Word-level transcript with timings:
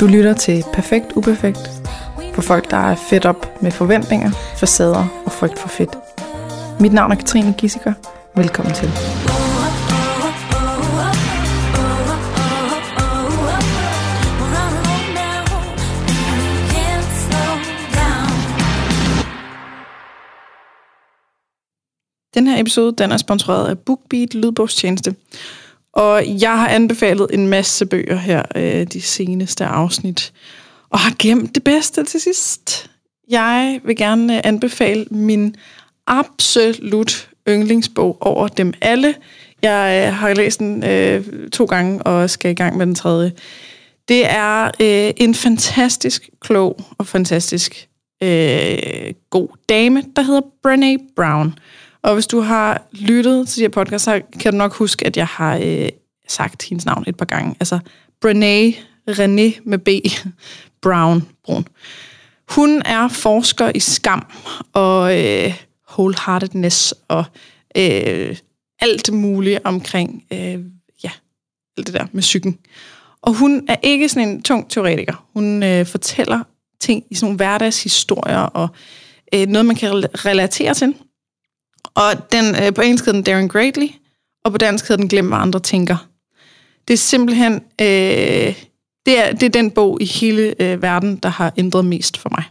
Du 0.00 0.06
lytter 0.06 0.34
til 0.34 0.64
Perfekt 0.72 1.12
Uperfekt 1.16 1.70
for 2.34 2.42
folk, 2.42 2.70
der 2.70 2.76
er 2.76 2.94
fedt 3.10 3.26
op 3.26 3.62
med 3.62 3.70
forventninger, 3.70 4.30
facader 4.56 5.22
og 5.26 5.32
frygt 5.32 5.58
for 5.58 5.68
fedt. 5.68 5.90
Mit 6.80 6.92
navn 6.92 7.12
er 7.12 7.16
Katrine 7.16 7.54
Gissiker. 7.58 7.92
Velkommen 8.36 8.74
til. 8.74 8.88
Den 22.34 22.46
her 22.46 22.60
episode 22.60 22.96
den 22.98 23.12
er 23.12 23.16
sponsoreret 23.16 23.68
af 23.68 23.78
BookBeat 23.78 24.34
Lydbogstjeneste. 24.34 25.14
Og 25.98 26.40
jeg 26.40 26.58
har 26.58 26.68
anbefalet 26.68 27.26
en 27.32 27.48
masse 27.48 27.86
bøger 27.86 28.16
her 28.16 28.42
øh, 28.56 28.86
de 28.86 29.02
seneste 29.02 29.64
afsnit, 29.64 30.32
og 30.90 30.98
har 30.98 31.14
gemt 31.18 31.54
det 31.54 31.64
bedste 31.64 32.04
til 32.04 32.20
sidst. 32.20 32.90
Jeg 33.30 33.80
vil 33.84 33.96
gerne 33.96 34.36
øh, 34.36 34.40
anbefale 34.44 35.06
min 35.10 35.56
absolut 36.06 37.28
yndlingsbog 37.48 38.16
over 38.20 38.48
dem 38.48 38.72
alle. 38.80 39.14
Jeg 39.62 40.06
øh, 40.06 40.14
har 40.14 40.34
læst 40.34 40.58
den 40.58 40.84
øh, 40.84 41.50
to 41.50 41.64
gange 41.64 42.02
og 42.02 42.30
skal 42.30 42.50
i 42.50 42.54
gang 42.54 42.76
med 42.76 42.86
den 42.86 42.94
tredje. 42.94 43.32
Det 44.08 44.26
er 44.26 44.64
øh, 44.64 45.12
en 45.16 45.34
fantastisk 45.34 46.30
klog 46.40 46.80
og 46.98 47.06
fantastisk 47.06 47.88
øh, 48.22 48.78
god 49.30 49.48
dame, 49.68 50.02
der 50.16 50.22
hedder 50.22 50.40
Brené 50.40 51.14
Brown. 51.16 51.54
Og 52.02 52.14
hvis 52.14 52.26
du 52.26 52.40
har 52.40 52.82
lyttet 52.92 53.48
til 53.48 53.56
de 53.56 53.62
her 53.62 53.68
podcast, 53.68 54.04
så 54.04 54.20
kan 54.40 54.52
du 54.52 54.58
nok 54.58 54.74
huske, 54.74 55.06
at 55.06 55.16
jeg 55.16 55.26
har 55.26 55.56
øh, 55.56 55.88
sagt 56.28 56.62
hendes 56.62 56.86
navn 56.86 57.04
et 57.06 57.16
par 57.16 57.24
gange. 57.24 57.56
Altså 57.60 57.78
Brené 58.24 58.76
René 59.10 59.60
med 59.64 59.78
B. 59.78 59.88
Brown. 60.82 61.28
Brun. 61.44 61.66
Hun 62.50 62.82
er 62.84 63.08
forsker 63.08 63.72
i 63.74 63.80
skam 63.80 64.26
og 64.72 65.18
øh, 65.18 65.54
wholeheartedness 65.90 66.94
og 67.08 67.24
øh, 67.76 68.36
alt 68.80 69.12
muligt 69.12 69.60
omkring 69.64 70.24
øh, 70.32 70.58
ja, 71.04 71.10
alt 71.76 71.86
det 71.86 71.94
der 71.94 72.06
med 72.12 72.22
psyken. 72.22 72.58
Og 73.22 73.34
hun 73.34 73.64
er 73.68 73.76
ikke 73.82 74.08
sådan 74.08 74.28
en 74.28 74.42
tung 74.42 74.70
teoretiker. 74.70 75.28
Hun 75.32 75.62
øh, 75.62 75.86
fortæller 75.86 76.42
ting 76.80 77.04
i 77.10 77.14
sådan 77.14 77.26
nogle 77.26 77.36
hverdagshistorier 77.36 78.38
og 78.38 78.68
øh, 79.34 79.46
noget, 79.46 79.66
man 79.66 79.76
kan 79.76 79.90
relatere 80.24 80.74
til. 80.74 80.94
Og 81.94 82.32
den, 82.32 82.44
øh, 82.62 82.74
på 82.74 82.80
engelsk 82.80 83.04
hedder 83.04 83.18
den 83.18 83.24
Darren 83.24 83.48
Greatly, 83.48 83.86
og 84.44 84.52
på 84.52 84.58
dansk 84.58 84.88
hedder 84.88 85.00
den 85.00 85.08
Glem, 85.08 85.28
hvad 85.28 85.38
andre 85.38 85.60
tænker. 85.60 86.08
Det 86.88 86.94
er 86.94 86.98
simpelthen, 86.98 87.54
øh, 87.54 88.54
det, 89.06 89.18
er, 89.18 89.32
det 89.32 89.42
er 89.42 89.50
den 89.52 89.70
bog 89.70 90.02
i 90.02 90.04
hele 90.04 90.62
øh, 90.62 90.82
verden, 90.82 91.16
der 91.16 91.28
har 91.28 91.52
ændret 91.56 91.84
mest 91.84 92.16
for 92.16 92.28
mig. 92.30 92.44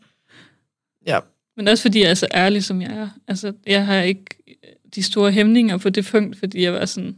Ja. 1.08 1.20
Men 1.58 1.68
også 1.68 1.82
fordi 1.82 2.02
jeg 2.02 2.10
er 2.10 2.14
så 2.14 2.28
ærlig, 2.34 2.64
som 2.64 2.82
jeg 2.82 2.92
er. 2.92 3.10
Altså, 3.28 3.54
jeg 3.68 3.86
har 3.86 4.02
ikke 4.02 4.26
de 4.96 5.04
store 5.04 5.32
hæmninger 5.32 5.78
på 5.78 5.90
det 5.90 6.06
punkt, 6.06 6.40
fordi 6.40 6.64
jeg 6.64 6.74
var 6.74 6.86
sådan, 6.86 7.16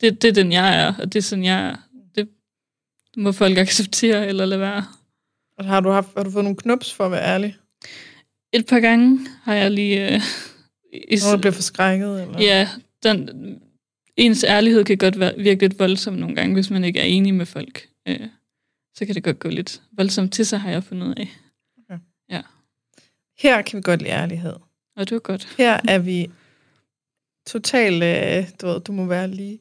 det, 0.00 0.22
det 0.22 0.28
er 0.28 0.32
den, 0.32 0.52
jeg 0.52 0.80
er, 0.82 0.94
og 0.98 1.12
det 1.12 1.18
er 1.18 1.22
sådan, 1.22 1.44
jeg 1.44 1.66
er. 1.68 1.76
Det 2.14 2.28
må 3.16 3.32
folk 3.32 3.58
acceptere 3.58 4.26
eller 4.26 4.46
lade 4.46 4.60
være. 4.60 4.84
Og 5.58 5.64
har 5.64 5.80
du, 5.80 5.90
haft, 5.90 6.08
har 6.16 6.22
du 6.22 6.30
fået 6.30 6.44
nogle 6.44 6.56
knups 6.56 6.92
for 6.94 7.04
at 7.06 7.10
være 7.10 7.22
ærlig? 7.24 7.56
Et 8.52 8.66
par 8.66 8.80
gange 8.80 9.26
har 9.42 9.54
jeg 9.54 9.70
lige... 9.70 10.14
Øh, 10.14 10.20
is- 11.08 11.24
Når 11.24 11.32
du 11.36 11.40
bliver 11.40 11.52
forskrækket? 11.52 12.22
Eller? 12.22 12.40
Ja, 12.42 12.68
den, 13.02 13.60
ens 14.16 14.44
ærlighed 14.44 14.84
kan 14.84 14.98
godt 14.98 15.18
være, 15.18 15.34
virke 15.38 15.60
lidt 15.60 15.78
voldsom 15.78 16.14
nogle 16.14 16.34
gange, 16.36 16.54
hvis 16.54 16.70
man 16.70 16.84
ikke 16.84 17.00
er 17.00 17.04
enig 17.04 17.34
med 17.34 17.46
folk. 17.46 17.88
Øh, 18.08 18.20
så 18.94 19.06
kan 19.06 19.14
det 19.14 19.24
godt 19.24 19.38
gå 19.38 19.48
lidt 19.48 19.82
voldsomt 19.96 20.32
til 20.32 20.46
sig, 20.46 20.60
har 20.60 20.70
jeg 20.70 20.84
fundet 20.84 21.18
af. 21.18 21.28
Okay. 21.78 21.98
Ja. 22.30 22.42
Her 23.38 23.62
kan 23.62 23.76
vi 23.76 23.82
godt 23.82 24.00
lide 24.02 24.12
ærlighed. 24.12 24.54
Og 24.96 25.08
det 25.10 25.16
er 25.16 25.18
godt. 25.18 25.54
Her 25.58 25.80
er 25.88 25.98
vi 25.98 26.30
totalt, 27.46 28.02
øh, 28.04 28.50
du, 28.60 28.66
ved, 28.66 28.80
du 28.80 28.92
må 28.92 29.04
være 29.06 29.28
lige 29.28 29.58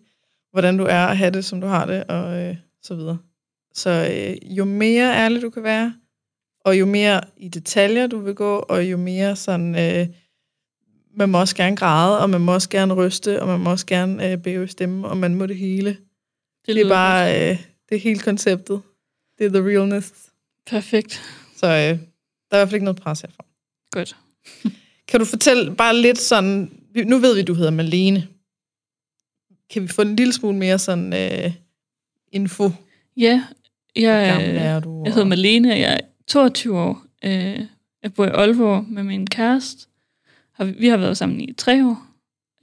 hvordan 0.52 0.78
du 0.78 0.84
er 0.84 1.06
og 1.06 1.18
have 1.18 1.32
det, 1.32 1.46
som 1.46 1.62
du 1.62 1.68
har 1.68 1.86
det, 1.86 2.04
og 2.04 2.42
øh, 2.42 2.56
så 2.84 2.96
videre. 2.96 3.18
Så 3.76 3.90
øh, 3.90 4.58
jo 4.58 4.66
mere 4.66 5.16
ærlig 5.16 5.42
du 5.42 5.50
kan 5.50 5.64
være, 5.64 5.94
og 6.66 6.80
jo 6.80 6.86
mere 6.86 7.22
i 7.38 7.48
detaljer 7.48 8.08
du 8.08 8.20
vil 8.20 8.36
gå, 8.36 8.58
og 8.58 8.84
jo 8.84 8.98
mere 8.98 9.36
sådan, 9.36 9.76
øh, 9.76 10.08
man 11.16 11.30
må 11.30 11.40
også 11.40 11.56
gerne 11.56 11.76
græde, 11.76 12.20
og 12.20 12.30
man 12.30 12.42
må 12.42 12.54
også 12.54 12.70
gerne 12.70 12.94
ryste, 12.94 13.42
og 13.42 13.48
man 13.48 13.60
må 13.60 13.72
også 13.72 13.86
gerne 13.86 14.32
øh, 14.32 14.38
bæve 14.38 14.68
stemme, 14.68 15.08
og 15.08 15.18
man 15.18 15.36
må 15.36 15.46
det 15.46 15.58
hele. 15.58 15.90
Det, 16.66 16.76
det 16.76 16.86
er 16.86 16.90
bare, 16.90 17.52
øh, 17.52 17.58
det 17.90 17.96
er 17.96 18.00
hele 18.00 18.20
konceptet. 18.20 18.82
Det 19.38 19.46
er 19.46 19.50
the 19.50 19.70
realness. 19.70 20.14
Perfekt. 20.66 21.22
Så 21.56 21.68
øh, 21.68 21.72
der 21.72 21.82
er 21.82 21.94
i 21.94 21.98
hvert 22.50 22.68
fald 22.68 22.74
ikke 22.74 22.86
noget 22.86 23.02
pres 23.02 23.22
herfra. 23.22 23.46
Godt. 23.92 24.16
kan 25.08 25.20
du 25.20 25.26
fortælle 25.26 25.76
bare 25.76 25.98
lidt 25.98 26.18
sådan, 26.18 26.82
nu 27.06 27.18
ved 27.18 27.36
vi, 27.36 27.42
du 27.42 27.54
hedder 27.54 27.72
Malene, 27.72 28.28
kan 29.70 29.82
vi 29.82 29.88
få 29.88 30.02
en 30.02 30.16
lille 30.16 30.34
smule 30.34 30.58
mere 30.58 30.80
sådan 30.80 31.14
øh, 31.14 31.54
info? 32.32 32.72
Ja, 33.18 33.44
jeg, 33.96 34.46
er 34.56 34.80
du, 34.80 35.02
jeg 35.06 35.14
hedder 35.14 35.28
Malene, 35.28 35.70
jeg 35.70 35.94
er 35.94 35.98
22 36.28 36.80
år. 36.80 37.04
Øh, 37.24 37.60
jeg 38.04 38.14
bor 38.14 38.26
i 38.26 38.30
Aalborg 38.30 38.86
med 38.88 39.04
min 39.04 39.28
kæreste. 39.28 39.88
Vi 40.60 40.88
har 40.88 40.98
været 40.98 41.18
sammen 41.18 41.42
i 41.42 41.54
tre 41.54 41.86
år. 41.86 42.08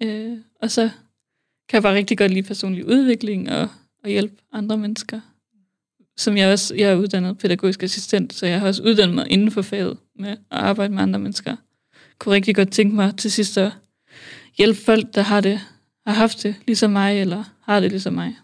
Øh, 0.03 0.37
og 0.63 0.71
så 0.71 0.91
kan 1.69 1.77
jeg 1.77 1.83
bare 1.83 1.95
rigtig 1.95 2.19
godt 2.19 2.33
lide 2.33 2.47
personlig 2.47 2.87
udvikling 2.87 3.51
og, 3.51 3.69
og 4.05 4.11
hjælpe 4.11 4.35
andre 4.53 4.79
mennesker. 4.79 5.21
Som 6.17 6.37
jeg 6.37 6.53
også, 6.53 6.75
jeg 6.75 6.91
er 6.91 6.97
uddannet 6.97 7.39
pædagogisk 7.39 7.83
assistent, 7.83 8.33
så 8.33 8.47
jeg 8.47 8.61
har 8.61 8.67
også 8.67 8.83
uddannet 8.83 9.15
mig 9.15 9.27
inden 9.31 9.51
for 9.51 9.63
faget 9.63 9.99
med 10.19 10.31
at 10.31 10.39
arbejde 10.51 10.95
med 10.95 11.03
andre 11.03 11.19
mennesker. 11.19 11.51
Jeg 11.51 12.19
kunne 12.19 12.35
rigtig 12.35 12.55
godt 12.55 12.73
tænke 12.73 12.97
mig 12.97 13.17
til 13.17 13.33
sidst 13.33 13.59
at 13.59 13.73
hjælpe 14.59 14.81
folk, 14.81 15.15
der 15.15 15.23
har 15.23 15.41
det 15.41 15.61
har 16.07 16.15
haft 16.15 16.43
det 16.43 16.55
ligesom 16.67 16.91
mig, 16.91 17.21
eller 17.21 17.45
har 17.63 17.81
det 17.81 17.91
ligesom 17.91 18.13
mig. 18.13 18.37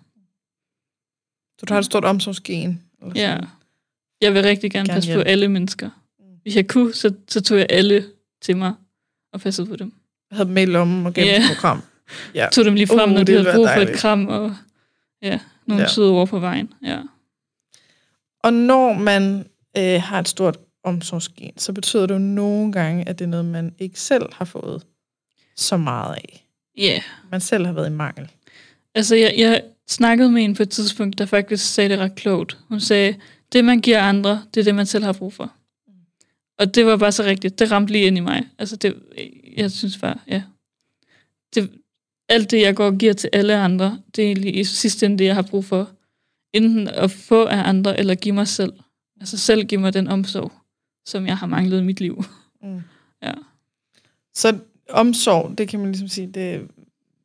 Så 1.58 1.66
du 1.66 1.72
har 1.74 1.78
et 1.78 1.84
stort 1.84 2.04
omsorgsgen? 2.04 2.82
Ja. 3.14 3.38
Jeg 4.20 4.34
vil 4.34 4.42
rigtig 4.42 4.70
gerne, 4.70 4.86
gerne 4.88 4.96
passe 4.96 5.08
hjælpe. 5.08 5.24
på 5.24 5.28
alle 5.28 5.48
mennesker. 5.48 5.90
Hvis 6.42 6.56
jeg 6.56 6.68
kunne, 6.68 6.94
så, 6.94 7.14
så 7.28 7.40
tog 7.40 7.58
jeg 7.58 7.66
alle 7.70 8.06
til 8.42 8.56
mig 8.56 8.72
og 9.32 9.40
passede 9.40 9.66
på 9.66 9.76
dem. 9.76 9.92
havde 10.32 10.48
dem 10.48 10.56
i 10.56 10.64
lommen 10.64 11.06
og 11.06 11.14
gav 11.14 11.24
Ja. 11.26 11.34
dem 11.34 11.42
et 11.50 11.56
kram. 11.56 11.82
Ja. 12.34 12.48
Tog 12.52 12.64
dem 12.64 12.74
lige 12.74 12.86
frem, 12.86 13.08
Uh, 13.10 13.14
når 13.14 13.18
det 13.18 13.26
de 13.26 13.32
havde 13.32 13.54
brug 13.56 13.64
være 13.64 13.74
for 13.74 13.80
et 13.80 13.86
dejligt. 13.86 13.98
kram, 14.00 14.26
og 14.26 14.56
ja, 15.22 15.40
nogle 15.66 15.82
ja. 15.82 15.88
søde 15.88 16.10
ord 16.10 16.28
på 16.28 16.38
vejen. 16.38 16.72
Ja. 16.84 17.02
Og 18.44 18.52
når 18.52 18.92
man 18.92 19.46
øh, 19.78 20.02
har 20.02 20.18
et 20.20 20.28
stort 20.28 20.58
omsorgsgen, 20.84 21.58
så 21.58 21.72
betyder 21.72 22.06
det 22.06 22.14
jo 22.14 22.18
nogle 22.18 22.72
gange, 22.72 23.08
at 23.08 23.18
det 23.18 23.24
er 23.24 23.28
noget, 23.28 23.44
man 23.44 23.74
ikke 23.78 24.00
selv 24.00 24.26
har 24.32 24.44
fået 24.44 24.82
så 25.56 25.76
meget 25.76 26.14
af. 26.14 26.46
Ja, 26.78 26.82
yeah. 26.92 27.02
Man 27.30 27.40
selv 27.40 27.66
har 27.66 27.72
været 27.72 27.86
i 27.86 27.92
mangel. 27.92 28.28
altså 28.94 29.16
jeg, 29.16 29.34
jeg 29.38 29.62
snakkede 29.88 30.30
med 30.30 30.44
en 30.44 30.54
på 30.54 30.62
et 30.62 30.70
tidspunkt, 30.70 31.18
der 31.18 31.26
faktisk 31.26 31.74
sagde 31.74 31.90
det 31.90 31.98
ret 31.98 32.14
klogt. 32.14 32.58
Hun 32.68 32.80
sagde, 32.80 33.16
det 33.52 33.64
man 33.64 33.80
giver 33.80 34.02
andre, 34.02 34.42
det 34.54 34.60
er 34.60 34.64
det, 34.64 34.74
man 34.74 34.86
selv 34.86 35.04
har 35.04 35.12
brug 35.12 35.32
for. 35.32 35.52
Og 36.58 36.74
det 36.74 36.86
var 36.86 36.96
bare 36.96 37.12
så 37.12 37.22
rigtigt. 37.22 37.58
Det 37.58 37.70
ramte 37.70 37.92
lige 37.92 38.06
ind 38.06 38.16
i 38.16 38.20
mig. 38.20 38.48
Altså 38.58 38.76
det, 38.76 38.94
jeg 39.56 39.70
synes 39.70 39.98
bare, 39.98 40.18
ja. 40.26 40.42
Det, 41.54 41.70
alt 42.28 42.50
det, 42.50 42.60
jeg 42.60 42.76
går 42.76 42.86
og 42.86 42.98
giver 42.98 43.12
til 43.12 43.30
alle 43.32 43.56
andre, 43.56 43.98
det 44.16 44.24
er 44.24 44.26
egentlig 44.26 44.56
i 44.56 44.64
sidste 44.64 45.06
ende 45.06 45.18
det, 45.18 45.24
jeg 45.24 45.34
har 45.34 45.42
brug 45.42 45.64
for. 45.64 45.90
Enten 46.52 46.88
at 46.88 47.10
få 47.10 47.44
af 47.44 47.68
andre, 47.68 47.98
eller 47.98 48.14
give 48.14 48.34
mig 48.34 48.48
selv. 48.48 48.72
Altså 49.20 49.38
selv 49.38 49.64
give 49.64 49.80
mig 49.80 49.94
den 49.94 50.08
omsorg, 50.08 50.52
som 51.06 51.26
jeg 51.26 51.36
har 51.36 51.46
manglet 51.46 51.80
i 51.80 51.84
mit 51.84 52.00
liv. 52.00 52.24
Mm. 52.62 52.80
Ja. 53.22 53.32
Så 54.34 54.58
omsorg, 54.90 55.58
det 55.58 55.68
kan 55.68 55.80
man 55.80 55.88
ligesom 55.88 56.08
sige, 56.08 56.26
det, 56.26 56.68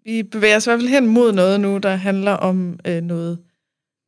vi 0.05 0.23
bevæger 0.23 0.55
os 0.55 0.65
i 0.65 0.69
hvert 0.69 0.79
fald 0.79 0.89
hen 0.89 1.07
mod 1.07 1.31
noget 1.31 1.59
nu, 1.59 1.77
der 1.77 1.95
handler 1.95 2.31
om 2.31 2.79
øh, 2.87 3.01
noget 3.01 3.39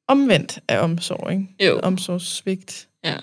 omvendt 0.07 0.59
af 0.67 0.79
omsorg, 0.79 1.31
ikke? 1.31 1.47
Jo. 1.65 1.79
Omsorgssvigt. 1.83 2.87
Ja. 3.03 3.15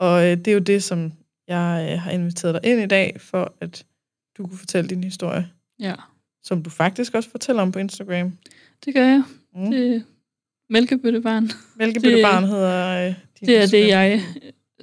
Og 0.00 0.24
øh, 0.26 0.36
det 0.36 0.48
er 0.48 0.52
jo 0.52 0.58
det, 0.58 0.82
som 0.82 1.12
jeg 1.48 1.88
øh, 1.92 1.98
har 2.00 2.10
inviteret 2.10 2.54
dig 2.54 2.70
ind 2.72 2.80
i 2.80 2.86
dag, 2.86 3.16
for 3.20 3.54
at 3.60 3.84
du 4.38 4.46
kunne 4.46 4.58
fortælle 4.58 4.90
din 4.90 5.04
historie, 5.04 5.48
Ja, 5.80 5.94
som 6.42 6.62
du 6.62 6.70
faktisk 6.70 7.14
også 7.14 7.30
fortæller 7.30 7.62
om 7.62 7.72
på 7.72 7.78
Instagram. 7.78 8.32
det 8.84 8.94
gør 8.94 9.06
jeg. 9.06 9.22
Mm. 9.54 9.70
Det 9.70 10.04
mælkebøttebarn. 10.70 11.50
Mælkebøttebarn 11.76 12.44
hedder 12.44 13.06
øh, 13.08 13.14
Det 13.40 13.56
er 13.56 13.66
det, 13.66 13.74
Instagram. 13.74 13.88
jeg 13.90 14.22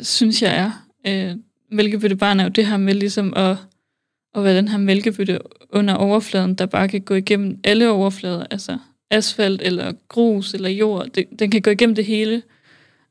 synes, 0.02 0.42
jeg 0.42 0.56
er. 0.58 0.72
Øh, 1.08 1.36
mælkebøttebarn 1.72 2.40
er 2.40 2.44
jo 2.44 2.50
det 2.50 2.66
her 2.68 2.78
med 2.78 2.94
ligesom 2.94 3.34
at, 3.36 3.58
at 4.36 4.44
være 4.44 4.58
den 4.58 4.68
her 4.68 4.78
mælkebøtte 4.78 5.40
under 5.70 5.94
overfladen, 5.94 6.56
der 6.56 6.66
bare 6.66 6.88
kan 6.88 7.02
gå 7.02 7.14
igennem 7.16 7.60
alle 7.64 7.90
overflader, 7.90 8.46
altså 8.52 8.78
asfalt 9.12 9.62
eller 9.62 9.94
grus 10.10 10.54
eller 10.54 10.70
jord. 10.70 11.08
Det, 11.16 11.26
den 11.40 11.52
kan 11.52 11.62
gå 11.62 11.70
igennem 11.70 11.96
det 11.96 12.06
hele 12.06 12.42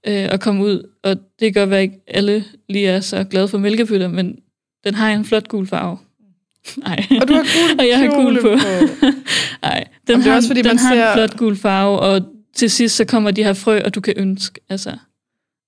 øh, 0.06 0.28
og 0.32 0.40
komme 0.40 0.64
ud. 0.64 0.88
Og 1.02 1.16
det 1.40 1.54
gør, 1.54 1.66
at 1.66 1.82
ikke 1.82 2.00
alle 2.06 2.44
lige 2.68 2.86
er 2.88 3.00
så 3.00 3.24
glade 3.24 3.48
for 3.48 3.58
mælkebøtter, 3.58 4.08
men 4.08 4.38
den 4.84 4.94
har 4.94 5.10
en 5.10 5.24
flot 5.24 5.48
gul 5.48 5.66
farve. 5.66 5.98
Nej. 6.76 7.06
Og 7.20 7.28
du 7.28 7.32
har 7.34 7.42
gul 7.42 7.78
og 7.80 7.88
jeg 7.88 7.98
har 7.98 8.22
gul 8.22 8.40
på. 8.42 8.48
Nej, 9.62 9.84
den 10.06 10.18
det 10.18 10.26
er 10.26 10.30
har, 10.30 10.36
også, 10.36 10.48
fordi 10.48 10.62
den 10.62 10.68
man 10.68 10.78
har 10.78 10.94
ser- 10.94 11.08
en 11.08 11.14
flot 11.14 11.36
gul 11.38 11.56
farve, 11.56 11.98
og 12.00 12.22
til 12.54 12.70
sidst 12.70 12.96
så 12.96 13.04
kommer 13.04 13.30
de 13.30 13.44
her 13.44 13.52
frø, 13.52 13.80
og 13.84 13.94
du 13.94 14.00
kan 14.00 14.14
ønske, 14.16 14.60
altså, 14.68 14.96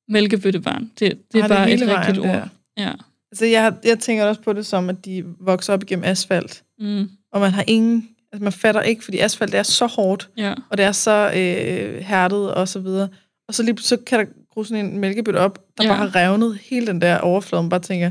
mælkebøttebarn. 0.08 0.90
Det, 1.00 1.18
det 1.32 1.38
er 1.38 1.42
Har 1.42 1.48
bare 1.48 1.72
et 1.72 1.78
hele 1.78 1.98
rigtigt 1.98 2.20
vejen 2.22 2.36
ord. 2.36 2.42
der. 2.42 2.48
Ja. 2.84 2.92
Altså, 3.32 3.44
jeg, 3.46 3.74
jeg 3.84 3.98
tænker 3.98 4.24
også 4.24 4.40
på 4.40 4.52
det 4.52 4.66
som, 4.66 4.88
at 4.90 5.04
de 5.04 5.24
vokser 5.40 5.72
op 5.72 5.82
igennem 5.82 6.04
asfalt, 6.04 6.62
Mm, 6.78 7.08
og 7.32 7.40
man 7.40 7.52
har 7.52 7.64
ingen, 7.66 8.08
altså 8.32 8.44
man 8.44 8.52
fatter 8.52 8.82
ikke, 8.82 9.04
fordi 9.04 9.18
asfalt 9.18 9.52
det 9.52 9.58
er 9.58 9.62
så 9.62 9.86
hårdt, 9.86 10.28
ja. 10.36 10.54
og 10.70 10.78
det 10.78 10.84
er 10.84 10.92
så 10.92 11.32
øh, 11.36 12.00
hærdet 12.04 12.54
og 12.54 12.68
så 12.68 12.78
videre. 12.80 13.08
Og 13.48 13.54
så 13.54 13.62
lige 13.62 13.78
så 13.78 13.96
kan 13.96 14.18
der 14.18 14.24
gro 14.50 14.64
sådan 14.64 14.86
en 14.86 14.98
mælkebøtte 14.98 15.38
op, 15.38 15.58
der 15.78 15.84
Ja. 15.84 15.88
bare 15.90 15.98
har 15.98 16.16
revnet 16.16 16.58
hele 16.62 16.86
den 16.86 17.00
der 17.00 17.18
overflade, 17.18 17.62
man 17.62 17.70
bare 17.70 17.80
tænker, 17.80 18.10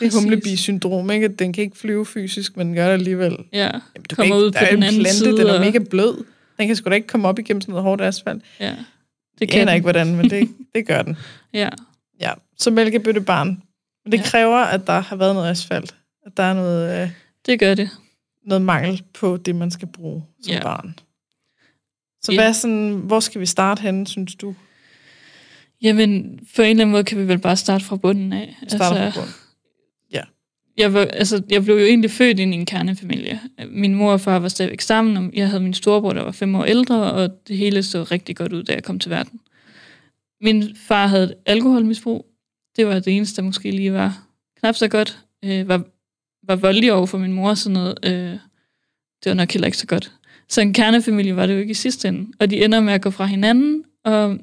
det 0.00 0.06
er 0.14 0.20
humlebi-syndrom, 0.20 1.10
ikke? 1.10 1.28
Den 1.28 1.52
kan 1.52 1.64
ikke 1.64 1.76
flyve 1.78 2.06
fysisk, 2.06 2.56
men 2.56 2.66
den 2.66 2.74
gør 2.76 2.86
det 2.86 2.92
alligevel. 2.92 3.36
Ja, 3.52 3.58
Jamen, 3.62 3.72
du 4.10 4.16
Kommer 4.16 4.16
kan 4.16 4.24
ikke, 4.24 4.36
ud 4.46 4.50
der 4.50 4.58
på 4.58 4.64
er 4.64 4.68
jo 4.68 4.74
den 4.76 4.82
en 4.82 4.82
anden 4.82 5.00
plante, 5.00 5.18
side, 5.18 5.36
den 5.36 5.46
er 5.46 5.60
mega 5.60 5.78
blød. 5.78 6.24
Den 6.58 6.66
kan 6.66 6.76
sgu 6.76 6.90
da 6.90 6.94
ikke 6.94 7.06
komme 7.08 7.28
op 7.28 7.38
igennem 7.38 7.60
sådan 7.60 7.72
noget 7.72 7.84
hårdt 7.84 8.02
asfalt. 8.02 8.42
ja. 8.60 8.66
Det 8.70 8.76
Det 9.48 9.52
jeg 9.54 9.62
aner 9.62 9.72
ikke, 9.72 9.82
hvordan, 9.84 10.16
men 10.16 10.30
det, 10.30 10.48
det 10.74 10.86
gør 10.86 11.02
den. 11.02 11.16
Ja, 11.52 11.68
Ja, 12.20 12.32
så 12.58 12.70
mælkebøttebarn. 12.70 13.62
Men 14.04 14.12
det 14.12 14.18
Ja. 14.18 14.22
ja. 14.22 14.28
kræver, 14.30 14.56
at 14.58 14.86
der 14.86 15.00
har 15.00 15.16
været 15.16 15.34
noget 15.34 15.50
asfalt. 15.50 15.96
At 16.26 16.36
der 16.36 16.42
er 16.42 16.54
noget, 16.54 17.02
øh, 17.02 17.10
det 17.46 17.58
gør 17.60 17.74
det. 17.74 17.90
noget 18.46 18.62
mangel 18.62 19.02
på 19.14 19.36
det, 19.36 19.56
man 19.56 19.70
skal 19.70 19.88
bruge 19.88 20.24
som 20.42 20.50
Ja. 20.50 20.56
ja. 20.56 20.62
barn. 20.62 20.98
Så 22.22 22.32
Ja. 22.32 22.38
hvad 22.38 22.54
sådan, 22.54 22.92
hvor 22.94 23.20
skal 23.20 23.40
vi 23.40 23.46
starte 23.46 23.82
henne, 23.82 24.06
synes 24.06 24.34
du? 24.34 24.54
Jamen, 25.82 26.40
på 26.56 26.62
en 26.62 26.70
eller 26.70 26.82
anden 26.84 26.90
måde 26.90 27.04
kan 27.04 27.18
vi 27.18 27.28
vel 27.28 27.38
bare 27.38 27.56
starte 27.56 27.84
fra 27.84 27.96
bunden 27.96 28.32
af. 28.32 28.56
Starter 28.68 29.00
altså, 29.00 29.20
fra 29.20 29.28
jeg, 30.76 30.94
var, 30.94 31.00
altså, 31.00 31.42
jeg 31.50 31.64
blev 31.64 31.74
jo 31.76 31.84
egentlig 31.84 32.10
født 32.10 32.38
ind 32.38 32.54
i 32.54 32.56
en 32.56 32.66
kernefamilie. 32.66 33.40
Min 33.68 33.94
mor 33.94 34.12
og 34.12 34.20
far 34.20 34.38
var 34.38 34.48
stadigvæk 34.48 34.80
sammen, 34.80 35.16
og 35.16 35.30
jeg 35.34 35.48
havde 35.48 35.62
min 35.62 35.74
storebror, 35.74 36.12
der 36.12 36.22
var 36.22 36.32
fem 36.32 36.54
år 36.54 36.64
ældre, 36.64 37.12
og 37.12 37.30
det 37.48 37.56
hele 37.56 37.82
så 37.82 38.02
rigtig 38.02 38.36
godt 38.36 38.52
ud, 38.52 38.62
da 38.62 38.72
jeg 38.72 38.84
kom 38.84 38.98
til 38.98 39.10
verden. 39.10 39.40
Min 40.40 40.76
far 40.76 41.06
havde 41.06 41.24
et 41.24 41.34
alkoholmisbrug. 41.46 42.26
Det 42.76 42.86
var 42.86 42.98
det 42.98 43.16
eneste, 43.16 43.36
der 43.36 43.46
måske 43.46 43.70
lige 43.70 43.92
var 43.92 44.26
knap 44.60 44.74
så 44.74 44.88
godt. 44.88 45.18
Øh, 45.44 45.68
var, 45.68 45.84
var 46.42 46.56
voldelig 46.56 46.92
over 46.92 47.06
for 47.06 47.18
min 47.18 47.32
mor 47.32 47.50
og 47.50 47.58
sådan 47.58 47.74
noget. 47.74 47.98
Øh, 48.04 48.38
det 49.24 49.30
var 49.30 49.34
nok 49.34 49.52
heller 49.52 49.66
ikke 49.66 49.78
så 49.78 49.86
godt. 49.86 50.12
Så 50.48 50.60
en 50.60 50.72
kernefamilie 50.72 51.36
var 51.36 51.46
det 51.46 51.54
jo 51.54 51.58
ikke 51.58 51.70
i 51.70 51.74
sidste 51.74 52.08
ende. 52.08 52.32
Og 52.40 52.50
de 52.50 52.64
ender 52.64 52.80
med 52.80 52.92
at 52.92 53.02
gå 53.02 53.10
fra 53.10 53.26
hinanden, 53.26 53.84
og 54.04 54.38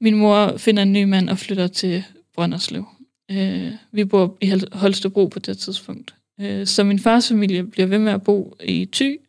min 0.00 0.14
mor 0.14 0.56
finder 0.56 0.82
en 0.82 0.92
ny 0.92 1.04
mand 1.04 1.28
og 1.28 1.38
flytter 1.38 1.66
til 1.66 2.04
Brønderslev. 2.34 2.84
Øh, 3.30 3.72
vi 3.92 4.04
bor 4.04 4.36
i 4.40 4.62
Holstebro 4.72 5.26
på 5.26 5.38
det 5.38 5.58
tidspunkt. 5.58 6.14
Øh, 6.40 6.66
så 6.66 6.84
min 6.84 6.98
fars 6.98 7.28
familie 7.28 7.64
bliver 7.64 7.86
ved 7.86 7.98
med 7.98 8.12
at 8.12 8.22
bo 8.22 8.56
i 8.64 8.88
Thy, 8.92 9.20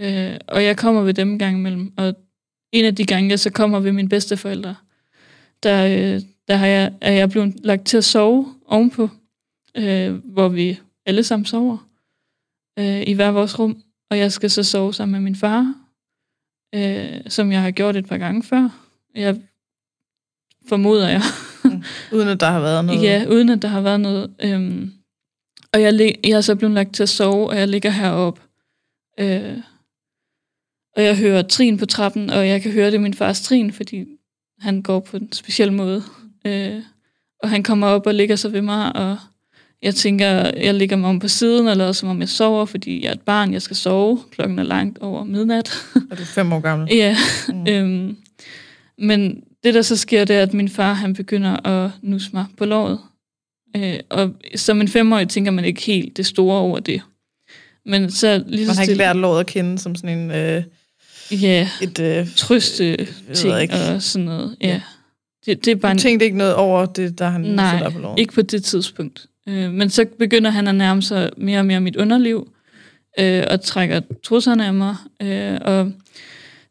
øh, 0.00 0.36
og 0.48 0.64
jeg 0.64 0.76
kommer 0.76 1.02
ved 1.02 1.14
dem 1.14 1.38
gang 1.38 1.58
imellem. 1.58 1.92
Og 1.96 2.14
en 2.72 2.84
af 2.84 2.94
de 2.94 3.06
gange, 3.06 3.30
jeg 3.30 3.40
så 3.40 3.50
kommer 3.50 3.80
ved 3.80 3.92
mine 3.92 4.08
bedsteforældre, 4.08 4.74
der, 5.62 6.14
øh, 6.14 6.22
der 6.48 6.56
har 6.56 6.66
jeg, 6.66 6.92
er 7.00 7.12
jeg 7.12 7.30
blevet 7.30 7.54
lagt 7.64 7.86
til 7.86 7.96
at 7.96 8.04
sove 8.04 8.54
ovenpå, 8.66 9.08
øh, 9.76 10.14
hvor 10.14 10.48
vi 10.48 10.80
alle 11.06 11.22
sammen 11.22 11.46
sover 11.46 11.88
øh, 12.78 13.02
i 13.06 13.12
hver 13.12 13.30
vores 13.30 13.58
rum. 13.58 13.82
Og 14.10 14.18
jeg 14.18 14.32
skal 14.32 14.50
så 14.50 14.62
sove 14.62 14.94
sammen 14.94 15.12
med 15.12 15.20
min 15.20 15.36
far, 15.36 15.74
øh, 16.74 17.20
som 17.28 17.52
jeg 17.52 17.62
har 17.62 17.70
gjort 17.70 17.96
et 17.96 18.08
par 18.08 18.18
gange 18.18 18.42
før. 18.42 18.68
Jeg 19.14 19.40
formoder 20.68 21.08
jeg. 21.08 21.22
Uden 22.12 22.28
at 22.28 22.40
der 22.40 22.50
har 22.50 22.60
været 22.60 22.84
noget. 22.84 23.02
Ja, 23.02 23.26
uden 23.28 23.48
at 23.48 23.62
der 23.62 23.68
har 23.68 23.80
været 23.80 24.00
noget. 24.00 24.34
Øhm, 24.40 24.92
og 25.72 25.82
jeg, 25.82 26.14
jeg 26.24 26.36
er 26.36 26.40
så 26.40 26.54
blevet 26.56 26.74
lagt 26.74 26.94
til 26.94 27.02
at 27.02 27.08
sove, 27.08 27.48
og 27.48 27.56
jeg 27.56 27.68
ligger 27.68 27.90
heroppe. 27.90 28.40
Øh, 29.20 29.58
og 30.96 31.02
jeg 31.02 31.18
hører 31.18 31.42
trin 31.42 31.78
på 31.78 31.86
trappen, 31.86 32.30
og 32.30 32.48
jeg 32.48 32.62
kan 32.62 32.72
høre 32.72 32.90
det 32.90 33.00
min 33.00 33.14
fars 33.14 33.40
trin, 33.40 33.72
fordi 33.72 34.06
han 34.58 34.82
går 34.82 35.00
på 35.00 35.16
en 35.16 35.32
speciel 35.32 35.72
måde. 35.72 36.02
Øh, 36.46 36.82
og 37.42 37.50
han 37.50 37.62
kommer 37.62 37.86
op 37.86 38.06
og 38.06 38.14
ligger 38.14 38.36
sig 38.36 38.52
ved 38.52 38.62
mig, 38.62 38.96
og 38.96 39.16
jeg 39.82 39.94
tænker, 39.94 40.26
jeg 40.56 40.74
ligger 40.74 40.96
mig 40.96 41.10
om 41.10 41.18
på 41.18 41.28
siden, 41.28 41.66
lader 41.78 41.92
som 41.92 42.08
om 42.08 42.20
jeg 42.20 42.28
sover, 42.28 42.64
fordi 42.64 43.02
jeg 43.02 43.08
er 43.08 43.12
et 43.12 43.20
barn, 43.20 43.52
jeg 43.52 43.62
skal 43.62 43.76
sove. 43.76 44.20
Klokken 44.30 44.58
er 44.58 44.62
langt 44.62 44.98
over 44.98 45.24
midnat. 45.24 45.78
Og 45.94 46.16
du 46.18 46.22
er 46.22 46.26
fem 46.26 46.52
år 46.52 46.60
gammel. 46.60 46.88
Ja, 46.96 47.16
Mm. 47.48 47.66
øhm, 47.72 48.16
men 48.98 49.42
det 49.64 49.74
der 49.74 49.82
så 49.82 49.96
sker, 49.96 50.24
det 50.24 50.36
er, 50.36 50.42
at 50.42 50.54
min 50.54 50.68
far 50.68 50.92
han 50.92 51.14
begynder 51.14 51.66
at 51.66 51.90
nusse 52.02 52.30
mig 52.32 52.44
på 52.58 52.64
låret. 52.64 52.98
Øh, 53.76 53.98
og 54.10 54.30
som 54.56 54.80
en 54.80 54.88
femårig 54.88 55.28
tænker 55.28 55.50
man 55.50 55.64
ikke 55.64 55.82
helt 55.82 56.16
det 56.16 56.26
store 56.26 56.58
over 56.58 56.78
det. 56.78 57.02
Men 57.86 58.10
så 58.10 58.44
lige 58.46 58.66
så 58.66 58.70
Man 58.70 58.76
har 58.76 58.82
ikke 58.82 58.94
lært 58.94 59.16
låret 59.16 59.40
at 59.40 59.46
kende 59.46 59.78
som 59.78 59.94
sådan 59.94 60.18
en, 60.18 60.30
øh, 60.30 60.62
Ja, 61.30 61.68
et... 61.82 61.98
Øh, 62.00 62.26
trøste 62.36 62.96
ved 63.28 63.34
ting 63.34 63.60
ikke. 63.62 63.74
og 63.74 64.02
sådan 64.02 64.24
noget. 64.24 64.56
Ja. 64.60 64.68
Ja. 64.68 64.80
Det, 65.46 65.64
det 65.64 65.70
er 65.70 65.76
bare 65.76 65.92
du 65.92 65.94
en, 65.94 65.98
tænkte 65.98 66.24
ikke 66.24 66.38
noget 66.38 66.54
over 66.54 66.86
det, 66.86 67.18
der 67.18 67.28
han 67.28 67.40
Nej, 67.40 67.90
på 67.90 67.98
låret? 67.98 68.18
ikke 68.18 68.32
på 68.32 68.42
det 68.42 68.64
tidspunkt. 68.64 69.26
Øh, 69.48 69.72
men 69.72 69.90
så 69.90 70.06
begynder 70.18 70.50
han 70.50 70.68
at 70.68 70.74
nærme 70.74 71.02
sig 71.02 71.30
mere 71.36 71.58
og 71.58 71.66
mere 71.66 71.80
mit 71.80 71.96
underliv, 71.96 72.52
øh, 73.18 73.44
og 73.50 73.60
trækker 73.60 74.00
trusserne 74.22 74.66
af 74.66 74.74
mig, 74.74 74.96
øh, 75.22 75.58
og 75.60 75.92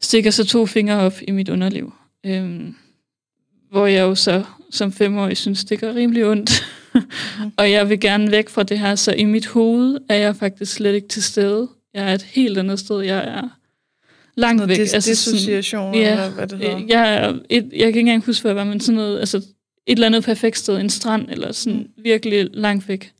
stikker 0.00 0.30
så 0.30 0.46
to 0.46 0.66
fingre 0.66 0.96
op 0.96 1.14
i 1.28 1.30
mit 1.30 1.48
underliv. 1.48 1.92
Øh, 2.26 2.60
hvor 3.70 3.86
jeg 3.86 4.02
jo 4.02 4.14
så 4.14 4.44
som 4.70 4.92
femårig 4.92 5.36
synes, 5.36 5.64
det 5.64 5.80
gør 5.80 5.94
rimelig 5.94 6.26
ondt. 6.26 6.66
Mhm. 6.94 7.04
og 7.58 7.70
jeg 7.70 7.88
vil 7.88 8.00
gerne 8.00 8.30
væk 8.30 8.48
fra 8.48 8.62
det 8.62 8.78
her, 8.78 8.94
så 8.94 9.12
i 9.12 9.24
mit 9.24 9.46
hoved 9.46 9.98
er 10.08 10.16
jeg 10.16 10.36
faktisk 10.36 10.72
slet 10.72 10.94
ikke 10.94 11.08
til 11.08 11.22
stede. 11.22 11.68
Jeg 11.94 12.10
er 12.10 12.14
et 12.14 12.22
helt 12.22 12.58
andet 12.58 12.78
sted. 12.78 13.00
Jeg 13.00 13.18
er 13.18 13.48
langt 14.36 14.68
væk. 14.68 14.76
dis- 14.78 14.80
Altså 14.94 15.14
sådan- 15.14 15.34
dissociation, 15.36 15.94
Ja, 15.94 16.10
eller 16.12 16.30
hvad 16.30 16.46
det 16.46 16.58
hedder. 16.58 16.76
Øh, 16.76 16.88
Jeg, 16.90 17.34
et, 17.50 17.62
jeg 17.72 17.78
kan 17.78 17.86
ikke 17.86 18.00
engang 18.00 18.24
huske, 18.24 18.42
hvad 18.42 18.50
jeg 18.50 18.56
var, 18.56 18.64
men 18.64 18.80
sådan 18.80 18.96
noget, 18.96 19.18
altså 19.18 19.36
et 19.36 19.44
eller 19.86 20.06
andet 20.06 20.24
perfekt 20.24 20.58
sted, 20.58 20.78
en 20.80 20.90
strand, 20.90 21.28
eller 21.30 21.52
sådan 21.52 21.78
Mm. 21.78 22.02
virkelig 22.02 22.48
langt 22.52 22.88
væk. 22.88 23.12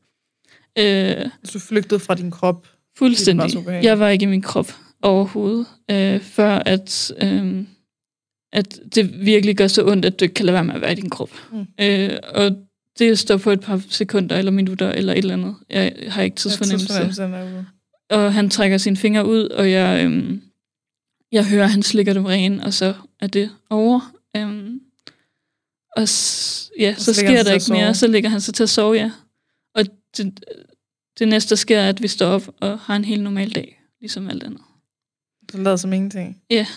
Øh, 0.79 1.15
du 1.53 1.59
flygtede 1.59 1.99
fra 1.99 2.15
din 2.15 2.31
krop. 2.31 2.67
fuldstændig. 2.97 3.51
Det 3.53 3.65
var. 3.65 3.71
Jeg 3.71 3.99
var 3.99 4.09
ikke 4.09 4.23
i 4.23 4.27
min 4.27 4.41
krop 4.41 4.71
overhovedet, 5.01 5.65
øh, 5.91 6.19
før 6.21 6.49
at, 6.65 7.11
øh, 7.23 7.63
at 8.53 8.79
det 8.95 9.25
virkelig 9.25 9.57
gør 9.57 9.67
så 9.67 9.85
ondt, 9.85 10.05
at 10.05 10.19
du 10.19 10.25
ikke 10.25 10.33
kan 10.35 10.45
lade 10.45 10.53
være 10.53 10.63
med 10.63 10.75
at 10.75 10.81
være 10.81 10.91
i 10.91 10.95
din 10.95 11.09
krop. 11.09 11.29
Mm. 11.51 11.65
Øh, 11.81 12.09
og 12.33 12.51
det 12.99 13.19
står 13.19 13.37
på 13.37 13.51
et 13.51 13.59
par 13.61 13.81
sekunder, 13.89 14.37
eller 14.37 14.51
minutter, 14.51 14.91
eller 14.91 15.13
et 15.13 15.17
eller 15.17 15.33
andet. 15.33 15.55
Jeg 15.69 15.93
har 16.07 16.21
ikke 16.21 16.35
tidsfornemmelse. 16.35 16.93
Ja, 16.93 17.03
tidsfornemmelse 17.05 17.65
og 18.09 18.33
han 18.33 18.49
trækker 18.49 18.77
sine 18.77 18.97
fingre 18.97 19.25
ud, 19.27 19.43
og 19.49 19.71
jeg, 19.71 20.05
øhm, 20.05 20.41
jeg 21.31 21.49
hører, 21.49 21.67
han 21.67 21.83
slikker 21.83 22.13
dem 22.13 22.25
ren, 22.25 22.59
og 22.59 22.73
så 22.73 22.93
er 23.19 23.27
det 23.27 23.55
over. 23.69 24.13
Øhm, 24.35 24.81
og 25.95 26.09
s- 26.09 26.71
ja, 26.79 26.95
så, 26.97 27.03
så 27.03 27.13
sker 27.13 27.43
der 27.43 27.53
ikke 27.53 27.65
mere. 27.71 27.95
Så 27.95 28.07
ligger 28.07 28.29
han 28.29 28.41
sig 28.41 28.53
til 28.53 28.63
at 28.63 28.69
sove, 28.69 28.93
ja. 28.95 29.11
Og 29.75 29.83
det, 30.17 30.45
det 31.19 31.27
næste, 31.27 31.49
der 31.49 31.55
sker, 31.55 31.79
er, 31.79 31.89
at 31.89 32.01
vi 32.01 32.07
står 32.07 32.27
op 32.27 32.55
og 32.61 32.79
har 32.79 32.95
en 32.95 33.05
helt 33.05 33.23
normal 33.23 33.51
dag, 33.51 33.81
ligesom 33.99 34.29
alt 34.29 34.43
andet. 34.43 34.61
Så 35.51 35.57
lader 35.57 35.75
som 35.75 35.93
ingenting? 35.93 36.41
Ja. 36.49 36.67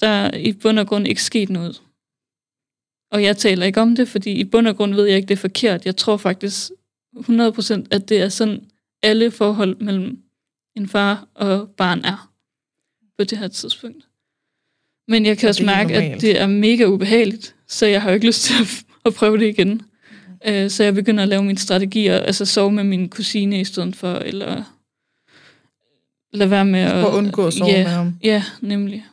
Der 0.00 0.08
er 0.08 0.36
i 0.36 0.52
bund 0.52 0.78
og 0.78 0.86
grund 0.86 1.08
ikke 1.08 1.22
sket 1.22 1.50
noget. 1.50 1.82
Og 3.12 3.22
jeg 3.22 3.36
taler 3.36 3.66
ikke 3.66 3.80
om 3.80 3.96
det, 3.96 4.08
fordi 4.08 4.30
i 4.30 4.44
bund 4.44 4.68
og 4.68 4.76
grund 4.76 4.94
ved 4.94 5.06
jeg 5.06 5.16
ikke, 5.16 5.26
det 5.28 5.34
er 5.34 5.40
forkert. 5.40 5.86
Jeg 5.86 5.96
tror 5.96 6.16
faktisk 6.16 6.70
100% 7.16 7.86
at 7.90 8.08
det 8.08 8.20
er 8.22 8.28
sådan, 8.28 8.70
alle 9.02 9.30
forhold 9.30 9.76
mellem 9.80 10.22
en 10.76 10.88
far 10.88 11.28
og 11.34 11.70
barn 11.70 12.04
er 12.04 12.27
på 13.18 13.24
det 13.24 13.38
her 13.38 13.48
tidspunkt. 13.48 14.04
Men 15.08 15.26
jeg 15.26 15.38
kan 15.38 15.48
også 15.48 15.64
mærke, 15.64 15.94
at 15.94 16.20
det 16.20 16.40
er 16.40 16.46
mega 16.46 16.84
ubehageligt, 16.84 17.54
så 17.66 17.86
jeg 17.86 18.02
har 18.02 18.10
jo 18.10 18.14
ikke 18.14 18.26
lyst 18.26 18.42
til 18.42 18.54
at, 18.60 18.84
at 19.04 19.14
prøve 19.14 19.38
det 19.38 19.46
igen. 19.46 19.68
Mm. 19.70 20.64
Uh, 20.64 20.70
så 20.70 20.84
jeg 20.84 20.94
begynder 20.94 21.22
at 21.22 21.28
lave 21.28 21.44
mine 21.44 21.58
strategier, 21.58 22.18
altså 22.18 22.44
sove 22.44 22.72
med 22.72 22.84
min 22.84 23.08
kusine 23.08 23.60
i 23.60 23.64
stedet 23.64 23.96
for, 23.96 24.14
eller 24.14 24.62
lade 26.32 26.50
være 26.50 26.64
med 26.64 26.80
at... 26.80 27.02
For 27.02 27.08
at 27.08 27.14
undgå 27.14 27.46
at 27.46 27.52
sove 27.52 27.70
ja, 27.70 27.84
med 27.84 27.92
ham. 27.92 28.14
Ja, 28.22 28.44
nemlig. 28.60 29.06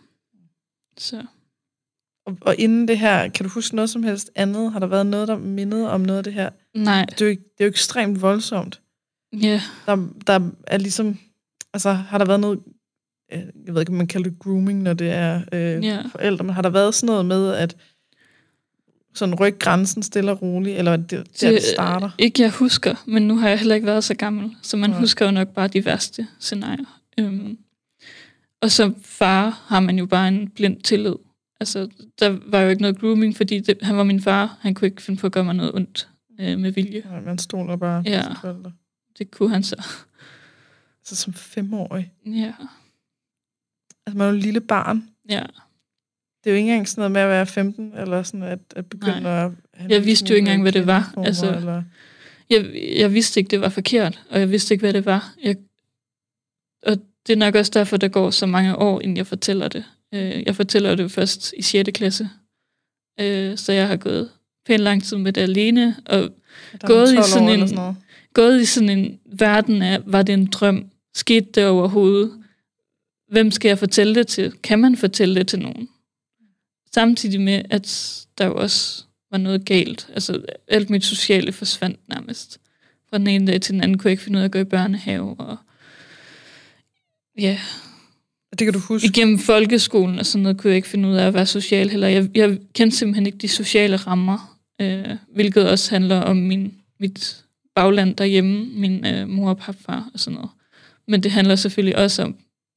Så. 0.98 1.24
Og, 2.26 2.38
og 2.42 2.56
inden 2.58 2.88
det 2.88 3.00
her, 3.00 3.30
kan 3.30 3.46
du 3.46 3.50
huske 3.50 3.76
noget 3.76 3.90
som 3.90 4.04
helst 4.04 4.32
andet? 4.36 4.72
Har 4.72 4.80
der 4.80 4.88
været 4.88 5.06
noget, 5.06 5.28
der 5.28 5.38
mindede 5.38 5.92
om 5.92 6.02
noget 6.02 6.18
af 6.18 6.24
det 6.24 6.34
her? 6.34 6.50
Nej. 6.74 7.06
Det 7.06 7.22
er 7.22 7.26
jo, 7.26 7.32
det 7.32 7.40
er 7.60 7.66
jo 7.66 7.70
ekstremt 7.70 8.22
voldsomt. 8.22 8.82
Ja. 9.34 9.62
Der, 9.86 10.08
der 10.28 10.52
er 10.68 10.78
ligesom... 10.78 11.18
Altså, 11.74 11.92
har 11.92 12.18
der 12.18 12.26
været 12.26 12.40
noget... 12.40 12.60
Øh, 13.34 13.40
jeg 13.66 13.74
ved 13.74 13.82
ikke, 13.82 13.90
om 13.90 13.98
man 13.98 14.08
kalder 14.08 14.30
det 14.30 14.40
grooming, 14.40 14.82
når 14.82 14.94
det 14.94 15.10
er 15.10 15.42
øh, 15.52 15.86
ja. 15.86 16.02
forældre, 16.12 16.44
men 16.44 16.56
har 16.56 16.62
der 16.62 16.70
været 16.70 16.96
sådan 16.96 17.08
noget 17.08 17.26
med, 17.26 17.54
at 17.54 17.76
sådan 19.14 19.36
ryk 19.36 19.60
grænsen 19.60 20.04
stille 20.04 20.32
og 20.32 20.42
roligt, 20.42 20.78
eller 20.78 20.96
det, 20.96 21.10
det, 21.12 21.42
det, 21.42 21.54
det 21.54 21.64
starter? 21.64 22.10
Ikke 22.18 22.42
jeg 22.42 22.52
husker, 22.52 23.04
men 23.08 23.28
nu 23.28 23.38
har 23.38 23.50
jeg 23.50 23.60
heller 23.60 23.76
ikke 23.76 23.88
været 23.88 24.04
så 24.04 24.16
gammel, 24.16 24.56
så 24.62 24.78
man 24.78 24.92
ja. 24.92 25.00
husker 25.00 25.26
jo 25.26 25.32
nok 25.32 25.48
bare 25.48 25.68
de 25.68 25.86
værste 25.86 26.28
scenarier. 26.40 27.02
Øhm, 27.20 27.58
og 28.62 28.72
som 28.72 28.96
far 29.02 29.64
har 29.68 29.80
man 29.80 30.00
jo 30.00 30.06
bare 30.06 30.28
en 30.28 30.50
blind 30.50 30.82
tillid. 30.82 31.16
Altså, 31.60 31.88
der 32.20 32.38
var 32.46 32.60
jo 32.60 32.70
ikke 32.70 32.82
noget 32.82 33.00
grooming, 33.00 33.38
fordi 33.38 33.60
det, 33.60 33.78
han 33.82 33.98
var 33.98 34.04
min 34.04 34.22
far. 34.22 34.58
Han 34.62 34.74
kunne 34.74 34.88
ikke 34.88 35.02
finde 35.02 35.20
på 35.20 35.28
at 35.28 35.34
gøre 35.34 35.44
mig 35.44 35.56
noget 35.56 35.76
ondt 35.76 36.10
øh, 36.40 36.60
med 36.60 36.72
vilje. 36.72 37.04
Ja, 37.12 37.20
man 37.20 37.38
stoler 37.38 37.76
bare 37.76 38.04
ja, 38.06 38.24
på 38.30 38.42
forældre. 38.42 38.72
det 39.18 39.32
kunne 39.32 39.50
han 39.50 39.64
så. 39.64 39.76
Altså 41.02 41.16
som 41.16 41.34
femårig? 41.34 42.12
Ja. 42.26 42.54
Altså 44.06 44.18
man 44.18 44.28
er 44.28 44.32
jo 44.32 44.38
et 44.38 44.44
lille 44.44 44.62
barn. 44.62 45.10
Ja. 45.30 45.44
Det 46.44 46.50
er 46.50 46.54
jo 46.54 46.58
ikke 46.58 46.70
engang 46.70 46.88
sådan 46.88 47.02
noget 47.02 47.12
med 47.12 47.22
at 47.22 47.30
være 47.30 47.46
15, 47.46 47.94
eller 47.98 48.24
sådan 48.24 48.44
at, 48.44 48.60
at 48.76 48.86
begynde 48.86 49.22
Nej. 49.22 49.46
at... 49.46 49.52
Jeg 49.90 50.06
vidste 50.06 50.30
jo 50.30 50.36
ikke 50.36 50.46
engang, 50.46 50.62
hvad 50.62 50.72
det 50.72 50.88
var. 50.88 51.14
Altså, 51.18 51.56
eller... 51.56 51.84
jeg, 52.50 52.66
jeg 52.98 53.14
vidste 53.14 53.40
ikke, 53.40 53.50
det 53.50 53.62
var 53.62 53.70
forkert, 53.70 54.22
og 54.30 54.40
jeg 54.40 54.52
vidste 54.52 54.74
ikke, 54.74 54.82
hvad 54.82 54.94
det 54.94 55.06
var. 55.06 55.34
Jeg, 55.44 55.56
og 56.84 56.98
det 57.28 57.34
er 57.34 57.38
nok 57.38 57.56
også 57.56 57.72
derfor, 57.74 57.98
der 57.98 58.08
går 58.08 58.30
så 58.30 58.46
mange 58.46 58.76
år, 58.76 59.02
inden 59.02 59.18
jeg 59.18 59.28
fortæller 59.28 59.68
det. 59.68 59.84
Øh, 60.14 60.44
jeg 60.46 60.56
fortæller 60.56 60.96
det 60.96 61.12
først 61.12 61.54
i 61.58 61.62
6. 61.62 61.90
klasse. 61.94 62.30
Øh, 63.20 63.58
så 63.58 63.72
jeg 63.72 63.88
har 63.88 63.96
gået 63.96 64.30
pænt 64.66 64.82
lang 64.82 65.04
tid 65.04 65.18
med 65.18 65.34
det 65.34 65.42
alene, 65.42 65.96
og 66.06 66.30
gået 66.80 67.14
i, 67.14 67.18
sådan 67.32 67.50
en, 67.50 67.68
sådan 67.68 67.96
gået 68.34 68.62
i 68.62 68.66
sådan 68.66 68.90
en 68.90 69.20
verden 69.26 69.82
af, 69.82 70.00
var 70.06 70.24
det 70.24 70.34
en 70.34 70.46
drøm? 70.46 70.90
Skete 71.16 71.48
det 71.56 71.68
overhovedet? 71.68 72.32
Hvem 73.36 73.52
skal 73.52 73.70
jeg 73.70 73.80
fortælle 73.80 74.16
det 74.16 74.28
til? 74.28 74.54
Kan 74.64 74.80
man 74.80 74.98
fortælle 74.98 75.36
det 75.36 75.48
til 75.48 75.60
nogen? 75.60 75.90
Samtidig 76.94 77.42
med, 77.42 77.62
at 77.70 78.26
der 78.38 78.46
jo 78.46 78.56
også 78.56 79.04
var 79.32 79.38
noget 79.38 79.66
galt. 79.66 80.08
Altså, 80.14 80.42
alt 80.68 80.90
mit 80.90 81.06
sociale 81.06 81.52
forsvandt 81.52 82.00
nærmest. 82.10 82.60
Fra 83.10 83.18
den 83.18 83.28
ene 83.28 83.48
dag 83.48 83.62
til 83.62 83.74
den 83.74 83.84
anden 83.84 83.98
kunne 83.98 84.08
jeg 84.10 84.12
ikke 84.12 84.24
finde 84.24 84.38
ud 84.38 84.42
af 84.42 84.46
at 84.46 84.52
gå 84.52 84.60
i 84.60 84.64
børnehave, 84.64 85.36
og 85.40 85.58
ja, 87.40 87.60
det 88.52 88.66
kan 88.66 88.74
du 88.74 88.80
huske. 88.80 89.08
Igennem 89.08 89.40
folkeskolen 89.40 90.20
og 90.20 90.26
sådan 90.26 90.44
noget, 90.44 90.58
kunne 90.58 90.70
jeg 90.70 90.76
ikke 90.76 90.88
finde 90.88 91.10
ud 91.10 91.16
af 91.16 91.28
at 91.28 91.34
være 91.34 91.46
social 91.46 91.90
heller. 91.90 92.08
Jeg, 92.08 92.30
jeg 92.36 92.60
kendte 92.74 92.98
simpelthen 92.98 93.26
ikke 93.26 93.38
de 93.38 93.48
sociale 93.48 93.96
rammer, 93.96 94.60
øh, 94.82 95.06
hvilket 95.34 95.70
også 95.70 95.92
handler 95.92 96.20
om 96.20 96.38
min, 96.38 96.74
mit 97.00 97.44
bagland 97.76 98.16
derhjemme, 98.16 98.66
min 98.66 99.06
øh, 99.06 99.28
mor 99.28 99.50
og 99.50 99.58
papfar 99.58 100.10
og 100.14 100.20
sådan 100.20 100.36
noget. 100.36 100.50
Men 101.08 101.24
det 101.24 101.32
handler 101.32 101.56
selvfølgelig 101.56 101.98
også 101.98 102.24
om, 102.24 102.36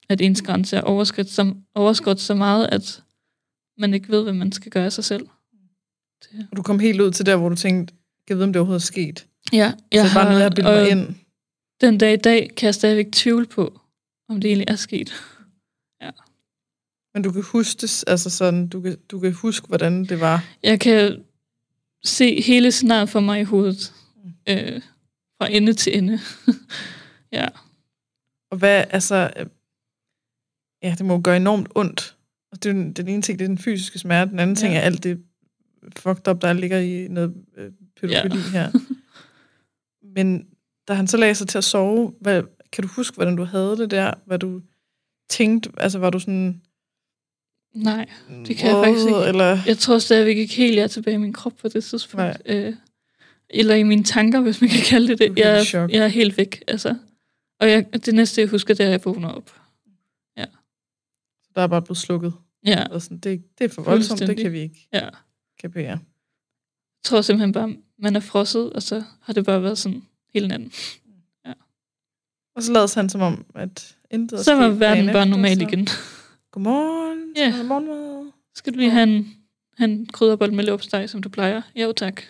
at 0.08 0.20
ens 0.20 0.42
grænse 0.42 0.76
er 0.76 0.80
overskridt 0.80 1.30
så, 1.30 1.54
overskridt 1.74 2.20
så 2.20 2.34
meget, 2.34 2.66
at 2.72 3.02
man 3.78 3.94
ikke 3.94 4.08
ved, 4.08 4.22
hvad 4.22 4.32
man 4.32 4.52
skal 4.52 4.72
gøre 4.72 4.84
af 4.84 4.92
sig 4.92 5.04
selv. 5.04 5.26
Det. 6.22 6.48
Og 6.50 6.56
du 6.56 6.62
kom 6.62 6.78
helt 6.78 7.00
ud 7.00 7.10
til 7.10 7.26
der, 7.26 7.36
hvor 7.36 7.48
du 7.48 7.54
tænkte, 7.54 7.94
jeg 8.28 8.36
ved, 8.36 8.44
om 8.44 8.52
det 8.52 8.60
overhovedet 8.60 8.82
er 8.82 8.86
sket. 8.86 9.26
Ja, 9.52 9.72
jeg 9.92 10.00
så 10.00 10.04
det 10.04 10.10
er 10.10 10.14
bare 10.14 10.24
noget, 10.24 10.56
jeg 10.56 10.64
har 10.64 10.80
mig 10.80 10.90
ind. 10.90 11.14
Den 11.80 11.98
dag 11.98 12.12
i 12.12 12.16
dag 12.16 12.50
kan 12.56 12.66
jeg 12.66 12.74
stadigvæk 12.74 13.06
tvivle 13.12 13.46
på, 13.46 13.80
om 14.28 14.40
det 14.40 14.48
egentlig 14.48 14.68
er 14.68 14.76
sket. 14.76 15.12
Ja. 16.02 16.10
Men 17.14 17.22
du 17.22 17.32
kan 17.32 17.42
huske 17.42 17.80
det, 17.80 18.04
altså 18.06 18.30
sådan, 18.30 18.68
du 18.68 18.80
kan, 18.80 18.96
du 19.10 19.20
kan 19.20 19.32
huske, 19.32 19.66
hvordan 19.66 20.04
det 20.04 20.20
var? 20.20 20.44
Jeg 20.62 20.80
kan 20.80 21.24
se 22.04 22.42
hele 22.42 22.72
scenariet 22.72 23.08
for 23.08 23.20
mig 23.20 23.40
i 23.40 23.44
hovedet. 23.44 23.92
Mm. 24.24 24.32
Øh, 24.48 24.82
fra 25.38 25.50
ende 25.50 25.74
til 25.74 25.98
ende. 25.98 26.20
ja. 27.32 27.48
Og 28.50 28.58
hvad, 28.58 28.84
altså... 28.90 29.30
Ja, 30.82 30.94
det 30.98 31.06
må 31.06 31.20
gøre 31.20 31.36
enormt 31.36 31.68
ondt. 31.74 32.16
Og 32.52 32.62
det, 32.62 32.70
er, 32.70 32.92
den 32.92 33.08
ene 33.08 33.22
ting, 33.22 33.38
det 33.38 33.44
er 33.44 33.48
den 33.48 33.58
fysiske 33.58 33.98
smerte. 33.98 34.30
Den 34.30 34.38
anden 34.38 34.56
ja. 34.56 34.60
ting 34.60 34.74
er 34.74 34.80
alt 34.80 35.04
det 35.04 35.22
fucked 35.96 36.28
up, 36.28 36.42
der 36.42 36.52
ligger 36.52 36.78
i 36.78 37.08
noget 37.10 37.34
øh, 37.56 37.70
pædofili 38.00 38.36
ja. 38.36 38.50
her. 38.52 38.70
Men 40.16 40.46
da 40.88 40.94
han 40.94 41.06
så 41.06 41.16
lagde 41.16 41.34
sig 41.34 41.48
til 41.48 41.58
at 41.58 41.64
sove, 41.64 42.12
hvad, 42.20 42.42
kan 42.72 42.82
du 42.82 42.88
huske, 42.88 43.14
hvordan 43.14 43.36
du 43.36 43.44
havde 43.44 43.76
det 43.76 43.90
der? 43.90 44.14
Hvad 44.26 44.38
du 44.38 44.60
tænkte, 45.28 45.70
altså 45.76 45.98
var 45.98 46.10
du 46.10 46.18
sådan... 46.18 46.60
Nej, 47.74 48.06
det 48.46 48.56
kan 48.56 48.70
jeg 48.70 48.84
faktisk 48.84 49.06
ikke. 49.06 49.24
Eller... 49.28 49.58
Jeg 49.66 49.78
tror 49.78 49.98
stadigvæk 49.98 50.36
ikke 50.36 50.54
helt, 50.54 50.76
jeg 50.76 50.82
er 50.82 50.86
tilbage 50.86 51.14
i 51.14 51.18
min 51.18 51.32
krop 51.32 51.52
på 51.56 51.68
det 51.68 51.84
tidspunkt. 51.84 52.42
Øh, 52.46 52.74
eller 53.50 53.74
i 53.74 53.82
mine 53.82 54.04
tanker, 54.04 54.40
hvis 54.40 54.60
man 54.60 54.70
kan 54.70 54.82
kalde 54.82 55.08
det 55.08 55.18
det. 55.18 55.38
Jeg, 55.38 55.58
er, 55.58 55.88
jeg 55.90 56.04
er 56.04 56.08
helt 56.08 56.38
væk, 56.38 56.62
altså. 56.68 56.94
Og 57.60 57.70
jeg, 57.70 57.86
det 58.06 58.14
næste, 58.14 58.40
jeg 58.40 58.48
husker, 58.48 58.74
det 58.74 58.80
er, 58.80 58.86
at 58.86 58.92
jeg 58.92 59.04
vågner 59.04 59.28
op. 59.28 59.57
Der 61.58 61.64
er 61.64 61.68
bare 61.68 61.82
blevet 61.82 61.98
slukket? 61.98 62.32
Ja. 62.66 62.86
Og 62.90 63.02
sådan, 63.02 63.18
det, 63.18 63.58
det 63.58 63.64
er 63.64 63.68
for 63.68 63.82
voldsomt, 63.82 64.20
det 64.20 64.36
kan 64.36 64.52
vi 64.52 64.58
ikke 64.58 64.88
ja. 64.92 65.08
kapere. 65.60 65.88
Jeg 65.88 65.98
tror 67.04 67.20
simpelthen 67.20 67.52
bare, 67.52 67.76
man 67.98 68.16
er 68.16 68.20
frosset, 68.20 68.72
og 68.72 68.82
så 68.82 69.02
har 69.22 69.32
det 69.32 69.44
bare 69.44 69.62
været 69.62 69.78
sådan 69.78 70.02
helt 70.34 70.52
anden. 70.52 70.72
Ja. 71.46 71.52
Og 72.54 72.62
så 72.62 72.72
lader 72.72 73.00
han 73.00 73.08
som 73.08 73.20
om, 73.20 73.46
at 73.54 73.96
intet 74.10 74.44
Så 74.44 74.54
var 74.54 74.68
verden 74.68 75.06
bare 75.12 75.26
normal 75.26 75.62
igen. 75.62 75.88
Godmorgen. 76.50 77.32
Ja. 77.36 77.54
Godmorgen. 77.56 78.32
Skal 78.54 78.72
du 78.72 78.78
lige 78.78 78.90
have 78.90 79.16
en, 79.16 79.34
have 79.76 79.90
en 79.90 80.06
krydderbold 80.06 80.52
med 80.52 80.64
løbsteg, 80.64 81.10
som 81.10 81.22
du 81.22 81.28
plejer? 81.28 81.62
Jo, 81.76 81.92
tak. 81.92 82.22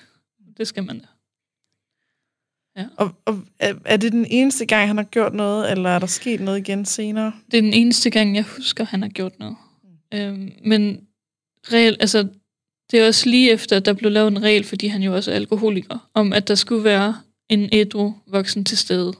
Det 0.56 0.68
skal 0.68 0.84
man 0.84 0.98
da. 0.98 1.06
Ja. 2.78 2.84
Og, 2.96 3.10
og 3.24 3.40
er, 3.58 3.74
er 3.84 3.96
det 3.96 4.12
den 4.12 4.26
eneste 4.30 4.66
gang, 4.66 4.88
han 4.88 4.96
har 4.96 5.04
gjort 5.04 5.34
noget, 5.34 5.72
eller 5.72 5.90
er 5.90 5.98
der 5.98 6.06
sket 6.06 6.40
noget 6.40 6.58
igen 6.58 6.84
senere? 6.84 7.32
Det 7.50 7.58
er 7.58 7.62
den 7.62 7.72
eneste 7.72 8.10
gang, 8.10 8.36
jeg 8.36 8.44
husker, 8.56 8.84
han 8.84 9.02
har 9.02 9.08
gjort 9.08 9.38
noget. 9.38 9.56
Mm. 10.12 10.18
Øhm, 10.18 10.52
men 10.64 11.00
reelt, 11.72 11.96
altså, 12.00 12.28
det 12.90 13.00
er 13.00 13.06
også 13.06 13.30
lige 13.30 13.50
efter, 13.50 13.76
at 13.76 13.84
der 13.84 13.92
blev 13.92 14.12
lavet 14.12 14.28
en 14.28 14.42
regel, 14.42 14.64
fordi 14.64 14.86
han 14.86 15.02
jo 15.02 15.14
også 15.14 15.30
er 15.30 15.34
alkoholiker, 15.34 16.08
om 16.14 16.32
at 16.32 16.48
der 16.48 16.54
skulle 16.54 16.84
være 16.84 17.16
en 17.48 17.68
ædru 17.72 18.12
voksen 18.26 18.64
til 18.64 18.78
stede, 18.78 19.12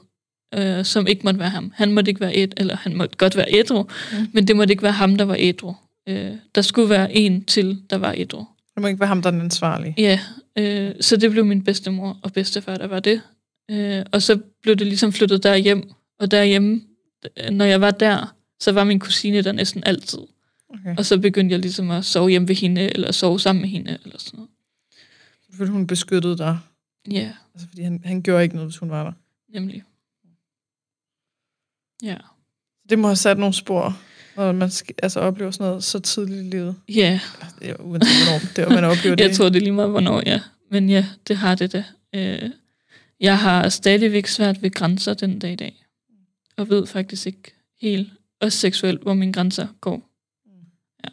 øh, 0.55 0.85
som 0.85 1.07
ikke 1.07 1.21
måtte 1.23 1.39
være 1.39 1.49
ham. 1.49 1.71
Han 1.75 1.91
måtte 1.91 2.09
ikke 2.09 2.21
være 2.21 2.35
et, 2.35 2.53
eller 2.57 2.75
han 2.75 2.95
måtte 2.95 3.17
godt 3.17 3.37
være 3.37 3.45
ædru, 3.49 3.83
mm. 3.83 4.27
men 4.33 4.47
det 4.47 4.55
måtte 4.55 4.71
ikke 4.71 4.83
være 4.83 4.91
ham, 4.91 5.15
der 5.15 5.25
var 5.25 5.35
ædru. 5.39 5.73
Øh, 6.09 6.31
der 6.55 6.61
skulle 6.61 6.89
være 6.89 7.13
en 7.15 7.43
til, 7.43 7.81
der 7.89 7.97
var 7.97 8.13
ædru. 8.17 8.45
Det 8.75 8.81
må 8.81 8.87
ikke 8.87 8.99
være 8.99 9.07
ham, 9.07 9.21
der 9.21 9.29
er 9.29 9.31
den 9.31 9.41
ansvarlige. 9.41 9.93
Ja, 9.97 10.19
øh, 10.57 10.91
så 11.01 11.17
det 11.17 11.31
blev 11.31 11.45
min 11.45 11.63
bedstemor 11.63 12.17
og 12.21 12.33
bedstefar, 12.33 12.75
der 12.75 12.87
var 12.87 12.99
det. 12.99 13.21
Øh, 13.69 14.05
og 14.11 14.21
så 14.21 14.39
blev 14.61 14.75
det 14.75 14.87
ligesom 14.87 15.13
flyttet 15.13 15.43
derhjem, 15.43 15.91
og 16.19 16.31
derhjemme, 16.31 16.81
når 17.51 17.65
jeg 17.65 17.81
var 17.81 17.91
der, 17.91 18.35
så 18.59 18.71
var 18.71 18.83
min 18.83 18.99
kusine 18.99 19.41
der 19.41 19.51
næsten 19.51 19.83
altid. 19.85 20.19
Okay. 20.69 20.95
Og 20.97 21.05
så 21.05 21.19
begyndte 21.19 21.53
jeg 21.53 21.59
ligesom 21.59 21.91
at 21.91 22.05
sove 22.05 22.29
hjemme 22.29 22.47
ved 22.47 22.55
hende, 22.55 22.81
eller 22.81 23.11
sove 23.11 23.39
sammen 23.39 23.61
med 23.61 23.69
hende, 23.69 23.97
eller 24.03 24.19
sådan 24.19 24.37
noget. 24.37 24.49
Fordi 25.53 25.71
hun 25.71 25.87
beskyttede 25.87 26.37
dig? 26.37 26.59
Ja. 27.11 27.31
Altså 27.53 27.67
fordi 27.67 27.81
han, 27.81 28.01
han 28.05 28.21
gjorde 28.21 28.43
ikke 28.43 28.55
noget, 28.55 28.69
hvis 28.69 28.77
hun 28.77 28.89
var 28.89 29.03
der? 29.03 29.11
Nemlig. 29.53 29.83
Ja. 32.03 32.17
Det 32.89 32.99
må 32.99 33.07
have 33.07 33.15
sat 33.15 33.37
nogle 33.37 33.53
spor, 33.53 33.97
når 34.35 34.51
man 34.51 34.69
skal, 34.69 34.95
altså 35.03 35.19
oplever 35.19 35.51
sådan 35.51 35.67
noget 35.67 35.83
så 35.83 35.99
tidligt 35.99 36.45
i 36.45 36.49
livet. 36.49 36.75
Ja. 36.89 37.19
Det 37.59 37.69
er 37.69 37.75
uanset 37.79 38.25
hvornår, 38.25 38.39
det 38.55 38.63
er, 38.63 38.69
man 38.69 38.83
oplever 38.83 39.15
det. 39.15 39.23
Jeg 39.23 39.35
tror, 39.35 39.49
det 39.49 39.55
er 39.55 39.59
lige 39.59 39.71
meget, 39.71 39.89
hvornår, 39.89 40.23
ja. 40.25 40.41
men 40.71 40.89
ja, 40.89 41.05
det 41.27 41.37
har 41.37 41.55
det 41.55 41.73
da. 41.73 41.83
Øh, 42.15 42.49
jeg 43.19 43.39
har 43.39 43.69
stadigvæk 43.69 44.27
svært 44.27 44.61
ved 44.61 44.71
grænser 44.71 45.13
den 45.13 45.39
dag 45.39 45.51
i 45.51 45.55
dag. 45.55 45.85
Og 46.57 46.69
ved 46.69 46.87
faktisk 46.87 47.27
ikke 47.27 47.53
helt, 47.81 48.09
også 48.41 48.57
seksuelt, 48.57 49.01
hvor 49.01 49.13
mine 49.13 49.33
grænser 49.33 49.67
går. 49.81 50.09
Ja. 51.03 51.09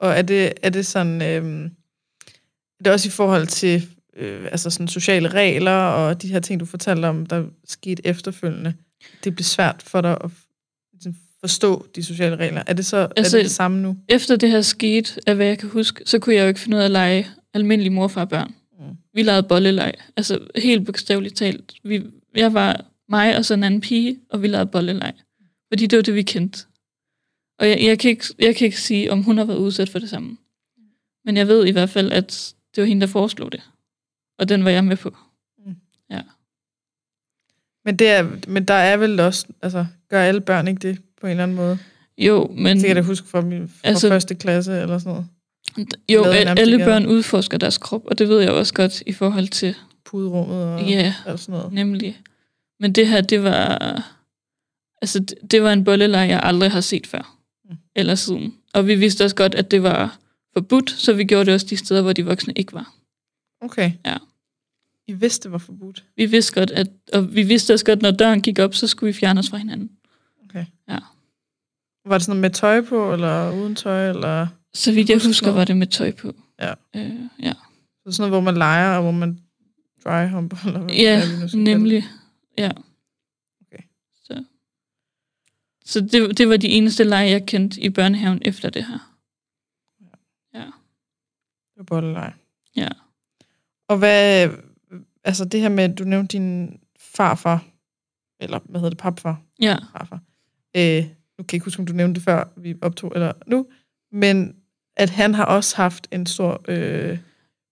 Og 0.00 0.10
er 0.12 0.22
det, 0.22 0.52
er 0.62 0.70
det 0.70 0.86
sådan, 0.86 1.22
øh, 1.22 1.70
er 2.78 2.84
det 2.84 2.92
også 2.92 3.08
i 3.08 3.10
forhold 3.10 3.46
til 3.46 3.88
øh, 4.16 4.44
altså 4.44 4.70
sådan 4.70 4.88
sociale 4.88 5.28
regler 5.28 5.76
og 5.76 6.22
de 6.22 6.28
her 6.28 6.40
ting, 6.40 6.60
du 6.60 6.64
fortalte 6.64 7.06
om, 7.06 7.26
der 7.26 7.44
skete 7.64 8.06
efterfølgende, 8.06 8.74
det 9.24 9.34
bliver 9.34 9.44
svært 9.44 9.82
for 9.82 10.00
dig 10.00 10.18
at 10.24 10.30
ligesom, 10.92 11.14
forstå 11.40 11.86
de 11.94 12.02
sociale 12.02 12.36
regler. 12.36 12.62
Er 12.66 12.72
det 12.72 12.86
så 12.86 13.08
altså, 13.16 13.36
er 13.36 13.40
det, 13.40 13.44
det 13.44 13.54
samme 13.54 13.82
nu? 13.82 13.96
Efter 14.08 14.36
det 14.36 14.50
her 14.50 14.60
skete, 14.60 15.20
af 15.26 15.36
hvad 15.36 15.46
jeg 15.46 15.58
kan 15.58 15.68
huske, 15.68 16.02
så 16.06 16.18
kunne 16.18 16.34
jeg 16.34 16.42
jo 16.42 16.48
ikke 16.48 16.60
finde 16.60 16.76
ud 16.76 16.80
af 16.80 16.84
at 16.84 16.90
lege 16.90 17.26
almindelig 17.54 17.92
morfar-børn. 17.92 18.48
Mm. 18.48 18.54
Vi 19.14 19.22
legede 19.22 19.42
bolleleg. 19.42 19.94
Altså 20.16 20.48
helt 20.56 20.86
bogstaveligt 20.86 21.36
talt. 21.36 21.74
Vi, 21.82 22.02
jeg 22.36 22.54
var 22.54 22.84
mig 23.08 23.36
og 23.36 23.44
så 23.44 23.54
en 23.54 23.64
anden 23.64 23.80
pige, 23.80 24.18
og 24.30 24.42
vi 24.42 24.46
legede 24.46 24.66
bolleleg. 24.66 25.12
Fordi 25.68 25.86
det 25.86 25.96
var 25.96 26.02
det, 26.02 26.14
vi 26.14 26.22
kendte. 26.22 26.66
Og 27.58 27.68
jeg, 27.68 27.82
jeg, 27.82 27.98
kan 27.98 28.10
ikke, 28.10 28.24
jeg 28.38 28.56
kan 28.56 28.64
ikke 28.64 28.80
sige, 28.80 29.12
om 29.12 29.22
hun 29.22 29.38
har 29.38 29.44
været 29.44 29.58
udsat 29.58 29.88
for 29.88 29.98
det 29.98 30.10
samme. 30.10 30.36
Men 31.24 31.36
jeg 31.36 31.48
ved 31.48 31.66
i 31.66 31.70
hvert 31.70 31.90
fald, 31.90 32.12
at 32.12 32.54
det 32.74 32.80
var 32.80 32.88
hende, 32.88 33.00
der 33.00 33.12
foreslog 33.12 33.52
det. 33.52 33.62
Og 34.38 34.48
den 34.48 34.64
var 34.64 34.70
jeg 34.70 34.84
med 34.84 34.96
på. 34.96 35.16
Mm. 35.66 35.76
Ja. 36.10 36.22
Men, 37.84 37.96
det 37.96 38.08
er, 38.08 38.36
men 38.48 38.64
der 38.64 38.74
er 38.74 38.96
vel 38.96 39.20
også, 39.20 39.46
altså, 39.62 39.86
gør 40.08 40.22
alle 40.22 40.40
børn 40.40 40.68
ikke 40.68 40.88
det 40.88 41.02
på 41.20 41.26
en 41.26 41.30
eller 41.30 41.42
anden 41.42 41.56
måde? 41.56 41.78
Jo, 42.18 42.46
men... 42.46 42.76
Det 42.76 42.86
kan 42.86 42.96
jeg 42.96 43.04
huske 43.04 43.28
fra, 43.28 43.40
min, 43.40 43.68
fra 43.68 43.88
altså, 43.88 44.08
første 44.08 44.34
klasse 44.34 44.80
eller 44.80 44.98
sådan 44.98 45.10
noget. 45.10 45.28
Jo, 46.08 46.24
alle 46.24 46.78
børn 46.78 47.06
udforsker 47.06 47.58
deres 47.58 47.78
krop, 47.78 48.06
og 48.06 48.18
det 48.18 48.28
ved 48.28 48.40
jeg 48.40 48.50
også 48.50 48.74
godt 48.74 49.02
i 49.06 49.12
forhold 49.12 49.48
til... 49.48 49.74
Puderummet 50.04 50.64
og, 50.64 50.88
ja, 50.88 51.14
og 51.26 51.38
sådan 51.38 51.58
noget. 51.58 51.72
nemlig. 51.72 52.20
Men 52.80 52.92
det 52.92 53.08
her, 53.08 53.20
det 53.20 53.42
var... 53.42 53.78
Altså, 55.02 55.18
det, 55.18 55.34
det 55.50 55.62
var 55.62 55.72
en 55.72 55.84
bolleleg, 55.84 56.28
jeg 56.28 56.40
aldrig 56.42 56.70
har 56.70 56.80
set 56.80 57.06
før. 57.06 57.38
Mm. 57.64 57.76
Eller 57.96 58.14
siden. 58.14 58.54
Og 58.74 58.86
vi 58.86 58.94
vidste 58.94 59.24
også 59.24 59.36
godt, 59.36 59.54
at 59.54 59.70
det 59.70 59.82
var 59.82 60.18
forbudt, 60.52 60.90
så 60.90 61.12
vi 61.12 61.24
gjorde 61.24 61.44
det 61.44 61.54
også 61.54 61.66
de 61.70 61.76
steder, 61.76 62.02
hvor 62.02 62.12
de 62.12 62.26
voksne 62.26 62.52
ikke 62.56 62.72
var. 62.72 62.94
Okay. 63.60 63.92
Ja. 64.06 64.16
I 65.06 65.12
vidste, 65.12 65.42
det 65.42 65.52
var 65.52 65.58
forbudt? 65.58 66.04
Vi 66.16 66.26
vidste 66.26 66.60
godt, 66.60 66.70
at, 66.70 66.88
og 67.12 67.34
vi 67.34 67.42
vidste 67.42 67.74
også 67.74 67.84
godt, 67.84 68.02
når 68.02 68.10
døren 68.10 68.42
gik 68.42 68.58
op, 68.58 68.74
så 68.74 68.86
skulle 68.86 69.12
vi 69.12 69.18
fjerne 69.18 69.40
os 69.40 69.50
fra 69.50 69.56
hinanden. 69.56 69.90
Okay. 70.44 70.64
Ja. 70.88 70.98
Var 72.06 72.18
det 72.18 72.24
sådan 72.26 72.40
med 72.40 72.50
tøj 72.50 72.80
på, 72.80 73.12
eller 73.12 73.52
uden 73.52 73.74
tøj, 73.74 74.08
eller... 74.08 74.46
Så 74.74 74.92
vidt 74.92 75.10
jeg 75.10 75.20
husker, 75.26 75.52
var 75.52 75.64
det 75.64 75.76
med 75.76 75.86
tøj 75.86 76.12
på. 76.12 76.34
Ja. 76.60 76.74
Øh, 76.96 77.20
ja. 77.42 77.52
Så 78.06 78.12
sådan 78.12 78.30
noget, 78.30 78.32
hvor 78.32 78.40
man 78.40 78.58
leger, 78.58 78.96
og 78.96 79.02
hvor 79.02 79.10
man 79.10 79.38
dry 80.04 80.28
hump, 80.28 80.64
eller 80.66 80.80
hvad 80.80 80.94
Ja, 80.94 81.22
nemlig. 81.54 82.04
Ja. 82.58 82.70
Okay. 83.60 83.82
Så, 84.24 84.44
så 85.84 86.00
det, 86.00 86.38
det 86.38 86.48
var 86.48 86.56
de 86.56 86.68
eneste 86.68 87.04
lege, 87.04 87.30
jeg 87.30 87.46
kendte 87.46 87.80
i 87.80 87.90
børnehaven 87.90 88.42
efter 88.44 88.70
det 88.70 88.84
her. 88.86 89.16
Ja. 90.54 90.64
Det 90.64 91.76
var 91.76 91.84
bolleleg. 91.84 92.32
Ja. 92.76 92.88
Og 93.88 93.98
hvad, 93.98 94.50
altså 95.24 95.44
det 95.44 95.60
her 95.60 95.68
med, 95.68 95.96
du 95.96 96.04
nævnte 96.04 96.38
din 96.38 96.80
farfar, 96.98 97.64
eller 98.40 98.58
hvad 98.64 98.80
hedder 98.80 98.90
det, 98.90 98.98
papfar? 98.98 99.42
Ja. 99.60 99.76
Farfar. 99.92 100.20
Øh, 100.76 101.04
nu 101.38 101.44
kan 101.44 101.46
jeg 101.48 101.54
ikke 101.54 101.64
huske, 101.64 101.80
om 101.80 101.86
du 101.86 101.92
nævnte 101.92 102.14
det 102.14 102.24
før, 102.24 102.52
vi 102.56 102.74
optog, 102.82 103.12
eller 103.14 103.32
nu, 103.46 103.66
men 104.12 104.61
at 104.96 105.10
han 105.10 105.34
har 105.34 105.44
også 105.44 105.76
haft 105.76 106.08
en 106.10 106.26
stor 106.26 106.64
øh, 106.68 107.18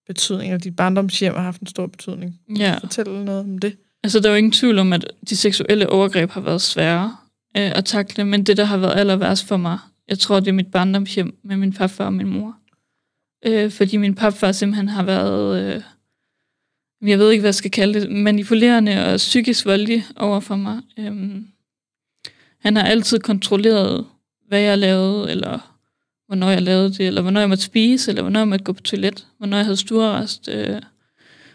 betydning, 0.06 0.54
og 0.54 0.64
dit 0.64 0.76
barndomshjem 0.76 1.34
har 1.34 1.42
haft 1.42 1.60
en 1.60 1.66
stor 1.66 1.86
betydning. 1.86 2.40
Ja. 2.56 2.78
Fortæl 2.80 3.04
noget 3.08 3.40
om 3.40 3.58
det. 3.58 3.76
Altså, 4.02 4.20
der 4.20 4.28
er 4.28 4.32
jo 4.32 4.36
ingen 4.36 4.52
tvivl 4.52 4.78
om, 4.78 4.92
at 4.92 5.12
de 5.30 5.36
seksuelle 5.36 5.88
overgreb 5.88 6.30
har 6.30 6.40
været 6.40 6.62
svære 6.62 7.16
øh, 7.56 7.70
at 7.74 7.84
takle, 7.84 8.24
men 8.24 8.44
det, 8.44 8.56
der 8.56 8.64
har 8.64 8.76
været 8.76 8.98
aller 8.98 9.16
værst 9.16 9.46
for 9.46 9.56
mig, 9.56 9.78
jeg 10.08 10.18
tror, 10.18 10.40
det 10.40 10.48
er 10.48 10.52
mit 10.52 10.70
barndomshjem 10.70 11.38
med 11.42 11.56
min 11.56 11.72
farfar 11.72 12.04
og 12.04 12.12
min 12.12 12.28
mor. 12.28 12.56
Øh, 13.46 13.70
fordi 13.70 13.96
min 13.96 14.14
papfar 14.14 14.52
simpelthen 14.52 14.88
har 14.88 15.02
været, 15.02 15.62
øh, 15.62 15.82
jeg 17.08 17.18
ved 17.18 17.30
ikke, 17.30 17.40
hvad 17.40 17.48
jeg 17.48 17.54
skal 17.54 17.70
kalde 17.70 18.00
det, 18.00 18.10
manipulerende 18.10 19.06
og 19.06 19.16
psykisk 19.16 19.66
voldelig 19.66 20.04
over 20.16 20.40
for 20.40 20.56
mig. 20.56 20.80
Øh, 20.98 21.42
han 22.58 22.76
har 22.76 22.82
altid 22.82 23.18
kontrolleret, 23.18 24.06
hvad 24.48 24.60
jeg 24.60 24.78
lavede, 24.78 25.30
eller 25.30 25.69
hvornår 26.30 26.50
jeg 26.50 26.62
lavede 26.62 26.92
det, 26.92 27.06
eller 27.06 27.22
hvornår 27.22 27.40
jeg 27.40 27.48
måtte 27.48 27.64
spise, 27.64 28.10
eller 28.10 28.22
hvornår 28.22 28.40
jeg 28.40 28.48
måtte 28.48 28.64
gå 28.64 28.72
på 28.72 28.82
toilet, 28.82 29.26
hvornår 29.38 29.56
jeg 29.56 29.66
havde 29.66 29.76
stuerrest, 29.76 30.48
øh, 30.48 30.82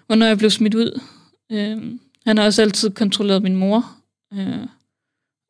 hvornår 0.07 0.25
jeg 0.25 0.37
blev 0.37 0.49
smidt 0.49 0.75
ud. 0.75 1.01
Øh, 1.51 1.77
han 2.25 2.37
har 2.37 2.45
også 2.45 2.61
altid 2.61 2.89
kontrolleret 2.89 3.43
min 3.43 3.55
mor. 3.55 3.85
Øh, 4.33 4.67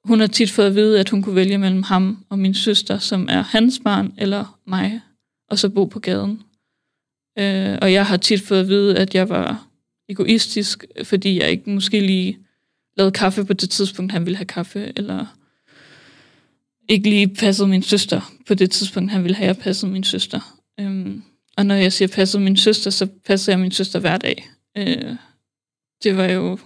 hun 0.03 0.19
har 0.19 0.27
tit 0.27 0.51
fået 0.51 0.65
at 0.65 0.75
vide, 0.75 0.99
at 0.99 1.09
hun 1.09 1.21
kunne 1.21 1.35
vælge 1.35 1.57
mellem 1.57 1.83
ham 1.83 2.25
og 2.29 2.39
min 2.39 2.53
søster, 2.53 2.97
som 2.97 3.27
er 3.29 3.41
hans 3.41 3.79
barn, 3.83 4.13
eller 4.17 4.59
mig, 4.67 5.01
og 5.49 5.59
så 5.59 5.69
bo 5.69 5.85
på 5.85 5.99
gaden. 5.99 6.41
Øh, 7.39 7.77
og 7.81 7.93
jeg 7.93 8.05
har 8.05 8.17
tit 8.17 8.41
fået 8.41 8.59
at 8.59 8.67
vide, 8.67 8.97
at 8.97 9.15
jeg 9.15 9.29
var 9.29 9.67
egoistisk, 10.09 10.85
fordi 11.03 11.39
jeg 11.39 11.51
ikke 11.51 11.69
måske 11.69 11.99
lige 11.99 12.37
lavede 12.97 13.11
kaffe 13.11 13.45
på 13.45 13.53
det 13.53 13.69
tidspunkt, 13.69 14.11
han 14.11 14.25
ville 14.25 14.37
have 14.37 14.45
kaffe, 14.45 14.93
eller 14.95 15.25
ikke 16.89 17.09
lige 17.09 17.27
passede 17.27 17.67
min 17.67 17.81
søster 17.81 18.21
på 18.47 18.53
det 18.53 18.71
tidspunkt, 18.71 19.11
han 19.11 19.23
ville 19.23 19.35
have, 19.35 19.47
jeg 19.47 19.57
passede 19.57 19.91
min 19.91 20.03
søster. 20.03 20.61
Øhm, 20.79 21.23
og 21.57 21.65
når 21.65 21.75
jeg 21.75 21.93
siger 21.93 22.07
passede 22.07 22.43
min 22.43 22.57
søster, 22.57 22.91
så 22.91 23.07
passer 23.25 23.51
jeg 23.51 23.59
min 23.59 23.71
søster 23.71 23.99
hver 23.99 24.17
dag. 24.17 24.49
Øh, 24.77 25.15
det 26.03 26.17
var 26.17 26.25
jo, 26.25 26.57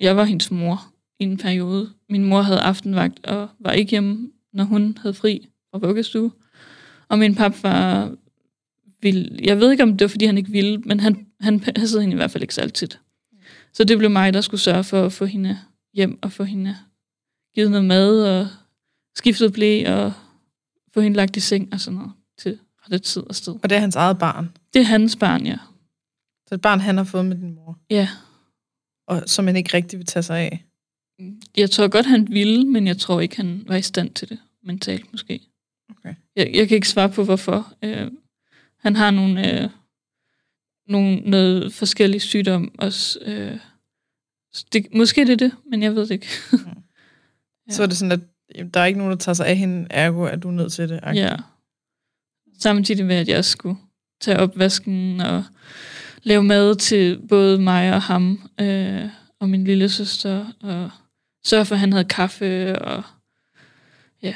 jeg 0.00 0.16
var 0.16 0.24
hendes 0.24 0.50
mor 0.50 0.92
i 1.20 1.24
en 1.24 1.36
periode. 1.36 1.90
Min 2.08 2.24
mor 2.24 2.42
havde 2.42 2.60
aftenvagt 2.60 3.26
og 3.26 3.48
var 3.60 3.72
ikke 3.72 3.90
hjemme, 3.90 4.30
når 4.52 4.64
hun 4.64 4.98
havde 5.02 5.14
fri 5.14 5.48
fra 5.70 5.78
vuggestue. 5.78 6.32
Og 7.08 7.18
min 7.18 7.34
pap 7.34 7.62
var 7.62 8.14
vild. 9.02 9.44
Jeg 9.44 9.60
ved 9.60 9.70
ikke, 9.70 9.82
om 9.82 9.90
det 9.96 10.00
var, 10.00 10.08
fordi 10.08 10.26
han 10.26 10.38
ikke 10.38 10.50
ville, 10.50 10.78
men 10.78 11.00
han, 11.00 11.26
han 11.40 11.60
passede 11.60 12.00
hende 12.02 12.14
i 12.14 12.16
hvert 12.16 12.30
fald 12.30 12.42
ikke 12.42 12.54
så 12.54 12.60
altid. 12.60 12.88
Så 13.72 13.84
det 13.84 13.98
blev 13.98 14.10
mig, 14.10 14.34
der 14.34 14.40
skulle 14.40 14.60
sørge 14.60 14.84
for 14.84 15.06
at 15.06 15.12
få 15.12 15.24
hende 15.24 15.58
hjem 15.94 16.18
og 16.22 16.32
få 16.32 16.44
hende 16.44 16.76
givet 17.54 17.70
noget 17.70 17.84
mad 17.84 18.24
og 18.24 18.48
skiftet 19.18 19.52
blæ 19.52 19.84
og 19.86 20.12
få 20.94 21.00
hende 21.00 21.16
lagt 21.16 21.36
i 21.36 21.40
seng 21.40 21.72
og 21.72 21.80
sådan 21.80 21.98
noget 21.98 22.12
til 22.38 22.58
rette 22.82 22.98
tid 22.98 23.22
og 23.22 23.34
sted. 23.34 23.52
Og 23.62 23.70
det 23.70 23.76
er 23.76 23.80
hans 23.80 23.96
eget 23.96 24.18
barn? 24.18 24.56
Det 24.74 24.80
er 24.80 24.84
hans 24.84 25.16
barn, 25.16 25.46
ja. 25.46 25.58
Så 26.48 26.54
et 26.54 26.60
barn, 26.60 26.80
han 26.80 26.96
har 26.96 27.04
fået 27.04 27.26
med 27.26 27.36
din 27.36 27.54
mor? 27.54 27.78
Ja. 27.90 28.08
Og 29.06 29.22
som 29.26 29.46
han 29.46 29.56
ikke 29.56 29.76
rigtig 29.76 29.98
vil 29.98 30.06
tage 30.06 30.22
sig 30.22 30.38
af? 30.38 30.64
Jeg 31.56 31.70
tror 31.70 31.88
godt, 31.88 32.06
han 32.06 32.28
ville, 32.30 32.66
men 32.66 32.86
jeg 32.86 32.98
tror 32.98 33.20
ikke, 33.20 33.36
han 33.36 33.64
var 33.66 33.76
i 33.76 33.82
stand 33.82 34.10
til 34.10 34.28
det 34.28 34.38
mentalt 34.62 35.12
måske. 35.12 35.40
Okay. 35.90 36.14
Jeg, 36.36 36.50
jeg 36.54 36.68
kan 36.68 36.74
ikke 36.74 36.88
svare 36.88 37.08
på, 37.08 37.24
hvorfor. 37.24 37.72
Øh, 37.82 38.10
han 38.78 38.96
har 38.96 39.10
nogle, 39.10 39.62
øh, 39.62 39.70
nogle 40.86 41.16
noget 41.16 41.74
forskellige 41.74 42.20
sygdom 42.20 42.74
også. 42.78 43.18
Øh, 43.22 43.58
det, 44.72 44.86
måske 44.94 45.26
det 45.26 45.32
er 45.32 45.36
det, 45.36 45.52
men 45.70 45.82
jeg 45.82 45.94
ved 45.94 46.02
det 46.02 46.10
ikke. 46.10 46.28
mm. 46.52 46.58
ja. 47.68 47.72
Så 47.74 47.82
er 47.82 47.86
det 47.86 47.96
sådan, 47.96 48.12
at 48.12 48.20
der 48.74 48.80
er 48.80 48.84
ikke 48.84 48.98
nogen, 48.98 49.10
der 49.10 49.18
tager 49.18 49.34
sig 49.34 49.46
af 49.46 49.56
hende, 49.56 49.86
ergo 49.90 50.22
er 50.22 50.36
du 50.36 50.50
nødt 50.50 50.72
til 50.72 50.88
det. 50.88 51.00
Okay. 51.02 51.14
Ja. 51.14 51.36
Samtidig 52.58 53.06
med, 53.06 53.16
at 53.16 53.28
jeg 53.28 53.44
skulle 53.44 53.76
tage 54.20 54.38
opvasken 54.38 55.20
og 55.20 55.44
lave 56.22 56.42
mad 56.42 56.76
til 56.76 57.20
både 57.28 57.58
mig 57.58 57.94
og 57.94 58.02
ham 58.02 58.50
øh, 58.60 59.04
og 59.40 59.48
min 59.48 59.64
lille 59.64 59.88
søster, 59.88 60.52
og 60.62 60.90
sørge 61.46 61.64
for, 61.64 61.74
at 61.74 61.78
han 61.78 61.92
havde 61.92 62.04
kaffe, 62.04 62.78
og 62.78 63.02
ja, 64.22 64.34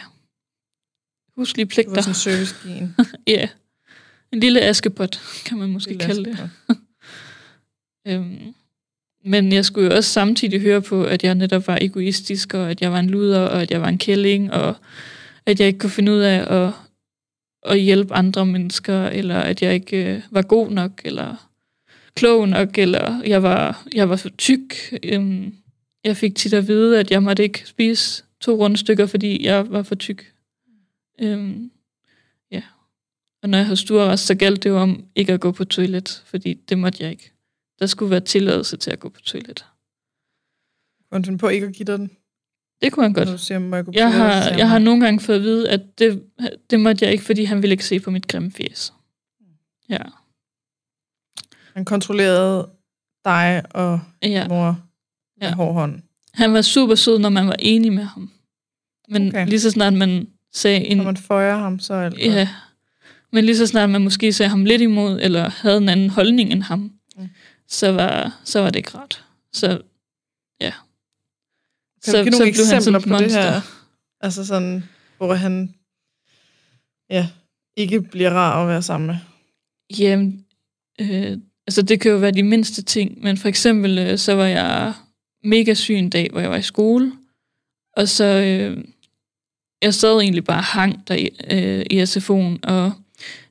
huslige 1.36 1.66
pligter. 1.66 1.94
Det 1.94 1.96
var 2.06 2.12
sådan 2.12 2.34
en 2.34 2.46
service 2.46 3.16
Ja, 3.36 3.48
en 4.32 4.40
lille 4.40 4.60
askepot, 4.60 5.20
kan 5.44 5.58
man 5.58 5.70
måske 5.70 5.98
kalde 5.98 6.24
det. 6.24 6.50
øhm, 8.08 8.54
men 9.24 9.52
jeg 9.52 9.64
skulle 9.64 9.90
jo 9.90 9.96
også 9.96 10.10
samtidig 10.10 10.60
høre 10.60 10.82
på, 10.82 11.04
at 11.04 11.24
jeg 11.24 11.34
netop 11.34 11.66
var 11.66 11.78
egoistisk, 11.80 12.54
og 12.54 12.70
at 12.70 12.80
jeg 12.80 12.92
var 12.92 12.98
en 12.98 13.10
luder, 13.10 13.40
og 13.40 13.62
at 13.62 13.70
jeg 13.70 13.80
var 13.80 13.88
en 13.88 13.98
kælling, 13.98 14.52
og 14.52 14.74
at 15.46 15.60
jeg 15.60 15.66
ikke 15.66 15.78
kunne 15.78 15.90
finde 15.90 16.12
ud 16.12 16.18
af 16.18 16.62
at, 16.62 16.72
at 17.72 17.80
hjælpe 17.80 18.14
andre 18.14 18.46
mennesker, 18.46 19.06
eller 19.06 19.38
at 19.38 19.62
jeg 19.62 19.74
ikke 19.74 20.14
øh, 20.14 20.22
var 20.30 20.42
god 20.42 20.70
nok, 20.70 21.00
eller 21.04 21.48
klog 22.14 22.48
nok, 22.48 22.78
eller 22.78 23.22
jeg 23.26 23.42
var, 23.42 23.86
jeg 23.94 24.08
var 24.08 24.16
for 24.16 24.28
tyk. 24.28 24.74
Øhm, 25.02 25.54
jeg 26.04 26.16
fik 26.16 26.36
tit 26.36 26.54
at 26.54 26.68
vide, 26.68 27.00
at 27.00 27.10
jeg 27.10 27.22
måtte 27.22 27.42
ikke 27.42 27.62
spise 27.66 28.24
to 28.40 28.54
rundstykker, 28.54 29.06
fordi 29.06 29.44
jeg 29.44 29.70
var 29.70 29.82
for 29.82 29.94
tyk. 29.94 30.32
Øhm, 31.20 31.70
ja. 32.50 32.62
Og 33.42 33.48
når 33.48 33.58
jeg 33.58 33.66
havde 33.66 33.76
stuerrest, 33.76 34.26
så 34.26 34.34
galt 34.34 34.62
det 34.62 34.70
jo 34.70 34.78
om 34.78 35.04
ikke 35.16 35.32
at 35.32 35.40
gå 35.40 35.52
på 35.52 35.64
toilet, 35.64 36.22
fordi 36.26 36.54
det 36.54 36.78
måtte 36.78 37.02
jeg 37.02 37.10
ikke. 37.10 37.32
Der 37.82 37.86
skulle 37.86 38.10
være 38.10 38.20
tilladelse 38.20 38.76
til 38.76 38.90
at 38.90 39.00
gå 39.00 39.08
på 39.08 39.20
toilet. 39.20 39.66
Kunne 41.10 41.24
han 41.24 41.38
på 41.38 41.48
ikke 41.48 41.66
at 41.66 41.72
give 41.72 41.84
dig 41.84 41.98
den? 41.98 42.10
Det 42.82 42.92
kunne 42.92 43.04
han 43.04 43.12
godt. 43.12 43.28
du 43.28 43.38
siger, 43.38 43.58
må 43.58 43.76
jeg, 43.76 43.84
gå 43.84 43.92
jeg, 43.94 44.12
har, 44.12 44.50
jeg 44.56 44.68
har 44.68 44.78
nogle 44.78 45.04
gange 45.04 45.20
fået 45.20 45.36
at 45.36 45.42
vide, 45.42 45.70
at 45.70 45.98
det, 45.98 46.22
det 46.70 46.80
måtte 46.80 47.04
jeg 47.04 47.12
ikke, 47.12 47.24
fordi 47.24 47.44
han 47.44 47.62
ville 47.62 47.72
ikke 47.72 47.84
se 47.84 48.00
på 48.00 48.10
mit 48.10 48.28
grimme 48.28 48.52
fjes. 48.52 48.92
Ja. 49.88 49.98
Han 51.74 51.84
kontrollerede 51.84 52.68
dig 53.24 53.62
og 53.70 54.00
ja. 54.22 54.48
mor 54.48 54.80
med 55.40 55.48
ja. 55.48 55.54
hård 55.54 55.74
hånd. 55.74 56.02
Han 56.34 56.52
var 56.52 56.62
super 56.62 56.94
sød, 56.94 57.18
når 57.18 57.28
man 57.28 57.46
var 57.46 57.56
enig 57.58 57.92
med 57.92 58.04
ham. 58.04 58.30
Men 59.08 59.28
okay. 59.28 59.46
lige 59.48 59.60
så 59.60 59.70
snart 59.70 59.92
man 59.92 60.28
sagde 60.52 60.84
en... 60.84 60.96
Når 60.96 61.04
man 61.04 61.16
føjer 61.16 61.56
ham, 61.56 61.78
så 61.78 61.94
er 61.94 62.08
det 62.08 62.18
Ja. 62.18 62.48
Men 63.32 63.44
lige 63.44 63.56
så 63.56 63.66
snart 63.66 63.90
man 63.90 64.02
måske 64.02 64.32
sagde 64.32 64.50
ham 64.50 64.64
lidt 64.64 64.82
imod, 64.82 65.20
eller 65.22 65.48
havde 65.48 65.78
en 65.78 65.88
anden 65.88 66.10
holdning 66.10 66.52
end 66.52 66.62
ham. 66.62 66.92
Så, 67.72 67.92
var, 67.92 68.40
så 68.44 68.60
var 68.60 68.70
det 68.70 68.76
ikke 68.76 68.98
ret. 68.98 69.24
Så 69.52 69.82
ja. 70.60 70.72
Kan 72.04 72.12
så, 72.12 72.18
du 72.18 72.22
give 72.22 72.30
nogle 72.30 72.48
eksempler 72.48 72.98
på 73.00 73.08
monster. 73.08 73.26
det 73.26 73.34
her? 73.34 73.60
Altså 74.20 74.44
sådan, 74.44 74.84
hvor 75.16 75.34
han 75.34 75.74
ja, 77.10 77.28
ikke 77.76 78.00
bliver 78.00 78.30
rar 78.30 78.62
at 78.62 78.68
være 78.68 78.82
sammen 78.82 79.06
med? 79.06 79.16
Jamen, 79.98 80.46
øh, 81.00 81.38
altså 81.66 81.82
det 81.82 82.00
kan 82.00 82.10
jo 82.10 82.16
være 82.16 82.30
de 82.30 82.42
mindste 82.42 82.82
ting, 82.82 83.22
men 83.22 83.36
for 83.36 83.48
eksempel 83.48 83.98
øh, 83.98 84.18
så 84.18 84.34
var 84.34 84.46
jeg 84.46 84.94
mega 85.44 85.74
syg 85.74 85.94
en 85.94 86.10
dag, 86.10 86.28
hvor 86.32 86.40
jeg 86.40 86.50
var 86.50 86.56
i 86.56 86.62
skole, 86.62 87.12
og 87.96 88.08
så 88.08 88.24
øh, 88.24 88.84
jeg 89.82 89.94
sad 89.94 90.20
egentlig 90.20 90.44
bare 90.44 90.62
hang 90.62 91.08
der 91.08 91.14
i, 91.14 91.28
øh, 91.50 91.86
i 91.90 92.02
SFO'en, 92.02 92.58
og 92.62 92.92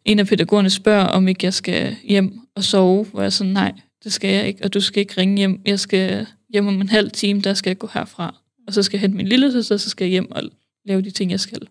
en 0.05 0.19
af 0.19 0.27
pædagogerne 0.27 0.69
spørger, 0.69 1.05
om 1.05 1.27
ikke 1.27 1.45
jeg 1.45 1.53
skal 1.53 1.95
hjem 2.03 2.39
og 2.55 2.63
sove, 2.63 3.05
hvor 3.05 3.21
jeg 3.21 3.33
sådan, 3.33 3.53
nej, 3.53 3.73
det 4.03 4.13
skal 4.13 4.29
jeg 4.29 4.47
ikke, 4.47 4.63
og 4.63 4.73
du 4.73 4.81
skal 4.81 4.99
ikke 4.99 5.13
ringe 5.17 5.37
hjem, 5.37 5.61
jeg 5.65 5.79
skal 5.79 6.27
hjem 6.49 6.67
om 6.67 6.81
en 6.81 6.89
halv 6.89 7.11
time, 7.11 7.41
der 7.41 7.53
skal 7.53 7.69
jeg 7.69 7.77
gå 7.77 7.89
herfra, 7.93 8.35
og 8.67 8.73
så 8.73 8.83
skal 8.83 8.97
jeg 8.97 9.01
hente 9.01 9.17
min 9.17 9.27
lille 9.27 9.51
søster, 9.51 9.77
så 9.77 9.89
skal 9.89 10.05
jeg 10.05 10.11
hjem 10.11 10.31
og 10.31 10.43
lave 10.85 11.01
de 11.01 11.11
ting, 11.11 11.31
jeg 11.31 11.39
skal. 11.39 11.67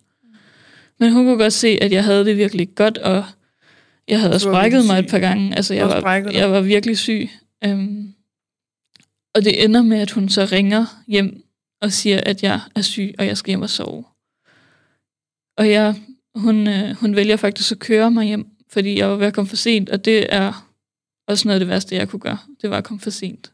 Men 0.98 1.12
hun 1.12 1.24
kunne 1.24 1.38
godt 1.38 1.52
se, 1.52 1.78
at 1.80 1.92
jeg 1.92 2.04
havde 2.04 2.24
det 2.24 2.36
virkelig 2.36 2.74
godt, 2.74 2.98
og 2.98 3.24
jeg 4.08 4.20
havde 4.20 4.38
sprækket 4.38 4.86
mig 4.86 4.98
et 4.98 5.10
par 5.10 5.18
gange. 5.18 5.56
Altså, 5.56 5.74
jeg 5.74 5.86
var, 5.86 6.30
jeg 6.32 6.50
var 6.50 6.60
virkelig 6.60 6.98
syg. 6.98 7.28
Um, 7.66 8.14
og 9.34 9.44
det 9.44 9.64
ender 9.64 9.82
med, 9.82 9.98
at 9.98 10.10
hun 10.10 10.28
så 10.28 10.44
ringer 10.44 10.86
hjem 11.06 11.42
og 11.80 11.92
siger, 11.92 12.20
at 12.26 12.42
jeg 12.42 12.60
er 12.74 12.82
syg, 12.82 13.14
og 13.18 13.26
jeg 13.26 13.36
skal 13.36 13.50
hjem 13.50 13.62
og 13.62 13.70
sove. 13.70 14.04
Og 15.56 15.70
jeg, 15.70 15.94
hun, 16.34 16.68
øh, 16.68 16.96
hun 16.96 17.16
vælger 17.16 17.36
faktisk 17.36 17.72
at 17.72 17.78
køre 17.78 18.10
mig 18.10 18.26
hjem, 18.26 18.46
fordi 18.68 18.98
jeg 18.98 19.08
var 19.08 19.16
ved 19.16 19.26
at 19.26 19.34
komme 19.34 19.48
for 19.48 19.56
sent, 19.56 19.90
og 19.90 20.04
det 20.04 20.26
er 20.34 20.69
også 21.30 21.48
noget 21.48 21.54
af 21.54 21.60
det 21.60 21.68
værste, 21.68 21.94
jeg 21.94 22.08
kunne 22.08 22.20
gøre. 22.20 22.38
Det 22.62 22.70
var 22.70 22.76
at 22.76 22.84
komme 22.84 23.00
for 23.00 23.10
sent. 23.10 23.52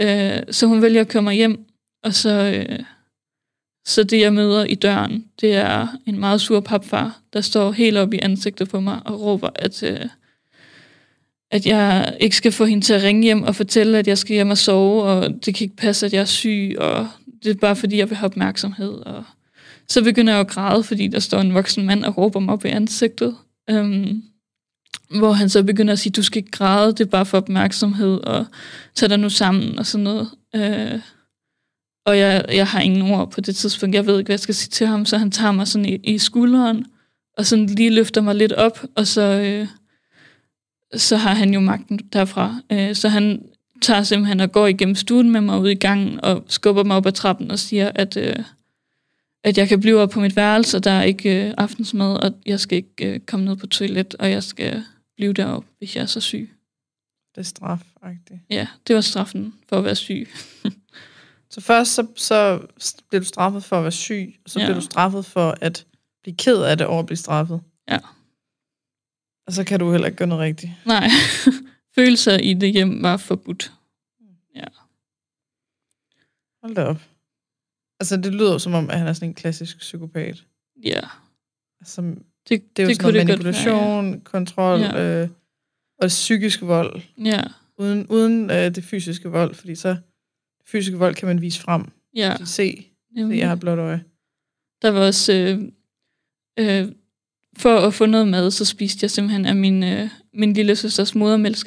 Øh, 0.00 0.42
så 0.50 0.66
hun 0.66 0.82
vælger 0.82 1.00
at 1.00 1.08
køre 1.08 1.22
mig 1.22 1.34
hjem, 1.34 1.64
og 2.04 2.14
så, 2.14 2.64
øh, 2.68 2.78
så 3.86 4.02
det, 4.02 4.20
jeg 4.20 4.34
møder 4.34 4.64
i 4.64 4.74
døren, 4.74 5.24
det 5.40 5.54
er 5.54 5.86
en 6.06 6.18
meget 6.18 6.40
sur 6.40 6.60
papfar, 6.60 7.20
der 7.32 7.40
står 7.40 7.72
helt 7.72 7.96
op 7.96 8.14
i 8.14 8.18
ansigtet 8.22 8.68
på 8.68 8.80
mig 8.80 9.00
og 9.04 9.20
råber, 9.20 9.50
at, 9.54 9.82
øh, 9.82 10.06
at 11.50 11.66
jeg 11.66 12.16
ikke 12.20 12.36
skal 12.36 12.52
få 12.52 12.64
hende 12.64 12.84
til 12.84 12.92
at 12.92 13.02
ringe 13.02 13.22
hjem 13.22 13.42
og 13.42 13.56
fortælle, 13.56 13.98
at 13.98 14.08
jeg 14.08 14.18
skal 14.18 14.34
hjem 14.34 14.50
og 14.50 14.58
sove, 14.58 15.02
og 15.02 15.44
det 15.44 15.54
kan 15.54 15.64
ikke 15.64 15.76
passe, 15.76 16.06
at 16.06 16.12
jeg 16.12 16.20
er 16.20 16.24
syg, 16.24 16.76
og 16.78 17.08
det 17.42 17.50
er 17.50 17.54
bare 17.54 17.76
fordi, 17.76 17.96
jeg 17.96 18.10
vil 18.10 18.16
have 18.16 18.26
opmærksomhed. 18.26 18.92
Og 18.92 19.24
så 19.88 20.04
begynder 20.04 20.32
jeg 20.32 20.40
at 20.40 20.48
græde, 20.48 20.84
fordi 20.84 21.08
der 21.08 21.18
står 21.18 21.40
en 21.40 21.54
voksen 21.54 21.86
mand 21.86 22.04
og 22.04 22.18
råber 22.18 22.40
mig 22.40 22.52
op 22.52 22.64
i 22.64 22.68
ansigtet. 22.68 23.36
Um, 23.72 24.22
hvor 25.18 25.32
han 25.32 25.48
så 25.48 25.62
begynder 25.62 25.92
at 25.92 25.98
sige, 25.98 26.12
du 26.12 26.22
skal 26.22 26.38
ikke 26.38 26.50
græde, 26.50 26.92
det 26.92 27.00
er 27.00 27.10
bare 27.10 27.26
for 27.26 27.38
opmærksomhed, 27.38 28.20
og 28.24 28.46
tag 28.94 29.10
dig 29.10 29.18
nu 29.18 29.30
sammen, 29.30 29.78
og 29.78 29.86
sådan 29.86 30.04
noget. 30.04 30.30
Øh, 30.54 31.00
og 32.06 32.18
jeg, 32.18 32.44
jeg 32.48 32.66
har 32.66 32.80
ingen 32.80 33.12
ord 33.12 33.30
på 33.30 33.40
det 33.40 33.56
tidspunkt. 33.56 33.94
Jeg 33.94 34.06
ved 34.06 34.18
ikke, 34.18 34.28
hvad 34.28 34.34
jeg 34.34 34.40
skal 34.40 34.54
sige 34.54 34.70
til 34.70 34.86
ham, 34.86 35.06
så 35.06 35.18
han 35.18 35.30
tager 35.30 35.52
mig 35.52 35.68
sådan 35.68 35.84
i, 35.84 35.94
i 35.94 36.18
skulderen, 36.18 36.86
og 37.38 37.46
sådan 37.46 37.66
lige 37.66 37.90
løfter 37.90 38.20
mig 38.20 38.34
lidt 38.34 38.52
op, 38.52 38.84
og 38.96 39.06
så, 39.06 39.22
øh, 39.22 39.66
så 41.00 41.16
har 41.16 41.34
han 41.34 41.54
jo 41.54 41.60
magten 41.60 41.98
derfra. 42.12 42.60
Øh, 42.72 42.94
så 42.94 43.08
han 43.08 43.42
tager 43.82 44.02
simpelthen 44.02 44.40
og 44.40 44.52
går 44.52 44.66
igennem 44.66 44.94
stuen 44.94 45.30
med 45.30 45.40
mig 45.40 45.60
ud 45.60 45.68
i 45.68 45.74
gangen, 45.74 46.20
og 46.24 46.44
skubber 46.48 46.84
mig 46.84 46.96
op 46.96 47.06
ad 47.06 47.12
trappen 47.12 47.50
og 47.50 47.58
siger, 47.58 47.90
at, 47.94 48.16
Øh, 48.16 48.36
at 49.44 49.58
jeg 49.58 49.68
kan 49.68 49.80
blive 49.80 50.00
op 50.00 50.10
på 50.10 50.20
mit 50.20 50.36
værelse, 50.36 50.76
og 50.76 50.84
der 50.84 50.90
er 50.90 51.02
ikke 51.02 51.46
øh, 51.46 51.54
aftensmad, 51.58 52.16
og 52.16 52.32
jeg 52.46 52.60
skal 52.60 52.76
ikke 52.76 53.14
øh, 53.14 53.20
komme 53.20 53.46
ned 53.46 53.56
på 53.56 53.66
toilet, 53.66 54.14
og 54.18 54.30
jeg 54.30 54.42
skal 54.42 54.82
blive 55.20 55.32
deroppe, 55.32 55.68
hvis 55.78 55.96
jeg 55.96 56.02
er 56.02 56.06
så 56.06 56.20
syg. 56.20 56.50
Det 57.34 57.40
er 57.40 57.42
straf, 57.42 57.80
-agtigt. 58.02 58.38
Ja, 58.50 58.68
det 58.86 58.94
var 58.94 59.00
straffen 59.00 59.54
for 59.68 59.78
at 59.78 59.84
være 59.84 59.96
syg. 59.96 60.28
så 61.54 61.60
først 61.60 61.94
så, 61.94 62.06
så 62.16 63.02
blev 63.08 63.20
du 63.20 63.26
straffet 63.26 63.64
for 63.64 63.76
at 63.76 63.82
være 63.82 63.92
syg, 63.92 64.34
og 64.44 64.50
så 64.50 64.60
ja. 64.60 64.66
blev 64.66 64.76
du 64.76 64.80
straffet 64.80 65.26
for 65.26 65.54
at 65.60 65.86
blive 66.22 66.36
ked 66.36 66.62
af 66.62 66.76
det 66.76 66.86
over 66.86 67.00
at 67.00 67.06
blive 67.06 67.16
straffet. 67.16 67.62
Ja. 67.88 67.98
Og 69.46 69.52
så 69.52 69.64
kan 69.64 69.80
du 69.80 69.90
heller 69.90 70.06
ikke 70.06 70.16
gøre 70.16 70.28
noget 70.28 70.42
rigtigt. 70.42 70.72
Nej. 70.86 71.08
Følelser 71.94 72.38
i 72.38 72.54
det 72.54 72.72
hjem 72.72 73.02
var 73.02 73.16
forbudt. 73.16 73.72
Ja. 74.54 74.64
Hold 76.62 76.74
da 76.74 76.84
op. 76.84 77.02
Altså, 78.00 78.16
det 78.16 78.34
lyder 78.34 78.58
som 78.58 78.74
om, 78.74 78.90
at 78.90 78.98
han 78.98 79.08
er 79.08 79.12
sådan 79.12 79.28
en 79.28 79.34
klassisk 79.34 79.78
psykopat. 79.78 80.44
Ja. 80.84 81.00
Altså, 81.80 82.14
det, 82.50 82.76
det 82.76 82.82
er 82.82 82.86
jo 82.86 82.88
det 82.88 82.96
sådan 82.96 83.12
noget 83.12 83.26
manipulation, 83.26 84.04
være, 84.04 84.12
ja. 84.12 84.18
kontrol 84.24 84.80
ja. 84.80 85.22
Øh, 85.22 85.28
og 85.98 86.08
psykisk 86.08 86.62
vold. 86.62 87.02
Ja. 87.24 87.42
Uden, 87.78 88.06
uden 88.06 88.50
øh, 88.50 88.74
det 88.74 88.84
fysiske 88.84 89.28
vold, 89.28 89.54
fordi 89.54 89.74
så 89.74 89.88
det 89.88 89.98
fysiske 90.66 90.98
vold 90.98 91.14
kan 91.14 91.28
man 91.28 91.40
vise 91.40 91.60
frem. 91.60 91.84
Ja. 92.16 92.36
Se, 92.38 92.46
se, 92.46 92.86
jeg 93.16 93.48
har 93.48 93.56
blåt 93.56 93.78
øje. 93.78 94.04
Der 94.82 94.90
var 94.90 95.00
også... 95.00 95.32
Øh, 95.32 95.60
øh, 96.58 96.92
for 97.58 97.76
at 97.76 97.94
få 97.94 98.06
noget 98.06 98.28
mad, 98.28 98.50
så 98.50 98.64
spiste 98.64 99.04
jeg 99.04 99.10
simpelthen 99.10 99.46
af 99.46 99.56
min, 99.56 99.82
øh, 99.82 100.08
min 100.34 100.52
lille 100.52 100.76
søsters 100.76 101.14
modermælk 101.14 101.58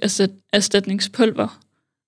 erstatningspulver 0.53 1.63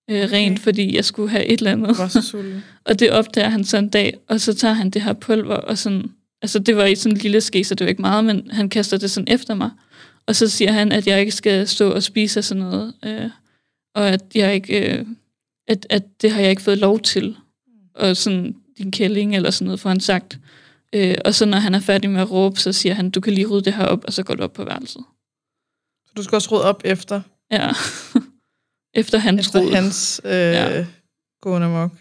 øh, 0.09 0.31
rent, 0.31 0.59
okay. 0.59 0.63
fordi 0.63 0.95
jeg 0.95 1.05
skulle 1.05 1.29
have 1.29 1.45
et 1.45 1.59
eller 1.59 1.71
andet. 1.71 1.97
Var 1.97 2.07
så 2.07 2.43
og 2.85 2.99
det 2.99 3.11
opdager 3.11 3.49
han 3.49 3.63
så 3.63 3.77
en 3.77 3.89
dag, 3.89 4.17
og 4.27 4.41
så 4.41 4.53
tager 4.53 4.73
han 4.73 4.89
det 4.89 5.01
her 5.01 5.13
pulver, 5.13 5.55
og 5.55 5.77
sådan, 5.77 6.11
altså 6.45 6.59
det 6.59 6.75
var 6.75 6.85
i 6.85 6.95
sådan 6.95 7.15
en 7.15 7.21
lille 7.21 7.41
ske, 7.41 7.63
så 7.63 7.75
det 7.75 7.85
var 7.85 7.89
ikke 7.89 8.01
meget, 8.01 8.25
men 8.25 8.51
han 8.51 8.69
kaster 8.69 8.97
det 8.97 9.11
sådan 9.11 9.33
efter 9.33 9.53
mig. 9.53 9.69
Og 10.27 10.35
så 10.35 10.47
siger 10.47 10.71
han, 10.71 10.91
at 10.91 11.07
jeg 11.07 11.19
ikke 11.19 11.31
skal 11.31 11.67
stå 11.67 11.91
og 11.91 12.03
spise 12.03 12.41
sådan 12.41 12.63
noget, 12.63 12.93
øh, 13.05 13.29
og 13.95 14.09
at 14.09 14.21
jeg 14.35 14.55
ikke, 14.55 14.97
øh, 14.97 15.05
at, 15.67 15.87
at 15.89 16.21
det 16.21 16.31
har 16.31 16.41
jeg 16.41 16.49
ikke 16.49 16.61
fået 16.61 16.77
lov 16.77 16.99
til. 16.99 17.35
Og 17.95 18.17
sådan, 18.17 18.55
din 18.77 18.91
kælling 18.91 19.35
eller 19.35 19.51
sådan 19.51 19.65
noget, 19.65 19.79
for 19.79 19.89
han 19.89 19.99
sagt. 19.99 20.39
Øh, 20.93 21.15
og 21.25 21.35
så 21.35 21.45
når 21.45 21.57
han 21.57 21.75
er 21.75 21.79
færdig 21.79 22.09
med 22.09 22.21
at 22.21 22.31
råbe, 22.31 22.59
så 22.59 22.73
siger 22.73 22.95
han, 22.95 23.09
du 23.09 23.21
kan 23.21 23.33
lige 23.33 23.47
rydde 23.47 23.65
det 23.65 23.73
her 23.73 23.85
op, 23.85 24.03
og 24.03 24.13
så 24.13 24.23
går 24.23 24.35
du 24.35 24.43
op 24.43 24.53
på 24.53 24.63
værelset. 24.63 25.03
Så 26.05 26.11
du 26.17 26.23
skal 26.23 26.35
også 26.35 26.55
rydde 26.55 26.65
op 26.65 26.81
efter? 26.85 27.21
Ja. 27.51 27.71
efter 29.01 29.17
hans 29.17 29.47
Efter 29.47 29.59
rod. 29.59 29.73
hans 29.73 30.21
øh, 30.25 30.31
ja. 30.31 30.85
gående 31.41 31.69
mok. 31.69 31.91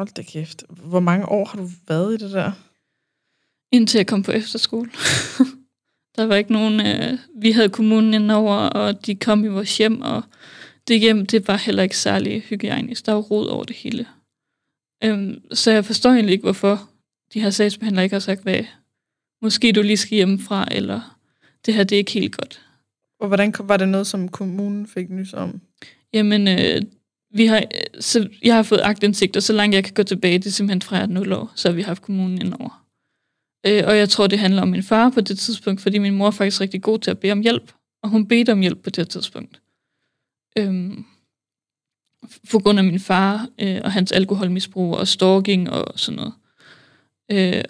Hold 0.00 0.14
da 0.14 0.22
kæft. 0.22 0.64
Hvor 0.68 1.00
mange 1.00 1.28
år 1.28 1.44
har 1.44 1.58
du 1.58 1.68
været 1.88 2.14
i 2.14 2.24
det 2.24 2.32
der? 2.32 2.52
Indtil 3.72 3.98
jeg 3.98 4.06
kom 4.06 4.22
på 4.22 4.32
efterskole. 4.32 4.90
der 6.16 6.26
var 6.26 6.36
ikke 6.36 6.52
nogen... 6.52 6.86
Øh, 6.86 7.18
vi 7.36 7.50
havde 7.50 7.68
kommunen 7.68 8.14
indover, 8.14 8.56
og 8.56 9.06
de 9.06 9.14
kom 9.14 9.44
i 9.44 9.48
vores 9.48 9.78
hjem, 9.78 10.00
og 10.00 10.22
det 10.88 11.00
hjem, 11.00 11.26
det 11.26 11.48
var 11.48 11.56
heller 11.56 11.82
ikke 11.82 11.96
særlig 11.96 12.42
hygiejnisk. 12.42 13.06
Der 13.06 13.12
var 13.12 13.20
rod 13.20 13.48
over 13.48 13.64
det 13.64 13.76
hele. 13.76 14.06
Øhm, 15.04 15.42
så 15.52 15.70
jeg 15.70 15.84
forstår 15.84 16.10
egentlig 16.10 16.32
ikke, 16.32 16.44
hvorfor 16.44 16.88
de 17.34 17.40
her 17.40 17.50
sagsbehandlere 17.50 18.04
ikke 18.04 18.14
har 18.14 18.20
sagt, 18.20 18.42
hvad 18.42 18.64
måske 19.42 19.72
du 19.72 19.82
lige 19.82 19.96
skal 19.96 20.16
hjemmefra, 20.16 20.68
eller 20.70 21.18
det 21.66 21.74
her, 21.74 21.84
det 21.84 21.96
er 21.96 21.98
ikke 21.98 22.12
helt 22.12 22.36
godt. 22.36 22.66
Og 23.20 23.26
hvordan 23.26 23.54
var 23.58 23.76
det 23.76 23.88
noget, 23.88 24.06
som 24.06 24.28
kommunen 24.28 24.86
fik 24.86 25.10
nys 25.10 25.32
om? 25.32 25.60
Jamen, 26.12 26.48
øh, 26.48 26.82
vi 27.34 27.46
har, 27.46 27.64
så 28.00 28.28
jeg 28.42 28.54
har 28.54 28.62
fået 28.62 28.80
agtindsigt, 28.84 29.36
og 29.36 29.42
så 29.42 29.52
langt 29.52 29.74
jeg 29.74 29.84
kan 29.84 29.94
gå 29.94 30.02
tilbage, 30.02 30.38
det 30.38 30.46
er 30.46 30.50
simpelthen 30.50 30.82
fra 30.82 31.06
0 31.06 31.32
år, 31.32 31.52
så 31.54 31.68
har 31.68 31.74
vi 31.74 31.82
haft 31.82 32.02
kommunen 32.02 32.40
indover. 32.40 32.86
Øh, 33.66 33.82
og 33.86 33.96
jeg 33.96 34.08
tror, 34.08 34.26
det 34.26 34.38
handler 34.38 34.62
om 34.62 34.68
min 34.68 34.82
far 34.82 35.10
på 35.10 35.20
det 35.20 35.38
tidspunkt, 35.38 35.80
fordi 35.80 35.98
min 35.98 36.14
mor 36.14 36.26
er 36.26 36.30
faktisk 36.30 36.60
rigtig 36.60 36.82
god 36.82 36.98
til 36.98 37.10
at 37.10 37.18
bede 37.18 37.32
om 37.32 37.40
hjælp, 37.40 37.72
og 38.02 38.10
hun 38.10 38.26
bedte 38.26 38.52
om 38.52 38.60
hjælp 38.60 38.82
på 38.82 38.90
det 38.90 39.08
tidspunkt. 39.08 39.60
Øhm, 40.58 41.04
på 42.50 42.58
grund 42.58 42.78
af 42.78 42.84
min 42.84 43.00
far 43.00 43.48
øh, 43.58 43.80
og 43.84 43.92
hans 43.92 44.12
alkoholmisbrug 44.12 44.96
og 44.96 45.08
stalking 45.08 45.70
og 45.70 45.98
sådan 45.98 46.16
noget. 46.16 46.32
Øh, 47.32 47.64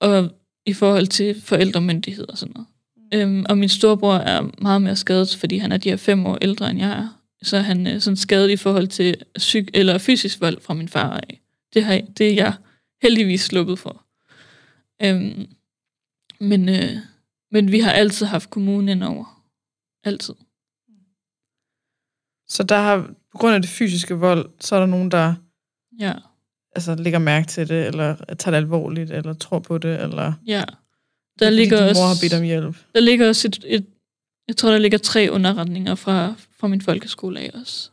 og 0.00 0.30
i 0.66 0.72
forhold 0.72 1.06
til 1.06 1.40
forældremyndighed 1.40 2.28
og 2.28 2.38
sådan 2.38 2.54
noget. 2.54 2.68
Øhm, 3.14 3.46
og 3.48 3.58
min 3.58 3.68
storebror 3.68 4.14
er 4.14 4.50
meget 4.58 4.82
mere 4.82 4.96
skadet, 4.96 5.36
fordi 5.36 5.56
han 5.56 5.72
er 5.72 5.76
de 5.76 5.88
her 5.88 5.96
fem 5.96 6.26
år 6.26 6.38
ældre, 6.42 6.70
end 6.70 6.78
jeg 6.78 6.90
er. 6.90 7.15
Så 7.42 7.56
er 7.56 7.60
han 7.60 7.86
øh, 7.86 8.00
sådan 8.00 8.16
skadet 8.16 8.50
i 8.50 8.56
forhold 8.56 8.86
til 8.86 9.16
psyk 9.36 9.70
eller 9.74 9.98
fysisk 9.98 10.40
vold 10.40 10.60
fra 10.60 10.74
min 10.74 10.88
far 10.88 11.16
af. 11.16 11.40
Det, 11.74 11.84
har, 11.84 12.00
det 12.18 12.30
er 12.30 12.34
jeg 12.34 12.54
heldigvis 13.02 13.40
sluppet 13.40 13.78
for. 13.78 14.04
Øhm, 15.02 15.46
men, 16.40 16.68
øh, 16.68 16.96
men 17.50 17.72
vi 17.72 17.80
har 17.80 17.92
altid 17.92 18.26
haft 18.26 18.50
kommunen 18.50 19.02
over. 19.02 19.42
Altid. 20.04 20.34
Så 22.48 22.62
der 22.62 22.76
har, 22.76 23.14
på 23.32 23.38
grund 23.38 23.54
af 23.54 23.62
det 23.62 23.70
fysiske 23.70 24.14
vold, 24.14 24.50
så 24.60 24.76
er 24.76 24.80
der 24.80 24.86
nogen, 24.86 25.10
der 25.10 25.34
ja. 25.98 26.14
altså, 26.74 26.94
lægger 26.94 27.18
mærke 27.18 27.46
til 27.46 27.68
det, 27.68 27.86
eller 27.86 28.16
tager 28.16 28.50
det 28.50 28.56
alvorligt, 28.56 29.10
eller 29.10 29.34
tror 29.34 29.58
på 29.58 29.78
det, 29.78 30.02
eller... 30.02 30.32
Ja. 30.46 30.64
Der 31.38 31.50
ligger 31.50 31.78
fordi 31.78 31.90
også, 31.90 32.02
mor 32.02 32.06
har 32.08 32.18
bedt 32.20 32.34
om 32.34 32.42
hjælp. 32.42 32.76
Der 32.94 33.00
ligger 33.00 33.28
også 33.28 33.48
et, 33.48 33.64
et 33.66 33.86
jeg 34.48 34.56
tror, 34.56 34.70
der 34.70 34.78
ligger 34.78 34.98
tre 34.98 35.28
underretninger 35.30 35.94
fra, 35.94 36.34
fra 36.58 36.68
min 36.68 36.80
folkeskole 36.80 37.40
af 37.40 37.50
også. 37.54 37.90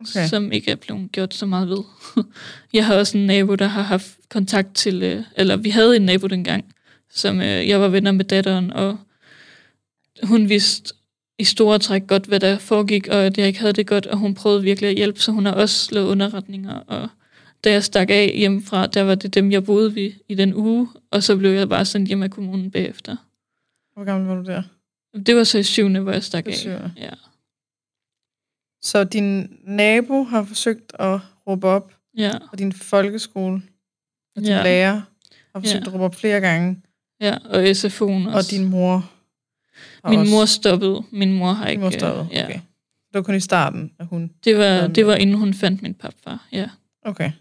Okay. 0.00 0.28
Som 0.28 0.52
ikke 0.52 0.70
er 0.70 0.76
blevet 0.76 1.12
gjort 1.12 1.34
så 1.34 1.46
meget 1.46 1.68
ved. 1.68 1.82
jeg 2.72 2.86
har 2.86 2.96
også 2.96 3.18
en 3.18 3.26
nabo, 3.26 3.54
der 3.54 3.66
har 3.66 3.82
haft 3.82 4.18
kontakt 4.28 4.74
til, 4.74 5.02
øh, 5.02 5.22
eller 5.36 5.56
vi 5.56 5.70
havde 5.70 5.96
en 5.96 6.02
nabo 6.02 6.26
dengang, 6.26 6.74
som 7.10 7.40
øh, 7.40 7.68
jeg 7.68 7.80
var 7.80 7.88
venner 7.88 8.12
med 8.12 8.24
datteren, 8.24 8.72
og 8.72 8.98
hun 10.22 10.48
vidste 10.48 10.94
i 11.38 11.44
store 11.44 11.78
træk 11.78 12.06
godt, 12.06 12.26
hvad 12.26 12.40
der 12.40 12.58
foregik, 12.58 13.08
og 13.08 13.16
at 13.16 13.38
jeg 13.38 13.46
ikke 13.46 13.60
havde 13.60 13.72
det 13.72 13.86
godt, 13.86 14.06
og 14.06 14.18
hun 14.18 14.34
prøvede 14.34 14.62
virkelig 14.62 14.90
at 14.90 14.96
hjælpe, 14.96 15.20
så 15.20 15.32
hun 15.32 15.46
har 15.46 15.52
også 15.52 15.94
lavet 15.94 16.08
underretninger, 16.08 16.74
og 16.74 17.08
da 17.64 17.72
jeg 17.72 17.84
stak 17.84 18.10
af 18.10 18.32
hjemmefra, 18.36 18.86
der 18.86 19.02
var 19.02 19.14
det 19.14 19.34
dem, 19.34 19.52
jeg 19.52 19.64
boede 19.64 19.94
ved 19.94 20.12
i 20.28 20.34
den 20.34 20.54
uge, 20.54 20.88
og 21.10 21.22
så 21.22 21.36
blev 21.36 21.50
jeg 21.50 21.68
bare 21.68 21.84
sendt 21.84 22.08
hjem 22.08 22.22
af 22.22 22.30
kommunen 22.30 22.70
bagefter. 22.70 23.16
Hvor 23.94 24.04
gammel 24.04 24.28
var 24.28 24.34
du 24.34 24.42
der? 24.42 24.62
Det 25.26 25.36
var 25.36 25.44
så 25.44 25.58
i 25.58 25.62
syvende, 25.62 26.00
hvor 26.00 26.12
jeg 26.12 26.22
stak 26.22 26.46
af. 26.46 26.66
Ja. 26.96 27.10
Så 28.82 29.04
din 29.04 29.58
nabo 29.64 30.22
har 30.22 30.44
forsøgt 30.44 30.92
at 30.98 31.20
råbe 31.46 31.66
op, 31.66 31.92
ja. 32.16 32.32
og 32.52 32.58
din 32.58 32.72
folkeskole 32.72 33.62
og 34.36 34.42
din 34.42 34.50
ja. 34.50 34.62
lærer 34.62 35.00
har 35.54 35.60
forsøgt 35.60 35.80
ja. 35.80 35.86
at 35.86 35.94
råbe 35.94 36.04
op 36.04 36.14
flere 36.14 36.40
gange. 36.40 36.82
Ja, 37.20 37.36
og 37.44 37.62
SFO'en 37.62 38.28
også. 38.28 38.30
Og 38.34 38.50
din 38.50 38.64
mor 38.64 39.10
Min 40.08 40.18
også. 40.18 40.32
mor 40.32 40.44
stoppede. 40.44 41.02
Min 41.10 41.32
mor 41.32 41.52
har 41.52 41.66
ikke... 41.66 41.80
Min 41.80 41.84
mor 41.84 41.90
stoppede, 41.90 42.28
ja. 42.32 42.44
okay. 42.44 42.60
Det 43.12 43.14
var 43.14 43.22
kun 43.22 43.34
i 43.34 43.40
starten, 43.40 43.92
at 43.98 44.06
hun... 44.06 44.30
Det 44.44 44.56
var, 44.56 44.86
det 44.86 45.06
var 45.06 45.14
inden 45.14 45.36
hun 45.36 45.54
fandt 45.54 45.82
min 45.82 45.94
papfar, 45.94 46.48
ja. 46.52 46.68
Okay. 47.04 47.32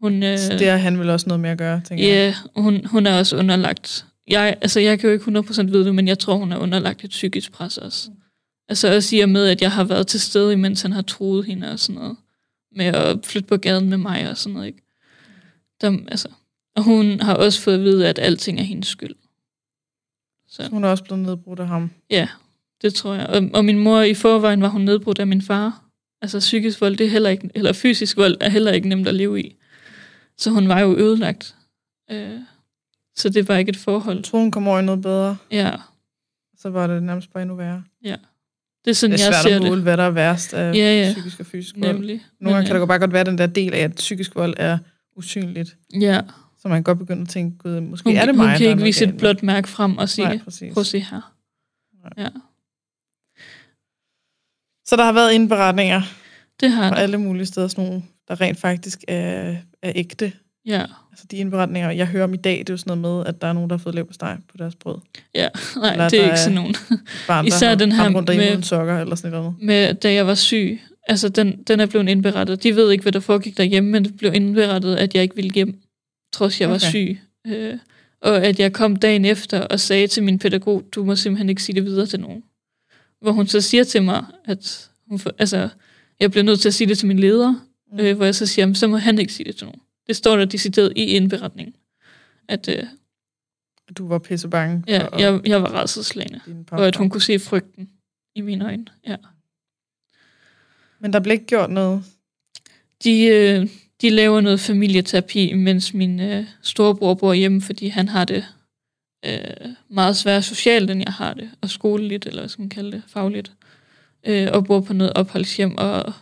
Hun, 0.00 0.22
øh, 0.22 0.38
så 0.38 0.58
det 0.58 0.68
har 0.68 0.76
han 0.76 0.98
vel 0.98 1.10
også 1.10 1.28
noget 1.28 1.40
med 1.40 1.50
at 1.50 1.58
gøre, 1.58 1.80
tænker 1.80 2.04
ja, 2.04 2.14
jeg? 2.14 2.34
Ja, 2.56 2.62
hun, 2.62 2.86
hun 2.86 3.06
er 3.06 3.18
også 3.18 3.36
underlagt... 3.36 4.06
Jeg, 4.30 4.56
altså, 4.60 4.80
jeg 4.80 4.98
kan 4.98 5.08
jo 5.08 5.12
ikke 5.12 5.38
100% 5.38 5.62
vide 5.62 5.84
det, 5.84 5.94
men 5.94 6.08
jeg 6.08 6.18
tror, 6.18 6.34
hun 6.34 6.52
er 6.52 6.58
underlagt 6.58 7.04
et 7.04 7.10
psykisk 7.10 7.52
pres 7.52 7.78
også. 7.78 8.10
Altså 8.68 8.94
også 8.94 9.16
i 9.16 9.20
og 9.20 9.28
med, 9.28 9.46
at 9.46 9.62
jeg 9.62 9.72
har 9.72 9.84
været 9.84 10.06
til 10.06 10.20
stede, 10.20 10.56
mens 10.56 10.82
han 10.82 10.92
har 10.92 11.02
troet 11.02 11.46
hende 11.46 11.72
og 11.72 11.78
sådan 11.78 12.00
noget. 12.00 12.16
Med 12.76 12.86
at 12.86 13.26
flytte 13.26 13.48
på 13.48 13.56
gaden 13.56 13.88
med 13.88 13.98
mig 13.98 14.30
og 14.30 14.36
sådan 14.36 14.54
noget, 14.54 14.66
ikke? 14.66 14.82
Der, 15.80 15.98
altså, 16.08 16.28
og 16.76 16.82
hun 16.82 17.20
har 17.20 17.34
også 17.34 17.60
fået 17.60 17.74
at 17.74 17.80
vide, 17.80 18.08
at 18.08 18.18
alting 18.18 18.60
er 18.60 18.64
hendes 18.64 18.88
skyld. 18.88 19.14
Så. 20.48 20.62
så 20.64 20.70
hun 20.70 20.84
er 20.84 20.88
også 20.88 21.04
blevet 21.04 21.22
nedbrudt 21.22 21.60
af 21.60 21.66
ham? 21.66 21.90
Ja, 22.10 22.28
det 22.82 22.94
tror 22.94 23.14
jeg. 23.14 23.26
Og, 23.26 23.50
og 23.54 23.64
min 23.64 23.78
mor 23.78 24.00
i 24.00 24.14
forvejen 24.14 24.62
var 24.62 24.68
hun 24.68 24.80
nedbrudt 24.80 25.18
af 25.18 25.26
min 25.26 25.42
far. 25.42 25.84
Altså 26.22 26.38
psykisk 26.38 26.80
vold, 26.80 26.96
det 26.96 27.06
er 27.06 27.10
heller 27.10 27.30
ikke, 27.30 27.50
eller 27.54 27.72
fysisk 27.72 28.16
vold 28.16 28.36
er 28.40 28.48
heller 28.48 28.72
ikke 28.72 28.88
nemt 28.88 29.08
at 29.08 29.14
leve 29.14 29.42
i. 29.42 29.56
Så 30.36 30.50
hun 30.50 30.68
var 30.68 30.80
jo 30.80 30.96
ødelagt. 30.96 31.56
Øh, 32.10 32.40
så 33.16 33.28
det 33.28 33.48
var 33.48 33.56
ikke 33.56 33.70
et 33.70 33.76
forhold. 33.76 34.30
Hun 34.32 34.50
kom 34.50 34.68
over 34.68 34.80
i 34.80 34.82
noget 34.82 35.02
bedre. 35.02 35.36
Ja. 35.50 35.72
Så 36.58 36.70
var 36.70 36.86
det 36.86 37.02
nærmest 37.02 37.32
bare 37.32 37.42
endnu 37.42 37.56
værre. 37.56 37.84
Ja. 38.04 38.16
Det 38.84 38.90
er 38.90 38.94
sådan, 38.94 39.12
det 39.12 39.20
er 39.20 39.24
svært 39.24 39.34
jeg 39.34 39.42
ser 39.42 39.56
at 39.56 39.62
måle, 39.62 39.74
det. 39.74 39.82
hvad 39.82 39.96
der 39.96 40.02
er 40.02 40.10
værst 40.10 40.54
af 40.54 40.74
ja, 40.74 41.02
ja. 41.02 41.12
psykisk 41.12 41.40
og 41.40 41.46
fysisk 41.46 41.74
vold. 41.78 41.92
Nemlig. 41.92 42.26
Nogle 42.40 42.56
gange 42.56 42.66
kan 42.66 42.80
der 42.80 42.86
bare 42.86 42.98
godt 42.98 43.12
være 43.12 43.24
den 43.24 43.38
der 43.38 43.46
del 43.46 43.74
af, 43.74 43.78
at 43.78 43.94
psykisk 43.94 44.34
vold 44.34 44.54
er 44.56 44.78
usynligt. 45.16 45.76
Ja. 46.00 46.20
Så 46.58 46.68
man 46.68 46.76
kan 46.76 46.82
godt 46.82 46.98
begynde 46.98 47.22
at 47.22 47.28
tænke, 47.28 47.58
gud, 47.58 47.80
måske 47.80 48.10
hun, 48.10 48.16
er 48.16 48.26
det 48.26 48.34
mig, 48.34 48.48
Hun 48.48 48.58
kan 48.58 48.68
ikke 48.68 48.82
vise 48.82 49.04
et 49.04 49.16
blåt 49.16 49.42
mærke 49.42 49.68
frem 49.68 49.98
og 49.98 50.08
sige, 50.08 50.24
Nej, 50.24 50.38
prøv 50.38 50.80
at 50.80 50.86
se 50.86 50.98
her. 50.98 51.32
Nej. 52.02 52.24
Ja. 52.24 52.28
Så 54.84 54.96
der 54.96 55.04
har 55.04 55.12
været 55.12 55.32
indberetninger 55.32 56.02
det 56.60 56.70
har 56.70 56.88
fra 56.88 57.00
alle 57.00 57.18
mulige 57.18 57.46
steder, 57.46 57.68
sådan 57.68 57.84
nogle, 57.84 58.02
der 58.28 58.40
rent 58.40 58.58
faktisk 58.58 59.04
er, 59.08 59.56
er 59.82 59.92
ægte. 59.94 60.32
Ja. 60.66 60.86
Altså 61.10 61.26
de 61.30 61.36
indberetninger, 61.36 61.90
jeg 61.90 62.06
hører 62.06 62.24
om 62.24 62.34
i 62.34 62.36
dag, 62.36 62.58
det 62.58 62.68
er 62.68 62.72
jo 62.72 62.76
sådan 62.76 62.98
noget 62.98 63.16
med, 63.16 63.26
at 63.26 63.40
der 63.40 63.46
er 63.46 63.52
nogen, 63.52 63.70
der 63.70 63.76
har 63.76 63.82
fået 63.82 63.94
lev 63.94 64.06
på 64.26 64.56
deres 64.58 64.74
brød. 64.74 64.96
Ja, 65.34 65.48
nej, 65.76 65.92
eller 65.92 66.08
det 66.08 66.20
er 66.20 66.24
ikke 66.24 66.38
sådan 66.38 66.54
nogen. 66.54 66.74
Barn, 67.26 67.46
Især 67.46 67.74
den 67.74 67.92
her 67.92 68.14
rundt 68.14 68.28
med, 68.28 68.62
sokker 68.62 68.98
eller 68.98 69.14
sådan 69.14 69.30
noget. 69.30 69.54
Med, 69.62 69.94
da 69.94 70.12
jeg 70.12 70.26
var 70.26 70.34
syg, 70.34 70.80
altså 71.08 71.28
den, 71.28 71.62
den 71.62 71.80
er 71.80 71.86
blevet 71.86 72.08
indberettet. 72.08 72.62
De 72.62 72.76
ved 72.76 72.90
ikke, 72.90 73.02
hvad 73.02 73.12
der 73.12 73.20
foregik 73.20 73.56
derhjemme, 73.56 73.90
men 73.90 74.04
det 74.04 74.16
blev 74.16 74.34
indberettet, 74.34 74.96
at 74.96 75.14
jeg 75.14 75.22
ikke 75.22 75.36
ville 75.36 75.50
hjem, 75.54 75.80
trods 76.32 76.60
jeg 76.60 76.68
okay. 76.68 76.72
var 76.72 76.78
syg. 76.78 77.20
Øh, 77.46 77.78
og 78.22 78.44
at 78.44 78.60
jeg 78.60 78.72
kom 78.72 78.96
dagen 78.96 79.24
efter 79.24 79.60
og 79.60 79.80
sagde 79.80 80.06
til 80.06 80.22
min 80.22 80.38
pædagog, 80.38 80.84
du 80.94 81.04
må 81.04 81.16
simpelthen 81.16 81.48
ikke 81.48 81.62
sige 81.62 81.76
det 81.76 81.84
videre 81.84 82.06
til 82.06 82.20
nogen. 82.20 82.42
Hvor 83.20 83.32
hun 83.32 83.46
så 83.46 83.60
siger 83.60 83.84
til 83.84 84.02
mig, 84.02 84.24
at 84.44 84.90
hun, 85.08 85.20
altså, 85.38 85.68
jeg 86.20 86.30
bliver 86.30 86.44
nødt 86.44 86.60
til 86.60 86.68
at 86.68 86.74
sige 86.74 86.88
det 86.88 86.98
til 86.98 87.08
min 87.08 87.18
leder, 87.18 87.54
mm. 87.92 88.00
øh, 88.00 88.16
hvor 88.16 88.24
jeg 88.24 88.34
så 88.34 88.46
siger, 88.46 88.72
så 88.72 88.86
må 88.86 88.96
han 88.96 89.18
ikke 89.18 89.32
sige 89.32 89.46
det 89.46 89.56
til 89.56 89.66
nogen. 89.66 89.80
Det 90.06 90.16
står 90.16 90.36
der 90.36 90.44
decideret 90.44 90.92
i 90.96 91.04
indberetningen. 91.04 91.76
At, 92.48 92.68
øh, 92.68 92.84
du 93.98 94.08
var 94.08 94.18
pisse 94.18 94.48
bange? 94.48 94.84
Ja, 94.86 95.06
jeg, 95.18 95.40
jeg 95.46 95.62
var 95.62 95.74
redselslagende. 95.74 96.40
Og 96.70 96.86
at 96.86 96.96
hun 96.96 97.10
kunne 97.10 97.22
se 97.22 97.38
frygten 97.38 97.90
i 98.34 98.40
mine 98.40 98.64
øjne. 98.64 98.86
Ja. 99.06 99.16
Men 101.00 101.12
der 101.12 101.20
blev 101.20 101.32
ikke 101.32 101.46
gjort 101.46 101.70
noget? 101.70 102.04
De, 103.04 103.24
øh, 103.24 103.68
de 104.00 104.10
laver 104.10 104.40
noget 104.40 104.60
familieterapi, 104.60 105.52
mens 105.52 105.94
min 105.94 106.20
øh, 106.20 106.46
storebror 106.62 107.14
bor 107.14 107.32
hjemme, 107.32 107.62
fordi 107.62 107.88
han 107.88 108.08
har 108.08 108.24
det 108.24 108.44
øh, 109.26 109.70
meget 109.88 110.16
svært 110.16 110.44
socialt, 110.44 110.90
end 110.90 111.02
jeg 111.06 111.12
har 111.12 111.34
det, 111.34 111.50
og 111.60 111.70
skoleligt, 111.70 112.26
eller 112.26 112.40
hvad 112.40 112.48
skal 112.48 112.62
man 112.62 112.68
kalde 112.68 112.92
det, 112.92 113.02
fagligt, 113.06 113.52
øh, 114.26 114.48
og 114.52 114.64
bor 114.64 114.80
på 114.80 114.92
noget 114.92 115.12
opholdshjem, 115.12 115.78
og 115.78 116.12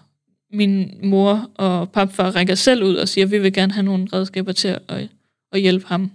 min 0.53 1.01
mor 1.03 1.51
og 1.55 1.93
papfar 1.93 2.31
rækker 2.31 2.55
selv 2.55 2.85
ud 2.85 2.95
og 2.95 3.09
siger, 3.09 3.25
at 3.25 3.31
vi 3.31 3.39
vil 3.39 3.53
gerne 3.53 3.73
have 3.73 3.85
nogle 3.85 4.09
redskaber 4.13 4.53
til 4.53 4.69
at, 4.69 5.09
at 5.53 5.61
hjælpe 5.61 5.87
ham. 5.87 6.11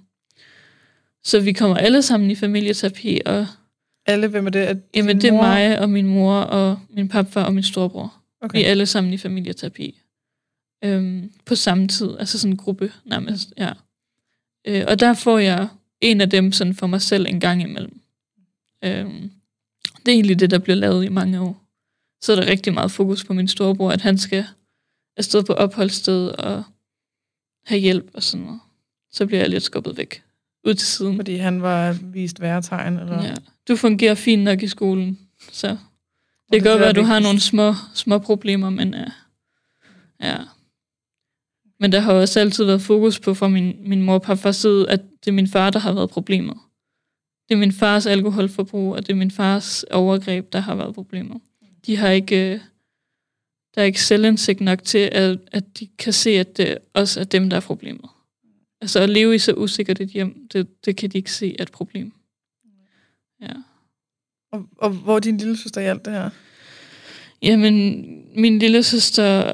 Så 1.24 1.40
vi 1.40 1.54
kommer 1.54 1.78
alle 1.78 2.02
sammen 2.02 2.32
i 2.32 2.36
familieterapi. 2.36 3.22
Og, 3.26 3.48
alle? 4.06 4.28
Hvem 4.28 4.46
er 4.46 4.52
det? 4.52 4.70
Er 4.70 4.76
jamen, 4.96 5.22
det 5.22 5.28
er 5.28 5.32
mor? 5.32 5.42
mig 5.42 5.80
og 5.80 5.90
min 5.90 6.08
mor 6.08 6.36
og 6.36 6.80
min 6.90 7.10
papfar 7.10 7.44
og 7.44 7.54
min 7.54 7.64
storebror. 7.64 8.14
Okay. 8.42 8.58
Vi 8.58 8.64
er 8.64 8.70
alle 8.70 8.86
sammen 8.86 9.14
i 9.14 9.18
familieterapi. 9.18 10.00
Øhm, 10.84 11.32
på 11.46 11.56
samme 11.56 11.88
tid. 11.88 12.10
Altså 12.20 12.40
sådan 12.40 12.52
en 12.52 12.58
gruppe 12.58 12.92
nærmest, 13.06 13.54
ja. 13.58 13.72
Øh, 14.68 14.84
og 14.88 15.00
der 15.00 15.14
får 15.14 15.38
jeg 15.38 15.68
en 16.02 16.22
af 16.22 16.30
dem 16.30 16.52
sådan 16.52 16.74
for 16.74 16.88
mig 16.88 17.02
selv 17.02 17.26
en 17.28 17.40
gang 17.40 17.62
imellem. 17.62 18.00
Øhm, 18.84 19.32
det 20.06 20.08
er 20.08 20.16
egentlig 20.16 20.40
det, 20.40 20.52
der 20.52 20.60
bliver 20.60 20.76
lavet 20.76 21.06
i 21.06 21.10
mange 21.10 21.42
år 21.42 21.63
så 22.24 22.32
er 22.32 22.36
der 22.36 22.46
rigtig 22.46 22.74
meget 22.74 22.92
fokus 22.92 23.24
på 23.24 23.34
min 23.34 23.48
storebror, 23.48 23.92
at 23.92 24.02
han 24.02 24.18
skal 24.18 24.46
afsted 25.18 25.44
på 25.44 25.54
opholdssted 25.54 26.28
og 26.28 26.64
have 27.66 27.80
hjælp 27.80 28.12
og 28.14 28.24
sådan 28.24 28.46
noget. 28.46 28.60
Så 29.12 29.26
bliver 29.26 29.40
jeg 29.40 29.50
lidt 29.50 29.64
skubbet 29.64 29.98
væk. 29.98 30.24
Ud 30.68 30.74
til 30.74 30.88
siden. 30.88 31.16
Fordi 31.16 31.36
han 31.36 31.62
var 31.62 31.98
vist 32.02 32.42
værre 32.42 32.62
tegn? 32.62 33.00
Eller? 33.00 33.24
Ja. 33.24 33.36
Du 33.68 33.76
fungerer 33.76 34.16
fint 34.16 34.44
nok 34.44 34.64
i 34.64 34.68
skolen, 34.68 35.20
så 35.52 35.68
det, 35.68 35.78
det 36.52 36.62
kan 36.62 36.72
godt 36.72 36.80
være, 36.80 36.90
at 36.90 36.96
du 36.96 37.02
har 37.02 37.20
nogle 37.20 37.40
små, 37.40 37.74
små 37.94 38.18
problemer, 38.18 38.70
men 38.70 38.94
ja. 38.94 39.06
ja. 40.22 40.38
Men 41.80 41.92
der 41.92 42.00
har 42.00 42.14
også 42.14 42.40
altid 42.40 42.66
været 42.66 42.82
fokus 42.82 43.20
på 43.20 43.34
fra 43.34 43.48
min, 43.48 43.76
min 43.80 44.02
mor 44.02 44.20
pappas 44.20 44.56
side, 44.56 44.90
at 44.90 45.02
det 45.20 45.28
er 45.28 45.36
min 45.36 45.48
far, 45.48 45.70
der 45.70 45.80
har 45.80 45.94
været 45.94 46.10
problemet. 46.10 46.58
Det 47.50 47.56
er 47.56 47.60
min 47.60 47.72
fars 47.72 48.06
alkoholforbrug, 48.06 48.94
og 48.94 49.08
det 49.08 49.14
er 49.14 49.18
min 49.18 49.32
fars 49.32 49.84
overgreb, 49.84 50.54
der 50.54 50.60
har 50.60 50.76
været 50.76 50.96
problemet 50.96 51.42
de 51.86 51.96
har 51.96 52.10
ikke, 52.10 52.54
øh, 52.54 52.60
der 53.76 53.82
er 53.82 53.86
ikke 53.86 54.02
selvindsigt 54.02 54.62
nok 54.62 54.84
til, 54.84 55.10
at, 55.12 55.40
at 55.52 55.80
de 55.80 55.88
kan 55.88 56.14
se, 56.14 56.30
at 56.30 56.58
det 56.58 56.78
også 56.94 57.20
er 57.20 57.24
dem, 57.24 57.50
der 57.50 57.58
er 57.58 57.62
problemet. 57.62 58.10
Altså 58.82 59.00
at 59.00 59.10
leve 59.10 59.36
i 59.36 59.40
så 59.40 59.54
usikkert 59.54 60.02
et 60.02 60.10
hjem, 60.10 60.48
det, 60.54 60.86
det 60.86 60.96
kan 60.96 61.10
de 61.10 61.18
ikke 61.18 61.32
se 61.32 61.56
er 61.60 61.64
et 61.64 61.72
problem. 61.72 62.14
Ja. 63.42 63.54
Og, 64.52 64.70
og 64.78 64.90
hvor 64.90 65.16
er 65.16 65.20
din 65.20 65.38
lille 65.38 65.58
søster 65.58 65.82
i 65.82 65.86
alt 65.86 66.06
det 66.06 66.14
her? 66.14 66.30
Jamen, 67.42 68.06
min 68.36 68.60
lille 68.60 68.84
søster, 68.84 69.54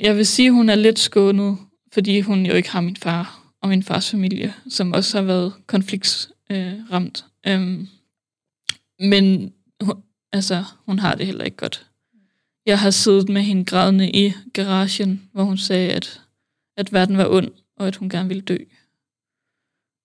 jeg 0.00 0.16
vil 0.16 0.26
sige, 0.26 0.50
hun 0.50 0.68
er 0.68 0.74
lidt 0.74 0.98
skånet, 0.98 1.58
fordi 1.92 2.20
hun 2.20 2.46
jo 2.46 2.52
ikke 2.52 2.70
har 2.70 2.80
min 2.80 2.96
far 2.96 3.52
og 3.60 3.68
min 3.68 3.82
fars 3.82 4.10
familie, 4.10 4.54
som 4.68 4.92
også 4.92 5.18
har 5.18 5.24
været 5.24 5.52
konfliktsramt. 5.66 7.24
Øh, 7.46 7.54
øhm, 7.54 7.88
men 8.98 9.52
Altså, 10.32 10.64
hun 10.86 10.98
har 10.98 11.14
det 11.14 11.26
heller 11.26 11.44
ikke 11.44 11.56
godt. 11.56 11.86
Jeg 12.66 12.80
har 12.80 12.90
siddet 12.90 13.28
med 13.28 13.42
hende 13.42 13.64
grædende 13.64 14.10
i 14.10 14.32
garagen, 14.52 15.30
hvor 15.32 15.42
hun 15.44 15.58
sagde, 15.58 15.92
at, 15.92 16.20
at 16.76 16.92
verden 16.92 17.18
var 17.18 17.28
ond, 17.28 17.50
og 17.76 17.86
at 17.86 17.96
hun 17.96 18.08
gerne 18.08 18.28
ville 18.28 18.42
dø. 18.42 18.56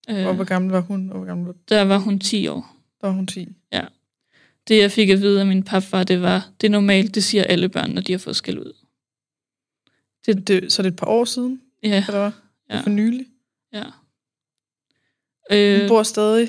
Og 0.08 0.34
hvor 0.34 0.44
gammel 0.44 0.70
var 0.72 0.80
hun? 0.80 1.08
Hvor 1.08 1.24
gammel 1.24 1.46
var... 1.46 1.54
Der 1.68 1.82
var 1.82 1.98
hun 1.98 2.18
10 2.18 2.48
år. 2.48 2.76
Der 3.00 3.06
var 3.06 3.14
hun 3.14 3.26
10? 3.26 3.48
Ja. 3.72 3.84
Det, 4.68 4.78
jeg 4.78 4.90
fik 4.90 5.10
at 5.10 5.20
vide 5.20 5.40
af 5.40 5.46
min 5.46 5.62
papfar, 5.62 6.04
det 6.04 6.22
var, 6.22 6.50
det 6.60 6.66
er 6.66 6.70
normalt, 6.70 7.14
det 7.14 7.24
siger 7.24 7.44
alle 7.44 7.68
børn, 7.68 7.90
når 7.90 8.02
de 8.02 8.12
har 8.12 8.18
fået 8.18 8.36
skæld 8.36 8.58
ud. 8.58 8.72
Det, 10.26 10.48
det, 10.48 10.72
så 10.72 10.82
det 10.82 10.88
er 10.88 10.92
et 10.92 10.96
par 10.96 11.06
år 11.06 11.24
siden? 11.24 11.62
Ja. 11.82 12.04
Eller 12.08 12.20
hvad? 12.20 12.32
Ja. 12.70 12.80
For 12.80 12.90
nylig? 12.90 13.26
Ja. 13.72 13.84
Øh, 15.50 15.80
hun 15.80 15.88
bor 15.88 16.02
stadig? 16.02 16.48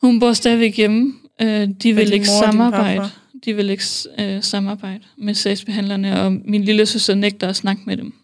Hun 0.00 0.20
bor 0.20 0.32
stadigvæk 0.32 0.76
hjemme, 0.76 1.14
Øh, 1.42 1.68
de 1.82 1.94
vil 1.94 2.12
ikke 2.12 2.28
samarbejde. 2.28 3.10
De 3.44 3.54
vil 3.54 3.70
ikke 3.70 3.84
øh, 4.18 4.42
samarbejde 4.42 5.04
med 5.16 5.34
sagsbehandlerne, 5.34 6.20
og 6.20 6.32
min 6.32 6.64
lille 6.64 6.86
søster 6.86 7.14
nægter 7.14 7.48
at 7.48 7.56
snakke 7.56 7.82
med 7.86 7.96
dem. 7.96 8.14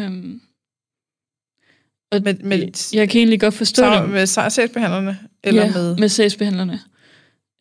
Øhm, 0.00 0.40
og 2.12 2.22
med, 2.22 2.34
med, 2.34 2.90
jeg 2.94 3.08
kan 3.08 3.18
egentlig 3.18 3.40
godt 3.40 3.54
forstå 3.54 3.84
det. 3.84 4.10
Med 4.10 4.26
sagsbehandlerne? 4.26 5.18
Eller 5.44 5.64
ja, 5.64 5.72
med... 5.72 5.96
med 5.96 6.08
sagsbehandlerne. 6.08 6.80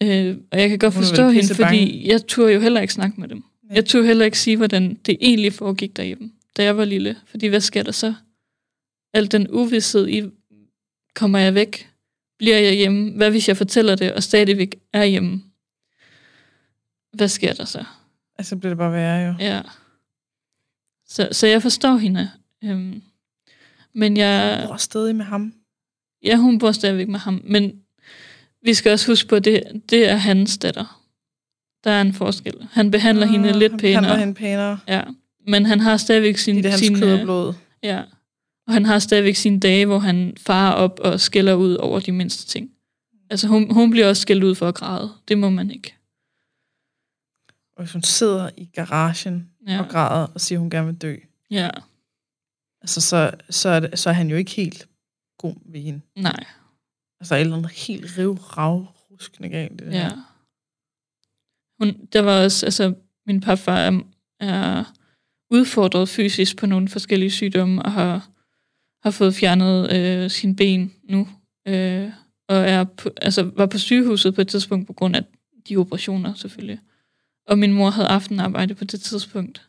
Øh, 0.04 0.38
og 0.52 0.60
jeg 0.60 0.70
kan 0.70 0.80
godt 0.80 0.94
forstå 0.94 1.30
hende, 1.30 1.56
fordi 1.56 2.10
jeg 2.10 2.28
turde 2.28 2.54
jo 2.54 2.60
heller 2.60 2.82
ikke 2.82 2.94
snakke 2.94 3.22
med 3.22 3.28
dem. 3.28 3.44
Ja. 3.70 3.76
Jeg 3.76 3.86
turde 3.86 4.08
heller 4.08 4.26
ikke 4.26 4.40
sige, 4.40 4.58
hvordan 4.58 4.98
det 5.06 5.18
egentlig 5.22 5.54
foregik 5.54 5.98
derhjemme, 5.98 6.32
da 6.58 6.64
jeg 6.64 6.78
var 6.78 6.86
lille. 6.86 7.16
Fordi 7.26 7.48
hvad 7.48 7.62
sker 7.62 7.84
der 7.84 7.92
så? 7.92 8.14
Al 9.14 9.32
den 9.32 9.48
uvidshed 9.50 10.08
i, 10.08 10.24
kommer 11.16 11.40
jeg 11.40 11.54
væk? 11.54 11.91
Bliver 12.42 12.58
jeg 12.58 12.74
hjemme? 12.74 13.12
Hvad 13.12 13.32
hvis 13.32 13.48
jeg 13.48 13.58
fortæller 13.58 13.96
det, 13.96 14.14
og 14.14 14.24
stadigvæk 14.24 14.76
er 14.94 15.04
hjemme? 15.04 15.44
Hvad 17.14 17.28
sker 17.28 17.54
der 17.54 17.66
så? 17.66 17.84
Altså 18.38 18.56
bliver 18.56 18.70
det 18.70 18.78
bare 18.78 18.92
værre 18.92 19.28
jo. 19.28 19.34
Ja. 19.40 19.62
Så, 21.08 21.30
så 21.32 21.48
jeg 21.48 21.62
forstår 21.62 21.96
hende. 21.96 22.32
Øhm, 22.64 23.02
men 23.94 24.18
jeg... 24.18 24.58
Hun 24.60 24.68
bor 24.68 24.78
stadig 24.78 25.16
med 25.16 25.26
ham. 25.26 25.54
Ja, 26.24 26.36
hun 26.36 26.60
bor 26.60 26.72
stadigvæk 26.72 27.08
med 27.08 27.20
ham. 27.20 27.42
Men 27.44 27.82
vi 28.64 28.74
skal 28.74 28.92
også 28.92 29.12
huske 29.12 29.30
på, 29.30 29.36
at 29.36 29.46
det, 29.46 29.64
det 29.90 30.10
er 30.10 30.16
hans 30.16 30.58
datter. 30.58 31.02
Der 31.84 31.92
er 31.92 32.02
en 32.02 32.14
forskel. 32.14 32.68
Han 32.72 32.92
behandler 32.92 33.26
ah, 33.26 33.32
hende 33.32 33.60
lidt 33.60 33.72
han 33.72 33.80
pænere. 33.80 34.04
Han 34.04 34.20
hende 34.20 34.34
pænere. 34.34 34.80
Ja, 34.88 35.04
men 35.48 35.66
han 35.66 35.80
har 35.80 35.98
stadigvæk 35.98 36.38
sin... 36.38 36.58
Det 36.58 36.66
er 36.66 36.70
hans 36.70 36.80
sin, 36.80 37.00
kød 37.00 37.14
og 37.14 37.20
øh, 37.20 37.24
blod. 37.24 37.54
Ja, 37.84 38.02
og 38.68 38.74
han 38.74 38.86
har 38.86 39.00
stadigvæk 39.00 39.36
sine 39.36 39.60
dage, 39.60 39.86
hvor 39.86 40.00
han 40.00 40.34
farer 40.38 40.74
op 40.74 41.00
og 41.00 41.20
skælder 41.20 41.54
ud 41.54 41.76
over 41.76 42.00
de 42.00 42.12
mindste 42.12 42.48
ting. 42.48 42.72
Altså 43.30 43.48
hun, 43.48 43.74
hun 43.74 43.92
bliver 43.92 44.10
også 44.10 44.22
skældt 44.22 44.44
ud 44.44 44.56
for 44.56 44.68
at 44.68 44.76
græde. 44.76 45.12
Det 45.28 45.38
må 45.38 45.50
man 45.50 45.72
ikke. 45.72 45.96
Og 47.76 47.84
hvis 47.84 47.94
hun 47.94 48.04
sidder 48.04 48.50
i 48.58 48.66
garagen 48.66 49.50
ja. 49.68 49.80
og 49.80 49.90
græder 49.90 50.28
og 50.28 50.42
siger, 50.42 50.60
at 50.60 50.62
hun 50.62 50.70
gerne 50.70 50.88
vil 50.88 50.96
dø. 50.96 51.16
Ja. 51.52 51.70
Altså, 52.82 53.02
så, 53.02 53.32
så, 53.50 53.70
er 53.70 53.80
det, 53.80 54.00
så 54.00 54.10
er 54.10 54.14
han 54.14 54.30
jo 54.30 54.36
ikke 54.36 54.52
helt 54.52 54.88
god 55.38 55.56
ved 55.66 55.80
hende. 55.80 56.02
Nej. 56.16 56.46
Altså, 57.20 57.36
et 57.36 57.42
eller 57.42 57.58
andet 57.58 57.72
helt 57.72 58.18
riv, 58.18 58.34
rav, 58.34 58.88
ruskende 59.12 59.50
galt. 59.50 59.80
Det 59.80 59.94
ja. 59.94 60.10
Hun, 61.80 62.06
der 62.14 62.22
var 62.22 62.44
også, 62.44 62.66
altså, 62.66 62.94
min 63.26 63.42
papfar 63.42 63.78
er, 63.78 64.02
er 64.40 64.84
udfordret 65.50 66.10
fysisk 66.10 66.58
på 66.58 66.66
nogle 66.66 66.88
forskellige 66.88 67.32
sygdomme, 67.32 67.82
og 67.82 67.92
har, 67.92 68.30
har 69.04 69.12
fået 69.12 69.36
fjernet 69.36 69.92
øh, 69.96 70.30
sin 70.30 70.56
ben 70.56 70.94
nu, 71.04 71.28
øh, 71.68 72.10
og 72.48 72.58
er 72.58 72.84
på, 72.84 73.10
altså, 73.22 73.52
var 73.56 73.66
på 73.66 73.78
sygehuset 73.78 74.36
på 74.36 74.42
et 74.42 74.48
tidspunkt 74.48 74.88
på 74.88 74.94
grund 74.94 75.16
af 75.16 75.24
de 75.70 75.78
operationer 75.78 76.34
selvfølgelig. 76.34 76.80
Og 77.48 77.60
min 77.60 77.74
mor 77.74 77.90
havde 77.90 78.08
aftenarbejde 78.08 78.76
på 78.76 78.84
det 78.84 79.02
tidspunkt. 79.02 79.68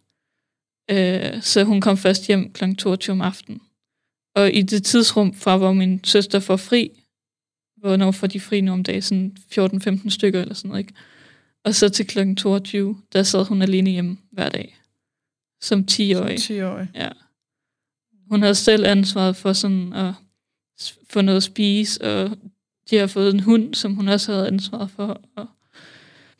Øh, 0.90 1.42
så 1.42 1.64
hun 1.64 1.80
kom 1.80 1.96
først 1.96 2.26
hjem 2.26 2.52
kl. 2.52 2.74
22 2.74 3.12
om 3.12 3.20
aftenen. 3.20 3.60
Og 4.34 4.52
i 4.52 4.62
det 4.62 4.84
tidsrum 4.84 5.34
fra, 5.34 5.56
hvor 5.56 5.72
min 5.72 6.04
søster 6.04 6.40
får 6.40 6.56
fri, 6.56 6.90
hvornår 7.76 8.10
får 8.10 8.26
de 8.26 8.40
fri 8.40 8.60
nu 8.60 8.72
om 8.72 8.82
dagen, 8.82 9.02
sådan 9.02 9.36
14-15 10.06 10.10
stykker 10.10 10.40
eller 10.40 10.54
sådan 10.54 10.68
noget, 10.68 10.80
ikke? 10.80 10.94
Og 11.64 11.74
så 11.74 11.88
til 11.88 12.06
kl. 12.06 12.34
22, 12.34 12.96
der 13.12 13.22
sad 13.22 13.44
hun 13.44 13.62
alene 13.62 13.90
hjemme 13.90 14.18
hver 14.32 14.48
dag. 14.48 14.78
Som 15.60 15.84
10-årig. 15.90 16.42
Som 16.42 16.56
10-årig. 16.56 16.88
Ja. 16.94 17.08
Hun 18.32 18.42
havde 18.42 18.54
selv 18.54 18.86
ansvaret 18.86 19.36
for 19.36 19.52
sådan 19.52 19.92
at 19.92 20.14
få 21.10 21.20
noget 21.20 21.36
at 21.36 21.42
spise, 21.42 22.00
og 22.04 22.30
de 22.90 22.96
har 22.96 23.06
fået 23.06 23.34
en 23.34 23.40
hund, 23.40 23.74
som 23.74 23.94
hun 23.94 24.08
også 24.08 24.32
havde 24.32 24.46
ansvaret 24.46 24.90
for 24.90 25.20
at 25.36 25.46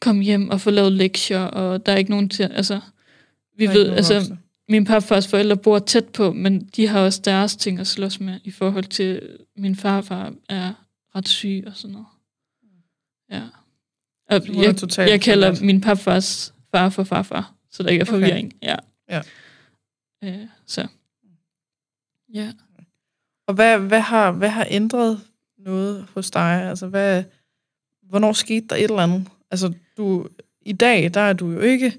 komme 0.01 0.23
hjem 0.23 0.51
og 0.51 0.61
få 0.61 0.71
lavet 0.71 0.93
lektier, 0.93 1.41
og 1.41 1.87
der 1.87 1.93
er 1.93 1.97
ikke 1.97 2.11
nogen 2.11 2.29
til, 2.29 2.43
altså, 2.43 2.81
vi 3.57 3.67
ved, 3.67 3.89
altså, 3.89 4.37
min 4.69 4.85
papfars 4.85 5.29
forældre 5.29 5.57
bor 5.57 5.79
tæt 5.79 6.09
på, 6.09 6.33
men 6.33 6.61
de 6.77 6.89
har 6.89 7.01
også 7.01 7.21
deres 7.25 7.57
ting 7.57 7.79
at 7.79 7.87
slås 7.87 8.21
med, 8.21 8.41
i 8.45 8.51
forhold 8.51 8.85
til, 8.85 9.37
min 9.57 9.77
farfar 9.77 10.33
er 10.49 10.73
ret 11.17 11.29
syg 11.29 11.65
og 11.67 11.73
sådan 11.77 11.93
noget. 11.93 12.07
Ja. 13.31 13.43
Og 14.31 14.49
jeg, 14.99 15.09
jeg 15.09 15.21
kalder 15.21 15.65
min 15.65 15.81
papfars 15.81 16.55
far 16.71 16.89
for 16.89 17.05
farfar, 17.05 17.55
så 17.71 17.83
der 17.83 17.89
ikke 17.89 18.03
er 18.03 18.07
forvirring. 18.07 18.53
Okay. 18.63 18.69
Ja. 18.69 18.77
ja. 20.23 20.41
Øh, 20.41 20.47
så. 20.67 20.87
Ja. 22.35 22.53
Og 23.47 23.55
hvad, 23.55 23.79
hvad, 23.79 24.01
har, 24.01 24.33
hvad 24.33 24.49
har 24.49 24.67
ændret 24.71 25.21
noget 25.59 26.07
hos 26.15 26.31
dig? 26.31 26.63
Altså, 26.69 26.87
hvad, 26.87 27.25
hvornår 28.03 28.33
skete 28.33 28.67
der 28.67 28.77
et 28.77 28.83
eller 28.83 28.97
andet? 28.97 29.29
Altså, 29.51 29.73
du, 29.97 30.29
i 30.63 30.73
dag, 30.73 31.15
der 31.15 31.21
er 31.21 31.33
du 31.33 31.51
jo 31.51 31.61
ikke, 31.61 31.93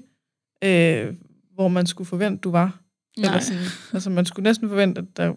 øh, 0.64 1.14
hvor 1.54 1.68
man 1.68 1.86
skulle 1.86 2.08
forvente, 2.08 2.40
du 2.40 2.50
var. 2.50 2.80
Nej. 3.18 3.26
Eller 3.26 3.40
sådan, 3.40 3.62
altså, 3.92 4.10
man 4.10 4.26
skulle 4.26 4.42
næsten 4.44 4.68
forvente, 4.68 5.00
at 5.00 5.16
der, 5.16 5.34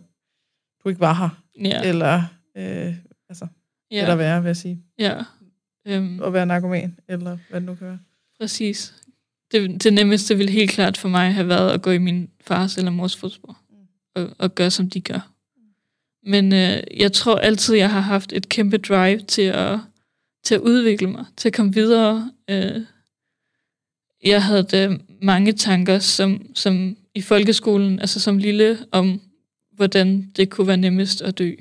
du 0.83 0.89
ikke 0.89 1.01
var 1.01 1.13
her. 1.13 1.43
Ja. 1.65 1.83
Eller, 1.83 2.23
øh, 2.57 2.95
altså, 3.29 3.47
ja. 3.91 4.01
eller 4.01 4.15
være, 4.15 4.41
vil 4.41 4.49
jeg 4.49 4.57
sige. 4.57 4.81
Ja. 4.99 5.23
Um, 5.97 6.23
at 6.23 6.33
være 6.33 6.45
narkoman, 6.45 6.97
eller 7.07 7.37
hvad 7.49 7.59
det 7.61 7.67
nu 7.67 7.75
kan 7.75 7.87
være. 7.87 7.99
Præcis. 8.39 8.93
Det, 9.51 9.83
det 9.83 9.93
nemmeste 9.93 10.37
ville 10.37 10.51
helt 10.51 10.71
klart 10.71 10.97
for 10.97 11.09
mig 11.09 11.33
have 11.33 11.47
været 11.47 11.71
at 11.71 11.81
gå 11.81 11.91
i 11.91 11.97
min 11.97 12.29
fars 12.41 12.77
eller 12.77 12.91
mors 12.91 13.15
fodspor. 13.15 13.57
Og, 14.17 14.29
og 14.37 14.55
gøre, 14.55 14.71
som 14.71 14.89
de 14.89 15.01
gør. 15.01 15.31
Men 16.23 16.53
øh, 16.53 16.83
jeg 16.97 17.13
tror 17.13 17.35
altid, 17.35 17.75
jeg 17.75 17.91
har 17.91 17.99
haft 17.99 18.33
et 18.33 18.49
kæmpe 18.49 18.77
drive 18.77 19.19
til 19.19 19.41
at 19.41 19.79
til 20.43 20.55
at 20.55 20.61
udvikle 20.61 21.07
mig, 21.07 21.25
til 21.37 21.49
at 21.49 21.53
komme 21.53 21.73
videre. 21.73 22.31
Øh, 22.49 22.81
jeg 24.23 24.43
havde 24.43 24.63
da 24.63 24.97
mange 25.21 25.51
tanker 25.51 25.99
som, 25.99 26.45
som 26.55 26.97
i 27.15 27.21
folkeskolen, 27.21 27.99
altså 27.99 28.19
som 28.19 28.37
lille, 28.37 28.77
om 28.91 29.21
hvordan 29.71 30.31
det 30.35 30.49
kunne 30.49 30.67
være 30.67 30.77
nemmest 30.77 31.21
at 31.21 31.37
dø. 31.37 31.51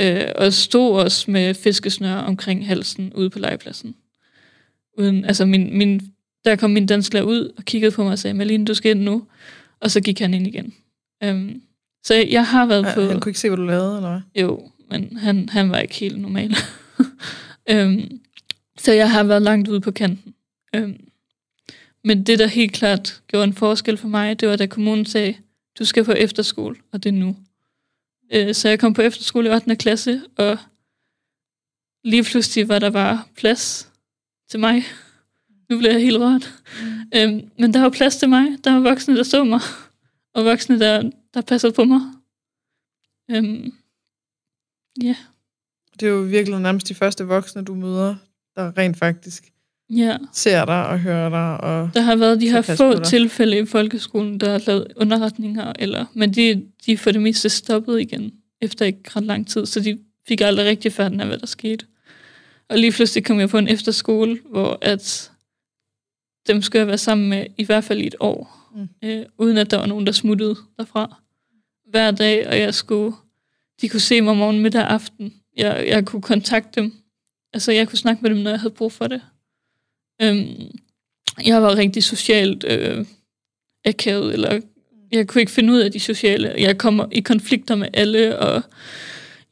Øh, 0.00 0.24
og 0.36 0.52
stod 0.52 1.00
også 1.00 1.30
med 1.30 1.54
fiskesnør 1.54 2.14
omkring 2.14 2.66
halsen 2.66 3.12
ude 3.14 3.30
på 3.30 3.38
legepladsen. 3.38 3.94
Uden, 4.98 5.24
altså 5.24 5.44
min, 5.44 5.78
min, 5.78 6.00
der 6.44 6.56
kom 6.56 6.70
min 6.70 6.86
danslærer 6.86 7.24
ud 7.24 7.52
og 7.56 7.64
kiggede 7.64 7.92
på 7.92 8.02
mig 8.02 8.12
og 8.12 8.18
sagde, 8.18 8.34
Malene, 8.34 8.64
du 8.64 8.74
skal 8.74 8.90
ind 8.90 9.02
nu. 9.02 9.26
Og 9.80 9.90
så 9.90 10.00
gik 10.00 10.18
han 10.18 10.34
ind 10.34 10.46
igen. 10.46 10.74
Um, 11.24 11.62
så 12.04 12.14
jeg 12.14 12.46
har 12.46 12.66
været 12.66 12.94
på... 12.94 13.00
Han 13.00 13.20
kunne 13.20 13.30
ikke 13.30 13.40
se, 13.40 13.48
hvad 13.48 13.56
du 13.56 13.64
lavede, 13.64 13.96
eller 13.96 14.10
hvad? 14.10 14.42
Jo, 14.42 14.70
men 14.90 15.16
han, 15.16 15.48
han 15.48 15.70
var 15.70 15.78
ikke 15.78 15.94
helt 15.94 16.20
normal. 16.20 16.54
Øhm, 17.70 18.20
så 18.78 18.92
jeg 18.92 19.10
har 19.10 19.24
været 19.24 19.42
langt 19.42 19.68
ude 19.68 19.80
på 19.80 19.90
kanten. 19.90 20.34
Øhm, 20.74 21.08
men 22.04 22.22
det, 22.22 22.38
der 22.38 22.46
helt 22.46 22.72
klart 22.72 23.22
gjorde 23.26 23.44
en 23.44 23.54
forskel 23.54 23.96
for 23.96 24.08
mig, 24.08 24.40
det 24.40 24.48
var, 24.48 24.56
da 24.56 24.66
kommunen 24.66 25.06
sagde, 25.06 25.34
du 25.78 25.84
skal 25.84 26.04
på 26.04 26.12
efterskole, 26.12 26.76
og 26.92 27.02
det 27.02 27.08
er 27.08 27.12
nu. 27.12 27.36
Øh, 28.32 28.54
så 28.54 28.68
jeg 28.68 28.78
kom 28.78 28.94
på 28.94 29.02
efterskole 29.02 29.48
i 29.48 29.52
8. 29.52 29.76
klasse, 29.76 30.22
og 30.36 30.58
lige 32.04 32.24
pludselig 32.24 32.68
var 32.68 32.78
der 32.78 32.90
bare 32.90 33.22
plads 33.36 33.88
til 34.50 34.60
mig. 34.60 34.84
Nu 35.70 35.78
bliver 35.78 35.92
jeg 35.92 36.02
helt 36.02 36.18
rørt. 36.18 36.54
Mm. 36.82 37.00
Øhm, 37.14 37.50
men 37.58 37.74
der 37.74 37.80
var 37.80 37.90
plads 37.90 38.16
til 38.16 38.28
mig. 38.28 38.46
Der 38.64 38.72
var 38.72 38.80
voksne, 38.80 39.16
der 39.16 39.22
så 39.22 39.44
mig. 39.44 39.60
Og 40.34 40.44
voksne, 40.44 40.78
der, 40.78 41.10
der 41.34 41.40
passede 41.40 41.72
på 41.72 41.84
mig. 41.84 42.00
Øhm, 43.30 43.72
ja. 45.02 45.06
Yeah. 45.06 45.16
Det 46.00 46.06
er 46.06 46.10
jo 46.10 46.20
virkelig 46.20 46.60
nærmest 46.60 46.88
de 46.88 46.94
første 46.94 47.24
voksne, 47.24 47.64
du 47.64 47.74
møder, 47.74 48.16
der 48.56 48.78
rent 48.78 48.96
faktisk 48.96 49.52
ja. 49.90 50.16
ser 50.32 50.64
dig 50.64 50.86
og 50.86 51.00
hører 51.00 51.28
dig. 51.28 51.60
Og 51.60 51.90
der 51.94 52.00
har 52.00 52.16
været 52.16 52.40
de 52.40 52.50
her 52.50 52.62
få 52.62 53.04
tilfælde 53.04 53.58
i 53.58 53.66
folkeskolen, 53.66 54.40
der 54.40 54.50
har 54.50 54.62
lavet 54.66 54.92
underretninger, 54.96 55.72
eller, 55.78 56.06
men 56.14 56.34
de, 56.34 56.66
de 56.86 56.98
for 56.98 57.10
det 57.10 57.22
meste 57.22 57.48
stoppet 57.48 58.00
igen, 58.00 58.32
efter 58.60 58.84
ikke 58.84 59.00
ret 59.06 59.24
lang 59.24 59.48
tid, 59.48 59.66
så 59.66 59.80
de 59.80 59.98
fik 60.28 60.40
aldrig 60.40 60.66
rigtig 60.66 60.92
færden 60.92 61.20
af, 61.20 61.26
hvad 61.26 61.38
der 61.38 61.46
skete. 61.46 61.86
Og 62.68 62.78
lige 62.78 62.92
pludselig 62.92 63.24
kom 63.24 63.40
jeg 63.40 63.48
på 63.48 63.58
en 63.58 63.68
efterskole, 63.68 64.40
hvor 64.50 64.78
at 64.82 65.30
dem 66.46 66.62
skulle 66.62 66.80
jeg 66.80 66.86
være 66.86 66.98
sammen 66.98 67.28
med 67.28 67.46
i 67.56 67.64
hvert 67.64 67.84
fald 67.84 68.00
i 68.00 68.06
et 68.06 68.14
år, 68.20 68.63
mm. 68.74 68.88
øh, 69.02 69.26
uden 69.38 69.58
at 69.58 69.70
der 69.70 69.76
var 69.76 69.86
nogen, 69.86 70.06
der 70.06 70.12
smuttede 70.12 70.56
derfra 70.78 71.16
hver 71.90 72.10
dag, 72.10 72.48
og 72.48 72.58
jeg 72.58 72.74
skulle, 72.74 73.16
de 73.80 73.88
kunne 73.88 74.00
se 74.00 74.20
mig 74.20 74.36
morgen, 74.36 74.60
middag 74.60 74.82
aften, 74.82 75.34
jeg, 75.56 75.84
jeg 75.88 76.06
kunne 76.06 76.22
kontakte 76.22 76.80
dem. 76.80 76.92
Altså, 77.52 77.72
jeg 77.72 77.88
kunne 77.88 77.98
snakke 77.98 78.22
med 78.22 78.30
dem, 78.30 78.38
når 78.38 78.50
jeg 78.50 78.60
havde 78.60 78.74
brug 78.74 78.92
for 78.92 79.06
det. 79.06 79.22
Øhm, 80.22 80.70
jeg 81.46 81.62
var 81.62 81.76
rigtig 81.76 82.04
socialt 82.04 82.64
øh, 82.64 83.06
akavet, 83.84 84.32
eller 84.32 84.60
jeg 85.12 85.28
kunne 85.28 85.42
ikke 85.42 85.52
finde 85.52 85.72
ud 85.72 85.78
af 85.78 85.92
de 85.92 86.00
sociale. 86.00 86.54
Jeg 86.58 86.78
kom 86.78 87.08
i 87.12 87.20
konflikter 87.20 87.74
med 87.74 87.88
alle, 87.92 88.38
og 88.38 88.62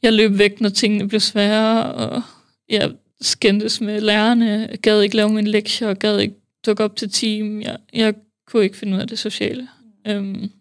jeg 0.01 0.13
løb 0.13 0.37
væk, 0.37 0.61
når 0.61 0.69
tingene 0.69 1.09
blev 1.09 1.19
svære, 1.19 1.93
og 1.93 2.21
jeg 2.69 2.91
skændtes 3.21 3.81
med 3.81 4.01
lærerne. 4.01 4.67
Jeg 4.71 4.79
gad 4.79 5.01
ikke 5.01 5.15
lave 5.15 5.29
min 5.29 5.47
lektier, 5.47 5.87
og 5.87 5.99
gad 5.99 6.19
ikke 6.19 6.35
dukke 6.65 6.83
op 6.83 6.95
til 6.95 7.11
team. 7.11 7.61
Jeg, 7.61 7.77
jeg 7.93 8.13
kunne 8.53 8.63
ikke 8.63 8.77
finde 8.77 8.95
ud 8.95 9.01
af 9.01 9.07
det 9.07 9.19
sociale. 9.19 9.67
Øhm, 10.07 10.51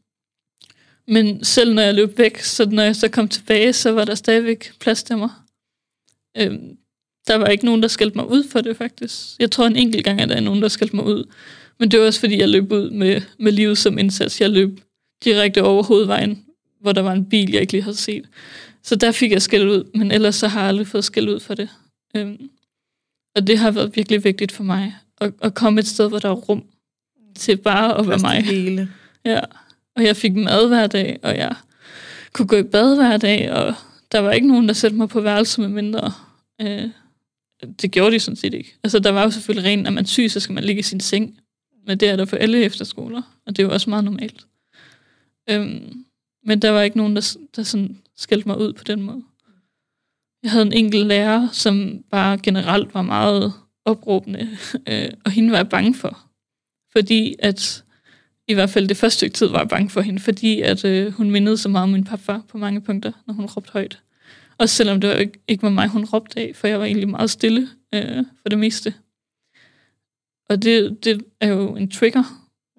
men 1.09 1.45
selv 1.45 1.74
når 1.74 1.82
jeg 1.82 1.95
løb 1.95 2.18
væk, 2.18 2.38
så 2.38 2.66
når 2.70 2.82
jeg 2.82 2.97
så 2.97 3.09
kom 3.09 3.28
tilbage, 3.28 3.72
så 3.72 3.93
var 3.93 4.05
der 4.05 4.14
stadigvæk 4.14 4.72
plads 4.80 5.03
til 5.03 5.18
mig. 5.18 5.30
Øhm, 6.36 6.76
der 7.26 7.34
var 7.36 7.47
ikke 7.47 7.64
nogen, 7.64 7.82
der 7.82 7.88
skældte 7.88 8.18
mig 8.18 8.28
ud 8.28 8.45
for 8.49 8.61
det, 8.61 8.76
faktisk. 8.76 9.18
Jeg 9.38 9.51
tror 9.51 9.66
en 9.66 9.76
enkelt 9.76 10.05
gang, 10.05 10.20
at 10.20 10.28
der 10.28 10.34
er 10.34 10.40
nogen, 10.40 10.62
der 10.62 10.68
skældte 10.68 10.97
mig 10.97 11.05
ud. 11.05 11.24
Men 11.78 11.90
det 11.90 12.01
var 12.01 12.07
også, 12.07 12.20
fordi 12.20 12.38
jeg 12.38 12.49
løb 12.49 12.72
ud 12.72 12.90
med, 12.90 13.20
med 13.38 13.53
livet 13.53 13.78
som 13.78 13.99
indsats. 13.99 14.40
Jeg 14.40 14.51
løb 14.51 14.80
direkte 15.24 15.62
over 15.62 15.82
hovedvejen, 15.82 16.47
hvor 16.80 16.93
der 16.93 17.03
var 17.03 17.12
en 17.12 17.28
bil, 17.28 17.51
jeg 17.53 17.61
ikke 17.61 17.72
lige 17.72 17.82
havde 17.82 17.97
set. 17.97 18.28
Så 18.82 18.97
der 18.97 19.12
fik 19.12 19.32
jeg 19.32 19.43
skæld 19.43 19.68
ud, 19.68 19.90
men 19.95 20.11
ellers 20.11 20.34
så 20.34 20.49
har 20.49 20.61
jeg 20.61 20.68
aldrig 20.68 20.86
fået 20.86 21.05
skæld 21.05 21.28
ud 21.28 21.40
for 21.40 21.55
det. 21.55 21.68
Øhm, 22.16 22.51
Og 23.36 23.47
det 23.47 23.59
har 23.59 23.70
været 23.70 23.97
virkelig 23.97 24.24
vigtigt 24.24 24.53
for 24.53 24.64
mig, 24.64 24.95
at, 25.20 25.32
at 25.43 25.55
komme 25.55 25.80
et 25.80 25.86
sted, 25.86 26.09
hvor 26.09 26.18
der 26.18 26.28
er 26.28 26.34
rum 26.34 26.64
til 27.35 27.57
bare 27.57 27.99
at 27.99 28.09
være 28.09 28.18
mig. 28.18 28.45
Hele. 28.45 28.89
Ja, 29.24 29.41
og 29.97 30.05
jeg 30.05 30.16
fik 30.16 30.35
mad 30.35 30.68
hver 30.68 30.87
dag, 30.87 31.18
og 31.22 31.37
jeg 31.37 31.55
kunne 32.33 32.49
gå 32.49 32.57
i 32.57 32.62
bad 32.62 32.97
hver 32.97 33.16
dag, 33.16 33.53
og 33.53 33.74
der 34.12 34.18
var 34.18 34.33
ikke 34.33 34.47
nogen, 34.47 34.68
der 34.68 34.74
satte 34.74 34.97
mig 34.97 35.09
på 35.09 35.20
værelse 35.20 35.61
med 35.61 35.68
mindre. 35.68 36.12
Øh, 36.61 36.91
det 37.83 37.91
gjorde 37.91 38.14
de 38.14 38.20
sådan 38.20 38.37
set 38.37 38.55
ikke. 38.55 38.74
Altså, 38.85 38.99
der 38.99 39.11
var 39.11 39.22
jo 39.22 39.30
selvfølgelig 39.30 39.70
rent, 39.70 39.83
når 39.83 39.91
man 39.91 40.07
syg, 40.07 40.30
så 40.30 40.41
skal 40.41 40.55
man 40.55 40.64
ligge 40.64 40.80
i 40.80 40.83
sin 40.83 41.01
seng. 41.01 41.39
Men 41.87 41.99
det 41.99 42.09
er 42.09 42.16
der 42.16 42.24
for 42.24 42.37
alle 42.37 42.62
efterskoler, 42.62 43.22
og 43.47 43.57
det 43.57 43.62
er 43.62 43.66
jo 43.66 43.72
også 43.72 43.91
meget 43.91 44.05
normalt. 44.05 44.47
Øhm, 45.51 46.05
men 46.45 46.62
der 46.62 46.70
var 46.70 46.83
ikke 46.83 46.97
nogen, 46.97 47.16
der, 47.16 47.37
der 47.57 47.62
sådan 47.62 47.99
skældte 48.16 48.49
mig 48.49 48.59
ud 48.59 48.72
på 48.72 48.85
den 48.85 49.03
måde. 49.03 49.22
Jeg 50.43 50.51
havde 50.51 50.66
en 50.66 50.72
enkelt 50.72 51.07
lærer, 51.07 51.49
som 51.53 52.05
bare 52.11 52.39
generelt 52.39 52.95
var 52.95 53.03
meget 53.03 53.53
opråbende, 53.85 54.59
øh, 54.89 55.09
og 55.24 55.30
hende 55.30 55.51
var 55.51 55.57
jeg 55.57 55.68
bange 55.68 55.95
for. 55.95 56.18
Fordi 56.93 57.36
at, 57.38 57.84
i 58.49 58.55
hvert 58.55 58.70
fald 58.70 58.88
det 58.88 58.97
første 58.97 59.16
stykke 59.16 59.34
tid 59.34 59.47
var 59.47 59.59
jeg 59.59 59.68
bange 59.68 59.90
for 59.90 60.01
hende, 60.01 60.20
fordi 60.20 60.61
at 60.61 60.84
øh, 60.84 61.12
hun 61.12 61.30
mindede 61.30 61.57
så 61.57 61.68
meget 61.68 61.82
om 61.82 61.88
min 61.88 62.05
papfar 62.05 62.43
på 62.49 62.59
mange 62.59 62.80
punkter, 62.80 63.12
når 63.26 63.34
hun 63.34 63.47
råbte 63.47 63.72
højt. 63.72 64.01
Også 64.59 64.74
selvom 64.74 65.01
det 65.01 65.11
var 65.11 65.16
ikke, 65.16 65.38
ikke 65.49 65.62
var 65.62 65.70
mig, 65.70 65.88
hun 65.88 66.05
råbte 66.05 66.40
af, 66.40 66.53
for 66.55 66.66
jeg 66.66 66.78
var 66.78 66.84
egentlig 66.84 67.09
meget 67.09 67.30
stille 67.30 67.68
øh, 67.95 68.24
for 68.43 68.49
det 68.49 68.59
meste. 68.59 68.95
Og 70.49 70.62
det, 70.62 71.05
det 71.05 71.24
er 71.40 71.49
jo 71.49 71.76
en 71.76 71.90
trigger, 71.90 72.22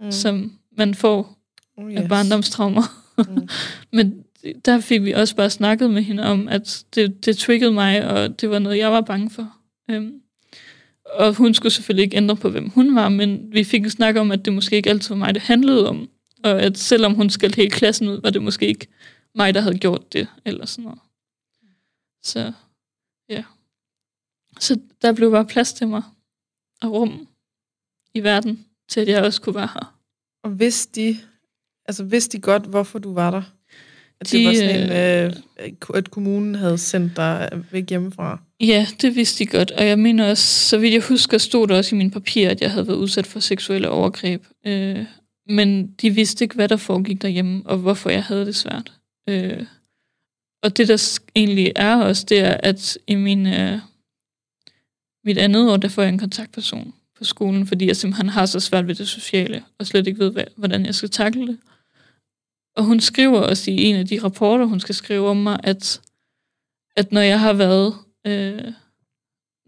mm. 0.01 0.11
som 0.11 0.59
man 0.77 0.95
får 0.95 1.37
oh, 1.77 1.91
yes. 1.91 1.99
af 1.99 2.09
barndomstraumer. 2.09 2.83
Mm. 3.17 3.47
Men 3.97 4.23
der 4.65 4.79
fik 4.79 5.03
vi 5.03 5.11
også 5.11 5.35
bare 5.35 5.49
snakket 5.49 5.89
med 5.89 6.01
hende 6.01 6.23
om, 6.23 6.47
at 6.47 6.85
det, 6.95 7.25
det 7.25 7.37
triggede 7.37 7.71
mig, 7.71 8.07
og 8.07 8.41
det 8.41 8.49
var 8.49 8.59
noget, 8.59 8.77
jeg 8.77 8.91
var 8.91 9.01
bange 9.01 9.29
for. 9.29 9.57
Øhm, 9.89 10.21
og 11.05 11.33
hun 11.33 11.53
skulle 11.53 11.73
selvfølgelig 11.73 12.03
ikke 12.03 12.17
ændre 12.17 12.35
på, 12.35 12.49
hvem 12.49 12.69
hun 12.69 12.95
var, 12.95 13.09
men 13.09 13.53
vi 13.53 13.63
fik 13.63 13.83
en 13.83 13.89
snak 13.89 14.15
om, 14.15 14.31
at 14.31 14.45
det 14.45 14.53
måske 14.53 14.75
ikke 14.75 14.89
altid 14.89 15.09
var 15.09 15.15
mig, 15.15 15.33
det 15.33 15.41
handlede 15.41 15.89
om. 15.89 16.09
Og 16.43 16.61
at 16.61 16.77
selvom 16.77 17.13
hun 17.13 17.29
skældte 17.29 17.55
hele 17.55 17.69
klassen 17.69 18.07
ud, 18.07 18.21
var 18.21 18.29
det 18.29 18.43
måske 18.43 18.67
ikke 18.67 18.87
mig, 19.35 19.53
der 19.53 19.61
havde 19.61 19.77
gjort 19.77 20.13
det, 20.13 20.27
eller 20.45 20.65
sådan 20.65 20.83
noget. 20.83 20.99
Så 22.21 22.53
ja. 23.29 23.43
Så 24.59 24.79
der 25.01 25.13
blev 25.13 25.31
bare 25.31 25.45
plads 25.45 25.73
til 25.73 25.87
mig, 25.87 26.03
og 26.81 26.91
rum 26.91 27.27
i 28.13 28.23
verden, 28.23 28.65
til 28.89 28.99
at 29.01 29.07
jeg 29.07 29.23
også 29.23 29.41
kunne 29.41 29.55
være 29.55 29.69
her. 29.73 29.99
Og 30.43 30.59
vidste 30.59 31.01
de, 31.01 31.17
altså 31.85 32.03
vidste 32.03 32.37
de 32.37 32.41
godt, 32.41 32.63
hvorfor 32.63 32.99
du 32.99 33.13
var 33.13 33.31
der? 33.31 33.43
At 34.23 34.31
de, 34.31 34.37
det 34.37 34.47
var 34.47 34.53
sådan 34.53 34.81
en, 34.81 35.35
øh, 35.59 35.73
at 35.93 36.11
kommunen 36.11 36.55
havde 36.55 36.77
sendt 36.77 37.17
dig 37.17 37.49
væk 37.71 37.89
hjemmefra? 37.89 38.39
Ja, 38.59 38.87
det 39.01 39.15
vidste 39.15 39.43
de 39.43 39.49
godt. 39.49 39.71
Og 39.71 39.87
jeg 39.87 39.99
mener 39.99 40.29
også, 40.29 40.69
så 40.69 40.77
vidt 40.77 40.93
jeg 40.93 41.01
husker, 41.01 41.37
stod 41.37 41.67
der 41.67 41.77
også 41.77 41.95
i 41.95 41.97
min 41.97 42.11
papir, 42.11 42.49
at 42.49 42.61
jeg 42.61 42.71
havde 42.71 42.87
været 42.87 42.97
udsat 42.97 43.27
for 43.27 43.39
seksuelle 43.39 43.89
overgreb. 43.89 44.43
Øh, 44.65 45.05
men 45.49 45.87
de 45.87 46.09
vidste 46.09 46.45
ikke, 46.45 46.55
hvad 46.55 46.67
der 46.67 46.77
foregik 46.77 47.21
derhjemme, 47.21 47.61
og 47.65 47.77
hvorfor 47.77 48.09
jeg 48.09 48.23
havde 48.23 48.45
det 48.45 48.55
svært. 48.55 48.91
Øh, 49.29 49.63
og 50.63 50.77
det, 50.77 50.87
der 50.87 51.19
egentlig 51.35 51.71
er 51.75 51.95
også, 51.95 52.25
det 52.29 52.39
er, 52.39 52.57
at 52.63 52.97
i 53.07 53.15
min, 53.15 53.47
øh, 53.47 53.79
mit 55.25 55.37
andet 55.37 55.71
år, 55.71 55.77
der 55.77 55.87
får 55.87 56.01
jeg 56.01 56.09
en 56.09 56.19
kontaktperson 56.19 56.93
på 57.17 57.23
skolen, 57.23 57.67
fordi 57.67 57.87
jeg 57.87 57.95
simpelthen 57.95 58.29
har 58.29 58.45
så 58.45 58.59
svært 58.59 58.87
ved 58.87 58.95
det 58.95 59.07
sociale, 59.07 59.63
og 59.79 59.87
slet 59.87 60.07
ikke 60.07 60.19
ved, 60.19 60.31
hvad, 60.31 60.43
hvordan 60.55 60.85
jeg 60.85 60.95
skal 60.95 61.09
takle 61.09 61.47
det. 61.47 61.57
Og 62.75 62.83
hun 62.83 62.99
skriver 62.99 63.39
også 63.39 63.71
i 63.71 63.83
en 63.83 63.95
af 63.95 64.07
de 64.07 64.19
rapporter, 64.23 64.65
hun 64.65 64.79
skal 64.79 64.95
skrive 64.95 65.27
om 65.27 65.37
mig, 65.37 65.59
at, 65.63 66.01
at 66.95 67.11
når 67.11 67.21
jeg 67.21 67.39
har 67.39 67.53
været 67.53 67.93
øh, 68.27 68.73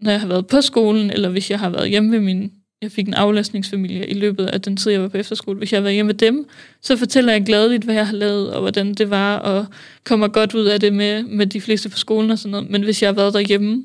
når 0.01 0.11
jeg 0.11 0.19
har 0.19 0.27
været 0.27 0.47
på 0.47 0.61
skolen, 0.61 1.11
eller 1.11 1.29
hvis 1.29 1.51
jeg 1.51 1.59
har 1.59 1.69
været 1.69 1.89
hjemme 1.89 2.11
ved 2.11 2.19
min 2.19 2.51
jeg 2.81 2.91
fik 2.91 3.07
en 3.07 3.13
aflastningsfamilie 3.13 4.07
i 4.07 4.13
løbet 4.13 4.45
af 4.45 4.61
den 4.61 4.77
tid, 4.77 4.91
jeg 4.91 5.01
var 5.01 5.07
på 5.07 5.17
efterskole. 5.17 5.57
Hvis 5.57 5.71
jeg 5.71 5.77
har 5.77 5.81
været 5.83 5.93
hjemme 5.93 6.07
med 6.07 6.15
dem, 6.15 6.47
så 6.81 6.97
fortæller 6.97 7.31
jeg 7.31 7.45
gladeligt, 7.45 7.83
hvad 7.83 7.95
jeg 7.95 8.07
har 8.07 8.15
lavet, 8.15 8.53
og 8.53 8.61
hvordan 8.61 8.93
det 8.93 9.09
var, 9.09 9.37
og 9.37 9.65
kommer 10.03 10.27
godt 10.27 10.53
ud 10.53 10.65
af 10.65 10.79
det 10.79 10.93
med, 10.93 11.23
med 11.23 11.47
de 11.47 11.61
fleste 11.61 11.89
på 11.89 11.97
skolen 11.97 12.31
og 12.31 12.39
sådan 12.39 12.51
noget. 12.51 12.69
Men 12.69 12.83
hvis 12.83 13.01
jeg 13.01 13.07
har 13.07 13.13
været 13.13 13.33
derhjemme, 13.33 13.83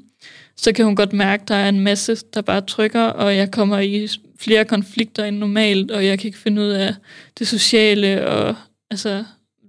så 0.57 0.73
kan 0.73 0.85
hun 0.85 0.97
godt 0.97 1.13
mærke, 1.13 1.43
at 1.43 1.49
der 1.49 1.55
er 1.55 1.69
en 1.69 1.81
masse, 1.81 2.17
der 2.35 2.41
bare 2.41 2.61
trykker, 2.61 3.03
og 3.03 3.37
jeg 3.37 3.51
kommer 3.51 3.79
i 3.79 4.09
flere 4.39 4.65
konflikter 4.65 5.25
end 5.25 5.39
normalt, 5.39 5.91
og 5.91 6.07
jeg 6.07 6.19
kan 6.19 6.27
ikke 6.27 6.39
finde 6.39 6.63
ud 6.63 6.69
af 6.69 6.95
det 7.39 7.49
sociale, 7.49 8.27
og 8.29 8.55
altså, 8.91 9.25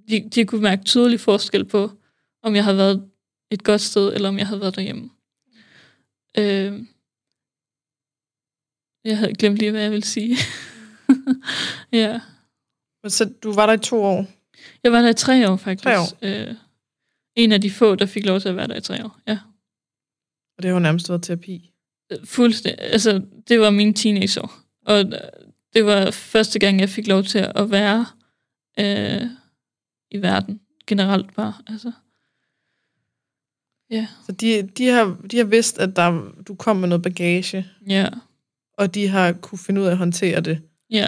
de, 0.09 0.29
de 0.29 0.45
kunne 0.45 0.61
mærke 0.61 0.83
tydelig 0.83 1.19
forskel 1.19 1.65
på, 1.65 1.91
om 2.43 2.55
jeg 2.55 2.63
har 2.63 2.73
været 2.73 3.09
et 3.51 3.63
godt 3.63 3.81
sted, 3.81 4.13
eller 4.13 4.29
om 4.29 4.37
jeg 4.37 4.47
havde 4.47 4.61
været 4.61 4.75
derhjemme. 4.75 5.09
Øh, 6.37 6.85
jeg 9.05 9.17
havde 9.17 9.33
glemt 9.33 9.57
lige, 9.57 9.71
hvad 9.71 9.81
jeg 9.81 9.91
ville 9.91 10.05
sige. 10.05 10.37
ja. 11.91 12.19
Så 13.07 13.33
du 13.43 13.53
var 13.53 13.65
der 13.65 13.73
i 13.73 13.77
to 13.77 14.03
år? 14.03 14.25
Jeg 14.83 14.91
var 14.91 15.01
der 15.01 15.09
i 15.09 15.13
tre 15.13 15.49
år, 15.49 15.57
faktisk. 15.57 15.83
Tre 15.83 15.99
år? 15.99 16.17
Øh, 16.21 16.55
en 17.35 17.51
af 17.51 17.61
de 17.61 17.71
få, 17.71 17.95
der 17.95 18.05
fik 18.05 18.25
lov 18.25 18.39
til 18.39 18.49
at 18.49 18.55
være 18.55 18.67
der 18.67 18.75
i 18.75 18.81
tre 18.81 19.05
år, 19.05 19.19
ja. 19.27 19.39
Og 20.57 20.63
det 20.63 20.65
har 20.65 20.73
jo 20.73 20.79
nærmest 20.79 21.09
været 21.09 21.23
terapi? 21.23 21.71
Øh, 22.11 22.25
fuldstændig. 22.25 22.85
Altså, 22.85 23.21
det 23.47 23.59
var 23.59 23.69
min 23.69 23.93
teenageår. 23.93 24.59
Og 24.85 25.05
det 25.73 25.85
var 25.85 26.11
første 26.11 26.59
gang, 26.59 26.79
jeg 26.79 26.89
fik 26.89 27.07
lov 27.07 27.23
til 27.23 27.51
at 27.55 27.71
være 27.71 28.05
øh, 28.79 29.21
i 30.11 30.21
verden. 30.21 30.61
Generelt 30.87 31.35
bare, 31.35 31.53
altså. 31.67 31.91
Ja. 33.89 34.07
Så 34.25 34.31
de, 34.31 34.61
de, 34.61 34.87
har, 34.87 35.17
de 35.31 35.37
har 35.37 35.43
vidst, 35.43 35.79
at 35.79 35.95
der, 35.95 36.33
du 36.47 36.55
kom 36.55 36.75
med 36.75 36.87
noget 36.87 37.03
bagage. 37.03 37.67
Ja 37.87 38.09
og 38.81 38.95
de 38.95 39.07
har 39.07 39.31
kunne 39.31 39.59
finde 39.59 39.81
ud 39.81 39.85
af 39.85 39.91
at 39.91 39.97
håndtere 39.97 40.41
det. 40.41 40.59
Ja. 40.91 41.07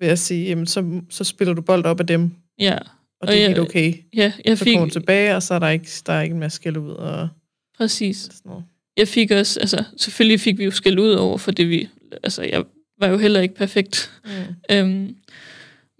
Ved 0.00 0.08
at 0.08 0.18
sige, 0.18 0.48
jamen, 0.48 0.66
så, 0.66 1.00
så 1.10 1.24
spiller 1.24 1.54
du 1.54 1.62
bold 1.62 1.84
op 1.84 2.00
af 2.00 2.06
dem. 2.06 2.30
Ja. 2.58 2.74
Og, 2.74 2.86
og 3.20 3.28
det 3.28 3.36
er 3.36 3.40
jeg, 3.40 3.48
helt 3.48 3.60
okay. 3.60 3.94
Ja, 4.14 4.32
jeg 4.44 4.58
så 4.58 4.64
fik... 4.64 4.76
kommer 4.76 4.90
tilbage, 4.90 5.36
og 5.36 5.42
så 5.42 5.54
er 5.54 5.58
der 5.58 5.68
ikke, 5.68 5.90
der 6.06 6.12
er 6.12 6.22
ikke 6.22 6.34
en 6.34 6.40
masse 6.40 6.56
skæld 6.56 6.76
ud. 6.76 6.90
Og 6.90 7.28
Præcis. 7.76 8.16
Sådan 8.16 8.40
noget. 8.44 8.64
Jeg 8.96 9.08
fik 9.08 9.30
også, 9.30 9.60
altså 9.60 9.84
selvfølgelig 9.96 10.40
fik 10.40 10.58
vi 10.58 10.64
jo 10.64 10.70
skæld 10.70 10.98
ud 10.98 11.12
over, 11.12 11.38
for 11.38 11.50
det 11.50 11.68
vi, 11.68 11.88
altså 12.22 12.42
jeg 12.42 12.64
var 13.00 13.06
jo 13.06 13.18
heller 13.18 13.40
ikke 13.40 13.54
perfekt. 13.54 14.20
Mm. 14.24 14.30
Øhm, 14.70 15.16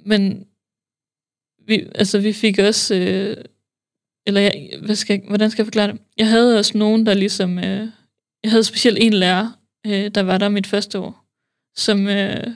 men 0.06 0.46
vi, 1.68 1.86
altså 1.94 2.18
vi 2.18 2.32
fik 2.32 2.58
også, 2.58 2.94
øh, 2.94 3.44
eller 4.26 4.40
jeg, 4.40 4.70
hvad 4.82 4.94
skal 4.94 5.14
jeg, 5.14 5.28
hvordan 5.28 5.50
skal 5.50 5.62
jeg 5.62 5.66
forklare 5.66 5.92
det? 5.92 6.00
Jeg 6.18 6.28
havde 6.28 6.58
også 6.58 6.78
nogen, 6.78 7.06
der 7.06 7.14
ligesom, 7.14 7.58
øh, 7.58 7.88
jeg 8.42 8.50
havde 8.50 8.64
specielt 8.64 8.98
en 9.00 9.12
lærer, 9.12 9.58
øh, 9.86 10.10
der 10.14 10.22
var 10.22 10.38
der 10.38 10.48
mit 10.48 10.66
første 10.66 10.98
år, 10.98 11.24
som 11.76 12.08
øh, 12.08 12.46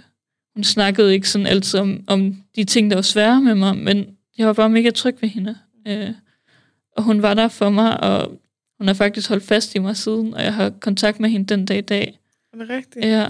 hun 0.54 0.64
snakkede 0.64 1.14
ikke 1.14 1.28
sådan 1.28 1.46
altid 1.46 1.80
om, 1.80 2.04
om 2.06 2.36
de 2.56 2.64
ting, 2.64 2.90
der 2.90 2.96
var 2.96 3.02
svære 3.02 3.40
med 3.40 3.54
mig, 3.54 3.76
men 3.76 4.16
jeg 4.38 4.46
var 4.46 4.52
bare 4.52 4.70
mega 4.70 4.90
tryg 4.90 5.16
ved 5.20 5.28
hende. 5.28 5.56
Øh, 5.88 6.10
og 6.96 7.02
hun 7.02 7.22
var 7.22 7.34
der 7.34 7.48
for 7.48 7.70
mig, 7.70 8.00
og 8.00 8.40
hun 8.78 8.86
har 8.86 8.94
faktisk 8.94 9.28
holdt 9.28 9.44
fast 9.44 9.74
i 9.74 9.78
mig 9.78 9.96
siden, 9.96 10.34
og 10.34 10.42
jeg 10.42 10.54
har 10.54 10.70
kontakt 10.70 11.20
med 11.20 11.30
hende 11.30 11.54
den 11.54 11.66
dag 11.66 11.78
i 11.78 11.80
dag. 11.80 12.18
Er 12.52 12.58
det 12.58 12.68
rigtigt? 12.68 13.04
Ja. 13.04 13.26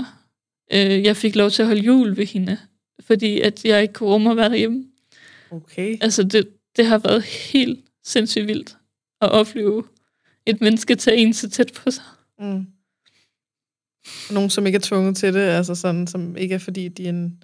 Øh, 0.73 1.05
jeg 1.05 1.17
fik 1.17 1.37
lov 1.37 1.51
til 1.51 1.63
at 1.63 1.67
holde 1.69 1.83
jul 1.83 2.17
ved 2.17 2.27
hende, 2.27 2.59
fordi 3.01 3.41
at 3.41 3.65
jeg 3.65 3.83
ikke 3.83 3.95
kunne 3.95 4.09
rumme 4.09 4.31
at 4.31 4.37
være 4.37 4.49
derhjemme. 4.49 4.85
Okay. 5.53 5.99
Altså, 6.01 6.23
det, 6.23 6.49
det 6.77 6.87
har 6.87 6.99
været 6.99 7.23
helt 7.23 7.85
sindssygt 8.05 8.47
vildt 8.47 8.77
at 9.21 9.31
opleve 9.31 9.85
et 10.47 10.61
menneske 10.61 10.95
tage 10.95 11.17
en 11.17 11.33
så 11.33 11.51
tæt 11.51 11.73
på 11.77 11.91
sig. 11.91 12.05
Mm. 12.39 12.67
Nogen, 14.31 14.51
som 14.51 14.67
ikke 14.67 14.77
er 14.77 14.81
tvunget 14.81 15.17
til 15.17 15.35
det, 15.35 15.41
altså 15.41 15.75
sådan, 15.75 16.07
som 16.07 16.37
ikke 16.37 16.55
er 16.55 16.59
fordi, 16.59 16.89
de 16.89 17.05
er 17.05 17.09
en, 17.09 17.43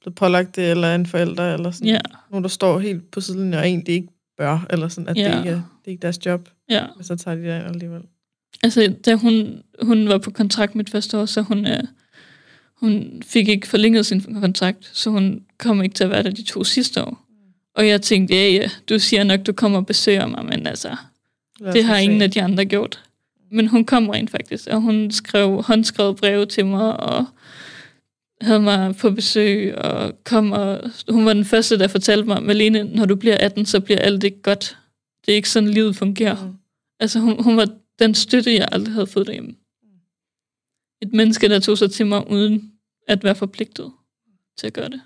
blevet 0.00 0.14
pålagt 0.14 0.56
det, 0.56 0.70
eller 0.70 0.94
en 0.94 1.06
forælder, 1.06 1.54
eller 1.54 1.70
sådan. 1.70 1.88
Ja. 1.88 2.00
Nogen, 2.30 2.42
der 2.42 2.48
står 2.48 2.78
helt 2.78 3.10
på 3.10 3.20
siden, 3.20 3.54
og 3.54 3.66
egentlig 3.66 3.94
ikke 3.94 4.08
bør, 4.36 4.66
eller 4.70 4.88
sådan, 4.88 5.08
at 5.08 5.16
ja. 5.16 5.30
det, 5.30 5.38
ikke 5.38 5.50
er, 5.50 5.54
det 5.54 5.86
er 5.86 5.90
ikke 5.90 6.02
deres 6.02 6.26
job. 6.26 6.48
Ja. 6.68 6.86
Men 6.96 7.04
så 7.04 7.16
tager 7.16 7.34
de 7.34 7.42
det 7.42 7.50
alligevel. 7.50 8.02
Altså, 8.62 8.94
da 9.06 9.14
hun, 9.14 9.62
hun 9.82 10.08
var 10.08 10.18
på 10.18 10.30
kontrakt 10.30 10.74
mit 10.74 10.90
første 10.90 11.18
år, 11.18 11.26
så 11.26 11.42
hun, 11.42 11.66
øh, 11.66 11.84
hun 12.76 13.22
fik 13.26 13.48
ikke 13.48 13.68
forlænget 13.68 14.06
sin 14.06 14.40
kontrakt, 14.40 14.90
så 14.92 15.10
hun 15.10 15.44
kom 15.58 15.82
ikke 15.82 15.94
til 15.94 16.04
at 16.04 16.10
være 16.10 16.22
der 16.22 16.30
de 16.30 16.42
to 16.42 16.64
sidste 16.64 17.04
år. 17.04 17.21
Og 17.74 17.88
jeg 17.88 18.02
tænkte, 18.02 18.34
ja, 18.34 18.48
ja, 18.48 18.70
du 18.88 18.98
siger 18.98 19.24
nok, 19.24 19.46
du 19.46 19.52
kommer 19.52 19.78
og 19.78 19.86
besøger 19.86 20.26
mig, 20.26 20.44
men 20.44 20.66
altså, 20.66 20.96
det 21.72 21.84
har 21.84 21.96
ingen 21.96 22.22
af 22.22 22.30
de 22.30 22.42
andre 22.42 22.64
gjort. 22.64 23.04
Men 23.50 23.66
hun 23.66 23.84
kom 23.84 24.08
rent 24.08 24.30
faktisk, 24.30 24.66
og 24.66 24.80
hun 24.80 25.10
skrev 25.10 25.62
håndskrevet 25.62 26.16
breve 26.16 26.46
til 26.46 26.66
mig, 26.66 27.00
og 27.00 27.26
havde 28.40 28.60
mig 28.60 28.96
på 28.96 29.10
besøg, 29.10 29.78
og 29.78 30.24
kom 30.24 30.52
og... 30.52 30.90
Hun 31.08 31.26
var 31.26 31.32
den 31.32 31.44
første, 31.44 31.78
der 31.78 31.88
fortalte 31.88 32.28
mig, 32.28 32.42
Malene, 32.42 32.84
når 32.84 33.04
du 33.04 33.16
bliver 33.16 33.36
18, 33.36 33.66
så 33.66 33.80
bliver 33.80 33.98
alt 33.98 34.24
ikke 34.24 34.42
godt. 34.42 34.78
Det 35.26 35.32
er 35.32 35.36
ikke 35.36 35.50
sådan, 35.50 35.68
livet 35.68 35.96
fungerer. 35.96 36.46
Mm. 36.46 36.54
Altså, 37.00 37.20
hun, 37.20 37.42
hun 37.42 37.56
var 37.56 37.68
den 37.98 38.14
støtte, 38.14 38.54
jeg 38.54 38.68
aldrig 38.72 38.94
havde 38.94 39.06
fået 39.06 39.26
derhjemme. 39.26 39.54
Et 41.02 41.12
menneske, 41.12 41.48
der 41.48 41.60
tog 41.60 41.78
sig 41.78 41.90
til 41.90 42.06
mig, 42.06 42.30
uden 42.30 42.72
at 43.08 43.24
være 43.24 43.34
forpligtet 43.34 43.92
til 44.58 44.66
at 44.66 44.72
gøre 44.72 44.88
det. 44.88 45.00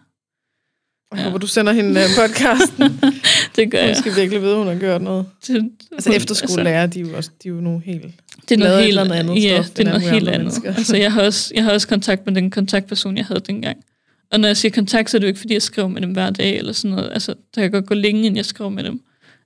Jeg 1.12 1.18
ja. 1.18 1.24
håber, 1.24 1.38
du 1.38 1.46
sender 1.46 1.72
hende 1.72 1.90
uh, 1.90 2.06
podcasten. 2.16 3.00
det 3.56 3.70
gør 3.70 3.78
jeg. 3.78 3.88
Hun 3.88 3.94
skal 3.94 4.16
virkelig 4.16 4.42
vide, 4.42 4.52
at 4.52 4.58
hun 4.58 4.66
har 4.66 4.74
gjort 4.74 5.02
noget. 5.02 5.26
Det, 5.46 5.70
altså 5.92 6.12
efterskolelærer, 6.12 6.82
altså, 6.82 6.98
de 6.98 7.04
er 7.04 7.10
jo 7.10 7.16
også 7.16 7.30
de 7.42 7.48
er 7.48 7.52
jo 7.52 7.60
nogle 7.60 7.80
helt 7.84 8.04
det 8.48 8.54
er 8.54 8.58
noget 8.58 8.84
helt 8.84 8.98
andet, 8.98 9.14
andet 9.14 9.44
ja, 9.44 9.62
stof, 9.62 9.70
det 9.70 9.86
er 9.86 9.90
noget 9.90 10.10
helt 10.10 10.28
andet. 10.28 10.40
mennesker. 10.40 10.74
Altså, 10.74 10.96
jeg 10.96 11.12
har, 11.12 11.22
også, 11.22 11.52
jeg 11.54 11.64
har 11.64 11.72
også 11.72 11.88
kontakt 11.88 12.26
med 12.26 12.34
den 12.34 12.50
kontaktperson, 12.50 13.16
jeg 13.16 13.26
havde 13.26 13.40
dengang. 13.40 13.84
Og 14.32 14.40
når 14.40 14.48
jeg 14.48 14.56
siger 14.56 14.72
kontakt, 14.72 15.10
så 15.10 15.16
er 15.16 15.18
det 15.18 15.26
jo 15.26 15.28
ikke, 15.28 15.40
fordi 15.40 15.54
jeg 15.54 15.62
skriver 15.62 15.88
med 15.88 16.02
dem 16.02 16.12
hver 16.12 16.30
dag, 16.30 16.58
eller 16.58 16.72
sådan 16.72 16.96
noget. 16.96 17.10
Altså, 17.12 17.34
der 17.54 17.62
kan 17.62 17.70
godt 17.70 17.86
gå 17.86 17.94
længe, 17.94 18.20
inden 18.20 18.36
jeg 18.36 18.44
skriver 18.44 18.70
med 18.70 18.84
dem, 18.84 19.00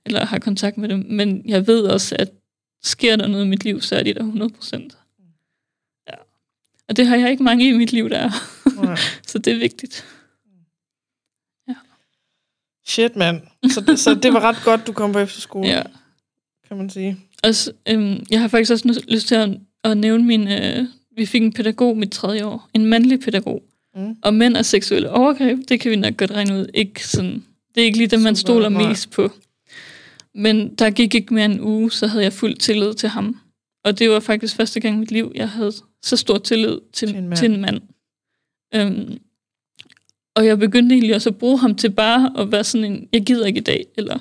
eller 0.07 0.27
har 0.27 0.39
kontakt 0.39 0.79
med 0.79 0.89
dem. 0.89 1.07
Men 1.09 1.43
jeg 1.47 1.67
ved 1.67 1.83
også, 1.83 2.17
at 2.19 2.29
sker 2.83 3.17
der 3.17 3.27
noget 3.27 3.45
i 3.45 3.49
mit 3.49 3.65
liv, 3.65 3.81
så 3.81 3.97
er 3.97 4.03
de 4.03 4.15
der 4.15 4.21
100 4.21 4.53
procent. 4.53 4.97
Ja. 6.09 6.15
Og 6.89 6.97
det 6.97 7.07
har 7.07 7.17
jeg 7.17 7.31
ikke 7.31 7.43
mange 7.43 7.69
i 7.69 7.73
mit 7.73 7.93
liv, 7.93 8.11
der 8.11 8.19
er. 8.19 8.31
Så 9.27 9.39
det 9.39 9.53
er 9.53 9.59
vigtigt. 9.59 10.05
Shit, 12.91 13.17
mand. 13.17 13.41
Så, 13.71 13.95
så 13.97 14.15
det 14.15 14.33
var 14.33 14.41
ret 14.41 14.57
godt, 14.65 14.87
du 14.87 14.93
kom 14.93 15.13
på 15.13 15.19
efterskole, 15.19 15.69
Ja. 15.69 15.83
kan 16.69 16.77
man 16.77 16.91
sige. 16.91 17.17
Også, 17.43 17.73
øhm, 17.89 18.25
jeg 18.31 18.41
har 18.41 18.49
faktisk 18.49 18.73
også 18.73 18.89
nu- 18.89 18.95
lyst 19.09 19.29
til 19.29 19.35
at, 19.35 19.51
at 19.85 19.97
nævne 19.99 20.25
min... 20.25 20.49
Øh, 20.49 20.85
vi 21.17 21.27
fik 21.27 21.43
en 21.43 21.53
pædagog 21.53 21.97
mit 21.99 22.11
tredje 22.13 22.45
år. 22.45 22.69
En 22.75 22.85
mandlig 22.87 23.21
pædagog. 23.21 23.63
Mm. 23.95 24.17
Og 24.23 24.35
mænd 24.35 24.57
og 24.57 24.65
seksuelle 24.65 25.11
overgreb, 25.11 25.59
det 25.69 25.81
kan 25.81 25.91
vi 25.91 25.97
nok 25.97 26.17
godt 26.17 26.31
regne 26.31 26.55
ud. 26.55 26.67
Ikke 26.75 27.07
sådan, 27.09 27.45
det 27.75 27.81
er 27.81 27.85
ikke 27.85 27.99
lige 27.99 28.09
det, 28.09 28.21
man 28.23 28.37
stoler 28.37 28.69
nej. 28.69 28.89
mest 28.89 29.11
på. 29.11 29.31
Men 30.35 30.75
der 30.75 30.91
gik 30.91 31.15
ikke 31.15 31.35
mere 31.35 31.45
end 31.45 31.53
en 31.55 31.61
uge, 31.61 31.91
så 31.93 32.07
havde 32.07 32.25
jeg 32.25 32.33
fuld 32.33 32.55
tillid 32.57 32.95
til 32.95 33.09
ham. 33.09 33.41
Og 33.85 33.99
det 33.99 34.11
var 34.11 34.21
faktisk 34.21 34.57
første 34.57 34.81
gang 34.81 34.97
i 34.97 34.99
mit 34.99 35.11
liv, 35.11 35.33
jeg 35.35 35.49
havde 35.51 35.73
så 36.03 36.17
stor 36.17 36.39
tillid 36.39 36.79
til, 36.93 37.09
Til 37.09 37.17
en 37.19 37.29
mand. 37.29 37.39
til 37.39 37.51
en 37.51 37.61
mand. 37.61 37.81
Øhm, 38.75 39.19
og 40.41 40.47
jeg 40.47 40.59
begyndte 40.59 40.95
egentlig 40.95 41.15
også 41.15 41.29
at 41.29 41.37
bruge 41.37 41.59
ham 41.59 41.75
til 41.75 41.91
bare 41.91 42.33
at 42.39 42.53
være 42.53 42.65
sådan 42.65 42.93
en, 42.93 43.09
jeg 43.13 43.23
gider 43.23 43.47
ikke 43.47 43.59
i 43.59 43.63
dag, 43.63 43.87
eller 43.97 44.19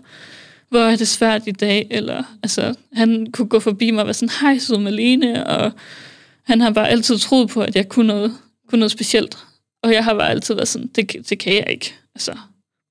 hvor 0.70 0.80
er 0.80 0.96
det 0.96 1.08
svært 1.08 1.42
i 1.48 1.52
dag, 1.52 1.88
eller 1.92 2.24
altså, 2.44 2.76
han 2.94 3.32
kunne 3.32 3.48
gå 3.48 3.60
forbi 3.60 3.92
mig 3.92 4.02
og 4.02 4.08
være 4.08 4.14
sådan, 4.14 4.36
hej, 4.42 4.58
sød 4.58 4.78
Malene, 4.78 5.48
og 5.48 5.72
han 6.44 6.62
har 6.62 6.72
bare 6.72 6.90
altid 6.90 7.18
troet 7.18 7.50
på, 7.50 7.62
at 7.62 7.76
jeg 7.76 7.90
kunne 7.90 8.08
noget, 8.08 8.34
kunne 8.70 8.80
noget 8.80 8.92
specielt. 8.92 9.38
Og 9.84 9.94
jeg 9.94 10.04
har 10.04 10.14
bare 10.14 10.30
altid 10.30 10.56
været 10.56 10.68
sådan, 10.68 10.88
det, 10.88 11.30
det 11.30 11.40
kan 11.40 11.54
jeg 11.54 11.68
ikke. 11.70 11.94
Altså. 12.16 12.38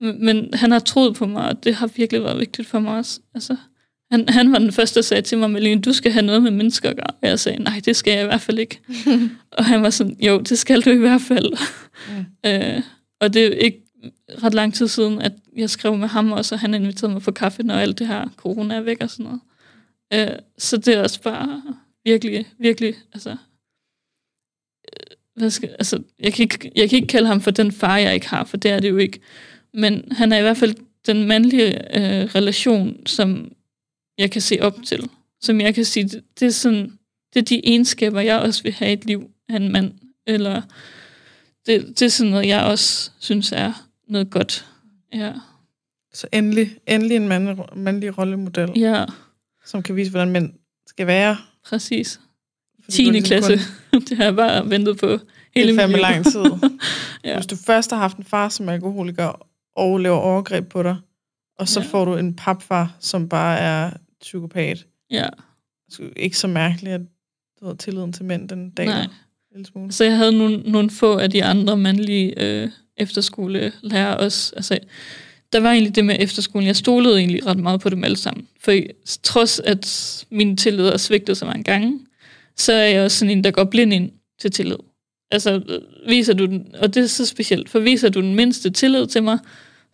Men, 0.01 0.24
men 0.24 0.55
han 0.55 0.70
har 0.70 0.79
troet 0.79 1.14
på 1.14 1.26
mig, 1.26 1.49
og 1.49 1.64
det 1.64 1.74
har 1.74 1.87
virkelig 1.87 2.22
været 2.22 2.39
vigtigt 2.39 2.68
for 2.68 2.81
mig 2.81 2.97
også. 2.97 3.20
Altså, 3.35 3.57
han, 4.11 4.29
han 4.29 4.53
var 4.53 4.59
den 4.59 4.72
første, 4.72 4.95
der 4.95 5.03
sagde 5.03 5.22
til 5.22 5.39
mig, 5.39 5.51
Malene, 5.51 5.81
du 5.81 5.93
skal 5.93 6.12
have 6.12 6.26
noget 6.26 6.43
med 6.43 6.51
mennesker 6.51 6.91
at 6.91 6.97
gøre. 6.97 7.14
Og 7.22 7.29
jeg 7.29 7.41
sagde, 7.41 7.62
nej, 7.62 7.81
det 7.85 7.97
skal 7.97 8.12
jeg 8.12 8.22
i 8.22 8.26
hvert 8.26 8.41
fald 8.41 8.59
ikke. 8.59 8.81
og 9.59 9.64
han 9.64 9.83
var 9.83 9.91
sådan, 9.91 10.16
jo, 10.20 10.39
det 10.39 10.59
skal 10.59 10.81
du 10.81 10.91
i 10.91 10.97
hvert 10.97 11.20
fald. 11.20 11.53
Mm. 12.09 12.51
øh, 12.51 12.83
og 13.20 13.34
det 13.34 13.46
er 13.46 13.50
ikke 13.50 13.82
ret 14.42 14.54
lang 14.54 14.74
tid 14.74 14.88
siden, 14.88 15.20
at 15.20 15.32
jeg 15.56 15.70
skrev 15.70 15.96
med 15.96 16.08
ham 16.08 16.32
også, 16.32 16.54
og 16.54 16.58
han 16.58 16.74
inviterede 16.74 17.12
mig 17.12 17.22
på 17.22 17.32
kaffe, 17.32 17.62
når 17.62 17.74
alt 17.74 17.98
det 17.98 18.06
her 18.06 18.28
corona 18.36 18.74
er 18.74 18.80
væk 18.80 19.00
og 19.00 19.10
sådan 19.10 19.24
noget. 19.24 19.40
Øh, 20.12 20.38
så 20.58 20.76
det 20.76 20.94
er 20.94 21.02
også 21.02 21.22
bare 21.22 21.62
virkelig, 22.04 22.46
virkelig, 22.58 22.94
altså, 23.12 23.30
øh, 23.30 25.16
hvad 25.34 25.50
skal, 25.50 25.68
altså 25.68 26.02
jeg, 26.20 26.32
kan 26.32 26.42
ikke, 26.42 26.72
jeg 26.76 26.90
kan 26.90 26.96
ikke 26.96 27.08
kalde 27.08 27.26
ham 27.26 27.40
for 27.40 27.50
den 27.50 27.72
far, 27.72 27.96
jeg 27.96 28.14
ikke 28.14 28.28
har, 28.28 28.44
for 28.44 28.56
det 28.56 28.70
er 28.70 28.80
det 28.80 28.88
jo 28.88 28.96
ikke. 28.96 29.20
Men 29.74 30.12
han 30.12 30.32
er 30.32 30.38
i 30.38 30.42
hvert 30.42 30.56
fald 30.56 30.74
den 31.06 31.24
mandlige 31.28 31.96
øh, 31.96 32.24
relation, 32.24 33.06
som 33.06 33.52
jeg 34.18 34.30
kan 34.30 34.42
se 34.42 34.58
op 34.60 34.82
til. 34.84 35.10
Som 35.40 35.60
jeg 35.60 35.74
kan 35.74 35.84
sige, 35.84 36.08
det, 36.08 36.24
det 36.40 36.46
er 36.46 36.50
sådan, 36.50 36.98
det 37.34 37.40
er 37.40 37.44
de 37.44 37.60
egenskaber, 37.64 38.20
jeg 38.20 38.40
også 38.40 38.62
vil 38.62 38.72
have 38.72 38.90
i 38.90 38.92
et 38.92 39.04
liv 39.04 39.30
af 39.48 39.56
en 39.56 39.72
mand. 39.72 39.92
Eller 40.26 40.62
det, 41.68 41.86
det 41.88 42.02
er 42.02 42.08
sådan 42.08 42.30
noget, 42.30 42.46
jeg 42.48 42.64
også 42.64 43.10
synes 43.18 43.52
er 43.52 43.72
noget 44.08 44.30
godt. 44.30 44.66
Ja. 45.14 45.32
Så 46.12 46.26
endelig, 46.32 46.76
endelig 46.86 47.16
en 47.16 47.28
mand, 47.28 47.58
mandlig 47.76 48.18
rollemodel, 48.18 48.70
Ja, 48.76 49.04
som 49.66 49.82
kan 49.82 49.96
vise, 49.96 50.10
hvordan 50.10 50.30
mænd 50.30 50.52
skal 50.86 51.06
være. 51.06 51.36
præcis. 51.66 52.20
Fordi 52.84 53.04
du 53.04 53.10
10. 53.10 53.10
ligesom 53.10 53.26
klasse. 53.26 53.58
kun- 53.92 54.02
det 54.08 54.16
har 54.16 54.24
jeg 54.24 54.36
bare 54.36 54.70
ventet 54.70 54.98
på 54.98 55.08
Det 55.08 55.20
hele 55.54 55.72
er 55.72 55.76
fandme 55.76 55.96
liv. 55.96 56.02
lang 56.02 56.24
tid. 56.24 56.44
Ja. 57.24 57.34
Hvis 57.36 57.46
du 57.46 57.56
først 57.56 57.90
har 57.90 57.98
haft 57.98 58.16
en 58.16 58.24
far 58.24 58.48
som 58.48 58.68
er 58.68 58.72
alkoholiker, 58.72 59.46
og 59.76 59.98
laver 59.98 60.16
overgreb 60.16 60.68
på 60.68 60.82
dig, 60.82 60.96
og 61.58 61.68
så 61.68 61.80
Ja. 61.80 61.86
får 61.86 62.04
du 62.04 62.16
en 62.16 62.34
papfar, 62.36 62.96
som 63.00 63.28
bare 63.28 63.58
er 63.58 63.90
psykopat. 64.20 64.86
Ja, 65.10 65.26
Så 65.88 66.02
ikke 66.16 66.38
så 66.38 66.46
mærkeligt, 66.48 66.94
at 66.94 67.00
du 67.60 67.66
har 67.66 67.74
tilliden 67.74 68.12
til 68.12 68.24
mænd 68.24 68.48
den 68.48 68.70
dag. 68.70 68.86
nej. 68.86 69.06
Smule. 69.64 69.92
Så 69.92 70.04
jeg 70.04 70.16
havde 70.16 70.32
nogle, 70.32 70.56
nogle 70.56 70.90
få 70.90 71.18
af 71.18 71.30
de 71.30 71.44
andre 71.44 71.76
mandlige 71.76 72.42
øh, 72.42 72.68
efterskolelærer 72.96 74.14
også. 74.14 74.52
Altså, 74.56 74.78
der 75.52 75.61
var 75.61 75.72
egentlig 75.72 75.94
det 75.94 76.04
med 76.04 76.16
efterskolen. 76.18 76.66
Jeg 76.66 76.76
stolede 76.76 77.18
egentlig 77.18 77.46
ret 77.46 77.59
meget 77.59 77.80
på 77.80 77.88
dem 77.88 78.04
alle 78.04 78.16
sammen. 78.16 78.48
For 78.61 78.74
trods 79.22 79.61
at 79.61 80.26
min 80.30 80.56
tillid 80.56 80.90
har 80.90 80.96
svigtet 80.96 81.36
så 81.36 81.44
mange 81.44 81.64
gange, 81.64 82.00
så 82.56 82.72
er 82.72 82.86
jeg 82.86 83.02
også 83.02 83.18
sådan 83.18 83.30
en, 83.38 83.44
der 83.44 83.50
går 83.50 83.64
blind 83.64 83.92
ind 83.92 84.11
til 84.40 84.50
tillid. 84.50 84.76
Altså, 85.30 85.80
viser 86.09 86.34
du 86.34 86.46
den, 86.46 86.74
og 86.80 86.94
det 86.94 87.02
er 87.02 87.06
så 87.06 87.26
specielt, 87.26 87.68
for 87.68 87.78
viser 87.78 88.09
du 88.09 88.20
den 88.20 88.34
mindste 88.34 88.70
tillid 88.70 89.06
til 89.06 89.22
mig, 89.22 89.38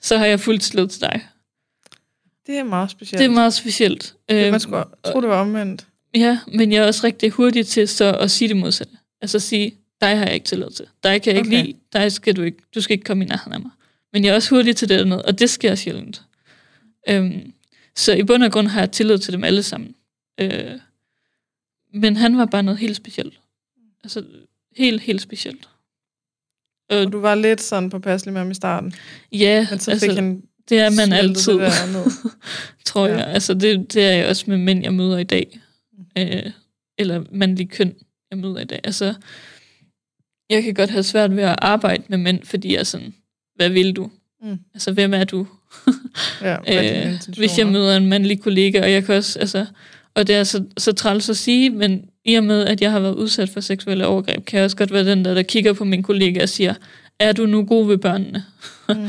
så 0.00 0.18
har 0.18 0.26
jeg 0.26 0.40
fuld 0.40 0.58
tillid 0.58 0.88
til 0.88 1.00
dig. 1.00 1.20
Det 2.46 2.58
er 2.58 2.64
meget 2.64 2.90
specielt. 2.90 3.18
Det 3.18 3.24
er 3.24 3.30
meget 3.30 3.54
specielt. 3.54 4.14
Det, 4.28 4.44
Øhm, 4.44 4.50
man 4.50 4.60
skulle 4.60 4.84
tro, 5.04 5.20
det 5.20 5.28
var 5.28 5.40
omvendt. 5.40 5.86
Ja, 6.14 6.38
men 6.52 6.72
jeg 6.72 6.82
er 6.82 6.86
også 6.86 7.06
rigtig 7.06 7.30
hurtig 7.30 7.66
til 7.66 7.88
så 7.88 8.16
at 8.16 8.30
sige 8.30 8.48
det 8.48 8.56
modsatte. 8.56 8.92
Altså 9.24 9.38
sige, 9.40 9.74
dig 10.00 10.18
har 10.18 10.24
jeg 10.24 10.34
ikke 10.34 10.46
tillid 10.46 10.70
til. 10.70 10.86
Dig 11.04 11.22
kan 11.22 11.32
jeg 11.36 11.38
ikke 11.46 11.56
Okay. 11.56 11.66
lide. 11.66 11.78
Dig 11.92 12.12
skal 12.12 12.36
du 12.36 12.42
ikke. 12.42 12.58
Du 12.74 12.80
skal 12.80 12.94
ikke 12.94 13.04
komme 13.04 13.24
i 13.24 13.28
nærheden 13.28 13.52
af 13.52 13.60
mig. 13.60 13.70
Men 14.12 14.24
jeg 14.24 14.30
er 14.30 14.34
også 14.34 14.54
hurtig 14.54 14.76
til 14.76 14.88
det 14.88 15.00
andet, 15.00 15.22
og 15.22 15.38
det 15.38 15.50
sker 15.50 15.74
sjældent. 15.74 16.22
Øhm, 17.08 17.52
så 17.96 18.12
i 18.14 18.22
bund 18.22 18.42
og 18.42 18.52
grund 18.52 18.66
har 18.68 18.80
jeg 18.80 18.90
tillid 18.90 19.18
til 19.18 19.32
dem 19.32 19.44
alle 19.44 19.62
sammen. 19.62 19.94
Øh, 20.40 20.70
men 21.94 22.16
han 22.16 22.36
var 22.38 22.44
bare 22.44 22.62
noget 22.62 22.78
helt 22.78 22.96
specielt. 22.96 23.40
Altså 24.04 24.24
helt, 24.76 25.00
helt 25.00 25.20
specielt. 25.22 25.68
Og 26.90 27.12
du 27.12 27.20
var 27.20 27.34
lidt 27.34 27.60
sådan 27.60 27.90
påpasselig 27.90 28.32
med 28.32 28.40
ham 28.40 28.50
i 28.50 28.54
starten. 28.54 28.92
Ja, 29.32 29.66
Men 29.70 29.78
så 29.80 29.90
fik 29.90 30.02
altså, 30.02 30.14
han 30.22 30.42
det 30.68 30.78
er 30.78 30.90
man 30.90 31.12
altid. 31.12 31.52
Det 31.52 31.60
der 31.60 32.10
tror 32.86 33.06
Ja. 33.06 33.16
jeg. 33.16 33.26
Altså, 33.26 33.54
det, 33.54 33.92
det 33.94 34.04
er 34.04 34.12
jeg 34.12 34.28
også 34.28 34.44
med 34.46 34.58
mænd, 34.58 34.82
jeg 34.82 34.94
møder 34.94 35.18
i 35.18 35.24
dag. 35.24 35.60
Mm. 35.92 36.04
Øh, 36.22 36.50
eller 36.98 37.24
mandlig 37.32 37.70
køn, 37.70 37.94
jeg 38.30 38.38
møder 38.38 38.60
i 38.60 38.64
dag. 38.64 38.80
Altså, 38.84 39.14
jeg 40.50 40.62
kan 40.62 40.74
godt 40.74 40.90
have 40.90 41.02
svært 41.02 41.36
ved 41.36 41.42
at 41.42 41.56
arbejde 41.58 42.02
med 42.08 42.18
mænd, 42.18 42.44
fordi 42.44 42.72
jeg 42.72 42.80
er 42.80 42.84
sådan, 42.84 43.14
hvad 43.56 43.70
vil 43.70 43.92
du? 43.96 44.10
Mm. 44.42 44.58
Altså, 44.74 44.92
hvem 44.92 45.14
er 45.14 45.24
du? 45.24 45.46
Ja, 46.42 46.56
er 46.66 47.08
Øh, 47.12 47.36
hvis 47.38 47.58
jeg 47.58 47.66
møder 47.66 47.96
en 47.96 48.06
mandlig 48.06 48.40
kollega, 48.40 48.82
og 48.82 48.92
jeg 48.92 49.04
kan 49.04 49.14
også, 49.14 49.38
altså, 49.38 49.66
og 50.14 50.26
det 50.26 50.34
er 50.34 50.44
så, 50.44 50.64
så 50.78 50.92
træls 50.92 51.30
at 51.30 51.36
sige, 51.36 51.70
men 51.70 52.04
i 52.24 52.34
og 52.34 52.44
med, 52.44 52.64
at 52.66 52.80
jeg 52.80 52.90
har 52.90 53.00
været 53.00 53.14
udsat 53.14 53.48
for 53.48 53.60
seksuelle 53.60 54.06
overgreb, 54.06 54.44
kan 54.44 54.56
jeg 54.56 54.64
også 54.64 54.76
godt 54.76 54.92
være 54.92 55.04
den 55.04 55.24
der, 55.24 55.34
der 55.34 55.42
kigger 55.42 55.72
på 55.72 55.84
min 55.84 56.02
kollega 56.02 56.42
og 56.42 56.48
siger, 56.48 56.74
er 57.18 57.32
du 57.32 57.46
nu 57.46 57.64
god 57.64 57.86
ved 57.86 57.98
børnene? 57.98 58.44
Mm. 58.88 58.94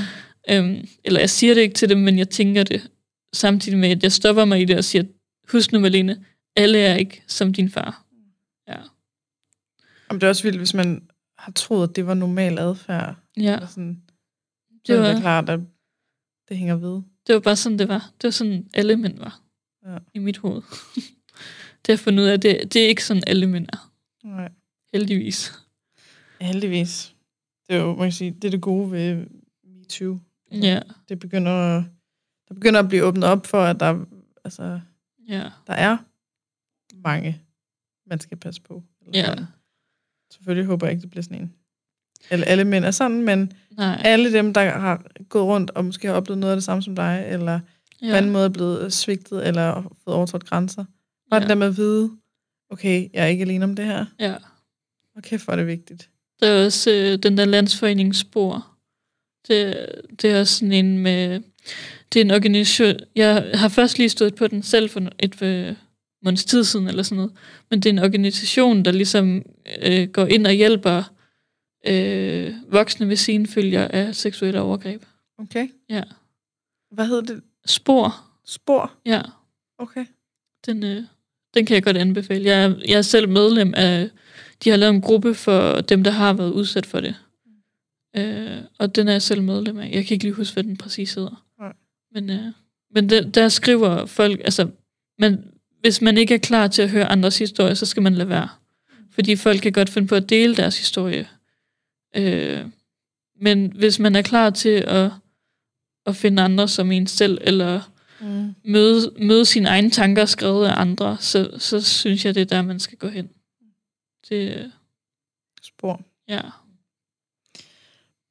Øhm, 0.49 0.87
eller 1.03 1.19
jeg 1.19 1.29
siger 1.29 1.53
det 1.53 1.61
ikke 1.61 1.73
til 1.73 1.89
dem, 1.89 1.97
men 1.97 2.17
jeg 2.17 2.29
tænker 2.29 2.63
det, 2.63 2.81
samtidig 3.33 3.77
med, 3.77 3.89
at 3.89 4.03
jeg 4.03 4.11
stopper 4.11 4.45
mig 4.45 4.61
i 4.61 4.65
det 4.65 4.77
og 4.77 4.83
siger, 4.83 5.03
husk 5.51 5.71
nu, 5.71 5.79
Malene, 5.79 6.17
alle 6.55 6.77
er 6.77 6.95
ikke 6.95 7.23
som 7.27 7.53
din 7.53 7.69
far. 7.69 8.04
Jamen, 10.09 10.21
det 10.21 10.27
er 10.27 10.29
også 10.29 10.43
vildt, 10.43 10.57
hvis 10.57 10.73
man 10.73 11.09
har 11.37 11.51
troet, 11.51 11.89
at 11.89 11.95
det 11.95 12.07
var 12.07 12.13
normal 12.13 12.59
adfærd. 12.59 13.15
ja. 13.37 13.53
Eller 13.55 13.67
sådan, 13.67 14.01
så 14.07 14.13
Det 14.77 14.87
det 14.87 14.99
var- 14.99 15.13
da 15.13 15.19
klart, 15.19 15.49
at 15.49 15.59
det 16.49 16.57
hænger 16.57 16.75
ved. 16.75 17.01
Det 17.27 17.35
var 17.35 17.39
bare 17.41 17.55
sådan, 17.55 17.79
det 17.79 17.87
var. 17.87 18.11
Det 18.21 18.23
var 18.27 18.31
sådan, 18.31 18.69
alle 18.73 18.95
mænd 18.95 19.17
var 19.17 19.41
Ja. 19.85 19.97
i 20.13 20.19
mit 20.19 20.37
hoved. 20.37 20.61
det 21.81 21.87
har 21.87 21.93
jeg 21.93 21.99
fundet 21.99 22.23
ud 22.23 22.27
af, 22.27 22.33
at 22.33 22.41
det, 22.41 22.73
det 22.73 22.83
er 22.83 22.87
ikke 22.87 23.03
sådan, 23.05 23.23
alle 23.27 23.47
mænd 23.47 23.67
er. 23.73 23.91
Nej. 24.23 24.51
Heldigvis. 24.93 25.53
Heldigvis. 26.41 27.15
Det 27.69 27.75
er 27.75 27.79
jo, 27.81 27.95
man 27.95 28.05
kan 28.05 28.11
sige, 28.11 28.31
det 28.31 28.43
er 28.43 28.51
det 28.51 28.61
gode 28.61 28.91
ved 28.91 29.27
MeToo. 29.63 30.19
Ja, 30.51 30.79
Det 31.09 31.19
begynder, 31.19 31.83
der 32.47 32.53
begynder 32.53 32.79
at 32.79 32.87
blive 32.87 33.03
åbnet 33.03 33.23
op 33.23 33.45
for, 33.47 33.61
at 33.63 33.79
der, 33.79 34.05
altså, 34.43 34.79
ja, 35.27 35.49
der 35.67 35.73
er 35.73 35.97
mange, 36.95 37.41
man 38.05 38.19
skal 38.19 38.37
passe 38.37 38.61
på. 38.61 38.83
Eller 39.01 39.19
Ja. 39.19 39.25
sådan. 39.25 39.45
Selvfølgelig 40.33 40.65
håber 40.65 40.87
jeg 40.87 40.91
ikke, 40.91 41.01
det 41.01 41.09
bliver 41.09 41.23
sådan 41.23 41.41
en. 41.41 41.53
Eller 42.29 42.45
alle 42.45 42.63
mænd 42.65 42.85
er 42.85 42.91
sådan, 42.91 43.21
men 43.21 43.53
nej. 43.77 44.01
alle 44.03 44.33
dem, 44.33 44.53
der 44.53 44.71
har 44.71 45.05
gået 45.29 45.45
rundt 45.45 45.71
og 45.71 45.85
måske 45.85 46.07
har 46.07 46.15
oplevet 46.15 46.39
noget 46.39 46.51
af 46.51 46.55
det 46.55 46.63
samme 46.63 46.83
som 46.83 46.95
dig, 46.95 47.25
eller 47.29 47.59
på 47.59 47.65
Ja, 48.01 48.17
anden 48.17 48.31
måde 48.31 48.45
er 48.45 48.49
blevet 48.49 48.93
svigtet, 48.93 49.47
eller 49.47 49.95
fået 50.03 50.15
overtrådt 50.15 50.45
grænser. 50.45 50.85
Bare 51.29 51.37
ja. 51.37 51.39
det 51.39 51.49
der 51.49 51.55
med 51.55 51.67
at 51.67 51.77
vide, 51.77 52.11
okay, 52.69 53.09
jeg 53.13 53.23
er 53.23 53.27
ikke 53.27 53.41
alene 53.41 53.63
om 53.65 53.75
det 53.75 53.85
her. 53.85 54.05
ja. 54.19 54.35
Og 55.15 55.23
kæft, 55.23 55.43
hvor 55.45 55.51
er 55.51 55.57
det 55.57 55.67
vigtigt. 55.67 56.09
Der 56.39 56.47
er 56.47 56.65
også 56.65 56.91
øh, 56.91 57.17
den 57.23 57.37
der 57.37 57.45
landsforening 57.45 58.15
Spor. 58.15 58.67
Det, 59.47 59.85
det 60.21 60.31
er 60.31 60.39
også 60.39 60.55
sådan 60.55 60.71
en 60.71 60.97
med... 60.97 61.41
Det 62.13 62.19
er 62.19 62.25
en 62.25 62.31
organisation... 62.31 62.95
Jeg 63.15 63.51
har 63.53 63.69
først 63.69 63.97
lige 63.97 64.09
stået 64.09 64.35
på 64.35 64.47
den 64.47 64.63
selv 64.63 64.89
for 64.89 65.01
et 65.19 65.41
øh, 65.41 65.75
måneds 66.25 66.45
tid 66.45 66.63
siden, 66.63 66.87
eller 66.87 67.03
sådan 67.03 67.15
noget. 67.15 67.31
Men 67.69 67.79
det 67.79 67.89
er 67.89 67.93
en 67.93 67.99
organisation, 67.99 68.85
der 68.85 68.91
ligesom 68.91 69.43
øh, 69.81 70.07
går 70.09 70.25
ind 70.25 70.47
og 70.47 70.53
hjælper 70.53 71.03
øh, 71.87 72.53
voksne 72.71 73.07
ved 73.07 73.15
sine 73.15 73.47
følger 73.47 73.87
af 73.87 74.15
seksuelle 74.15 74.61
overgreb. 74.61 75.03
Okay. 75.37 75.67
Ja. 75.89 76.03
Hvad 76.91 77.07
hedder 77.07 77.21
det? 77.33 77.41
Spor, 77.65 78.15
Spor? 78.45 78.91
ja. 79.05 79.21
Okay. 79.77 80.05
Den, 80.65 80.83
øh, 80.83 81.03
Den 81.53 81.65
kan 81.65 81.75
jeg 81.75 81.83
godt 81.83 81.97
anbefale. 81.97 82.45
Jeg 82.45 82.63
er, 82.63 82.75
jeg 82.87 82.97
er 82.97 83.01
selv 83.01 83.29
medlem 83.29 83.73
af... 83.77 84.09
De 84.63 84.69
har 84.69 84.77
lavet 84.77 84.93
en 84.95 85.01
gruppe 85.01 85.33
for 85.33 85.81
dem, 85.81 86.03
der 86.03 86.11
har 86.11 86.33
været 86.33 86.51
udsat 86.51 86.85
for 86.85 86.99
det. 86.99 87.15
Øh, 88.17 88.57
og 88.79 88.95
den 88.95 89.07
er 89.07 89.11
jeg 89.11 89.21
selv 89.21 89.41
medlem 89.41 89.79
af. 89.79 89.91
Jeg 89.93 90.05
kan 90.05 90.15
ikke 90.15 90.23
lige 90.23 90.33
huske, 90.33 90.53
hvad 90.53 90.63
den 90.63 90.77
præcis 90.77 91.13
hedder. 91.13 91.45
Nej. 91.59 91.73
Men, 92.11 92.29
øh, 92.29 92.51
men 92.91 93.09
der, 93.09 93.29
der 93.29 93.49
skriver 93.49 94.05
folk... 94.05 94.39
Altså, 94.39 94.69
man, 95.19 95.43
hvis 95.85 96.01
man 96.01 96.17
ikke 96.17 96.33
er 96.33 96.37
klar 96.39 96.67
til 96.67 96.81
at 96.81 96.89
høre 96.89 97.05
andres 97.05 97.37
historie, 97.37 97.75
så 97.75 97.85
skal 97.85 98.03
man 98.03 98.15
lade 98.15 98.29
være. 98.29 98.49
Fordi 99.11 99.35
folk 99.35 99.61
kan 99.61 99.71
godt 99.71 99.89
finde 99.89 100.07
på 100.07 100.15
at 100.15 100.29
dele 100.29 100.55
deres 100.55 100.77
historie. 100.77 101.29
Øh, 102.15 102.65
men 103.41 103.71
hvis 103.75 103.99
man 103.99 104.15
er 104.15 104.21
klar 104.21 104.49
til 104.49 104.83
at, 104.87 105.11
at 106.05 106.15
finde 106.15 106.41
andre 106.41 106.67
som 106.67 106.91
en 106.91 107.07
selv, 107.07 107.37
eller 107.41 107.81
mm. 108.21 108.55
møde, 108.63 109.13
møde 109.19 109.45
sine 109.45 109.69
egne 109.69 109.89
tanker 109.89 110.25
skrevet 110.25 110.67
af 110.67 110.73
andre, 110.81 111.17
så, 111.19 111.55
så 111.57 111.81
synes 111.81 112.25
jeg, 112.25 112.35
det 112.35 112.41
er 112.41 112.45
der, 112.45 112.61
man 112.61 112.79
skal 112.79 112.97
gå 112.97 113.07
hen. 113.07 113.29
Det, 114.29 114.71
Spor. 115.61 116.01
Ja. 116.27 116.41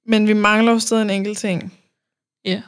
Men 0.06 0.28
vi 0.28 0.32
mangler 0.32 0.72
jo 0.72 0.78
stadig 0.78 1.02
en 1.02 1.10
enkelt 1.10 1.38
ting. 1.38 1.78
Ja. 2.44 2.62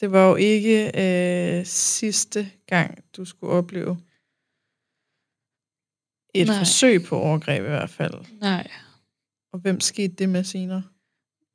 Det 0.00 0.12
var 0.12 0.28
jo 0.28 0.36
ikke 0.36 0.90
øh, 0.94 1.66
sidste 1.66 2.50
gang, 2.66 3.04
du 3.16 3.24
skulle 3.24 3.52
opleve 3.52 3.98
et 6.34 6.46
Nej. 6.46 6.58
forsøg 6.58 7.02
på 7.02 7.18
overgreb 7.18 7.64
i 7.64 7.68
hvert 7.68 7.90
fald. 7.90 8.14
Nej. 8.40 8.70
Og 9.52 9.58
hvem 9.58 9.80
skete 9.80 10.14
det 10.14 10.28
med 10.28 10.44
senere? 10.44 10.82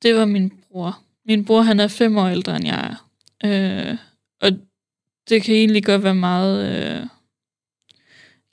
Det 0.02 0.14
var 0.14 0.24
min 0.24 0.50
bror. 0.50 0.98
Min 1.26 1.44
bror, 1.44 1.62
han 1.62 1.80
er 1.80 1.88
fem 1.88 2.16
år 2.16 2.28
ældre, 2.28 2.56
end 2.56 2.66
jeg 2.66 2.96
er. 3.42 3.90
Øh, 3.90 3.98
og 4.40 4.50
det 5.28 5.42
kan 5.42 5.54
egentlig 5.54 5.84
godt 5.84 6.02
være 6.02 6.14
meget... 6.14 6.66
Øh, 6.68 7.06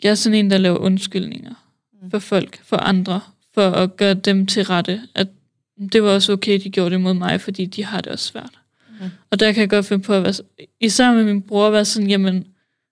jeg 0.03 0.09
er 0.09 0.15
sådan 0.15 0.39
en, 0.39 0.51
der 0.51 0.57
laver 0.57 0.77
undskyldninger 0.77 1.73
mm. 2.01 2.11
for 2.11 2.19
folk, 2.19 2.63
for 2.63 2.77
andre, 2.77 3.21
for 3.53 3.69
at 3.69 3.97
gøre 3.97 4.13
dem 4.13 4.47
til 4.47 4.63
rette. 4.63 5.01
At 5.15 5.27
det 5.91 6.03
var 6.03 6.09
også 6.09 6.33
okay, 6.33 6.59
de 6.63 6.69
gjorde 6.69 6.89
det 6.89 7.01
mod 7.01 7.13
mig, 7.13 7.41
fordi 7.41 7.65
de 7.65 7.85
har 7.85 8.01
det 8.01 8.11
også 8.11 8.25
svært. 8.25 8.60
Mm. 9.01 9.09
Og 9.31 9.39
der 9.39 9.51
kan 9.51 9.61
jeg 9.61 9.69
godt 9.69 9.85
finde 9.85 10.03
på 10.03 10.13
at 10.13 10.23
være... 10.23 10.33
Især 10.79 11.13
med 11.13 11.23
min 11.23 11.41
bror, 11.41 11.69
være 11.69 11.85
sådan, 11.85 12.09
jamen, 12.09 12.47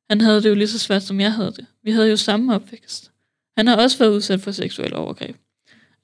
han 0.10 0.22
havde 0.22 0.43
det 0.43 0.49
jo 0.49 0.55
lige 0.55 0.68
så 0.68 0.80
svært, 0.80 1.03
som 1.03 1.20
jeg 1.20 1.34
havde 1.34 1.51
det. 1.51 1.66
Vi 1.84 1.91
havde 1.91 2.10
jo 2.10 2.18
samme 2.18 2.55
opvækst. 2.55 3.12
Han 3.57 3.68
har 3.68 3.76
også 3.76 3.97
været 3.97 4.12
udsat 4.12 4.41
for 4.41 4.51
seksuel 4.51 4.93
overgreb. 4.95 5.36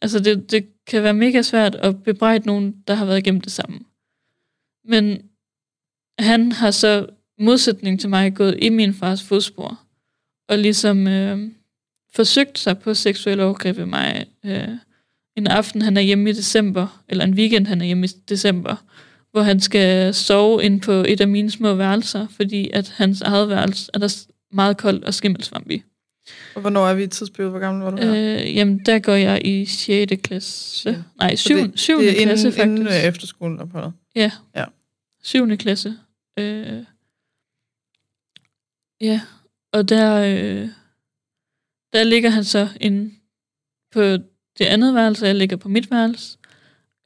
Altså, 0.01 0.19
det, 0.19 0.51
det 0.51 0.67
kan 0.87 1.03
være 1.03 1.13
mega 1.13 1.41
svært 1.41 1.75
at 1.75 2.03
bebrejde 2.03 2.47
nogen, 2.47 2.75
der 2.87 2.93
har 2.93 3.05
været 3.05 3.17
igennem 3.17 3.41
det 3.41 3.51
samme. 3.51 3.79
Men 4.85 5.21
han 6.19 6.51
har 6.51 6.71
så 6.71 7.07
modsætning 7.39 7.99
til 7.99 8.09
mig 8.09 8.35
gået 8.35 8.59
i 8.61 8.69
min 8.69 8.93
fars 8.93 9.23
fodspor, 9.23 9.79
og 10.49 10.57
ligesom 10.57 11.07
øh, 11.07 11.51
forsøgt 12.15 12.59
sig 12.59 12.79
på 12.79 12.93
seksuel 12.93 13.39
overgreb 13.39 13.77
ved 13.77 13.85
mig. 13.85 14.25
Øh, 14.45 14.69
en 15.37 15.47
aften, 15.47 15.81
han 15.81 15.97
er 15.97 16.01
hjemme 16.01 16.29
i 16.29 16.33
december, 16.33 17.03
eller 17.09 17.23
en 17.23 17.33
weekend, 17.33 17.67
han 17.67 17.81
er 17.81 17.85
hjemme 17.85 18.05
i 18.05 18.09
december, 18.29 18.75
hvor 19.35 19.41
han 19.41 19.59
skal 19.59 20.13
sove 20.13 20.63
ind 20.63 20.81
på 20.81 20.91
et 20.91 21.21
af 21.21 21.27
mine 21.27 21.51
små 21.51 21.73
værelser, 21.73 22.27
fordi 22.27 22.69
at 22.73 22.89
hans 22.89 23.21
eget 23.21 23.49
værelse 23.49 23.91
er 23.93 23.99
der 23.99 24.25
meget 24.51 24.77
koldt 24.77 25.05
og 25.05 25.13
skimmelsvamp 25.13 25.71
i. 25.71 25.83
Og 26.55 26.61
hvornår 26.61 26.87
er 26.87 26.93
vi 26.93 27.03
i 27.03 27.07
tidsperiode? 27.07 27.51
Hvor 27.51 27.59
gammel 27.59 27.83
var 27.83 27.91
du 27.91 27.97
her? 27.97 28.41
Øh, 28.41 28.55
jamen, 28.55 28.79
der 28.85 28.99
går 28.99 29.13
jeg 29.13 29.45
i 29.45 29.65
6. 29.65 30.11
klasse. 30.23 30.89
Ja. 30.89 30.95
Nej, 31.19 31.35
7. 31.35 31.55
Det, 31.55 31.79
7. 31.79 31.99
det 31.99 32.09
er 32.09 32.23
klasse 32.23 32.47
inden, 32.47 32.59
faktisk. 32.59 32.79
Inden 32.79 33.07
efterskolen 33.07 33.59
opholdet? 33.59 33.93
Ja. 34.15 34.31
ja. 34.55 34.65
7. 35.23 35.57
klasse. 35.57 35.93
Øh, 36.39 36.83
ja, 39.01 39.21
og 39.73 39.89
der, 39.89 40.15
øh, 40.15 40.69
der 41.93 42.03
ligger 42.03 42.29
han 42.29 42.43
så 42.43 42.67
inde 42.81 43.11
på 43.93 44.01
det 44.57 44.65
andet 44.65 44.95
værelse, 44.95 45.25
jeg 45.25 45.35
ligger 45.35 45.57
på 45.57 45.69
mit 45.69 45.91
værelse. 45.91 46.37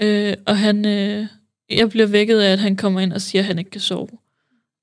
Øh, 0.01 0.33
og 0.45 0.57
han, 0.57 0.85
øh, 0.85 1.27
jeg 1.69 1.89
bliver 1.89 2.07
vækket 2.07 2.39
af, 2.39 2.51
at 2.51 2.59
han 2.59 2.75
kommer 2.75 2.99
ind 2.99 3.13
og 3.13 3.21
siger, 3.21 3.41
at 3.41 3.45
han 3.45 3.59
ikke 3.59 3.71
kan 3.71 3.81
sove. 3.81 4.09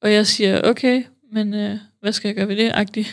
Og 0.03 0.13
jeg 0.13 0.27
siger, 0.27 0.61
okay, 0.65 1.05
men 1.33 1.55
øh, 1.55 1.79
hvad 2.01 2.13
skal 2.13 2.29
jeg 2.29 2.37
gøre 2.37 2.49
ved 2.49 2.57
det? 2.57 2.71
Agtig. 2.75 3.07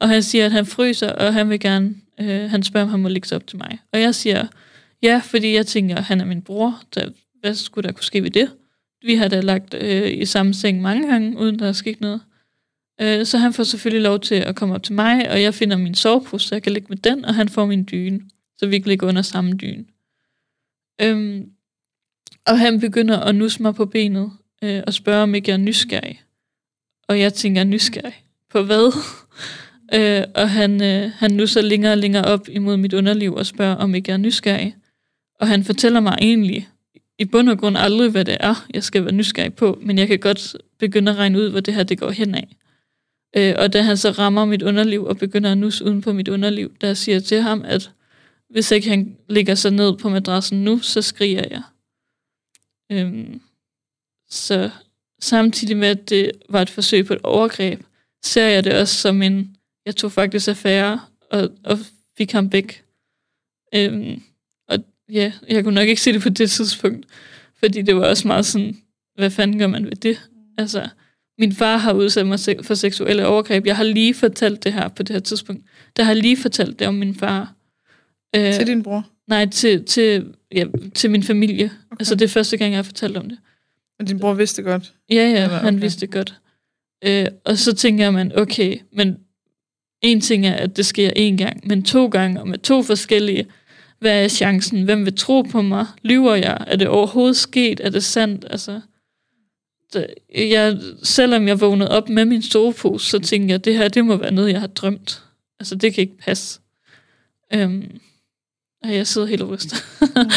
Og 0.00 0.08
han 0.08 0.22
siger, 0.22 0.46
at 0.46 0.52
han 0.52 0.66
fryser, 0.66 1.12
og 1.12 1.34
han 1.34 1.50
vil 1.50 1.60
gerne, 1.60 1.94
øh, 2.20 2.50
han 2.50 2.62
spørger, 2.62 2.84
om 2.84 2.90
han 2.90 3.00
må 3.00 3.08
ligge 3.08 3.28
sig 3.28 3.36
op 3.36 3.46
til 3.46 3.58
mig. 3.58 3.78
Og 3.92 4.00
jeg 4.00 4.14
siger, 4.14 4.46
ja, 5.02 5.20
fordi 5.24 5.54
jeg 5.54 5.66
tænker, 5.66 5.96
at 5.96 6.04
han 6.04 6.20
er 6.20 6.24
min 6.24 6.42
bror. 6.42 6.82
Så 6.92 7.12
hvad 7.40 7.54
skulle 7.54 7.88
der 7.88 7.92
kunne 7.92 8.04
ske 8.04 8.22
ved 8.22 8.30
det? 8.30 8.50
Vi 9.02 9.14
har 9.14 9.28
da 9.28 9.40
lagt 9.40 9.74
øh, 9.74 10.10
i 10.10 10.24
samme 10.24 10.54
seng 10.54 10.82
mange 10.82 11.08
gange, 11.08 11.38
uden 11.38 11.58
der 11.58 11.68
er 11.68 11.72
sket 11.72 12.00
noget. 12.00 12.20
Øh, 13.00 13.26
så 13.26 13.38
han 13.38 13.52
får 13.52 13.62
selvfølgelig 13.62 14.02
lov 14.02 14.20
til 14.20 14.34
at 14.34 14.56
komme 14.56 14.74
op 14.74 14.82
til 14.82 14.94
mig, 14.94 15.30
og 15.30 15.42
jeg 15.42 15.54
finder 15.54 15.76
min 15.76 15.94
sovepose, 15.94 16.48
så 16.48 16.54
jeg 16.54 16.62
kan 16.62 16.72
ligge 16.72 16.86
med 16.88 16.96
den, 16.96 17.24
og 17.24 17.34
han 17.34 17.48
får 17.48 17.66
min 17.66 17.88
dyne, 17.90 18.20
så 18.58 18.66
vi 18.66 18.78
kan 18.78 18.88
ligge 18.88 19.06
under 19.06 19.22
samme 19.22 19.52
dyne. 19.52 19.84
Øhm, 21.02 21.50
og 22.46 22.58
han 22.58 22.80
begynder 22.80 23.20
at 23.20 23.34
nusse 23.34 23.62
mig 23.62 23.74
på 23.74 23.86
benet, 23.86 24.30
øh, 24.64 24.82
og 24.86 24.94
spørge, 24.94 25.22
om 25.22 25.34
ikke 25.34 25.50
jeg 25.50 25.54
er 25.54 25.58
nysgerrig. 25.58 26.22
Og 27.08 27.20
jeg 27.20 27.34
tænker, 27.34 27.64
nysgerrig? 27.64 28.24
På 28.50 28.62
hvad? 28.62 28.92
øh, 29.98 30.24
og 30.34 30.50
han, 30.50 30.82
øh, 30.82 31.10
han 31.10 31.30
nusser 31.30 31.60
længere 31.60 31.92
og 31.92 31.98
længere 31.98 32.24
op 32.24 32.48
imod 32.48 32.76
mit 32.76 32.94
underliv 32.94 33.34
og 33.34 33.46
spørger, 33.46 33.74
om 33.74 33.94
ikke 33.94 34.10
jeg 34.10 34.14
er 34.14 34.18
nysgerrig. 34.18 34.76
Og 35.40 35.48
han 35.48 35.64
fortæller 35.64 36.00
mig 36.00 36.16
egentlig 36.20 36.68
i 37.18 37.24
bund 37.24 37.48
og 37.48 37.58
grund 37.58 37.76
aldrig, 37.78 38.10
hvad 38.10 38.24
det 38.24 38.36
er, 38.40 38.66
jeg 38.74 38.82
skal 38.82 39.04
være 39.04 39.14
nysgerrig 39.14 39.54
på, 39.54 39.78
men 39.82 39.98
jeg 39.98 40.08
kan 40.08 40.18
godt 40.18 40.56
begynde 40.78 41.12
at 41.12 41.18
regne 41.18 41.38
ud, 41.38 41.50
hvor 41.50 41.60
det 41.60 41.74
her 41.74 41.82
det 41.82 41.98
går 41.98 42.10
hen 42.10 42.34
af. 42.34 42.56
Øh, 43.36 43.54
og 43.58 43.72
da 43.72 43.82
han 43.82 43.96
så 43.96 44.10
rammer 44.10 44.44
mit 44.44 44.62
underliv 44.62 45.04
og 45.04 45.18
begynder 45.18 45.52
at 45.52 45.58
nusse 45.58 45.84
uden 45.84 46.00
på 46.00 46.12
mit 46.12 46.28
underliv, 46.28 46.72
der 46.80 46.94
siger 46.94 47.14
jeg 47.14 47.24
til 47.24 47.40
ham, 47.40 47.62
at 47.66 47.90
hvis 48.50 48.70
ikke 48.70 48.88
han 48.88 49.16
ligger 49.28 49.54
sig 49.54 49.70
ned 49.72 49.96
på 49.96 50.08
madrassen 50.08 50.64
nu, 50.64 50.78
så 50.78 51.02
skriger 51.02 51.44
jeg. 51.50 51.62
Øhm, 52.90 53.40
så 54.28 54.70
samtidig 55.20 55.76
med, 55.76 55.88
at 55.88 56.10
det 56.10 56.32
var 56.48 56.62
et 56.62 56.70
forsøg 56.70 57.06
på 57.06 57.12
et 57.12 57.20
overgreb, 57.22 57.80
ser 58.24 58.46
jeg 58.46 58.64
det 58.64 58.78
også 58.80 58.94
som 58.94 59.22
en, 59.22 59.56
jeg 59.86 59.96
tog 59.96 60.12
faktisk 60.12 60.48
affære 60.48 61.00
og, 61.30 61.50
og 61.64 61.78
fik 62.18 62.32
ham 62.32 62.52
væk. 62.52 62.84
Øhm, 63.74 64.22
og 64.68 64.78
ja, 65.08 65.32
jeg 65.48 65.64
kunne 65.64 65.74
nok 65.74 65.88
ikke 65.88 66.00
se 66.00 66.12
det 66.12 66.22
på 66.22 66.28
det 66.28 66.50
tidspunkt, 66.50 67.06
fordi 67.58 67.82
det 67.82 67.96
var 67.96 68.06
også 68.06 68.26
meget 68.26 68.46
sådan, 68.46 68.76
hvad 69.14 69.30
fanden 69.30 69.58
gør 69.58 69.66
man 69.66 69.84
ved 69.84 69.96
det? 69.96 70.28
Altså, 70.58 70.88
min 71.38 71.52
far 71.52 71.76
har 71.76 71.92
udsat 71.92 72.26
mig 72.26 72.38
for 72.62 72.74
seksuelle 72.74 73.26
overgreb. 73.26 73.66
Jeg 73.66 73.76
har 73.76 73.84
lige 73.84 74.14
fortalt 74.14 74.64
det 74.64 74.72
her 74.72 74.88
på 74.88 75.02
det 75.02 75.14
her 75.14 75.20
tidspunkt. 75.20 75.64
Der 75.96 76.02
har 76.02 76.14
lige 76.14 76.36
fortalt 76.36 76.78
det 76.78 76.86
om 76.86 76.94
min 76.94 77.14
far. 77.14 77.54
Øh, 78.36 78.54
til 78.54 78.66
din 78.66 78.82
bror? 78.82 79.06
Nej, 79.26 79.46
til, 79.46 79.84
til, 79.84 80.34
ja, 80.54 80.64
til 80.94 81.10
min 81.10 81.22
familie. 81.22 81.64
Okay. 81.64 81.96
Altså, 82.00 82.14
det 82.14 82.24
er 82.24 82.28
første 82.28 82.56
gang, 82.56 82.70
jeg 82.70 82.78
har 82.78 82.82
fortalt 82.82 83.16
om 83.16 83.28
det. 83.28 83.38
Men 83.98 84.06
din 84.06 84.18
bror 84.18 84.34
vidste 84.34 84.62
godt? 84.62 84.92
Ja, 85.10 85.14
ja, 85.14 85.44
Eller, 85.44 85.58
han 85.58 85.82
vidste 85.82 86.06
godt. 86.06 86.34
Øh, 87.04 87.26
og 87.44 87.58
så 87.58 87.74
tænker 87.74 88.10
man, 88.10 88.38
okay, 88.38 88.78
men 88.92 89.16
en 90.02 90.20
ting 90.20 90.46
er, 90.46 90.54
at 90.54 90.76
det 90.76 90.86
sker 90.86 91.10
en 91.16 91.36
gang, 91.36 91.66
men 91.66 91.82
to 91.82 92.06
gange, 92.06 92.40
og 92.40 92.48
med 92.48 92.58
to 92.58 92.82
forskellige, 92.82 93.46
hvad 93.98 94.24
er 94.24 94.28
chancen? 94.28 94.82
Hvem 94.82 95.04
vil 95.04 95.16
tro 95.16 95.42
på 95.42 95.62
mig? 95.62 95.86
Lyver 96.02 96.34
jeg? 96.34 96.64
Er 96.66 96.76
det 96.76 96.88
overhovedet 96.88 97.36
sket? 97.36 97.80
Er 97.80 97.90
det 97.90 98.04
sandt? 98.04 98.46
Altså, 98.50 98.80
jeg, 100.34 100.78
selvom 101.02 101.48
jeg 101.48 101.60
vågnede 101.60 101.90
op 101.90 102.08
med 102.08 102.24
min 102.24 102.42
sovepose, 102.42 103.10
så 103.10 103.18
tænkte 103.18 103.48
jeg, 103.48 103.54
at 103.54 103.64
det 103.64 103.76
her, 103.76 103.88
det 103.88 104.04
må 104.04 104.16
være 104.16 104.32
noget, 104.32 104.52
jeg 104.52 104.60
har 104.60 104.66
drømt. 104.66 105.22
Altså, 105.60 105.74
det 105.74 105.94
kan 105.94 106.02
ikke 106.02 106.18
passe. 106.18 106.60
Øhm, 107.54 108.00
og 108.82 108.94
jeg 108.94 109.06
sidder 109.06 109.26
helt 109.26 109.42
rystet. 109.42 109.84
Mm. 110.00 110.30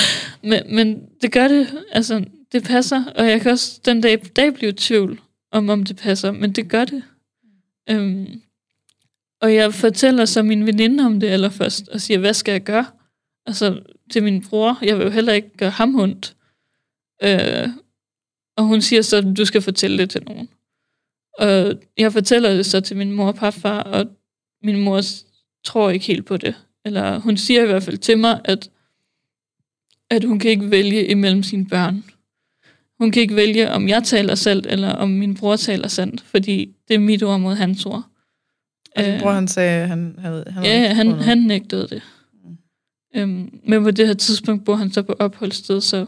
men, 0.49 0.75
men 0.75 1.09
det 1.21 1.31
gør 1.31 1.47
det, 1.47 1.83
altså, 1.91 2.25
det 2.51 2.63
passer, 2.63 3.05
og 3.15 3.29
jeg 3.29 3.41
kan 3.41 3.51
også 3.51 3.81
den 3.85 4.01
dag, 4.01 4.21
dag 4.35 4.53
blive 4.53 4.69
i 4.69 4.75
tvivl 4.75 5.21
om, 5.51 5.69
om 5.69 5.83
det 5.83 5.97
passer, 5.97 6.31
men 6.31 6.51
det 6.51 6.69
gør 6.69 6.85
det. 6.85 7.03
Øhm, 7.89 8.41
og 9.41 9.53
jeg 9.55 9.73
fortæller 9.73 10.25
så 10.25 10.43
min 10.43 10.65
veninde 10.65 11.05
om 11.05 11.19
det 11.19 11.27
allerførst, 11.27 11.87
og 11.87 12.01
siger, 12.01 12.17
hvad 12.17 12.33
skal 12.33 12.51
jeg 12.51 12.63
gøre? 12.63 12.85
Altså, 13.45 13.81
til 14.11 14.23
min 14.23 14.43
bror, 14.49 14.77
jeg 14.81 14.97
vil 14.97 15.03
jo 15.03 15.09
heller 15.09 15.33
ikke 15.33 15.57
gøre 15.57 15.69
ham 15.69 15.95
ondt. 15.95 16.35
Øh, 17.23 17.69
og 18.57 18.63
hun 18.63 18.81
siger 18.81 19.01
så, 19.01 19.21
du 19.21 19.45
skal 19.45 19.61
fortælle 19.61 19.97
det 19.97 20.09
til 20.09 20.23
nogen. 20.23 20.49
Og 21.39 21.73
jeg 21.97 22.13
fortæller 22.13 22.55
det 22.55 22.65
så 22.65 22.81
til 22.81 22.97
min 22.97 23.11
mor 23.11 23.27
og 23.27 23.35
papfar, 23.35 23.79
og 23.79 24.05
min 24.63 24.81
mor 24.81 25.01
tror 25.63 25.89
ikke 25.89 26.05
helt 26.05 26.25
på 26.25 26.37
det. 26.37 26.55
Eller 26.85 27.19
hun 27.19 27.37
siger 27.37 27.63
i 27.63 27.65
hvert 27.65 27.83
fald 27.83 27.97
til 27.97 28.17
mig, 28.17 28.41
at, 28.45 28.69
at 30.09 30.23
hun 30.23 30.39
kan 30.39 30.51
ikke 30.51 30.71
vælge 30.71 31.07
imellem 31.07 31.43
sine 31.43 31.67
børn. 31.67 32.03
Hun 32.99 33.11
kan 33.11 33.21
ikke 33.21 33.35
vælge, 33.35 33.71
om 33.71 33.87
jeg 33.87 34.03
taler 34.03 34.35
sandt, 34.35 34.65
eller 34.65 34.89
om 34.89 35.09
min 35.09 35.35
bror 35.35 35.55
taler 35.55 35.87
sandt, 35.87 36.21
fordi 36.21 36.75
det 36.87 36.93
er 36.93 36.99
mit 36.99 37.23
ord 37.23 37.39
mod 37.39 37.55
hans 37.55 37.85
ord. 37.85 38.03
Og 38.95 39.03
din 39.03 39.19
bror, 39.19 39.31
han 39.31 39.47
sagde, 39.47 39.87
han 39.87 40.15
havde... 40.19 40.45
Han 40.47 40.63
ja, 40.63 40.93
han, 40.93 41.11
han 41.11 41.37
nægtede 41.37 41.87
det. 41.87 42.01
Mm. 42.43 42.57
Øhm, 43.15 43.59
men 43.63 43.83
på 43.83 43.91
det 43.91 44.07
her 44.07 44.13
tidspunkt 44.13 44.65
bor 44.65 44.75
han 44.75 44.91
så 44.91 45.01
på 45.01 45.15
opholdssted, 45.19 45.81
så 45.81 46.05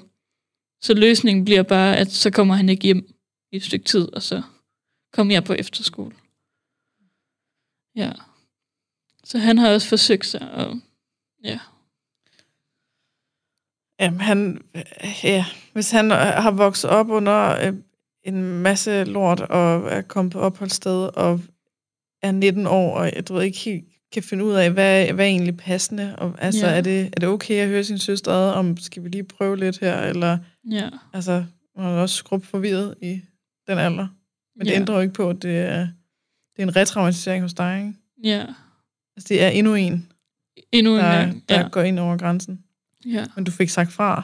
så 0.85 0.93
løsningen 0.93 1.45
bliver 1.45 1.63
bare, 1.63 1.97
at 1.97 2.11
så 2.11 2.31
kommer 2.31 2.55
han 2.55 2.69
ikke 2.69 2.83
hjem 2.83 3.07
i 3.51 3.55
et 3.55 3.63
stykke 3.63 3.85
tid, 3.85 4.13
og 4.13 4.21
så 4.21 4.41
kommer 5.13 5.33
jeg 5.33 5.43
på 5.43 5.53
efterskole. 5.53 6.15
Ja. 7.95 8.11
Så 9.25 9.37
han 9.37 9.57
har 9.57 9.73
også 9.73 9.87
forsøgt 9.89 10.25
sig, 10.25 10.51
og 10.51 10.79
ja. 11.43 11.59
Jamen, 13.99 14.19
han, 14.21 14.61
ja, 15.23 15.45
hvis 15.73 15.91
han 15.91 16.11
har 16.11 16.51
vokset 16.51 16.89
op 16.89 17.09
under 17.09 17.67
øh, 17.67 17.73
en 18.23 18.43
masse 18.43 19.03
lort, 19.03 19.41
og 19.41 19.91
er 19.91 20.01
kommet 20.01 20.31
på 20.33 20.39
opholdssted, 20.39 21.09
og 21.17 21.41
er 22.21 22.31
19 22.31 22.67
år, 22.67 22.97
og 22.97 23.05
jeg 23.15 23.23
ved 23.29 23.43
ikke 23.43 23.57
helt 23.57 23.85
kan 24.13 24.23
finde 24.23 24.45
ud 24.45 24.53
af, 24.53 24.71
hvad, 24.71 25.11
hvad 25.13 25.25
er 25.25 25.29
egentlig 25.29 25.57
passende? 25.57 26.15
Og, 26.17 26.35
altså, 26.37 26.67
ja. 26.67 26.73
er, 26.73 26.81
det, 26.81 27.05
er 27.05 27.19
det 27.19 27.29
okay 27.29 27.55
at 27.61 27.67
høre 27.67 27.83
sin 27.83 27.99
søster 27.99 28.31
ad, 28.31 28.51
om 28.53 28.77
skal 28.77 29.03
vi 29.03 29.09
lige 29.09 29.23
prøve 29.23 29.57
lidt 29.57 29.79
her? 29.79 30.01
Eller, 30.01 30.37
ja. 30.71 30.89
Altså, 31.13 31.45
man 31.75 31.85
er 31.85 31.89
også 31.89 32.15
skrub 32.15 32.45
forvirret 32.45 32.95
i 33.01 33.21
den 33.67 33.77
alder. 33.77 34.07
Men 34.55 34.65
det 34.65 34.71
Ja. 34.71 34.75
ændrer 34.79 34.95
jo 34.95 35.01
ikke 35.01 35.13
på, 35.13 35.29
at 35.29 35.41
det 35.41 35.57
er, 35.57 35.79
det 36.55 36.59
er 36.59 36.63
en 36.63 36.75
retraumatisering 36.75 37.41
hos 37.43 37.53
dig, 37.53 37.77
ikke? 37.79 37.93
Ja, 38.23 38.45
Altså, 39.17 39.27
det 39.29 39.43
er 39.43 39.47
endnu 39.47 39.75
en, 39.75 40.07
endnu 40.71 40.91
en 40.93 40.99
der, 40.99 41.11
gang. 41.17 41.43
der 41.49 41.59
Ja. 41.61 41.67
går 41.67 41.81
ind 41.81 41.99
over 41.99 42.17
grænsen. 42.17 42.59
ja. 43.05 43.25
Men 43.35 43.43
du 43.43 43.51
fik 43.51 43.69
sagt 43.69 43.93
fra. 43.93 44.23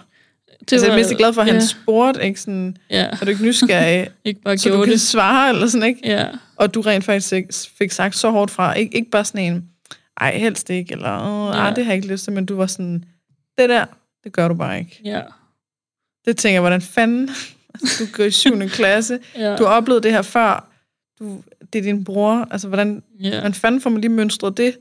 Det 0.59 0.73
altså, 0.73 0.87
jeg 0.87 0.93
er 0.93 0.97
mest 0.99 1.17
glad 1.17 1.33
for, 1.33 1.41
at 1.41 1.47
han 1.47 1.55
ja, 1.55 1.65
spurgte, 1.65 2.23
ikke 2.25 2.41
sådan, 2.41 2.77
ja. 2.89 3.03
er 3.05 3.15
du 3.15 3.29
ikke 3.29 3.43
nysgerrig, 3.45 4.09
ikke 4.25 4.41
bare 4.41 4.57
så 4.57 4.69
du 4.69 4.75
gjorde 4.75 4.85
kan 4.85 4.93
det. 4.93 5.01
svare, 5.01 5.49
eller 5.49 5.67
sådan, 5.67 5.87
ikke? 5.87 5.99
Ja, 6.03 6.27
Og 6.55 6.73
du 6.73 6.81
rent 6.81 7.05
faktisk 7.05 7.33
ikke 7.33 7.53
fik 7.77 7.91
sagt 7.91 8.15
så 8.15 8.29
hårdt 8.31 8.51
fra. 8.51 8.73
Ik- 8.75 8.77
ikke 8.91 9.09
bare 9.11 9.25
sådan 9.25 9.53
en, 9.53 9.69
ej, 10.17 10.37
helst 10.37 10.69
ikke, 10.69 10.91
eller, 10.93 11.19
Åh, 11.19 11.55
Ja. 11.55 11.73
det 11.75 11.85
har 11.85 11.91
jeg 11.91 11.95
ikke 11.95 12.07
lyst 12.07 12.23
til, 12.23 12.33
men 12.33 12.45
du 12.45 12.55
var 12.55 12.65
sådan, 12.65 13.03
det 13.57 13.69
der, 13.69 13.85
det 14.23 14.33
gør 14.33 14.47
du 14.47 14.53
bare 14.53 14.79
ikke. 14.79 14.99
ja, 15.03 15.21
Det 16.25 16.37
tænker 16.37 16.53
jeg, 16.53 16.61
hvordan 16.61 16.81
fanden, 16.81 17.29
altså, 17.73 18.03
du 18.05 18.09
går 18.17 18.23
i 18.23 18.31
7. 18.31 18.59
klasse, 18.69 19.19
ja. 19.35 19.55
du 19.55 19.63
har 19.65 19.71
oplevet 19.71 20.03
det 20.03 20.11
her 20.11 20.21
før, 20.21 20.70
du, 21.21 21.41
det 21.73 21.79
er 21.79 21.83
din 21.83 22.03
bror, 22.03 22.47
altså 22.51 22.67
hvordan, 22.67 23.03
ja. 23.23 23.29
hvordan 23.29 23.53
fanden 23.53 23.81
får 23.81 23.89
man 23.89 24.01
lige 24.01 24.11
mønstret 24.11 24.57
det 24.57 24.77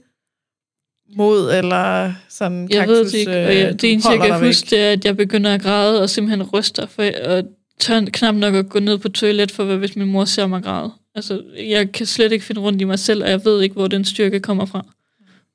mod, 1.16 1.52
eller 1.52 2.12
sådan 2.28 2.68
Jeg 2.70 2.88
ved 2.88 2.96
kaktus, 2.96 3.12
det 3.12 3.18
ikke, 3.18 3.40
øh, 3.40 3.46
og 3.46 3.54
jeg, 3.54 3.80
det 3.82 3.92
eneste, 3.92 4.10
jeg 4.10 4.20
kan 4.20 4.46
huske, 4.46 4.66
væk. 4.66 4.70
det 4.70 4.86
er, 4.86 4.92
at 4.92 5.04
jeg 5.04 5.16
begynder 5.16 5.54
at 5.54 5.62
græde, 5.62 6.02
og 6.02 6.10
simpelthen 6.10 6.42
ryster, 6.42 6.86
for 6.86 7.04
og 7.24 7.44
tør 7.78 8.00
knap 8.12 8.34
nok 8.34 8.54
at 8.54 8.68
gå 8.68 8.80
ned 8.80 8.98
på 8.98 9.08
toilet, 9.08 9.50
for 9.50 9.64
hvad 9.64 9.76
hvis 9.76 9.96
min 9.96 10.12
mor 10.12 10.24
ser 10.24 10.46
mig 10.46 10.62
græde. 10.62 10.92
Altså, 11.14 11.42
jeg 11.58 11.92
kan 11.92 12.06
slet 12.06 12.32
ikke 12.32 12.44
finde 12.44 12.60
rundt 12.60 12.80
i 12.80 12.84
mig 12.84 12.98
selv, 12.98 13.24
og 13.24 13.30
jeg 13.30 13.44
ved 13.44 13.62
ikke, 13.62 13.72
hvor 13.72 13.86
den 13.86 14.04
styrke 14.04 14.40
kommer 14.40 14.66
fra. 14.66 14.86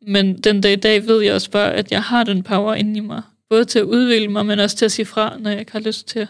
Men 0.07 0.37
den 0.37 0.61
dag 0.61 0.73
i 0.73 0.75
dag 0.75 1.07
ved 1.07 1.21
jeg 1.21 1.33
også 1.33 1.51
bare, 1.51 1.73
at 1.73 1.91
jeg 1.91 2.03
har 2.03 2.23
den 2.23 2.43
power 2.43 2.73
inde 2.73 2.97
i 2.97 2.99
mig. 2.99 3.21
Både 3.49 3.65
til 3.65 3.79
at 3.79 3.85
udvikle 3.85 4.27
mig, 4.27 4.45
men 4.45 4.59
også 4.59 4.75
til 4.75 4.85
at 4.85 4.91
sige 4.91 5.05
fra, 5.05 5.37
når 5.39 5.49
jeg 5.49 5.59
ikke 5.59 5.71
har 5.71 5.79
lyst 5.79 6.07
til. 6.07 6.27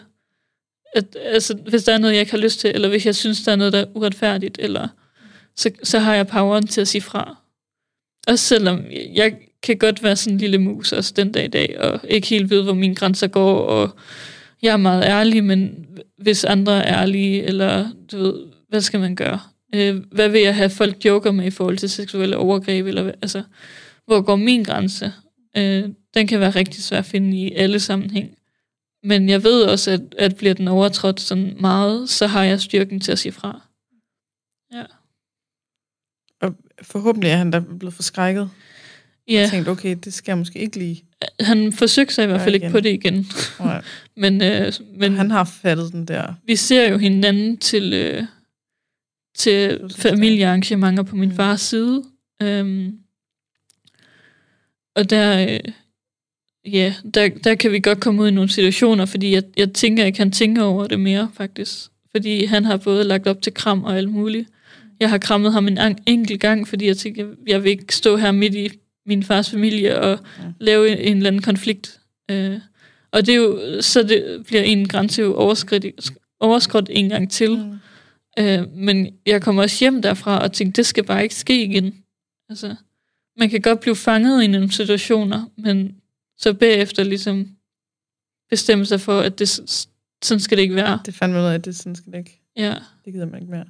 At, 0.96 1.16
altså, 1.24 1.58
hvis 1.68 1.84
der 1.84 1.92
er 1.92 1.98
noget, 1.98 2.14
jeg 2.14 2.20
ikke 2.20 2.32
har 2.32 2.38
lyst 2.38 2.60
til, 2.60 2.70
eller 2.74 2.88
hvis 2.88 3.06
jeg 3.06 3.14
synes, 3.14 3.42
der 3.42 3.52
er 3.52 3.56
noget, 3.56 3.72
der 3.72 3.78
er 3.78 3.86
uretfærdigt, 3.94 4.58
eller, 4.60 4.88
så, 5.56 5.70
så 5.82 5.98
har 5.98 6.14
jeg 6.14 6.26
poweren 6.26 6.66
til 6.66 6.80
at 6.80 6.88
sige 6.88 7.02
fra. 7.02 7.36
Også 8.28 8.44
selvom 8.44 8.84
jeg 9.14 9.36
kan 9.62 9.78
godt 9.78 10.02
være 10.02 10.16
sådan 10.16 10.34
en 10.34 10.40
lille 10.40 10.58
mus 10.58 10.92
også 10.92 11.12
den 11.16 11.32
dag 11.32 11.44
i 11.44 11.48
dag, 11.48 11.80
og 11.80 12.00
ikke 12.08 12.28
helt 12.28 12.50
ved, 12.50 12.62
hvor 12.62 12.74
mine 12.74 12.94
grænser 12.94 13.26
går, 13.26 13.58
og 13.58 13.96
jeg 14.62 14.72
er 14.72 14.76
meget 14.76 15.04
ærlig, 15.04 15.44
men 15.44 15.86
hvis 16.18 16.44
andre 16.44 16.84
er 16.84 17.00
ærlige, 17.00 17.42
eller 17.42 17.90
du 18.12 18.18
ved, 18.18 18.34
hvad 18.68 18.80
skal 18.80 19.00
man 19.00 19.16
gøre? 19.16 19.40
Øh, 19.74 19.96
hvad 20.12 20.28
vil 20.28 20.40
jeg 20.40 20.56
have 20.56 20.70
folk 20.70 21.04
joker 21.04 21.32
med 21.32 21.46
i 21.46 21.50
forhold 21.50 21.78
til 21.78 21.90
seksuelle 21.90 22.36
overgreb, 22.36 22.86
eller 22.86 23.12
altså, 23.22 23.42
hvor 24.06 24.20
går 24.20 24.36
min 24.36 24.62
grænse? 24.62 25.12
Øh, 25.56 25.84
den 26.14 26.26
kan 26.26 26.40
være 26.40 26.50
rigtig 26.50 26.82
svær 26.82 26.98
at 26.98 27.04
finde 27.04 27.36
i 27.36 27.52
alle 27.54 27.80
sammenhæng. 27.80 28.35
Men 29.06 29.28
jeg 29.28 29.42
ved 29.42 29.62
også, 29.62 29.90
at, 29.90 30.00
at 30.18 30.36
bliver 30.36 30.54
den 30.54 30.68
overtrådt 30.68 31.20
sådan 31.20 31.56
meget, 31.60 32.08
så 32.10 32.26
har 32.26 32.44
jeg 32.44 32.60
styrken 32.60 33.00
til 33.00 33.12
at 33.12 33.18
sige 33.18 33.32
fra. 33.32 33.62
Forhåbentlig 36.82 37.30
er 37.30 37.36
han 37.36 37.50
da 37.50 37.58
blevet 37.78 37.94
forskrækket. 37.94 38.50
Ja, 39.28 39.32
Jeg 39.40 39.50
tænkte, 39.50 39.68
okay, 39.68 39.96
det 40.04 40.14
skal 40.14 40.32
jeg 40.32 40.38
måske 40.38 40.58
ikke 40.58 40.78
lige. 40.78 41.04
han 41.40 41.72
forsøgte 41.72 42.14
sig 42.14 42.24
i 42.24 42.26
hvert 42.26 42.40
fald 42.40 42.54
ikke 42.54 42.64
igen. 42.64 42.72
på 42.72 42.80
det 42.80 42.92
igen. 42.92 43.26
Nej. 43.60 43.82
Men, 44.22 44.42
øh, 44.42 44.72
men 44.94 45.16
Han 45.16 45.30
har 45.30 45.44
fattet 45.44 45.92
den 45.92 46.04
der. 46.08 46.34
vi 46.46 46.56
ser 46.56 46.88
jo 46.90 46.98
hinanden 46.98 47.56
til, 47.58 47.92
øh, 47.92 48.24
til 49.36 49.80
familiearrangementer 49.96 51.02
på 51.02 51.16
min 51.16 51.28
Mm. 51.28 51.36
fars 51.36 51.60
side. 51.60 52.04
Øhm, 52.42 52.98
og 54.96 55.10
der, 55.10 55.52
øh, 55.54 55.72
ja, 56.72 56.94
der, 57.14 57.28
der 57.28 57.54
kan 57.54 57.72
vi 57.72 57.80
godt 57.80 58.00
komme 58.00 58.22
ud 58.22 58.28
i 58.28 58.30
nogle 58.30 58.50
situationer, 58.50 59.06
fordi 59.06 59.34
jeg, 59.34 59.42
jeg 59.56 59.72
tænker 59.72 60.04
ikke, 60.04 60.18
han 60.18 60.32
tænker 60.32 60.62
over 60.62 60.86
det 60.86 61.00
mere, 61.00 61.30
faktisk. 61.36 61.88
Fordi 62.10 62.44
han 62.44 62.64
har 62.64 62.76
både 62.76 63.04
lagt 63.04 63.26
op 63.26 63.42
til 63.42 63.54
kram 63.54 63.84
og 63.84 63.96
alt 63.96 64.08
muligt. 64.10 64.48
Jeg 65.00 65.10
har 65.10 65.18
krammet 65.18 65.52
ham 65.52 65.68
en 65.68 65.78
enkelt 66.06 66.40
gang, 66.40 66.68
fordi 66.68 66.86
jeg 66.86 66.96
tænker, 66.96 67.26
jeg 67.46 67.62
vil 67.64 67.70
ikke 67.70 67.94
stå 67.94 68.16
her 68.16 68.32
midt 68.32 68.54
i 68.54 68.70
min 69.06 69.22
fars 69.22 69.50
familie 69.50 70.00
og 70.00 70.18
Ja. 70.38 70.44
lave 70.60 70.88
en, 70.88 70.98
en 70.98 71.16
eller 71.16 71.28
anden 71.30 71.42
konflikt. 71.42 72.00
Øh, 72.30 72.58
og 73.12 73.26
det 73.26 73.32
er 73.32 73.36
jo, 73.36 73.60
så 73.82 74.02
det 74.02 74.44
bliver 74.46 74.62
en 74.62 74.88
grænse 74.88 75.22
jo 75.22 75.34
overskridt, 75.34 76.10
overskridt 76.40 76.88
en 76.92 77.08
gang 77.08 77.30
til. 77.30 77.56
Mm. 77.58 77.78
Øh, 78.38 78.74
men 78.74 79.08
jeg 79.26 79.42
kommer 79.42 79.62
også 79.62 79.76
hjem 79.80 80.02
derfra 80.02 80.38
og 80.42 80.52
tænker, 80.52 80.72
det 80.72 80.86
skal 80.86 81.04
bare 81.04 81.22
ikke 81.22 81.34
ske 81.34 81.64
igen. 81.64 81.94
Altså, 82.48 82.74
man 83.38 83.50
kan 83.50 83.60
godt 83.60 83.80
blive 83.80 83.96
fanget 83.96 84.42
i 84.42 84.46
nogle 84.46 84.72
situationer, 84.72 85.50
men 85.58 85.94
så 86.38 86.54
bagefter 86.54 87.04
ligesom 87.04 87.56
bestemme 88.50 88.86
sig 88.86 89.00
for, 89.00 89.20
at 89.20 89.38
det, 89.38 89.48
sådan 90.22 90.40
skal 90.40 90.56
det 90.56 90.62
ikke 90.62 90.74
være. 90.74 91.00
Det 91.06 91.14
fandt 91.14 91.34
man 91.34 91.42
ud 91.42 91.48
af, 91.48 91.54
at 91.54 91.64
det 91.64 91.76
sådan 91.76 91.96
skal 91.96 92.12
det 92.12 92.18
ikke. 92.18 92.42
Ja, 92.56 92.74
Det 93.04 93.12
gider 93.12 93.26
man 93.26 93.40
ikke 93.40 93.50
mere. 93.50 93.66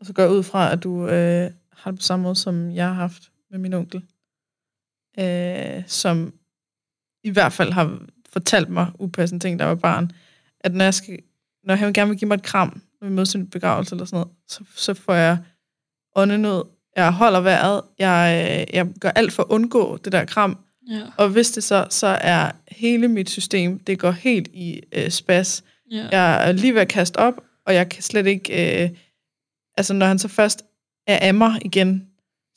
Og 0.00 0.06
så 0.06 0.12
går 0.12 0.22
jeg 0.22 0.32
ud 0.32 0.42
fra, 0.42 0.72
at 0.72 0.82
du 0.82 1.08
øh, 1.08 1.50
har 1.72 1.90
det 1.90 2.00
på 2.00 2.04
samme 2.04 2.22
måde, 2.22 2.36
som 2.36 2.70
jeg 2.70 2.86
har 2.86 2.94
haft 2.94 3.30
med 3.50 3.58
min 3.58 3.72
onkel. 3.72 4.02
Øh, 5.18 5.82
som 5.86 6.34
i 7.24 7.30
hvert 7.30 7.52
fald 7.52 7.72
har 7.72 8.02
fortalt 8.28 8.68
mig 8.68 8.92
upassende 8.98 9.44
ting, 9.44 9.58
der 9.58 9.64
var 9.64 9.74
barn. 9.74 10.12
At 10.60 10.74
når, 10.74 10.84
jeg 10.84 10.94
skal, 10.94 11.18
når 11.64 11.74
han 11.74 11.92
gerne 11.92 12.08
vil 12.10 12.18
give 12.18 12.28
mig 12.28 12.34
et 12.34 12.42
kram, 12.42 12.82
når 13.00 13.08
vi 13.08 13.14
mødes 13.14 13.30
til 13.30 13.40
en 13.40 13.50
begravelse 13.50 13.94
eller 13.94 14.04
sådan 14.04 14.16
noget, 14.16 14.36
så, 14.48 14.64
så 14.76 14.94
får 14.94 15.14
jeg 15.14 15.38
åndenød. 16.16 16.64
Jeg 16.96 17.12
holder 17.12 17.40
vejret. 17.40 17.82
Jeg, 17.98 18.46
øh, 18.70 18.74
jeg 18.74 18.86
gør 19.00 19.10
alt 19.10 19.32
for 19.32 19.42
at 19.42 19.48
undgå 19.48 19.96
det 19.96 20.12
der 20.12 20.24
kram. 20.24 20.63
Ja, 20.90 21.00
Og 21.16 21.28
hvis 21.28 21.50
det 21.50 21.64
så, 21.64 21.86
så 21.90 22.06
er 22.06 22.50
hele 22.68 23.08
mit 23.08 23.30
system, 23.30 23.78
det 23.78 23.98
går 23.98 24.10
helt 24.10 24.48
i 24.52 24.80
øh, 24.92 25.10
spas. 25.10 25.64
ja. 25.90 26.06
Jeg 26.10 26.48
er 26.48 26.52
lige 26.52 26.74
ved 26.74 26.80
at 26.80 26.88
kaste 26.88 27.16
op, 27.16 27.34
og 27.66 27.74
jeg 27.74 27.88
kan 27.88 28.02
slet 28.02 28.26
ikke... 28.26 28.82
Øh, 28.84 28.90
altså, 29.76 29.94
når 29.94 30.06
han 30.06 30.18
så 30.18 30.28
først 30.28 30.62
er 31.06 31.18
af 31.18 31.34
mig 31.34 31.58
igen, 31.64 32.06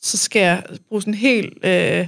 så 0.01 0.17
skal 0.17 0.39
jeg 0.41 0.63
bruge 0.89 1.01
sådan 1.01 1.13
en 1.13 1.17
helt, 1.17 1.65
øh, 1.65 2.07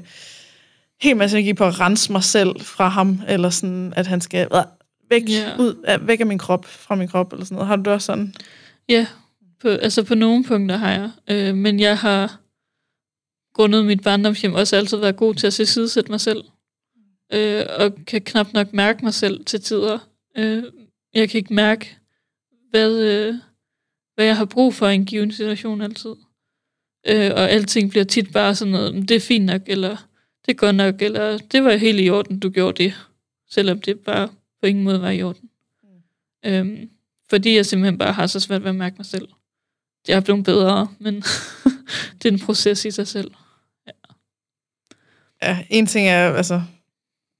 helt 1.01 1.17
masse 1.17 1.37
energi 1.37 1.53
på 1.53 1.65
at 1.65 1.79
rense 1.79 2.11
mig 2.11 2.23
selv 2.23 2.61
fra 2.61 2.87
ham, 2.87 3.21
eller 3.27 3.49
sådan, 3.49 3.93
at 3.95 4.07
han 4.07 4.21
skal 4.21 4.47
øh, 4.55 4.61
væk, 5.09 5.29
Ja. 5.29 5.55
ud, 5.59 5.83
af, 5.87 6.07
væk 6.07 6.19
af 6.19 6.25
min 6.25 6.37
krop, 6.37 6.65
fra 6.65 6.95
min 6.95 7.07
krop, 7.07 7.33
eller 7.33 7.45
sådan 7.45 7.55
noget. 7.55 7.67
Har 7.67 7.75
du 7.75 7.81
det 7.83 7.93
også 7.93 8.05
sådan? 8.05 8.33
Ja, 8.89 9.05
på, 9.61 9.67
altså 9.69 10.03
på 10.03 10.15
nogle 10.15 10.43
punkter 10.43 10.77
har 10.77 10.91
jeg. 10.91 11.09
Øh, 11.27 11.55
men 11.55 11.79
jeg 11.79 11.97
har 11.97 12.39
grundet 13.53 13.85
mit 13.85 14.03
barndomshjem 14.03 14.53
også 14.53 14.75
altid 14.75 14.97
været 14.97 15.15
god 15.15 15.35
til 15.35 15.47
at 15.47 15.53
se 15.53 15.65
sidesætte 15.65 16.11
mig 16.11 16.21
selv. 16.21 16.43
Øh, 17.33 17.65
og 17.79 17.95
kan 18.07 18.21
knap 18.21 18.53
nok 18.53 18.73
mærke 18.73 19.05
mig 19.05 19.13
selv 19.13 19.45
til 19.45 19.61
tider. 19.61 19.99
Øh, 20.37 20.63
jeg 21.13 21.29
kan 21.29 21.37
ikke 21.37 21.53
mærke, 21.53 21.97
hvad, 22.69 22.99
øh, 22.99 23.35
hvad 24.15 24.25
jeg 24.25 24.37
har 24.37 24.45
brug 24.45 24.73
for 24.73 24.87
i 24.87 24.95
en 24.95 25.05
given 25.05 25.31
situation 25.31 25.81
altid. 25.81 26.15
Øh, 27.07 27.31
og 27.35 27.49
alting 27.49 27.89
bliver 27.89 28.03
tit 28.03 28.33
bare 28.33 28.55
sådan 28.55 28.71
noget, 28.71 28.93
"Men 28.93 29.05
det 29.05 29.15
er 29.15 29.19
fint 29.19 29.45
nok, 29.45 29.61
eller 29.67 29.97
det 30.45 30.51
er 30.51 30.57
godt 30.57 30.75
nok, 30.75 31.01
eller 31.01 31.37
det 31.37 31.63
var 31.63 31.75
helt 31.75 31.99
i 32.01 32.09
orden, 32.09 32.39
du 32.39 32.49
gjorde 32.49 32.83
det. 32.83 32.93
Selvom 33.49 33.81
det 33.81 33.99
bare 33.99 34.27
på 34.61 34.65
ingen 34.67 34.83
måde 34.83 35.01
var 35.01 35.09
i 35.09 35.23
orden. 35.23 35.49
Øhm, 36.45 36.89
fordi 37.29 37.55
jeg 37.55 37.65
simpelthen 37.65 37.97
bare 37.97 38.13
har 38.13 38.27
så 38.27 38.39
svært 38.39 38.63
ved 38.63 38.69
at 38.69 38.75
mærke 38.75 38.95
mig 38.97 39.05
selv. 39.05 39.27
Jeg 40.07 40.15
er 40.15 40.19
blevet 40.19 40.43
bedre, 40.43 40.87
men 40.99 41.15
det 42.21 42.25
er 42.25 42.31
en 42.33 42.39
proces 42.39 42.85
i 42.85 42.91
sig 42.91 43.07
selv. 43.07 43.31
Ja, 45.41 45.65
en 45.69 45.85
ting 45.85 46.07
er, 46.07 46.33
altså, 46.33 46.61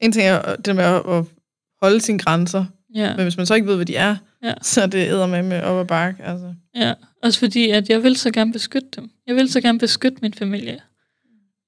en 0.02 0.12
ting 0.12 0.28
er 0.28 0.56
det 0.56 0.76
med 0.76 0.84
at, 0.84 1.02
at 1.10 1.26
holde 1.82 2.02
sine 2.02 2.20
grænser, 2.20 2.66
Ja, 2.96 3.16
men 3.16 3.24
hvis 3.24 3.38
man 3.38 3.46
så 3.46 3.54
ikke 3.54 3.68
ved, 3.68 3.76
hvad 3.76 3.86
de 3.86 3.96
er, 3.96 4.16
Ja. 4.44 4.54
så 4.62 4.82
er 4.82 4.88
det 4.88 5.08
æder 5.08 5.28
med 5.28 5.44
med 5.44 5.62
op 5.62 5.80
ad 5.80 5.86
bakke. 5.86 6.24
Altså. 6.24 6.54
ja. 6.76 6.94
Også 7.24 7.40
fordi, 7.40 7.70
at 7.70 7.90
jeg 7.90 8.04
vil 8.04 8.16
så 8.16 8.32
gerne 8.32 8.52
beskytte 8.52 8.88
dem. 8.96 9.12
Jeg 9.28 9.36
vil 9.36 9.52
så 9.52 9.62
gerne 9.62 9.80
beskytte 9.80 10.18
min 10.22 10.34
familie. 10.34 10.80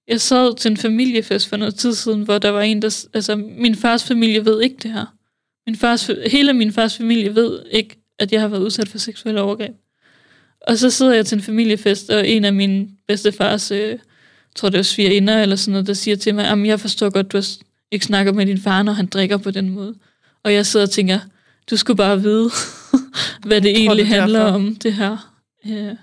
Jeg 0.08 0.22
sad 0.22 0.56
til 0.56 0.72
en 0.72 0.78
familiefest 0.78 1.48
for 1.48 1.58
noget 1.58 1.76
tid 1.76 1.94
siden, 1.94 2.22
hvor 2.22 2.38
der 2.38 2.50
var 2.50 2.62
en, 2.62 2.82
der... 2.82 3.06
Altså, 3.14 3.36
min 3.36 3.76
fars 3.76 4.04
familie 4.04 4.46
ved 4.46 4.62
ikke 4.62 4.76
det 4.84 4.92
her. 4.92 5.06
Min 5.68 5.76
fars, 5.76 6.10
hele 6.32 6.54
min 6.54 6.72
fars 6.72 6.98
familie 6.98 7.36
ved 7.36 7.64
ikke, 7.72 7.98
at 8.20 8.32
jeg 8.32 8.42
har 8.42 8.48
været 8.48 8.62
udsat 8.62 8.88
for 8.88 8.98
seksuelle 8.98 9.42
overgreb. 9.42 9.76
Og 10.68 10.78
så 10.78 10.90
sidder 10.90 11.14
jeg 11.14 11.26
til 11.26 11.36
en 11.36 11.42
familiefest, 11.42 12.10
og 12.10 12.28
en 12.28 12.46
af 12.46 12.54
mine 12.54 12.88
bedstefars, 13.08 13.72
øh, 13.72 14.00
tror 14.56 14.70
det 14.70 14.78
var 14.78 14.84
svigerinder 14.84 15.42
eller 15.42 15.56
sådan 15.56 15.72
noget, 15.72 15.88
der 15.88 15.94
siger 15.94 16.16
til 16.18 16.36
mig, 16.36 16.46
at 16.48 16.68
jeg 16.68 16.80
forstår 16.80 17.10
godt, 17.10 17.32
du 17.32 17.42
ikke 17.92 18.06
snakker 18.06 18.34
med 18.34 18.46
din 18.46 18.58
far, 18.58 18.84
når 18.84 18.92
han 18.94 19.06
drikker 19.06 19.38
på 19.38 19.52
den 19.52 19.70
måde. 19.70 19.96
Og 20.44 20.54
jeg 20.54 20.66
sidder 20.66 20.86
og 20.86 20.90
tænker, 20.92 21.20
du 21.70 21.78
skulle 21.78 21.98
bare 21.98 22.22
vide, 22.22 22.50
hvad 23.48 23.62
det 23.62 23.68
Jeg 23.70 23.76
tror, 23.76 23.80
egentlig 23.82 24.06
det 24.06 24.16
er 24.16 24.22
handler 24.22 24.40
derfor. 24.40 24.56
om, 24.56 24.76
det 24.76 24.94
her. 24.94 25.34
Øh, 25.68 25.96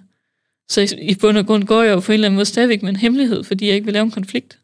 Så 0.68 0.80
i, 0.80 1.10
i 1.10 1.14
bund 1.14 1.38
og 1.38 1.46
grund 1.46 1.64
går 1.64 1.82
jeg 1.82 1.92
jo 1.94 2.00
på 2.00 2.12
en 2.12 2.14
eller 2.14 2.26
anden 2.28 2.36
måde 2.36 2.44
stadigvæk 2.46 2.82
med 2.82 2.90
en 2.90 2.96
hemmelighed, 2.96 3.44
fordi 3.44 3.66
jeg 3.66 3.74
ikke 3.74 3.84
vil 3.84 3.92
lave 3.92 4.04
en 4.04 4.10
konflikt. 4.10 4.58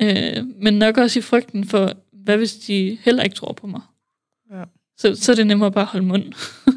Mm. 0.00 0.06
Øh, 0.06 0.44
men 0.62 0.74
nok 0.74 0.96
også 0.98 1.18
i 1.18 1.22
frygten 1.22 1.64
for, 1.64 1.92
hvad 2.12 2.36
hvis 2.36 2.54
de 2.54 2.98
heller 3.02 3.22
ikke 3.22 3.36
tror 3.36 3.52
på 3.52 3.66
mig? 3.66 3.80
Ja. 4.52 4.64
Så, 5.00 5.14
så 5.14 5.32
er 5.32 5.36
det 5.36 5.46
nemmere 5.46 5.72
bare 5.72 5.82
at 5.82 5.88
holde 5.88 6.06
mund. 6.06 6.24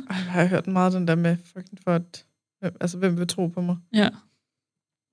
Ej, 0.10 0.16
jeg 0.16 0.32
har 0.32 0.46
hørt 0.46 0.68
meget 0.68 0.94
den 0.94 1.08
der 1.08 1.16
med 1.16 1.38
frygten 1.54 1.78
for, 1.78 1.92
at, 1.96 2.26
altså, 2.62 2.98
hvem 2.98 3.18
vil 3.18 3.28
tro 3.28 3.48
på 3.48 3.62
mig? 3.62 3.78
Ja. 3.94 4.10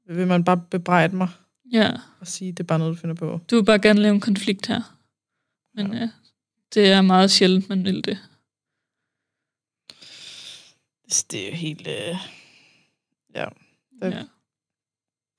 Vil 0.09 0.27
man 0.27 0.45
bare 0.45 0.65
bebrejde 0.71 1.17
mig? 1.17 1.29
Ja. 1.73 1.93
Og 2.21 2.27
sige, 2.27 2.53
det 2.53 2.61
er 2.61 2.65
bare 2.65 2.79
noget, 2.79 2.97
du 2.97 3.01
finder 3.01 3.15
på? 3.15 3.41
Du 3.51 3.57
vil 3.57 3.65
bare 3.65 3.79
gerne 3.79 4.01
lave 4.01 4.15
en 4.15 4.21
konflikt 4.21 4.67
her. 4.67 4.97
Men 5.75 5.93
ja. 5.93 5.99
ja 5.99 6.11
det 6.75 6.93
er 6.93 7.03
meget 7.03 7.31
sjældent, 7.31 7.69
man 7.69 7.85
vil 7.85 8.05
det. 8.05 8.19
Det 11.31 11.45
er 11.45 11.51
jo 11.51 11.55
helt... 11.57 11.87
Øh, 11.87 12.17
ja. 13.35 13.47
Der, 14.01 14.09
ja. 14.09 14.25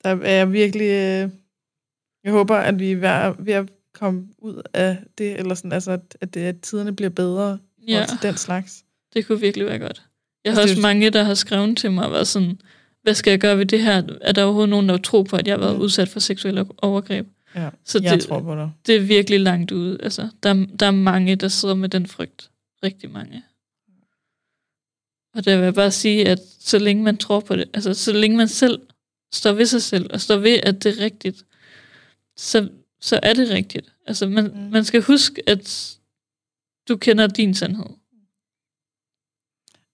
Der 0.04 0.16
er 0.24 0.36
jeg 0.36 0.52
virkelig... 0.52 0.86
Øh, 0.86 1.30
jeg 2.24 2.32
håber, 2.32 2.56
at 2.56 2.78
vi 2.78 2.92
er 2.92 3.42
ved 3.42 3.52
at 3.52 3.72
komme 3.94 4.28
ud 4.38 4.62
af 4.74 4.98
det, 5.18 5.38
eller 5.38 5.54
sådan, 5.54 5.72
altså, 5.72 5.90
at, 5.90 6.16
at, 6.20 6.34
det, 6.34 6.40
at 6.40 6.60
tiderne 6.60 6.96
bliver 6.96 7.10
bedre 7.10 7.58
ja. 7.88 8.06
til 8.08 8.18
den 8.22 8.36
slags. 8.36 8.84
Det 9.14 9.26
kunne 9.26 9.40
virkelig 9.40 9.66
være 9.66 9.78
godt. 9.78 10.02
Jeg 10.44 10.50
altså, 10.50 10.62
har 10.62 10.68
også 10.70 10.82
mange, 10.82 11.10
der 11.10 11.22
har 11.22 11.34
skrevet 11.34 11.76
til 11.76 11.92
mig, 11.92 12.06
og 12.06 12.12
været 12.12 12.28
sådan, 12.28 12.60
hvad 13.02 13.14
skal 13.14 13.30
jeg 13.30 13.40
gøre 13.40 13.58
ved 13.58 13.66
det 13.66 13.82
her? 13.82 14.02
Er 14.20 14.32
der 14.32 14.44
overhovedet 14.44 14.70
nogen, 14.70 14.88
der 14.88 14.96
tror 14.96 15.22
på, 15.22 15.36
at 15.36 15.46
jeg 15.46 15.52
har 15.54 15.60
været 15.60 15.76
mm. 15.76 15.82
udsat 15.82 16.08
for 16.08 16.20
seksuelle 16.20 16.66
overgreb? 16.78 17.26
Ja, 17.54 17.70
så 17.84 18.00
jeg 18.02 18.14
det, 18.14 18.26
tror 18.26 18.40
på 18.40 18.54
dig. 18.54 18.70
Det 18.86 18.96
er 18.96 19.00
virkelig 19.00 19.40
langt 19.40 19.70
ude. 19.72 19.98
Altså, 20.02 20.28
der, 20.42 20.66
der 20.80 20.86
er 20.86 20.90
mange, 20.90 21.36
der 21.36 21.48
sidder 21.48 21.74
med 21.74 21.88
den 21.88 22.06
frygt. 22.06 22.50
Rigtig 22.82 23.10
mange. 23.10 23.42
Og 25.34 25.44
der 25.44 25.56
vil 25.56 25.64
jeg 25.64 25.74
bare 25.74 25.90
sige, 25.90 26.28
at 26.28 26.38
så 26.60 26.78
længe 26.78 27.02
man 27.02 27.16
tror 27.16 27.40
på 27.40 27.56
det, 27.56 27.64
altså 27.74 27.94
så 27.94 28.12
længe 28.12 28.36
man 28.36 28.48
selv 28.48 28.80
står 29.34 29.52
ved 29.52 29.66
sig 29.66 29.82
selv, 29.82 30.10
og 30.12 30.20
står 30.20 30.36
ved, 30.36 30.60
at 30.62 30.84
det 30.84 30.98
er 30.98 31.04
rigtigt, 31.04 31.44
så, 32.36 32.68
så 33.02 33.20
er 33.22 33.34
det 33.34 33.50
rigtigt. 33.50 33.92
Altså 34.06 34.26
man, 34.26 34.44
mm. 34.44 34.60
man 34.60 34.84
skal 34.84 35.02
huske, 35.02 35.42
at 35.46 35.98
du 36.88 36.96
kender 36.96 37.26
din 37.26 37.54
sandhed. 37.54 37.86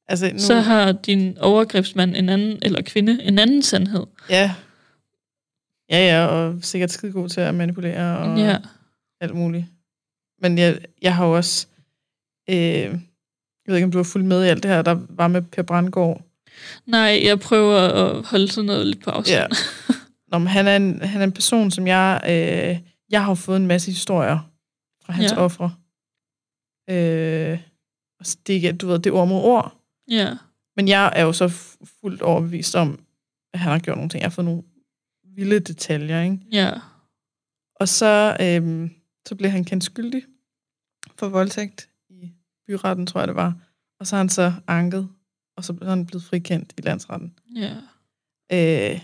Altså, 0.08 0.30
nu... 0.32 0.38
Så 0.38 0.54
har 0.54 0.92
din 0.92 1.38
overgrebsmand 1.38 2.16
en 2.16 2.28
anden, 2.28 2.58
eller 2.62 2.82
kvinde, 2.82 3.22
en 3.22 3.38
anden 3.38 3.62
sandhed. 3.62 4.06
Ja. 4.30 4.54
Ja, 5.90 6.06
ja, 6.06 6.26
og 6.26 6.58
sikkert 6.62 6.90
skide 6.90 7.12
god 7.12 7.28
til 7.28 7.40
at 7.40 7.54
manipulere 7.54 8.18
og 8.18 8.38
ja. 8.38 8.56
alt 9.20 9.34
muligt. 9.34 9.64
Men 10.42 10.58
jeg, 10.58 10.78
jeg 11.02 11.16
har 11.16 11.26
jo 11.26 11.36
også... 11.36 11.66
Øh, 12.50 12.56
jeg 12.56 13.72
ved 13.72 13.76
ikke, 13.76 13.84
om 13.84 13.92
du 13.92 13.98
har 13.98 14.02
fulgt 14.02 14.26
med 14.26 14.44
i 14.44 14.48
alt 14.48 14.62
det 14.62 14.70
her, 14.70 14.82
der 14.82 15.00
var 15.08 15.28
med 15.28 15.42
Per 15.42 15.62
Brandgaard. 15.62 16.22
Nej, 16.86 17.20
jeg 17.24 17.40
prøver 17.40 17.76
at 17.76 18.26
holde 18.26 18.48
sådan 18.48 18.66
noget 18.66 18.86
lidt 18.86 19.02
på 19.04 19.10
afstand. 19.10 19.52
Ja. 19.52 19.94
Nå, 20.32 20.38
men 20.38 20.48
han, 20.48 20.66
er 20.68 20.76
en, 20.76 21.02
han 21.02 21.20
er 21.20 21.24
en 21.24 21.32
person, 21.32 21.70
som 21.70 21.86
jeg... 21.86 22.20
Øh, 22.28 22.78
jeg 23.10 23.24
har 23.24 23.34
fået 23.34 23.56
en 23.56 23.66
masse 23.66 23.90
historier 23.90 24.50
fra 25.02 25.12
hans 25.12 25.32
ja. 25.32 25.36
ofre. 25.36 25.74
Øh, 26.90 27.60
det, 28.46 28.80
du 28.80 28.86
ved, 28.86 28.98
det 28.98 29.10
er 29.10 29.14
ord 29.14 29.28
mod 29.28 29.42
ord. 29.42 29.80
Ja. 30.10 30.36
Men 30.76 30.88
jeg 30.88 31.12
er 31.16 31.22
jo 31.22 31.32
så 31.32 31.48
fuldt 32.00 32.22
overbevist 32.22 32.76
om, 32.76 33.04
at 33.52 33.60
han 33.60 33.72
har 33.72 33.78
gjort 33.78 33.96
nogle 33.96 34.10
ting. 34.10 34.20
Jeg 34.20 34.26
har 34.26 34.34
fået 34.34 34.44
nogle 34.44 34.62
vilde 35.24 35.60
detaljer, 35.60 36.22
ikke? 36.22 36.38
Ja. 36.52 36.72
Og 37.76 37.88
så, 37.88 38.36
øhm, 38.40 38.90
så 39.28 39.34
blev 39.34 39.50
han 39.50 39.64
kendt 39.64 39.84
skyldig 39.84 40.22
for 41.16 41.28
voldtægt 41.28 41.90
i 42.08 42.32
byretten, 42.66 43.06
tror 43.06 43.20
jeg 43.20 43.28
det 43.28 43.36
var. 43.36 43.54
Og 44.00 44.06
så 44.06 44.16
har 44.16 44.20
han 44.22 44.28
så 44.28 44.52
anket, 44.66 45.08
og 45.56 45.64
så 45.64 45.72
blev 45.72 45.88
han 45.88 46.06
blevet 46.06 46.24
frikendt 46.24 46.72
i 46.78 46.80
landsretten. 46.80 47.38
Ja. 47.56 47.76
Øh, 48.52 49.00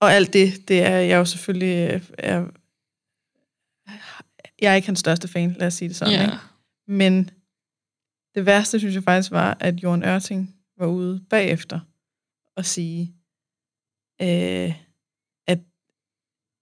og 0.00 0.12
alt 0.12 0.32
det, 0.32 0.68
det 0.68 0.82
er 0.82 0.96
jeg 0.96 1.16
jo 1.16 1.24
selvfølgelig... 1.24 1.94
Øh, 1.94 2.02
er, 2.18 2.46
jeg 4.60 4.70
er 4.72 4.74
ikke 4.74 4.88
hans 4.88 4.98
største 4.98 5.28
fan, 5.28 5.56
lad 5.58 5.66
os 5.66 5.74
sige 5.74 5.88
det 5.88 5.96
sådan. 5.96 6.14
Ja. 6.14 6.24
Ikke? 6.24 6.36
Men 6.88 7.30
det 8.34 8.46
værste, 8.46 8.78
synes 8.78 8.94
jeg 8.94 9.02
faktisk, 9.02 9.30
var, 9.30 9.56
at 9.60 9.82
Jørgen 9.82 10.04
Ørting 10.04 10.54
var 10.78 10.86
ude 10.86 11.24
bagefter 11.30 11.80
og 12.56 12.64
sige, 12.64 13.14
øh, 14.22 14.74
at, 15.46 15.58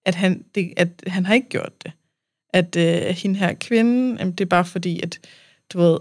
at, 0.06 0.14
han, 0.14 0.44
det, 0.54 0.72
at 0.76 1.04
han 1.06 1.26
har 1.26 1.34
ikke 1.34 1.48
gjort 1.48 1.84
det. 1.84 1.92
At 2.48 2.76
øh, 2.76 3.02
hende 3.02 3.38
her 3.38 3.54
kvinde, 3.54 4.16
jamen, 4.18 4.34
det 4.34 4.44
er 4.44 4.48
bare 4.48 4.64
fordi, 4.64 5.00
at 5.00 5.20
du 5.72 5.78
ved, 5.78 5.98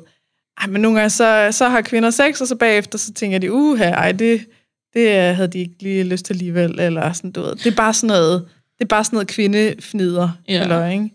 ej, 0.58 0.68
men 0.68 0.82
nogle 0.82 1.00
gange 1.00 1.10
så, 1.10 1.50
så 1.52 1.70
har 1.70 1.82
kvinder 1.82 2.10
sex, 2.10 2.42
og 2.42 2.48
så 2.48 2.56
bagefter 2.56 2.98
så 2.98 3.14
tænker 3.14 3.40
de, 3.40 3.52
uh, 3.52 3.80
ej, 3.80 4.12
det, 4.12 4.48
det 4.94 5.36
havde 5.36 5.48
de 5.48 5.60
ikke 5.60 5.76
lige 5.84 6.04
lyst 6.04 6.26
til 6.26 6.34
alligevel, 6.34 6.80
eller 6.80 7.14
sådan, 7.14 7.32
du 7.32 7.42
ved. 7.42 7.56
Det 7.56 7.68
er 7.72 7.76
bare 7.76 7.94
sådan 7.94 8.08
noget, 8.08 8.50
det 8.78 8.86
er 8.86 8.88
bare 8.88 9.04
sådan 9.04 9.16
noget 9.16 9.28
kvindefnider, 9.28 10.30
ja. 10.48 10.62
eller, 10.62 10.88
ikke? 10.88 11.10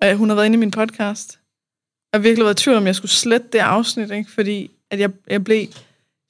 Og 0.00 0.14
hun 0.14 0.28
har 0.28 0.34
været 0.36 0.46
inde 0.46 0.56
i 0.56 0.58
min 0.58 0.70
podcast, 0.70 1.40
og 2.12 2.22
virkelig 2.22 2.44
været 2.44 2.60
i 2.60 2.62
tvivl 2.62 2.76
om, 2.76 2.86
jeg 2.86 2.96
skulle 2.96 3.10
slette 3.10 3.48
det 3.52 3.58
afsnit, 3.58 4.10
ikke? 4.10 4.30
fordi 4.30 4.70
at 4.90 5.00
jeg, 5.00 5.10
jeg 5.26 5.44
blev 5.44 5.66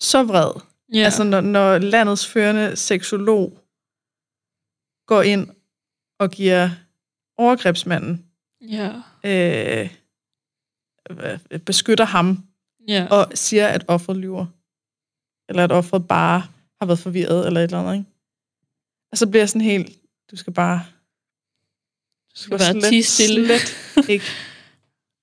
så 0.00 0.22
vred. 0.22 0.60
Yeah. 0.94 1.04
Altså, 1.04 1.24
når, 1.24 1.40
når 1.40 1.78
landets 1.78 2.26
førende 2.26 2.76
seksolog 2.76 3.58
går 5.06 5.22
ind 5.22 5.48
og 6.18 6.30
giver 6.30 6.70
overgrebsmanden, 7.36 8.24
yeah. 8.62 8.94
øh, 9.24 9.90
beskytter 11.66 12.04
ham, 12.04 12.44
yeah. 12.90 13.10
og 13.10 13.32
siger, 13.34 13.68
at 13.68 13.84
offeret 13.88 14.18
lyver. 14.18 14.46
Eller 15.48 15.64
at 15.64 15.72
offeret 15.72 16.08
bare 16.08 16.42
har 16.84 16.86
været 16.86 16.98
forvirret, 16.98 17.46
eller 17.46 17.60
et 17.60 17.64
eller 17.64 17.78
andet, 17.78 17.94
ikke? 17.94 18.10
Og 19.12 19.18
så 19.18 19.26
bliver 19.26 19.42
jeg 19.42 19.48
sådan 19.48 19.60
helt, 19.60 19.92
du 20.30 20.36
skal 20.36 20.52
bare... 20.52 20.84
Du 22.34 22.40
skal 22.40 22.58
bare 22.58 22.80
slet, 22.80 23.04
stille. 23.04 23.58
Slet 23.58 24.08
ikke 24.14 24.24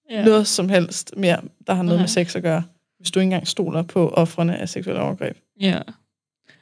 ja. 0.10 0.26
noget 0.26 0.48
som 0.48 0.70
helst 0.70 1.14
mere, 1.18 1.42
der 1.68 1.74
har 1.74 1.84
noget 1.84 1.98
okay. 1.98 2.02
med 2.02 2.08
sex 2.08 2.36
at 2.36 2.44
gøre, 2.44 2.64
hvis 2.98 3.12
du 3.12 3.20
ikke 3.20 3.26
engang 3.26 3.48
stoler 3.48 3.82
på 3.82 4.10
offrene 4.10 4.58
af 4.58 4.70
seksuelle 4.70 5.02
overgreb. 5.02 5.38
Ja. 5.60 5.80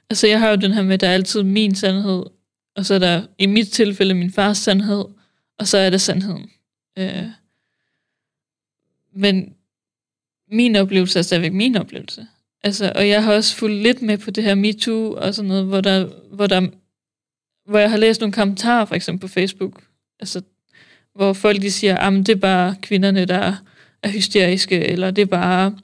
Altså, 0.10 0.28
jeg 0.28 0.40
har 0.40 0.50
jo 0.50 0.56
den 0.56 0.74
her 0.74 0.84
med, 0.84 0.98
der 0.98 1.08
er 1.08 1.14
altid 1.14 1.44
min 1.44 1.76
sandhed, 1.76 2.26
og 2.76 2.86
så 2.86 2.94
er 2.94 3.00
der 3.00 3.28
i 3.38 3.46
mit 3.46 3.72
tilfælde 3.72 4.14
min 4.14 4.32
fars 4.32 4.58
sandhed, 4.58 5.06
og 5.58 5.68
så 5.68 5.78
er 5.78 5.90
det 5.90 6.02
sandheden. 6.02 6.50
Øh, 6.98 7.26
men 9.14 9.56
min 10.52 10.76
oplevelse 10.76 11.20
er 11.20 11.24
stadigvæk 11.24 11.54
min 11.54 11.78
oplevelse. 11.78 12.28
Altså, 12.64 12.92
og 12.96 13.10
jeg 13.10 13.24
har 13.24 13.34
også 13.34 13.56
fulgt 13.56 13.84
lidt 13.84 14.02
med 14.02 14.18
på 14.18 14.32
det 14.32 14.44
her 14.44 14.56
MeToo 14.56 15.14
og 15.14 15.36
sådan 15.36 15.50
noget, 15.50 15.66
hvor, 15.66 15.82
der, 15.82 16.10
hvor, 16.32 16.48
der, 16.48 16.68
hvor 17.70 17.80
jeg 17.80 17.90
har 17.90 17.98
læst 17.98 18.22
nogle 18.22 18.34
kommentarer, 18.34 18.86
for 18.86 18.96
eksempel 18.96 19.22
på 19.22 19.34
Facebook, 19.34 19.84
altså, 20.20 20.42
hvor 21.16 21.34
folk 21.34 21.62
de 21.62 21.72
siger, 21.72 21.98
at 21.98 22.14
det 22.14 22.30
er 22.30 22.36
bare 22.36 22.76
kvinderne, 22.82 23.26
der 23.26 23.56
er 24.04 24.10
hysteriske, 24.10 24.86
eller 24.86 25.12
det 25.12 25.22
er 25.22 25.26
bare 25.26 25.78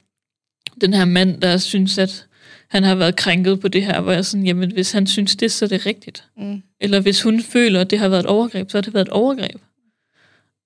den 0.80 0.94
her 0.94 1.04
mand, 1.04 1.40
der 1.40 1.56
synes, 1.56 1.98
at 1.98 2.26
han 2.68 2.82
har 2.82 2.94
været 2.94 3.16
krænket 3.16 3.60
på 3.60 3.68
det 3.68 3.84
her, 3.84 4.00
hvor 4.00 4.12
jeg 4.12 4.24
sådan, 4.24 4.46
jamen 4.46 4.72
hvis 4.72 4.92
han 4.92 5.06
synes 5.06 5.36
det, 5.36 5.52
så 5.52 5.64
er 5.64 5.68
det 5.68 5.86
rigtigt. 5.86 6.24
Mm. 6.36 6.62
Eller 6.80 7.00
hvis 7.00 7.22
hun 7.22 7.42
føler, 7.42 7.80
at 7.80 7.90
det 7.90 7.98
har 7.98 8.08
været 8.08 8.20
et 8.20 8.26
overgreb, 8.26 8.70
så 8.70 8.76
har 8.76 8.82
det 8.82 8.94
været 8.94 9.06
et 9.06 9.12
overgreb. 9.12 9.60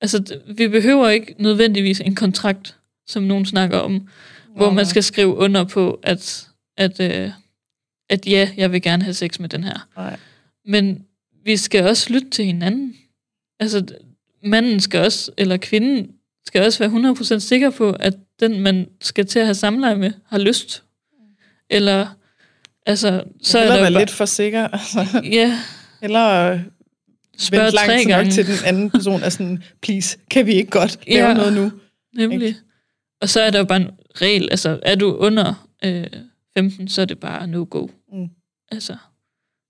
Altså, 0.01 0.39
vi 0.57 0.69
behøver 0.69 1.09
ikke 1.09 1.35
nødvendigvis 1.39 2.01
en 2.01 2.15
kontrakt, 2.15 2.77
som 3.07 3.23
nogen 3.23 3.47
snakker 3.47 3.79
om, 3.79 4.09
hvor 4.65 4.75
man 4.75 4.87
skal 4.87 5.03
skrive 5.03 5.37
under 5.37 5.65
på, 5.65 6.01
at, 6.03 6.49
at, 6.77 7.01
øh, 7.01 7.31
at 8.11 8.27
ja, 8.27 8.51
jeg 8.57 8.73
vil 8.73 8.83
gerne 8.83 9.03
have 9.03 9.15
sex 9.15 9.39
med 9.39 9.49
den 9.49 9.65
her. 9.65 9.89
Nej. 9.97 10.17
Men 10.67 11.05
vi 11.45 11.57
skal 11.57 11.87
også 11.87 12.13
lytte 12.13 12.31
til 12.31 12.45
hinanden. 12.45 12.97
Altså, 13.61 13.87
manden 14.45 14.81
skal 14.81 15.01
også, 15.01 15.31
eller 15.39 15.57
kvinden 15.57 16.11
skal 16.47 16.65
også 16.65 16.79
være 16.79 17.13
100% 17.37 17.39
sikker 17.39 17.71
på, 17.71 17.93
at 17.93 18.15
den, 18.41 18.61
man 18.61 18.89
skal 19.01 19.27
til 19.27 19.39
at 19.39 19.47
have 19.47 19.55
samleje 19.55 19.97
med, 19.97 20.13
har 20.27 20.39
lyst. 20.39 20.83
Eller, 21.71 22.07
altså, 22.87 23.25
så 23.43 23.59
er 23.59 23.65
der 23.65 23.73
være 23.73 23.93
bare... 23.93 24.01
lidt 24.01 24.11
for 24.11 24.25
sikker. 24.25 24.69
Altså. 24.69 25.23
Ja. 25.25 25.59
Eller 26.03 26.59
Spørg 27.39 27.61
vente 27.61 27.75
langt 27.75 28.09
nok 28.09 28.27
til 28.33 28.47
den 28.47 28.65
anden 28.65 28.91
person 28.91 29.23
er 29.23 29.29
sådan, 29.29 29.63
please, 29.83 30.19
kan 30.31 30.47
vi 30.47 30.53
ikke 30.53 30.71
godt 30.71 30.99
lave 31.07 31.29
ja, 31.29 31.35
noget 31.35 31.53
nu? 31.53 31.73
Nemlig. 32.17 32.49
Ikke? 32.49 32.61
Og 33.21 33.29
så 33.29 33.41
er 33.41 33.51
der 33.51 33.59
jo 33.59 33.65
bare 33.65 33.81
en 33.81 33.91
regel, 34.15 34.49
altså 34.51 34.81
er 34.83 34.95
du 34.95 35.17
under 35.17 35.69
øh, 35.85 36.07
15, 36.55 36.89
så 36.89 37.03
er 37.03 37.05
det 37.05 37.19
bare 37.19 37.47
no-go. 37.47 37.87
Mm. 38.13 38.29
Altså, 38.73 38.97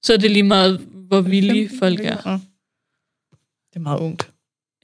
så 0.03 0.13
er 0.13 0.17
det 0.17 0.31
lige 0.31 0.43
meget, 0.43 0.79
hvor 0.79 1.21
villige 1.21 1.71
folk 1.79 2.01
er. 2.01 2.31
Ja. 2.31 2.39
Det 3.71 3.77
er 3.77 3.81
meget 3.81 4.01
ungt. 4.01 4.31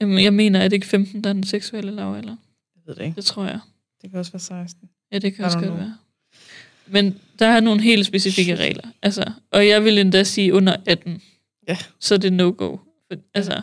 Jamen, 0.01 0.23
jeg 0.23 0.33
mener, 0.33 0.59
at 0.59 0.71
det 0.71 0.77
ikke 0.77 0.87
15, 0.87 1.23
der 1.23 1.29
er 1.29 1.33
den 1.33 1.43
seksuelle 1.43 1.91
lavalder? 1.91 2.35
Jeg 2.75 2.81
ved 2.85 2.95
det 2.95 3.03
ikke. 3.03 3.15
Det 3.15 3.25
tror 3.25 3.45
jeg. 3.45 3.59
Det 4.01 4.09
kan 4.09 4.19
også 4.19 4.31
være 4.31 4.39
16. 4.39 4.89
Ja, 5.11 5.19
det 5.19 5.35
kan 5.35 5.45
også 5.45 5.59
godt 5.59 5.77
være. 5.77 5.97
Men 6.87 7.19
der 7.39 7.45
er 7.47 7.59
nogle 7.59 7.81
helt 7.81 8.05
specifikke 8.05 8.55
regler. 8.55 8.87
Altså, 9.01 9.31
og 9.51 9.67
jeg 9.67 9.83
vil 9.83 9.97
endda 9.97 10.23
sige 10.23 10.53
under 10.53 10.75
18. 10.85 11.21
Ja. 11.67 11.77
Så 11.99 12.13
er 12.13 12.19
det 12.19 12.33
no-go. 12.33 12.77
Altså, 13.33 13.61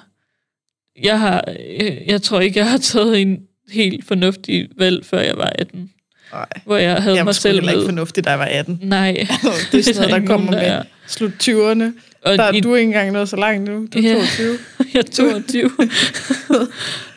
jeg, 1.02 1.20
har, 1.20 1.44
jeg, 1.48 2.04
jeg 2.06 2.22
tror 2.22 2.40
ikke, 2.40 2.58
jeg 2.58 2.70
har 2.70 2.78
taget 2.78 3.22
en 3.22 3.48
helt 3.72 4.04
fornuftig 4.04 4.68
valg, 4.76 5.06
før 5.06 5.20
jeg 5.20 5.36
var 5.36 5.52
18. 5.58 5.90
Nej. 6.32 6.46
Hvor 6.64 6.76
jeg 6.76 7.02
havde 7.02 7.16
jeg 7.16 7.24
mig 7.24 7.34
selv 7.34 7.60
med. 7.60 7.68
Jeg 7.68 7.74
ikke 7.74 7.86
fornuftigt, 7.86 8.24
da 8.26 8.30
jeg 8.30 8.38
var 8.38 8.44
18. 8.44 8.78
Nej. 8.82 9.12
det 9.72 9.78
er 9.78 9.82
sådan 9.82 10.08
noget, 10.08 10.22
der 10.22 10.26
kommer 10.26 10.50
med 10.50 10.82
slut 11.06 11.32
20'erne. 11.42 12.00
Og 12.22 12.38
der 12.38 12.44
er 12.44 12.52
i, 12.52 12.60
du 12.60 12.74
ikke 12.74 12.86
engang 12.86 13.12
nået 13.12 13.28
så 13.28 13.36
langt 13.36 13.70
nu. 13.70 13.86
Du 13.94 13.98
er 13.98 14.02
ja, 14.02 14.14
22. 14.14 14.58
jeg 14.94 15.00
er 15.00 15.02
22. 15.02 15.70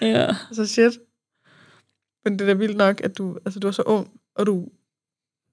ja. 0.02 0.28
Så 0.52 0.66
shit. 0.66 0.91
Men 2.26 2.34
det 2.34 2.41
er 2.41 2.45
da 2.45 2.54
vildt 2.54 2.78
nok, 2.78 3.02
at 3.04 3.18
du, 3.18 3.38
altså, 3.45 3.60
du 3.60 3.68
er 3.68 3.72
så 3.72 3.82
ung, 3.82 4.08
og 4.36 4.45
du 4.45 4.68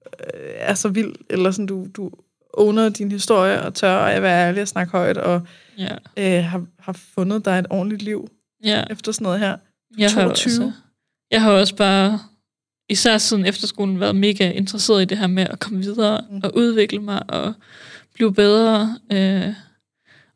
øh, 0.05 0.51
er 0.55 0.73
så 0.73 0.89
vild, 0.89 1.15
eller 1.29 1.51
sådan, 1.51 1.65
du, 1.65 1.87
du 1.97 2.11
owner 2.53 2.89
din 2.89 3.11
historie, 3.11 3.61
og 3.61 3.73
tør 3.73 3.97
at 3.97 4.21
være 4.21 4.47
ærlig 4.47 4.61
og 4.61 4.67
snakke 4.67 4.91
højt, 4.91 5.17
og 5.17 5.41
ja. 5.77 5.95
øh, 6.17 6.43
har, 6.43 6.65
har 6.79 6.93
fundet 6.93 7.45
dig 7.45 7.59
et 7.59 7.65
ordentligt 7.69 8.01
liv 8.01 8.29
ja. 8.63 8.83
efter 8.89 9.11
sådan 9.11 9.23
noget 9.23 9.39
her. 9.39 9.57
Jeg 9.97 10.11
22. 10.11 10.21
Har 10.23 10.29
også, 10.29 10.71
jeg 11.31 11.41
har 11.41 11.51
også 11.51 11.75
bare, 11.75 12.19
især 12.89 13.17
siden 13.17 13.45
efterskolen, 13.45 13.99
været 13.99 14.15
mega 14.15 14.51
interesseret 14.51 15.01
i 15.01 15.05
det 15.05 15.17
her 15.17 15.27
med 15.27 15.47
at 15.49 15.59
komme 15.59 15.79
videre 15.79 16.25
mm. 16.29 16.41
og 16.43 16.55
udvikle 16.55 16.99
mig 16.99 17.29
og 17.29 17.53
blive 18.13 18.33
bedre. 18.33 18.99
Øh, 19.11 19.53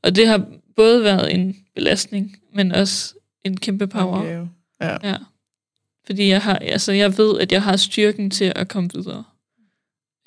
og 0.04 0.16
det 0.16 0.28
har 0.28 0.46
både 0.76 1.04
været 1.04 1.34
en 1.34 1.58
belastning, 1.76 2.38
men 2.54 2.72
også 2.72 3.16
en 3.44 3.58
kæmpe 3.58 3.88
power. 3.88 4.20
Okay, 4.20 4.48
ja. 4.82 5.10
ja. 5.10 5.16
Fordi 6.06 6.28
jeg, 6.28 6.42
har, 6.42 6.56
altså, 6.56 6.92
jeg 6.92 7.18
ved, 7.18 7.40
at 7.40 7.52
jeg 7.52 7.64
har 7.64 7.76
styrken 7.76 8.30
til 8.30 8.54
at 8.56 8.68
komme 8.68 8.90
videre. 8.94 9.24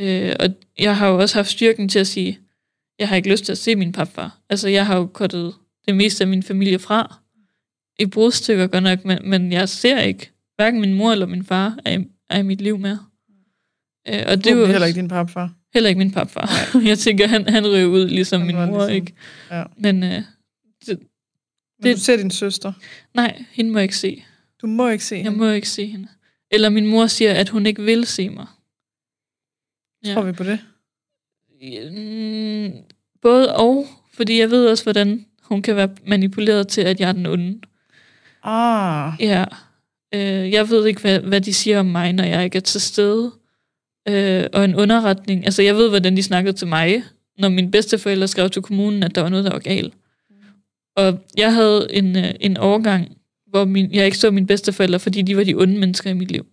Øh, 0.01 0.37
og 0.41 0.49
jeg 0.79 0.97
har 0.97 1.09
jo 1.09 1.19
også 1.19 1.35
haft 1.35 1.51
styrken 1.51 1.89
til 1.89 1.99
at 1.99 2.07
sige, 2.07 2.39
jeg 2.99 3.09
har 3.09 3.17
ikke 3.17 3.31
lyst 3.31 3.45
til 3.45 3.53
at 3.53 3.59
se 3.59 3.77
min 3.77 3.93
papfar. 3.93 4.39
Altså, 4.49 4.69
jeg 4.69 4.87
har 4.87 4.97
jo 4.97 5.07
kottet 5.07 5.55
det 5.87 5.97
meste 5.97 6.25
af 6.25 6.29
min 6.29 6.43
familie 6.43 6.79
fra. 6.79 7.19
I 7.99 8.07
brudstykker 8.07 8.67
godt 8.67 8.85
nok, 8.85 9.05
men, 9.05 9.19
men 9.25 9.53
jeg 9.53 9.69
ser 9.69 10.01
ikke, 10.01 10.31
hverken 10.63 10.81
min 10.81 10.95
mor 10.95 11.13
eller 11.13 11.27
min 11.27 11.45
far 11.45 11.79
er 11.85 11.99
i, 11.99 12.05
er 12.31 12.39
i 12.39 12.43
mit 12.43 12.61
liv 12.61 12.79
mere. 12.79 12.99
Øh, 14.09 14.23
og 14.29 14.45
det 14.45 14.47
er 14.47 14.57
jo 14.57 14.67
heller 14.67 14.87
ikke 14.87 15.01
din 15.01 15.09
papfar. 15.09 15.55
Heller 15.75 15.89
ikke 15.89 15.99
min 15.99 16.11
papfar. 16.13 16.49
jeg 16.91 16.99
tænker, 16.99 17.29
han, 17.29 17.49
han 17.49 17.67
ryger 17.67 17.87
ud, 17.87 18.09
ligesom 18.09 18.41
han 18.41 18.47
min 18.47 18.57
mor, 18.57 18.65
ligesom, 18.65 18.95
ikke? 18.95 19.15
Ja. 19.51 19.65
Men, 19.77 20.03
øh, 20.03 20.23
det, 20.87 20.99
men 21.83 21.95
du 21.95 22.01
ser 22.01 22.17
din 22.17 22.31
søster? 22.31 22.73
Nej, 23.15 23.45
hende 23.51 23.71
må 23.71 23.79
jeg 23.79 23.83
ikke 23.83 23.97
se. 23.97 24.25
Du 24.63 24.67
må 24.67 24.89
ikke 24.89 25.05
se 25.05 25.17
hende? 25.17 25.31
Jeg 25.31 25.39
må 25.39 25.49
ikke 25.49 25.69
se 25.69 25.87
hende. 25.87 26.09
Eller 26.51 26.69
min 26.69 26.87
mor 26.87 27.07
siger, 27.07 27.35
at 27.35 27.49
hun 27.49 27.67
ikke 27.67 27.83
vil 27.83 28.07
se 28.07 28.29
mig. 28.29 28.47
Ja. 30.05 30.15
Tror 30.15 30.23
vi 30.23 30.33
på 30.33 30.45
det? 30.45 30.59
Mm, 31.63 32.73
både 33.23 33.57
og, 33.57 33.87
fordi 34.15 34.41
jeg 34.41 34.51
ved 34.51 34.69
også, 34.69 34.85
hvordan 34.85 35.27
hun 35.43 35.63
kan 35.63 35.77
være 35.77 35.89
manipuleret 36.07 36.69
til, 36.69 36.81
at 36.81 37.01
jeg 37.01 37.09
er 37.09 37.13
den 37.13 37.27
onde. 37.27 37.61
Ah. 38.43 39.13
Ja. 39.21 39.45
Øh, 40.15 40.53
jeg 40.53 40.71
ved 40.71 40.87
ikke, 40.87 41.01
hvad, 41.01 41.21
hvad 41.21 41.41
de 41.41 41.55
siger 41.55 41.81
om 41.81 41.87
mig, 41.87 42.13
når 42.13 42.25
jeg 42.25 42.45
ikke 42.45 42.57
er 42.57 42.61
til 42.61 42.81
stede. 42.81 43.33
Øh, 44.09 44.45
og 44.53 44.65
en 44.65 44.75
underretning. 44.75 45.45
Altså, 45.45 45.63
jeg 45.63 45.77
ved, 45.77 45.89
hvordan 45.89 46.17
de 46.17 46.23
snakkede 46.23 46.57
til 46.57 46.67
mig, 46.67 47.03
når 47.39 47.49
mine 47.49 47.71
bedsteforældre 47.71 48.29
skrev 48.29 48.51
til 48.51 48.63
kommunen, 48.63 49.03
at 49.03 49.15
der 49.15 49.23
var 49.23 49.29
noget, 49.29 49.45
der 49.45 49.53
var 49.53 49.59
galt. 49.59 49.95
Og 50.97 51.19
jeg 51.37 51.55
havde 51.55 51.87
en, 51.91 52.17
øh, 52.17 52.35
en 52.41 52.57
overgang, 52.57 53.17
hvor 53.47 53.65
min, 53.65 53.93
jeg 53.93 54.05
ikke 54.05 54.19
så 54.19 54.31
mine 54.31 54.47
bedsteforældre, 54.47 54.99
fordi 54.99 55.23
de 55.23 55.37
var 55.37 55.45
de 55.45 55.55
onde 55.55 55.79
mennesker 55.79 56.11
i 56.11 56.15
mit 56.15 56.31
liv. 56.31 56.47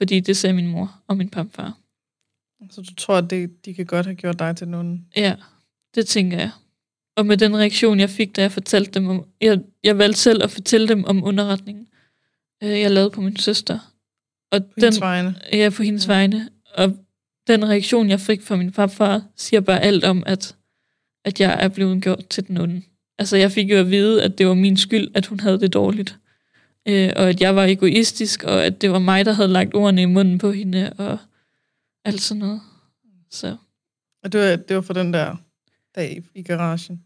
Fordi 0.00 0.20
det 0.20 0.36
sagde 0.36 0.54
min 0.54 0.66
mor 0.66 1.00
og 1.06 1.16
min 1.16 1.28
papfar. 1.28 1.78
Så 2.70 2.82
du 2.82 2.94
tror, 2.94 3.14
at 3.14 3.30
det, 3.30 3.64
de 3.64 3.74
kan 3.74 3.86
godt 3.86 4.06
have 4.06 4.16
gjort 4.16 4.38
dig 4.38 4.56
til 4.56 4.68
nogen? 4.68 5.06
Ja, 5.16 5.34
det 5.94 6.06
tænker 6.06 6.38
jeg. 6.38 6.50
Og 7.16 7.26
med 7.26 7.36
den 7.36 7.56
reaktion, 7.56 8.00
jeg 8.00 8.10
fik, 8.10 8.36
da 8.36 8.42
jeg 8.42 8.52
fortalte 8.52 8.90
dem 8.90 9.08
om... 9.08 9.24
Jeg, 9.40 9.60
jeg 9.84 9.98
valgte 9.98 10.20
selv 10.20 10.42
at 10.42 10.50
fortælle 10.50 10.88
dem 10.88 11.04
om 11.04 11.24
underretningen, 11.24 11.88
øh, 12.62 12.80
jeg 12.80 12.90
lavede 12.90 13.10
på 13.10 13.20
min 13.20 13.36
søster. 13.36 13.78
Og 14.52 14.64
på 14.64 14.68
den, 14.74 14.82
hendes 14.82 15.00
vegne? 15.00 15.34
Ja, 15.52 15.70
på 15.76 15.82
hendes 15.82 16.06
ja. 16.06 16.12
vegne. 16.12 16.48
Og 16.74 16.96
den 17.46 17.68
reaktion, 17.68 18.10
jeg 18.10 18.20
fik 18.20 18.42
fra 18.42 18.56
min 18.56 18.72
papfar, 18.72 19.22
siger 19.36 19.60
bare 19.60 19.80
alt 19.80 20.04
om, 20.04 20.22
at, 20.26 20.56
at 21.24 21.40
jeg 21.40 21.58
er 21.60 21.68
blevet 21.68 22.02
gjort 22.02 22.26
til 22.30 22.48
den 22.48 22.56
onde. 22.56 22.82
Altså, 23.18 23.36
jeg 23.36 23.52
fik 23.52 23.70
jo 23.70 23.76
at 23.76 23.90
vide, 23.90 24.22
at 24.22 24.38
det 24.38 24.46
var 24.46 24.54
min 24.54 24.76
skyld, 24.76 25.08
at 25.14 25.26
hun 25.26 25.40
havde 25.40 25.60
det 25.60 25.72
dårligt. 25.72 26.16
Øh, 26.88 27.12
og 27.16 27.28
at 27.28 27.40
jeg 27.40 27.56
var 27.56 27.64
egoistisk, 27.64 28.44
og 28.44 28.64
at 28.64 28.80
det 28.80 28.90
var 28.90 28.98
mig, 28.98 29.24
der 29.24 29.32
havde 29.32 29.48
lagt 29.48 29.74
ordene 29.74 30.02
i 30.02 30.06
munden 30.06 30.38
på 30.38 30.52
hende, 30.52 30.92
og 30.98 31.18
alt 32.04 32.20
sådan 32.20 32.38
noget. 32.38 32.60
Så. 33.30 33.56
Og 34.24 34.32
det 34.32 34.40
var, 34.40 34.56
det 34.56 34.76
var 34.76 34.82
for 34.82 34.94
den 34.94 35.12
der 35.12 35.36
dag 35.94 36.22
i 36.34 36.42
garagen? 36.42 37.02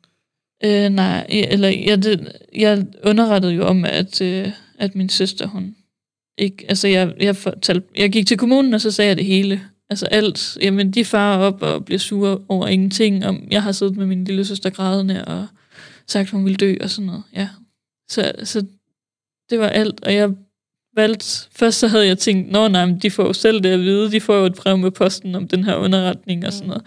Øh, 0.65 0.89
nej, 0.89 1.27
eller 1.29 1.69
jeg, 1.69 2.03
det, 2.03 2.33
jeg 2.55 2.87
underrettede 3.05 3.53
jo 3.53 3.67
om, 3.67 3.85
at, 3.85 4.21
øh, 4.21 4.49
at 4.83 4.95
min 4.95 5.09
søster, 5.09 5.47
hun 5.47 5.77
ikke, 6.39 6.65
altså 6.69 6.89
jeg, 6.89 7.15
jeg, 7.21 7.37
fortalte, 7.37 7.89
jeg 7.97 8.13
gik 8.13 8.27
til 8.27 8.37
kommunen, 8.37 8.75
og 8.75 8.81
så 8.81 8.91
sagde 8.91 9.09
jeg 9.09 9.17
det 9.17 9.25
hele. 9.25 9.63
Altså 9.91 10.07
alt, 10.07 10.59
jamen 10.63 10.91
de 10.91 11.05
farer 11.05 11.39
op 11.39 11.63
og 11.63 11.85
bliver 11.85 11.99
sure 11.99 12.39
over 12.49 12.67
ingenting, 12.67 13.27
om 13.27 13.49
jeg 13.51 13.63
har 13.63 13.73
siddet 13.73 13.97
med 13.97 14.07
min 14.07 14.25
lille 14.25 14.45
søster 14.45 14.71
grædende, 14.71 15.25
og 15.25 15.47
sagt, 16.07 16.31
hun 16.31 16.45
ville 16.45 16.57
dø, 16.57 16.75
og 16.81 16.91
sådan 16.91 17.07
noget, 17.07 17.23
ja. 17.35 17.49
Så, 18.11 18.33
så 18.45 18.65
det 19.51 19.59
var 19.59 19.69
alt, 19.69 20.05
og 20.05 20.15
jeg 20.15 20.31
valgt, 20.97 21.49
først 21.53 21.79
så 21.79 21.89
havde 21.89 22.07
jeg 22.07 22.19
tænkt, 22.19 22.51
nå 22.51 22.69
nej, 22.69 22.87
men 22.87 22.99
de 22.99 23.11
får 23.11 23.27
jo 23.27 23.33
selv 23.33 23.61
det 23.61 23.69
at 23.69 23.81
vide, 23.81 24.13
de 24.13 24.21
får 24.21 24.37
jo 24.37 24.45
et 24.45 24.55
brev 24.55 24.79
med 24.79 24.91
posten 24.91 25.35
om 25.35 25.49
den 25.49 25.65
her 25.65 25.77
underretning 25.77 26.47
og 26.47 26.53
sådan 26.53 26.67
mm. 26.67 26.69
noget. 26.69 26.85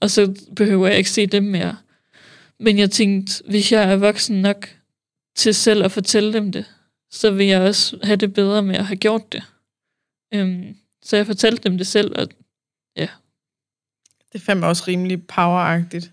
Og 0.00 0.10
så 0.10 0.34
behøver 0.56 0.88
jeg 0.88 0.98
ikke 0.98 1.10
se 1.10 1.26
dem 1.26 1.42
mere. 1.42 1.76
Men 2.60 2.78
jeg 2.78 2.90
tænkte, 2.90 3.42
hvis 3.48 3.72
jeg 3.72 3.92
er 3.92 3.96
voksen 3.96 4.42
nok 4.42 4.68
til 5.36 5.54
selv 5.54 5.84
at 5.84 5.92
fortælle 5.92 6.32
dem 6.32 6.52
det, 6.52 6.64
så 7.14 7.30
vil 7.30 7.46
jeg 7.46 7.60
også 7.60 7.98
have 8.02 8.16
det 8.16 8.34
bedre 8.34 8.62
med 8.62 8.76
at 8.76 8.84
have 8.84 8.96
gjort 8.96 9.32
det. 9.32 9.42
Øhm, 10.34 10.76
så 11.02 11.16
jeg 11.16 11.26
fortalte 11.26 11.68
dem 11.68 11.78
det 11.78 11.86
selv, 11.86 12.18
og 12.18 12.28
ja. 12.96 13.08
Det 14.32 14.42
fandme 14.42 14.66
også 14.66 14.84
rimelig 14.88 15.26
poweragtigt. 15.26 16.10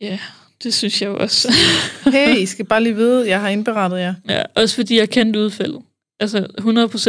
Ja, 0.00 0.18
det 0.62 0.74
synes 0.74 1.02
jeg 1.02 1.10
også. 1.10 1.52
hey, 2.12 2.36
I 2.36 2.46
skal 2.46 2.64
bare 2.64 2.82
lige 2.82 2.94
vide, 2.94 3.28
jeg 3.28 3.40
har 3.40 3.48
indberettet 3.48 3.98
jer. 3.98 4.14
Ja, 4.28 4.42
også 4.54 4.74
fordi 4.74 4.98
jeg 4.98 5.10
kendte 5.10 5.40
udfaldet 5.40 5.82
altså 6.20 6.46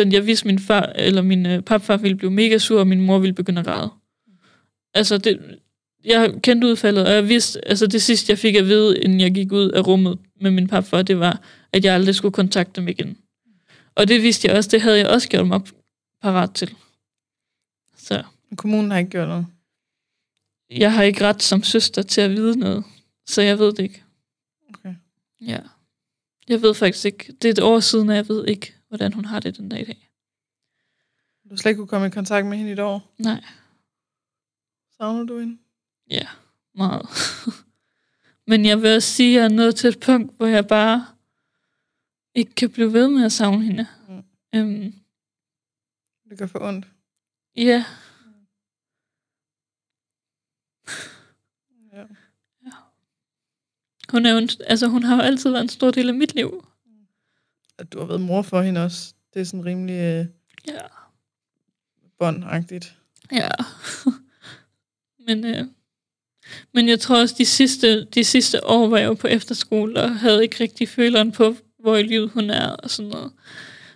100%, 0.09 0.13
jeg 0.13 0.25
vidste, 0.25 0.47
min 0.47 0.59
far, 0.59 0.91
eller 0.95 1.21
min 1.21 1.45
øh, 1.45 1.61
papfar 1.61 1.97
ville 1.97 2.17
blive 2.17 2.31
mega 2.31 2.57
sur, 2.57 2.79
og 2.79 2.87
min 2.87 3.01
mor 3.01 3.19
ville 3.19 3.33
begynde 3.33 3.59
at 3.59 3.65
græde. 3.65 3.89
Altså, 4.93 5.17
det, 5.17 5.39
jeg 6.05 6.33
kendte 6.43 6.67
udfaldet, 6.67 7.07
og 7.07 7.13
jeg 7.13 7.29
vidste, 7.29 7.67
altså 7.67 7.87
det 7.87 8.01
sidste, 8.01 8.31
jeg 8.31 8.37
fik 8.37 8.55
at 8.55 8.67
vide, 8.67 8.99
inden 8.99 9.19
jeg 9.19 9.31
gik 9.31 9.51
ud 9.51 9.69
af 9.69 9.87
rummet 9.87 10.19
med 10.41 10.51
min 10.51 10.67
papfar, 10.67 11.01
det 11.01 11.19
var, 11.19 11.41
at 11.73 11.85
jeg 11.85 11.93
aldrig 11.93 12.15
skulle 12.15 12.33
kontakte 12.33 12.81
dem 12.81 12.87
igen. 12.87 13.17
Og 13.95 14.07
det 14.07 14.21
vidste 14.21 14.47
jeg 14.47 14.57
også, 14.57 14.69
det 14.69 14.81
havde 14.81 14.97
jeg 14.97 15.07
også 15.07 15.29
gjort 15.29 15.47
mig 15.47 15.61
parat 16.21 16.53
til. 16.53 16.75
Så. 17.97 18.23
Kommunen 18.57 18.91
har 18.91 18.97
ikke 18.97 19.11
gjort 19.11 19.27
noget? 19.27 19.47
Jeg 20.69 20.93
har 20.93 21.03
ikke 21.03 21.27
ret 21.27 21.43
som 21.43 21.63
søster 21.63 22.01
til 22.01 22.21
at 22.21 22.31
vide 22.31 22.59
noget, 22.59 22.83
så 23.25 23.41
jeg 23.41 23.59
ved 23.59 23.73
det 23.73 23.79
ikke. 23.79 24.03
Okay. 24.69 24.95
Ja. 25.41 25.59
Jeg 26.47 26.61
ved 26.61 26.73
faktisk 26.73 27.05
ikke. 27.05 27.33
Det 27.41 27.45
er 27.45 27.51
et 27.51 27.59
år 27.59 27.79
siden, 27.79 28.09
og 28.09 28.15
jeg 28.15 28.29
ved 28.29 28.47
ikke, 28.47 28.73
hvordan 28.87 29.13
hun 29.13 29.25
har 29.25 29.39
det 29.39 29.57
den 29.57 29.69
dag 29.69 29.81
i 29.81 29.85
dag. 29.85 30.09
Du 31.49 31.57
slet 31.57 31.69
ikke 31.69 31.77
kunne 31.77 31.87
komme 31.87 32.07
i 32.07 32.09
kontakt 32.09 32.45
med 32.45 32.57
hende 32.57 32.69
i 32.69 32.73
et 32.73 32.79
år? 32.79 33.13
Nej. 33.17 33.43
Savner 34.97 35.23
du 35.23 35.39
hende? 35.39 35.57
Ja, 36.09 36.27
meget. 36.75 37.05
Men 38.47 38.65
jeg 38.65 38.81
vil 38.81 38.95
også 38.95 39.09
sige, 39.09 39.35
at 39.35 39.41
jeg 39.41 39.45
er 39.45 39.55
nået 39.55 39.75
til 39.75 39.87
et 39.87 39.99
punkt, 39.99 40.37
hvor 40.37 40.47
jeg 40.47 40.67
bare 40.67 41.05
ikke 42.39 42.55
kan 42.55 42.69
blive 42.69 42.93
ved 42.93 43.07
med 43.09 43.25
at 43.25 43.31
savne 43.31 43.65
hende. 43.65 43.87
Mm. 44.07 44.23
Øhm, 44.55 44.93
det 46.29 46.37
gør 46.37 46.47
for 46.47 46.59
ondt. 46.59 46.87
Ja. 47.55 47.61
ja. 51.93 52.05
ja. 52.65 52.71
Hun, 54.11 54.25
er 54.25 54.37
en, 54.37 54.49
altså, 54.67 54.87
hun 54.87 55.03
har 55.03 55.15
jo 55.15 55.21
altid 55.21 55.51
været 55.51 55.63
en 55.63 55.69
stor 55.69 55.91
del 55.91 56.07
af 56.07 56.15
mit 56.15 56.35
liv 56.35 56.65
at 57.79 57.93
du 57.93 57.99
har 57.99 58.05
været 58.05 58.21
mor 58.21 58.41
for 58.41 58.61
hende 58.61 58.83
også. 58.83 59.13
Det 59.33 59.39
er 59.39 59.43
sådan 59.43 59.65
rimelig 59.65 59.93
øh, 59.93 60.25
ja. 60.67 60.79
båndagtigt. 62.19 62.95
Ja. 63.31 63.49
men, 65.27 65.45
øh, 65.45 65.65
men 66.73 66.89
jeg 66.89 66.99
tror 66.99 67.21
også, 67.21 67.35
de 67.37 67.45
sidste, 67.45 68.05
de 68.05 68.23
sidste 68.23 68.65
år 68.65 68.87
var 68.87 68.97
jeg 68.97 69.07
jo 69.07 69.13
på 69.13 69.27
efterskole, 69.27 70.01
og 70.01 70.19
havde 70.19 70.43
ikke 70.43 70.63
rigtig 70.63 70.89
føleren 70.89 71.31
på, 71.31 71.55
hvor 71.79 71.97
i 71.97 72.03
livet 72.03 72.29
hun 72.29 72.49
er, 72.49 72.67
og 72.67 72.89
sådan 72.89 73.11
noget. 73.11 73.31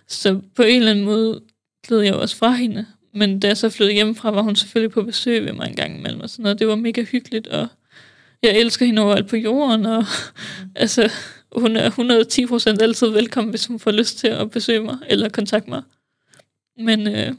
Så 0.08 0.40
på 0.54 0.62
en 0.62 0.78
eller 0.78 0.90
anden 0.90 1.04
måde 1.04 1.42
gled 1.86 2.00
jeg 2.00 2.14
også 2.14 2.36
fra 2.36 2.50
hende. 2.50 2.86
Men 3.12 3.40
da 3.40 3.46
jeg 3.46 3.56
så 3.56 3.70
flyttede 3.70 3.94
hjemmefra, 3.94 4.30
var 4.30 4.42
hun 4.42 4.56
selvfølgelig 4.56 4.92
på 4.92 5.02
besøg 5.02 5.44
ved 5.44 5.52
mig 5.52 5.66
en 5.66 5.76
gang 5.76 5.98
imellem, 5.98 6.20
og 6.20 6.30
sådan 6.30 6.42
noget. 6.42 6.58
Det 6.58 6.68
var 6.68 6.76
mega 6.76 7.02
hyggeligt, 7.02 7.46
og 7.46 7.68
jeg 8.42 8.58
elsker 8.58 8.86
hende 8.86 9.02
overalt 9.02 9.28
på 9.28 9.36
jorden, 9.36 9.86
og 9.86 9.98
mm. 9.98 10.70
altså, 10.74 11.10
hun 11.56 11.76
er 11.76 11.86
110 11.86 12.46
procent 12.46 12.82
altid 12.82 13.08
velkommen, 13.08 13.50
hvis 13.50 13.66
hun 13.66 13.78
får 13.78 13.90
lyst 13.90 14.18
til 14.18 14.28
at 14.28 14.50
besøge 14.50 14.80
mig 14.80 14.98
eller 15.06 15.28
kontakte 15.28 15.70
mig. 15.70 15.82
Men, 16.76 17.06
øh, 17.06 17.34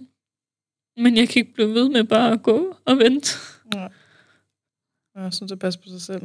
men 0.97 1.17
jeg 1.17 1.29
kan 1.29 1.39
ikke 1.39 1.53
blive 1.53 1.73
ved 1.73 1.89
med 1.89 2.03
bare 2.03 2.31
at 2.31 2.43
gå 2.43 2.77
og 2.85 2.97
vente. 2.97 3.39
Ja. 3.75 3.87
Jeg 5.15 5.33
synes, 5.33 5.51
det 5.51 5.59
passer 5.59 5.81
på 5.81 5.89
sig 5.89 6.01
selv. 6.01 6.21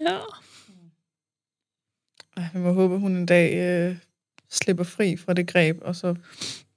Ja. 0.00 0.18
Ej, 2.40 2.46
vi 2.54 2.58
må 2.58 2.72
håbe, 2.72 2.98
hun 2.98 3.16
en 3.16 3.26
dag 3.26 3.54
øh, 3.54 3.96
slipper 4.50 4.84
fri 4.84 5.16
fra 5.16 5.32
det 5.32 5.46
greb, 5.46 5.78
og 5.82 5.96
så 5.96 6.14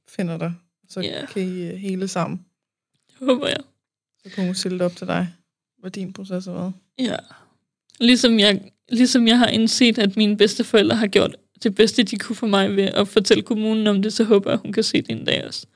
finder 0.07 0.37
dig. 0.37 0.53
så 0.89 1.01
yeah. 1.03 1.27
kan 1.27 1.41
I 1.41 1.61
øh, 1.61 1.75
hele 1.75 2.07
sammen. 2.07 2.45
Det 3.07 3.27
håber 3.27 3.47
jeg. 3.47 3.59
Så 4.23 4.29
kan 4.35 4.45
hun 4.45 4.55
stille 4.55 4.77
det 4.79 4.85
op 4.85 4.95
til 4.95 5.07
dig, 5.07 5.27
hvad 5.79 5.91
din 5.91 6.13
proces 6.13 6.45
har 6.45 6.53
været. 6.53 6.73
Ja. 6.99 7.15
Ligesom 7.99 8.39
jeg, 8.39 8.61
ligesom 8.89 9.27
jeg 9.27 9.37
har 9.37 9.47
indset, 9.47 9.97
at 9.97 10.17
mine 10.17 10.37
bedsteforældre 10.37 10.95
har 10.95 11.07
gjort 11.07 11.35
det 11.63 11.75
bedste, 11.75 12.03
de 12.03 12.17
kunne 12.17 12.35
for 12.35 12.47
mig 12.47 12.75
ved 12.75 12.83
at 12.83 13.07
fortælle 13.07 13.43
kommunen 13.43 13.87
om 13.87 14.01
det, 14.01 14.13
så 14.13 14.23
håber 14.23 14.49
jeg, 14.49 14.53
at 14.53 14.61
hun 14.61 14.73
kan 14.73 14.83
se 14.83 15.01
det 15.01 15.11
en 15.11 15.25
dag 15.25 15.45
også. 15.47 15.67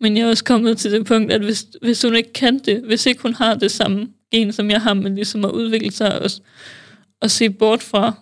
Men 0.00 0.16
jeg 0.16 0.22
er 0.22 0.28
også 0.28 0.44
kommet 0.44 0.78
til 0.78 0.92
det 0.92 1.06
punkt, 1.06 1.32
at 1.32 1.40
hvis, 1.40 1.66
hvis 1.82 2.02
hun 2.02 2.16
ikke 2.16 2.32
kan 2.32 2.58
det, 2.58 2.80
hvis 2.80 3.06
ikke 3.06 3.22
hun 3.22 3.34
har 3.34 3.54
det 3.54 3.70
samme 3.70 4.08
gen, 4.30 4.52
som 4.52 4.70
jeg 4.70 4.82
har, 4.82 4.94
men 4.94 5.14
ligesom 5.14 5.44
at 5.44 5.50
udvikle 5.50 5.90
sig 5.90 6.22
og, 6.22 6.30
og 7.20 7.30
se 7.30 7.50
bort 7.50 7.82
fra 7.82 8.14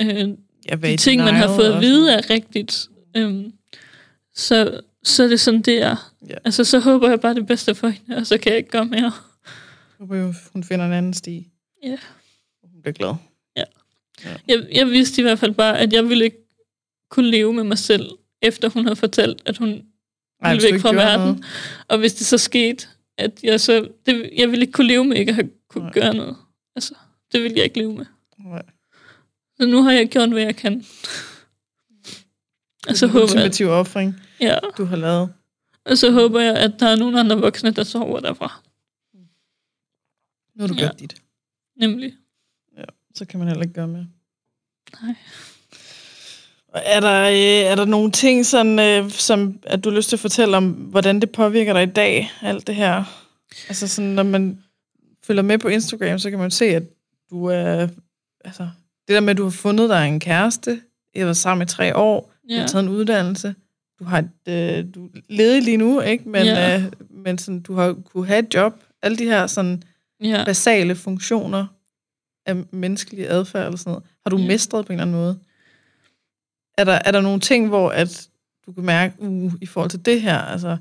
øh, 0.00 0.28
ja, 0.70 0.76
de 0.76 0.96
ting, 0.96 1.24
man 1.24 1.34
har 1.34 1.56
fået 1.56 1.72
at 1.72 1.80
vide 1.80 2.12
er 2.12 2.30
rigtigt, 2.30 2.88
øh, 3.16 3.44
så, 4.34 4.80
så 5.02 5.22
er 5.22 5.28
det 5.28 5.40
sådan, 5.40 5.62
det 5.62 5.82
er. 5.82 6.12
Ja. 6.28 6.34
Altså, 6.44 6.64
så 6.64 6.78
håber 6.78 7.08
jeg 7.08 7.20
bare 7.20 7.34
det 7.34 7.46
bedste 7.46 7.74
for 7.74 7.88
hende, 7.88 8.16
og 8.16 8.26
så 8.26 8.38
kan 8.38 8.50
jeg 8.50 8.58
ikke 8.58 8.70
gøre 8.70 8.84
mere. 8.84 9.02
Jeg 9.02 9.12
håber 9.98 10.16
jo, 10.16 10.34
hun 10.52 10.64
finder 10.64 10.86
en 10.86 10.92
anden 10.92 11.14
sti. 11.14 11.48
Ja. 11.84 11.96
Hun 12.62 12.82
bliver 12.82 12.92
glad. 12.92 13.14
Ja. 13.56 13.64
ja. 14.24 14.36
Jeg, 14.48 14.66
jeg 14.72 14.86
vidste 14.86 15.20
i 15.20 15.22
hvert 15.22 15.38
fald 15.38 15.54
bare, 15.54 15.78
at 15.78 15.92
jeg 15.92 16.08
ville 16.08 16.24
ikke 16.24 16.44
kunne 17.10 17.30
leve 17.30 17.52
med 17.52 17.64
mig 17.64 17.78
selv, 17.78 18.10
efter 18.42 18.68
hun 18.68 18.84
havde 18.84 18.96
fortalt, 18.96 19.42
at 19.46 19.58
hun 19.58 19.82
Ej, 20.42 20.54
ville 20.54 20.72
væk 20.72 20.80
fra 20.80 20.92
verden. 20.92 21.26
Noget. 21.26 21.44
Og 21.88 21.98
hvis 21.98 22.14
det 22.14 22.26
så 22.26 22.38
skete, 22.38 22.86
at 23.18 23.40
jeg 23.42 23.60
så... 23.60 23.88
Det, 24.06 24.30
jeg 24.36 24.50
ville 24.50 24.62
ikke 24.62 24.72
kunne 24.72 24.86
leve 24.86 25.04
med 25.04 25.16
ikke 25.16 25.30
at 25.30 25.34
have 25.34 25.50
kunne 25.68 25.84
Nej. 25.84 25.92
gøre 25.92 26.14
noget. 26.14 26.36
Altså, 26.76 26.94
det 27.32 27.42
ville 27.42 27.56
jeg 27.56 27.64
ikke 27.64 27.78
leve 27.78 27.94
med. 27.94 28.06
Nej. 28.38 28.62
Så 29.60 29.66
nu 29.66 29.82
har 29.82 29.92
jeg 29.92 30.08
gjort, 30.08 30.28
hvad 30.28 30.42
jeg 30.42 30.56
kan. 30.56 30.84
Og 32.88 32.96
så 32.96 33.06
håber 33.06 33.40
jeg, 33.60 33.68
offring, 33.68 34.14
ja. 34.40 34.58
du 34.78 34.84
har 34.84 34.96
lavet. 34.96 35.32
Og 35.84 35.98
så 35.98 36.10
håber 36.10 36.40
jeg, 36.40 36.56
at 36.56 36.72
der 36.80 36.86
er 36.86 36.96
nogle 36.96 37.20
andre 37.20 37.36
voksne, 37.36 37.70
der 37.70 37.84
sover 37.84 38.20
derfra. 38.20 38.62
Nu 40.54 40.60
har 40.60 40.68
du 40.68 40.74
ja. 40.74 40.80
gjort 40.80 41.00
dit. 41.00 41.22
Nemlig. 41.76 42.14
Ja, 42.78 42.84
så 43.14 43.24
kan 43.24 43.38
man 43.38 43.48
heller 43.48 43.62
ikke 43.62 43.74
gøre 43.74 43.88
mere. 43.88 44.06
Nej. 45.02 45.14
Er 46.74 47.00
der, 47.00 47.22
øh, 47.22 47.70
er 47.70 47.74
der 47.74 47.84
nogle 47.84 48.12
ting, 48.12 48.46
sådan, 48.46 48.78
øh, 48.78 49.10
som 49.10 49.60
at 49.62 49.84
du 49.84 49.90
har 49.90 49.96
lyst 49.96 50.08
til 50.08 50.16
at 50.16 50.20
fortælle 50.20 50.56
om, 50.56 50.70
hvordan 50.70 51.20
det 51.20 51.32
påvirker 51.32 51.72
dig 51.72 51.82
i 51.82 51.92
dag, 51.92 52.30
alt 52.42 52.66
det 52.66 52.74
her? 52.74 53.04
Altså 53.68 53.88
sådan, 53.88 54.10
når 54.10 54.22
man 54.22 54.62
følger 55.22 55.42
med 55.42 55.58
på 55.58 55.68
Instagram, 55.68 56.18
så 56.18 56.30
kan 56.30 56.38
man 56.38 56.50
se, 56.50 56.64
at 56.64 56.82
du 57.30 57.44
er... 57.44 57.88
Altså, 58.44 58.70
det 59.08 59.14
der 59.14 59.20
med, 59.20 59.30
at 59.30 59.36
du 59.36 59.42
har 59.42 59.50
fundet 59.50 59.90
dig 59.90 60.08
en 60.08 60.20
kæreste, 60.20 60.80
I 61.14 61.18
har 61.18 61.26
været 61.26 61.36
sammen 61.36 61.64
i 61.64 61.68
tre 61.68 61.96
år, 61.96 62.32
ja. 62.48 62.54
du 62.54 62.60
har 62.60 62.66
taget 62.66 62.82
en 62.82 62.88
uddannelse, 62.88 63.54
du 63.98 64.04
har 64.04 64.18
et, 64.18 64.52
øh, 64.52 64.94
du 64.94 65.08
leder 65.28 65.60
lige 65.60 65.76
nu, 65.76 66.00
ikke? 66.00 66.28
Men, 66.28 66.44
ja. 66.44 66.78
øh, 66.78 66.92
men 67.10 67.38
sådan, 67.38 67.60
du 67.60 67.74
har 67.74 67.92
kunne 67.92 68.26
have 68.26 68.38
et 68.38 68.54
job. 68.54 68.74
Alle 69.02 69.18
de 69.18 69.24
her 69.24 69.46
sådan 69.46 69.82
ja. 70.20 70.44
basale 70.44 70.94
funktioner 70.94 71.66
af 72.46 72.56
menneskelig 72.70 73.30
adfærd 73.30 73.64
eller 73.64 73.78
sådan 73.78 73.90
noget, 73.90 74.04
har 74.22 74.30
du 74.30 74.36
ja. 74.36 74.46
mestret 74.46 74.86
på 74.86 74.92
en 74.92 75.00
eller 75.00 75.02
anden 75.02 75.16
måde? 75.16 75.38
Er 76.78 76.84
der, 76.84 76.98
er 77.04 77.10
der 77.10 77.20
nogle 77.20 77.40
ting, 77.40 77.68
hvor 77.68 77.90
at 77.90 78.28
du 78.66 78.72
kan 78.72 78.84
mærke, 78.84 79.14
uh, 79.18 79.52
i 79.60 79.66
forhold 79.66 79.90
til 79.90 80.04
det 80.04 80.22
her, 80.22 80.38
altså 80.38 80.68
sådan 80.68 80.78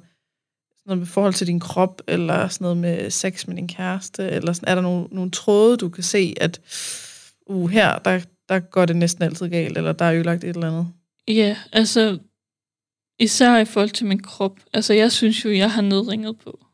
noget 0.86 1.00
med 1.00 1.08
forhold 1.08 1.34
til 1.34 1.48
din 1.48 1.60
krop, 1.60 2.02
eller 2.08 2.48
sådan 2.48 2.66
noget 2.66 2.78
med 2.78 3.10
sex 3.10 3.48
med 3.48 3.56
din 3.56 3.68
kæreste, 3.68 4.30
eller 4.30 4.54
sådan, 4.54 4.70
er 4.70 4.76
der 4.76 4.82
nogle, 4.82 5.08
nogle 5.12 5.32
tråde, 5.32 5.78
du 5.78 5.90
kan 5.90 6.04
se, 6.04 6.34
at 6.42 6.62
uh, 7.46 7.70
her, 7.70 8.00
der, 8.00 8.20
der 8.50 8.60
går 8.60 8.86
det 8.86 8.96
næsten 8.96 9.24
altid 9.24 9.50
galt, 9.50 9.78
eller 9.78 9.92
der 9.92 10.06
er 10.06 10.14
ødelagt 10.14 10.44
et 10.44 10.50
eller 10.50 10.68
andet? 10.68 10.88
Ja, 11.28 11.58
altså, 11.72 12.18
især 13.20 13.58
i 13.58 13.66
forhold 13.66 13.90
til 13.90 14.06
min 14.06 14.22
krop. 14.22 14.60
Altså, 14.74 14.94
jeg 14.94 15.12
synes 15.12 15.46
jo, 15.46 15.52
jeg 15.52 15.72
har 15.72 15.82
nedringet 15.82 16.38
på 16.38 16.66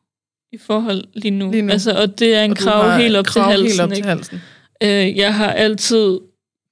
i 0.51 0.57
forhold 0.57 1.03
lige 1.13 1.31
nu. 1.31 1.51
Lige 1.51 1.61
nu. 1.61 1.71
Altså, 1.71 2.01
og 2.01 2.19
det 2.19 2.35
er 2.35 2.43
en 2.43 2.55
krav 2.55 2.97
helt 2.97 3.15
op 3.15 3.25
krav 3.25 3.43
til 3.43 3.51
halsen. 3.51 3.67
Helt 3.67 3.81
op 3.81 3.91
til 3.91 4.05
halsen. 4.05 4.41
Øh, 4.83 5.17
jeg 5.17 5.35
har 5.35 5.51
altid 5.51 6.19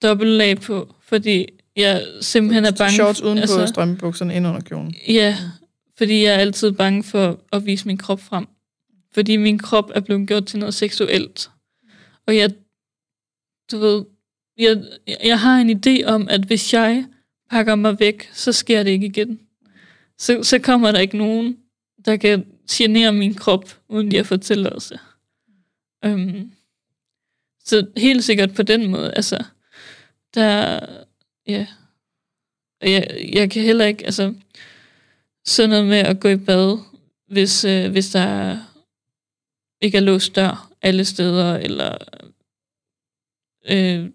dobbelt 0.02 0.32
lag 0.32 0.60
på, 0.60 0.96
fordi 1.02 1.48
jeg 1.76 2.04
simpelthen 2.22 2.66
er 2.66 2.72
bange... 2.72 2.94
Shorts 2.94 3.22
uden 3.22 3.38
altså, 3.38 3.60
på 3.60 3.66
strømmebukserne 3.66 4.36
ind 4.36 4.48
under 4.48 4.62
kjolen. 4.62 4.96
Ja, 5.08 5.38
fordi 5.98 6.24
jeg 6.24 6.34
er 6.34 6.38
altid 6.38 6.72
bange 6.72 7.04
for 7.04 7.40
at 7.52 7.66
vise 7.66 7.88
min 7.88 7.98
krop 7.98 8.22
frem. 8.22 8.48
Fordi 9.14 9.38
min 9.38 9.60
krop 9.60 9.92
er 9.96 10.00
blevet 10.00 10.28
gjort 10.28 10.46
til 10.46 10.60
noget 10.60 10.74
seksuelt. 10.74 11.50
Og 12.28 12.38
jeg, 12.38 12.52
du 13.72 13.78
ved, 13.78 14.06
jeg, 14.58 14.84
jeg 15.24 15.40
har 15.40 15.58
en 15.58 15.70
idé 15.70 16.06
om, 16.06 16.28
at 16.30 16.42
hvis 16.42 16.74
jeg 16.74 17.06
pakker 17.50 17.76
mig 17.76 18.00
væk, 18.00 18.30
så 18.34 18.52
sker 18.52 18.84
det 18.84 18.92
ikke 18.92 19.06
igen. 19.06 19.40
Så, 20.18 20.44
så 20.44 20.60
kommer 20.60 20.92
der 20.92 21.00
ikke 21.00 21.18
nogen, 21.18 21.58
der 22.06 22.18
kan 22.18 22.46
genere 22.72 23.14
min 23.14 23.34
krop, 23.34 23.80
uden 23.90 24.12
jeg 24.12 24.26
får 24.26 24.36
tilladelse. 24.36 25.00
Øhm, 26.06 26.52
så 27.66 27.88
helt 27.98 28.24
sikkert 28.24 28.54
på 28.54 28.64
den 28.64 28.88
måde, 28.92 29.14
altså, 29.14 29.44
der, 30.34 30.80
ja, 31.48 31.68
jeg, 32.82 33.30
jeg 33.34 33.52
kan 33.52 33.64
heller 33.64 33.86
ikke, 33.86 34.06
altså, 34.06 34.34
sådan 35.46 35.70
noget 35.70 35.86
med 35.86 35.98
at 35.98 36.20
gå 36.20 36.30
i 36.30 36.36
bad, 36.36 36.78
hvis, 37.28 37.66
øh, 37.66 37.92
hvis 37.92 38.10
der 38.10 38.58
ikke 39.82 39.98
er 39.98 40.02
låst 40.02 40.36
dør 40.36 40.72
alle 40.82 41.06
steder, 41.06 41.58
eller 41.58 41.98
øh, 43.70 44.12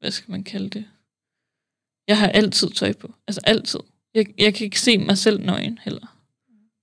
hvad 0.00 0.10
skal 0.10 0.30
man 0.30 0.44
kalde 0.44 0.70
det? 0.70 0.84
Jeg 2.08 2.18
har 2.18 2.28
altid 2.28 2.70
tøj 2.70 2.92
på. 2.92 3.14
Altså 3.26 3.40
altid. 3.44 3.80
Jeg, 4.14 4.26
jeg 4.38 4.54
kan 4.54 4.64
ikke 4.64 4.80
se 4.80 4.98
mig 4.98 5.18
selv 5.18 5.44
nøgen 5.44 5.78
heller. 5.78 6.18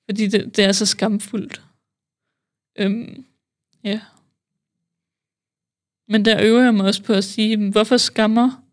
Fordi 0.09 0.28
det, 0.28 0.57
det 0.57 0.66
er 0.66 0.72
så 0.72 0.86
skamfuldt. 0.86 1.62
Øhm, 2.78 3.26
ja. 3.84 4.01
Men 6.07 6.26
der 6.26 6.43
øver 6.43 6.62
jeg 6.62 6.74
mig 6.74 6.86
også 6.86 7.03
på 7.03 7.14
at 7.14 7.24
sige, 7.24 7.72
hvorfor 7.72 7.97
skammer 7.97 8.64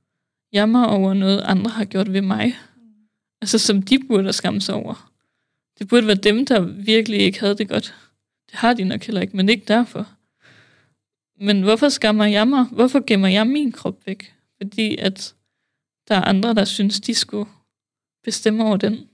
jeg 0.53 0.68
mig 0.68 0.86
over 0.86 1.14
noget, 1.14 1.41
andre 1.41 1.70
har 1.70 1.84
gjort 1.84 2.12
ved 2.12 2.22
mig? 2.22 2.59
Altså 3.41 3.59
som 3.59 3.82
de 3.82 3.99
burde 4.09 4.32
skamme 4.32 4.61
sig 4.61 4.74
over. 4.74 5.12
Det 5.78 5.89
burde 5.89 6.07
være 6.07 6.16
dem, 6.16 6.47
der 6.47 6.61
virkelig 6.61 7.20
ikke 7.20 7.41
havde 7.41 7.59
det 7.59 7.68
godt. 7.68 7.95
Det 8.51 8.59
har 8.59 8.74
de 8.74 8.84
nok 8.84 9.05
heller 9.05 9.20
ikke, 9.20 9.36
men 9.36 9.49
ikke 9.49 9.64
derfor. 9.68 10.17
Men 11.41 11.62
hvorfor 11.62 11.89
skammer 11.89 12.24
jeg 12.24 12.49
mig? 12.49 12.64
Hvorfor 12.64 13.05
gemmer 13.07 13.28
jeg 13.28 13.47
min 13.47 13.72
krop 13.72 14.07
væk? 14.07 14.34
Fordi 14.57 14.97
at 14.97 15.34
der 16.09 16.14
er 16.14 16.22
andre, 16.22 16.55
der 16.55 16.64
synes, 16.64 17.01
de 17.01 17.14
skulle 17.14 17.51
bestemme 18.24 18.64
over 18.64 18.76
den. 18.76 19.09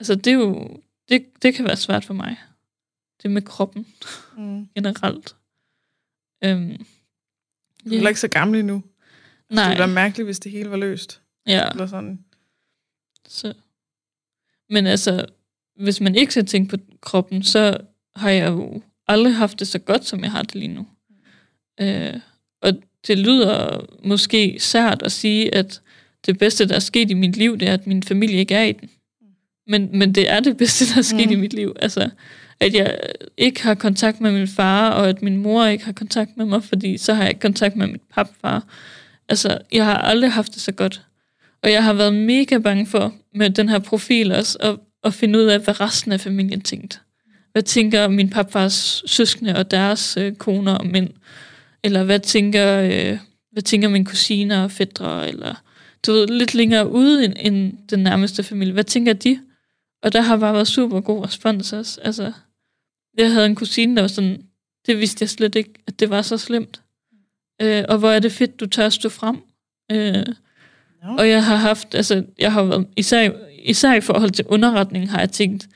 Altså 0.00 0.14
det 0.14 0.26
er 0.26 0.34
jo, 0.34 0.80
det, 1.08 1.42
det 1.42 1.54
kan 1.54 1.64
være 1.64 1.76
svært 1.76 2.04
for 2.04 2.14
mig. 2.14 2.36
Det 3.22 3.30
med 3.30 3.42
kroppen 3.42 3.86
mm. 4.36 4.68
generelt. 4.74 5.36
Øhm, 6.44 6.86
du 7.84 7.90
er 7.90 8.00
ja. 8.00 8.08
ikke 8.08 8.20
så 8.20 8.28
gammel 8.28 8.60
endnu. 8.60 8.82
Nej. 9.50 9.64
Det 9.64 9.70
ville 9.70 9.78
være 9.78 9.94
mærkeligt, 9.94 10.26
hvis 10.26 10.38
det 10.38 10.52
hele 10.52 10.70
var 10.70 10.76
løst. 10.76 11.22
Ja. 11.46 11.70
Eller 11.70 11.86
sådan. 11.86 12.24
Så. 13.28 13.54
Men 14.70 14.86
altså, 14.86 15.26
hvis 15.76 16.00
man 16.00 16.14
ikke 16.14 16.32
skal 16.32 16.46
tænke 16.46 16.76
på 16.76 16.84
kroppen, 17.00 17.42
så 17.42 17.78
har 18.16 18.30
jeg 18.30 18.48
jo 18.48 18.82
aldrig 19.08 19.34
haft 19.34 19.58
det 19.58 19.68
så 19.68 19.78
godt, 19.78 20.04
som 20.04 20.22
jeg 20.22 20.30
har 20.30 20.42
det 20.42 20.54
lige 20.54 20.74
nu. 20.74 20.86
Øh, 21.80 22.14
og 22.62 22.72
det 23.06 23.18
lyder 23.18 23.86
måske 24.04 24.56
sært 24.60 25.02
at 25.02 25.12
sige, 25.12 25.54
at 25.54 25.80
det 26.26 26.38
bedste, 26.38 26.68
der 26.68 26.74
er 26.74 26.78
sket 26.78 27.10
i 27.10 27.14
mit 27.14 27.36
liv, 27.36 27.58
det 27.58 27.68
er, 27.68 27.74
at 27.74 27.86
min 27.86 28.02
familie 28.02 28.38
ikke 28.38 28.54
er 28.54 28.64
i 28.64 28.72
den. 28.72 28.90
Men, 29.66 29.88
men 29.92 30.14
det 30.14 30.30
er 30.30 30.40
det 30.40 30.56
bedste, 30.56 30.86
der 30.86 30.98
er 30.98 31.02
sket 31.02 31.26
mm. 31.26 31.32
i 31.32 31.36
mit 31.36 31.52
liv. 31.52 31.76
Altså, 31.80 32.10
at 32.60 32.74
jeg 32.74 32.98
ikke 33.36 33.62
har 33.62 33.74
kontakt 33.74 34.20
med 34.20 34.32
min 34.32 34.48
far, 34.48 34.90
og 34.90 35.08
at 35.08 35.22
min 35.22 35.36
mor 35.36 35.66
ikke 35.66 35.84
har 35.84 35.92
kontakt 35.92 36.36
med 36.36 36.46
mig, 36.46 36.64
fordi 36.64 36.98
så 36.98 37.14
har 37.14 37.22
jeg 37.22 37.30
ikke 37.30 37.40
kontakt 37.40 37.76
med 37.76 37.86
mit 37.86 38.02
papfar. 38.14 38.64
Altså, 39.28 39.58
jeg 39.72 39.84
har 39.84 39.98
aldrig 39.98 40.32
haft 40.32 40.54
det 40.54 40.62
så 40.62 40.72
godt. 40.72 41.02
Og 41.62 41.72
jeg 41.72 41.84
har 41.84 41.92
været 41.92 42.14
mega 42.14 42.58
bange 42.58 42.86
for, 42.86 43.14
med 43.34 43.50
den 43.50 43.68
her 43.68 43.78
profil 43.78 44.32
også, 44.32 44.58
at, 44.60 44.76
at 45.04 45.14
finde 45.14 45.38
ud 45.38 45.44
af, 45.44 45.60
hvad 45.60 45.80
resten 45.80 46.12
af 46.12 46.20
familien 46.20 46.60
tænkte. 46.60 46.98
Hvad 47.56 47.62
tænker 47.62 48.08
min 48.08 48.30
papfars 48.30 49.02
søskende 49.06 49.56
og 49.56 49.70
deres 49.70 50.16
øh, 50.16 50.34
koner 50.34 50.72
og 50.72 50.86
mænd? 50.86 51.10
Eller 51.84 52.04
hvad 52.04 52.20
tænker, 52.20 52.80
øh, 52.80 53.18
hvad 53.52 53.62
tænker 53.62 53.88
min 53.88 54.04
kusiner 54.04 54.62
og 54.62 54.70
fædre? 54.70 55.28
Eller 55.28 55.54
du 56.06 56.12
ved, 56.12 56.26
lidt 56.26 56.54
længere 56.54 56.90
ude 56.90 57.24
end, 57.24 57.34
end 57.38 57.72
den 57.90 58.02
nærmeste 58.02 58.42
familie. 58.42 58.72
Hvad 58.72 58.84
tænker 58.84 59.12
de? 59.12 59.40
Og 60.02 60.12
der 60.12 60.20
har 60.20 60.36
bare 60.36 60.54
været 60.54 60.68
super 60.68 61.00
god 61.00 61.24
respons 61.24 61.72
også. 61.72 62.00
Altså, 62.00 62.32
jeg 63.18 63.32
havde 63.32 63.46
en 63.46 63.54
kusine, 63.54 63.96
der 63.96 64.02
var 64.02 64.08
sådan, 64.08 64.42
det 64.86 64.98
vidste 64.98 65.22
jeg 65.22 65.30
slet 65.30 65.54
ikke, 65.54 65.72
at 65.86 66.00
det 66.00 66.10
var 66.10 66.22
så 66.22 66.38
slemt. 66.38 66.82
Øh, 67.62 67.84
og 67.88 67.98
hvor 67.98 68.10
er 68.10 68.18
det 68.18 68.32
fedt, 68.32 68.60
du 68.60 68.66
tør 68.66 68.88
stå 68.88 69.08
frem. 69.08 69.36
Øh, 69.92 70.26
no. 71.02 71.16
Og 71.18 71.28
jeg 71.28 71.44
har 71.44 71.56
haft, 71.56 71.94
altså, 71.94 72.24
jeg 72.38 72.52
har 72.52 72.62
været, 72.62 72.86
især, 72.96 73.30
især 73.62 73.94
i 73.94 74.00
forhold 74.00 74.30
til 74.30 74.44
underretning, 74.46 75.10
har 75.10 75.18
jeg 75.18 75.30
tænkt, 75.30 75.68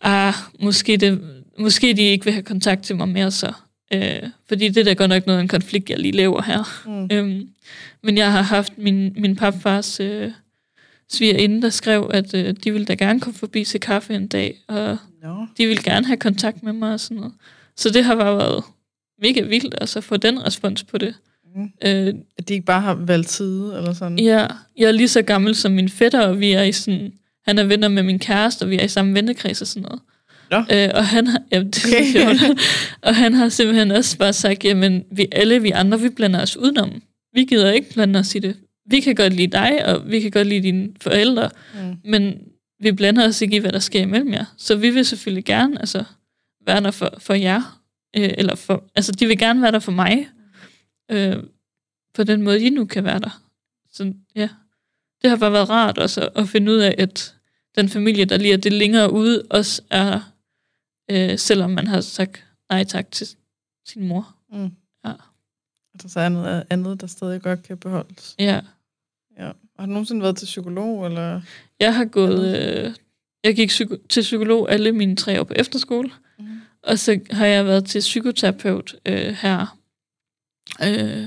ah, 0.00 0.34
måske, 0.60 0.96
det, 0.96 1.20
måske 1.58 1.94
de 1.94 2.02
ikke 2.02 2.24
vil 2.24 2.32
have 2.32 2.42
kontakt 2.42 2.82
til 2.82 2.96
mig 2.96 3.08
mere 3.08 3.30
så. 3.30 3.52
Øh, 3.94 4.22
fordi 4.48 4.68
det 4.68 4.76
er 4.76 4.84
da 4.84 4.92
godt 4.92 5.08
nok 5.08 5.26
noget 5.26 5.40
en 5.40 5.48
konflikt, 5.48 5.90
jeg 5.90 5.98
lige 5.98 6.12
laver 6.12 6.42
her. 6.42 6.86
Mm. 6.86 7.08
Øhm, 7.12 7.48
men 8.02 8.18
jeg 8.18 8.32
har 8.32 8.42
haft 8.42 8.78
min, 8.78 9.12
min 9.16 9.36
papfars 9.36 10.00
øh, 10.00 10.30
svigerinde, 11.08 11.62
der 11.62 11.70
skrev, 11.70 12.10
at 12.14 12.34
øh, 12.34 12.54
de 12.64 12.72
ville 12.72 12.86
da 12.86 12.94
gerne 12.94 13.20
komme 13.20 13.38
forbi 13.38 13.64
til 13.64 13.80
kaffe 13.80 14.14
en 14.14 14.26
dag, 14.26 14.58
og 14.68 14.98
no. 15.22 15.46
de 15.58 15.66
ville 15.66 15.82
gerne 15.82 16.06
have 16.06 16.16
kontakt 16.16 16.62
med 16.62 16.72
mig 16.72 16.92
og 16.92 17.00
sådan 17.00 17.16
noget. 17.16 17.32
Så 17.76 17.90
det 17.90 18.04
har 18.04 18.14
bare 18.14 18.36
været 18.36 18.64
mega 19.22 19.40
vildt, 19.40 19.74
altså 19.80 20.00
få 20.00 20.16
den 20.16 20.46
respons 20.46 20.84
på 20.84 20.98
det. 20.98 21.14
Mm. 21.54 21.70
Øh, 21.84 22.14
at 22.38 22.48
de 22.48 22.54
ikke 22.54 22.66
bare 22.66 22.80
har 22.80 22.94
valgt 22.94 23.28
tid, 23.28 23.72
eller 23.72 23.92
sådan? 23.92 24.18
Ja, 24.18 24.46
jeg 24.76 24.88
er 24.88 24.92
lige 24.92 25.08
så 25.08 25.22
gammel 25.22 25.54
som 25.54 25.72
min 25.72 25.88
fætter, 25.88 26.20
og 26.20 26.40
vi 26.40 26.52
er 26.52 26.62
i 26.62 26.72
sådan, 26.72 27.12
han 27.48 27.58
er 27.58 27.64
venner 27.64 27.88
med 27.88 28.02
min 28.02 28.18
kæreste, 28.18 28.62
og 28.62 28.70
vi 28.70 28.76
er 28.76 28.84
i 28.84 28.88
samme 28.88 29.14
vennekreds 29.14 29.60
og 29.60 29.66
sådan 29.66 29.82
noget. 29.82 30.00
Ja. 30.50 30.86
Øh, 30.86 30.90
og 30.94 31.06
han 31.06 31.26
har, 31.26 31.42
ja, 31.52 31.62
det 31.62 31.84
okay. 31.86 32.56
og 33.06 33.16
han 33.16 33.34
har 33.34 33.48
simpelthen 33.48 33.90
også 33.90 34.18
bare 34.18 34.32
sagt, 34.32 34.64
jamen 34.64 35.04
vi, 35.12 35.26
alle 35.32 35.62
vi 35.62 35.70
andre, 35.70 36.00
vi 36.00 36.08
blander 36.08 36.42
os 36.42 36.56
udenom. 36.56 37.02
Vi 37.32 37.44
gider 37.44 37.72
ikke 37.72 37.92
blande 37.94 38.18
os 38.18 38.34
i 38.34 38.38
det. 38.38 38.56
Vi 38.86 39.00
kan 39.00 39.14
godt 39.14 39.32
lide 39.32 39.52
dig, 39.52 39.86
og 39.86 40.10
vi 40.10 40.20
kan 40.20 40.30
godt 40.30 40.46
lide 40.46 40.62
dine 40.62 40.88
forældre, 41.00 41.50
mm. 41.74 41.96
men 42.04 42.38
vi 42.80 42.92
blander 42.92 43.28
os 43.28 43.42
ikke 43.42 43.56
i, 43.56 43.58
hvad 43.58 43.72
der 43.72 43.78
sker 43.78 44.00
imellem 44.00 44.32
jer. 44.32 44.44
Så 44.56 44.76
vi 44.76 44.90
vil 44.90 45.04
selvfølgelig 45.04 45.44
gerne 45.44 45.80
altså, 45.80 46.04
være 46.66 46.80
der 46.80 46.90
for, 46.90 47.14
for 47.18 47.34
jer. 47.34 47.80
Øh, 48.16 48.30
eller 48.38 48.54
for, 48.54 48.84
altså, 48.96 49.12
de 49.12 49.26
vil 49.26 49.38
gerne 49.38 49.62
være 49.62 49.72
der 49.72 49.78
for 49.78 49.92
mig. 49.92 50.28
Øh, 51.10 51.36
på 52.14 52.24
den 52.24 52.42
måde, 52.42 52.62
I 52.62 52.70
nu 52.70 52.84
kan 52.84 53.04
være 53.04 53.18
der. 53.18 53.42
Så 53.92 54.12
ja, 54.34 54.48
det 55.22 55.30
har 55.30 55.36
bare 55.36 55.52
været 55.52 55.70
rart 55.70 55.98
også 55.98 56.28
at 56.36 56.48
finde 56.48 56.72
ud 56.72 56.76
af, 56.76 56.94
at 56.98 57.34
den 57.78 57.88
familie, 57.88 58.24
der 58.24 58.36
lige 58.36 58.52
er 58.52 58.56
det 58.56 58.72
længere 58.72 59.12
ude, 59.12 59.42
også 59.50 59.82
er, 59.90 60.20
øh, 61.10 61.38
selvom 61.38 61.70
man 61.70 61.86
har 61.86 62.00
sagt 62.00 62.44
nej 62.70 62.84
tak 62.84 63.10
til 63.10 63.28
sin 63.86 64.08
mor. 64.08 64.34
Mm. 64.52 64.70
Ja. 65.04 65.12
Altså 65.94 66.08
så 66.08 66.20
er 66.20 66.28
noget 66.28 66.64
andet, 66.70 67.00
der 67.00 67.06
stadig 67.06 67.42
godt 67.42 67.62
kan 67.62 67.78
beholdes. 67.78 68.34
Ja. 68.38 68.60
ja. 69.38 69.52
Har 69.78 69.86
du 69.86 69.92
nogensinde 69.92 70.22
været 70.22 70.36
til 70.36 70.46
psykolog? 70.46 71.06
Eller? 71.06 71.40
Jeg 71.80 71.94
har 71.94 72.04
gået... 72.04 72.56
Øh, 72.56 72.94
jeg 73.44 73.56
gik 73.56 73.70
psyko- 73.70 74.06
til 74.08 74.20
psykolog 74.20 74.72
alle 74.72 74.92
mine 74.92 75.16
tre 75.16 75.40
år 75.40 75.44
på 75.44 75.54
efterskole. 75.56 76.10
Mm. 76.38 76.60
Og 76.82 76.98
så 76.98 77.20
har 77.30 77.46
jeg 77.46 77.66
været 77.66 77.84
til 77.84 77.98
psykoterapeut 77.98 78.96
øh, 79.06 79.36
her 79.40 79.78
øh, 80.82 81.26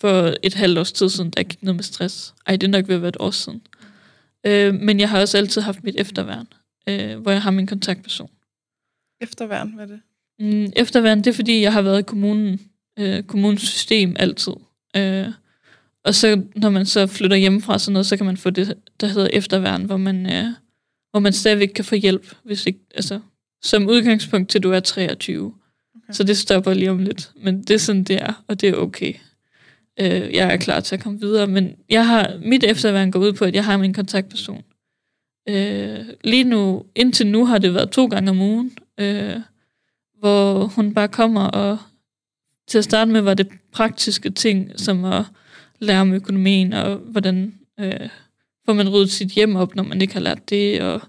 for 0.00 0.34
et 0.42 0.54
halvt 0.54 0.78
års 0.78 0.92
tid 0.92 1.08
siden, 1.08 1.30
da 1.30 1.40
jeg 1.40 1.46
gik 1.46 1.62
ned 1.62 1.72
med 1.72 1.82
stress. 1.82 2.34
Ej, 2.46 2.56
det 2.56 2.66
er 2.66 2.70
nok 2.70 2.88
ved 2.88 2.94
at 2.94 3.02
være 3.02 3.08
et 3.08 3.16
år 3.20 3.30
siden. 3.30 3.62
Øh, 4.46 4.74
men 4.74 5.00
jeg 5.00 5.10
har 5.10 5.20
også 5.20 5.38
altid 5.38 5.62
haft 5.62 5.84
mit 5.84 5.96
efterværn, 5.98 6.46
øh, 6.88 7.18
hvor 7.18 7.30
jeg 7.30 7.42
har 7.42 7.50
min 7.50 7.66
kontaktperson. 7.66 8.30
Efterværn, 9.20 9.68
hvad 9.68 9.84
er 9.84 9.88
det? 9.88 10.00
Mm, 10.38 10.72
efterværn, 10.76 11.18
det 11.18 11.26
er 11.26 11.34
fordi, 11.34 11.60
jeg 11.60 11.72
har 11.72 11.82
været 11.82 11.98
i 11.98 12.02
kommunen, 12.02 12.60
øh, 12.98 13.22
kommunens 13.22 13.62
system 13.62 14.16
altid. 14.18 14.52
Øh, 14.96 15.26
og 16.04 16.14
så 16.14 16.42
når 16.56 16.70
man 16.70 16.86
så 16.86 17.06
flytter 17.06 17.36
hjemmefra 17.36 17.78
sådan 17.78 17.92
noget, 17.92 18.06
så 18.06 18.16
kan 18.16 18.26
man 18.26 18.36
få 18.36 18.50
det, 18.50 18.78
der 19.00 19.06
hedder 19.06 19.28
efterværn, 19.32 19.84
hvor 19.84 19.96
man, 19.96 20.32
øh, 20.32 20.44
hvor 21.10 21.20
man 21.20 21.32
stadigvæk 21.32 21.68
kan 21.68 21.84
få 21.84 21.94
hjælp, 21.94 22.34
hvis 22.44 22.66
ikke, 22.66 22.80
altså, 22.94 23.20
som 23.62 23.88
udgangspunkt 23.88 24.50
til 24.50 24.62
du 24.62 24.70
er 24.70 24.80
23. 24.80 25.46
Okay. 25.46 26.12
Så 26.12 26.24
det 26.24 26.36
stopper 26.36 26.74
lige 26.74 26.90
om 26.90 26.98
lidt. 26.98 27.32
Men 27.36 27.62
det 27.62 27.70
er 27.70 27.78
sådan, 27.78 28.04
det 28.04 28.22
er, 28.22 28.44
og 28.48 28.60
det 28.60 28.68
er 28.68 28.74
okay. 28.74 29.14
Øh, 30.00 30.34
jeg 30.34 30.52
er 30.52 30.56
klar 30.56 30.80
til 30.80 30.94
at 30.96 31.02
komme 31.02 31.20
videre, 31.20 31.46
men 31.46 31.76
jeg 31.88 32.06
har 32.06 32.40
mit 32.42 32.64
efterværn 32.64 33.10
går 33.10 33.20
ud 33.20 33.32
på, 33.32 33.44
at 33.44 33.54
jeg 33.54 33.64
har 33.64 33.76
min 33.76 33.94
kontaktperson. 33.94 34.64
Øh, 35.48 36.06
lige 36.24 36.44
nu, 36.44 36.84
indtil 36.94 37.26
nu 37.26 37.44
har 37.44 37.58
det 37.58 37.74
været 37.74 37.90
to 37.90 38.06
gange 38.06 38.30
om 38.30 38.40
ugen, 38.40 38.78
øh, 39.00 39.36
hvor 40.18 40.64
hun 40.64 40.94
bare 40.94 41.08
kommer 41.08 41.44
og 41.44 41.78
til 42.68 42.78
at 42.78 42.84
starte 42.84 43.10
med 43.10 43.20
var 43.20 43.34
det 43.34 43.48
praktiske 43.72 44.30
ting, 44.30 44.72
som 44.76 45.04
at 45.04 45.24
lære 45.78 46.00
om 46.00 46.12
økonomien, 46.12 46.72
og 46.72 46.96
hvordan 46.96 47.54
øh, 47.80 48.08
får 48.66 48.72
man 48.72 48.88
ryddet 48.88 49.10
sit 49.10 49.28
hjem 49.28 49.56
op, 49.56 49.74
når 49.74 49.82
man 49.82 50.02
ikke 50.02 50.14
har 50.14 50.20
lært 50.20 50.50
det, 50.50 50.82
og 50.82 51.00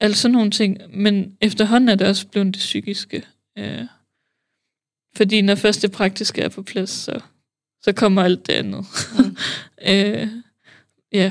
alt 0.00 0.16
sådan 0.16 0.32
nogle 0.32 0.50
ting. 0.50 0.78
Men 0.90 1.36
efterhånden 1.40 1.88
er 1.88 1.94
det 1.94 2.06
også 2.06 2.26
blevet 2.28 2.46
det 2.46 2.58
psykiske. 2.58 3.22
Øh, 3.58 3.84
fordi 5.16 5.40
når 5.40 5.54
først 5.54 5.82
det 5.82 5.92
praktiske 5.92 6.42
er 6.42 6.48
på 6.48 6.62
plads, 6.62 6.90
så, 6.90 7.20
så 7.82 7.92
kommer 7.92 8.22
alt 8.22 8.46
det 8.46 8.52
andet. 8.52 8.84
Mm. 9.18 9.36
øh, 9.92 10.28
ja. 11.12 11.30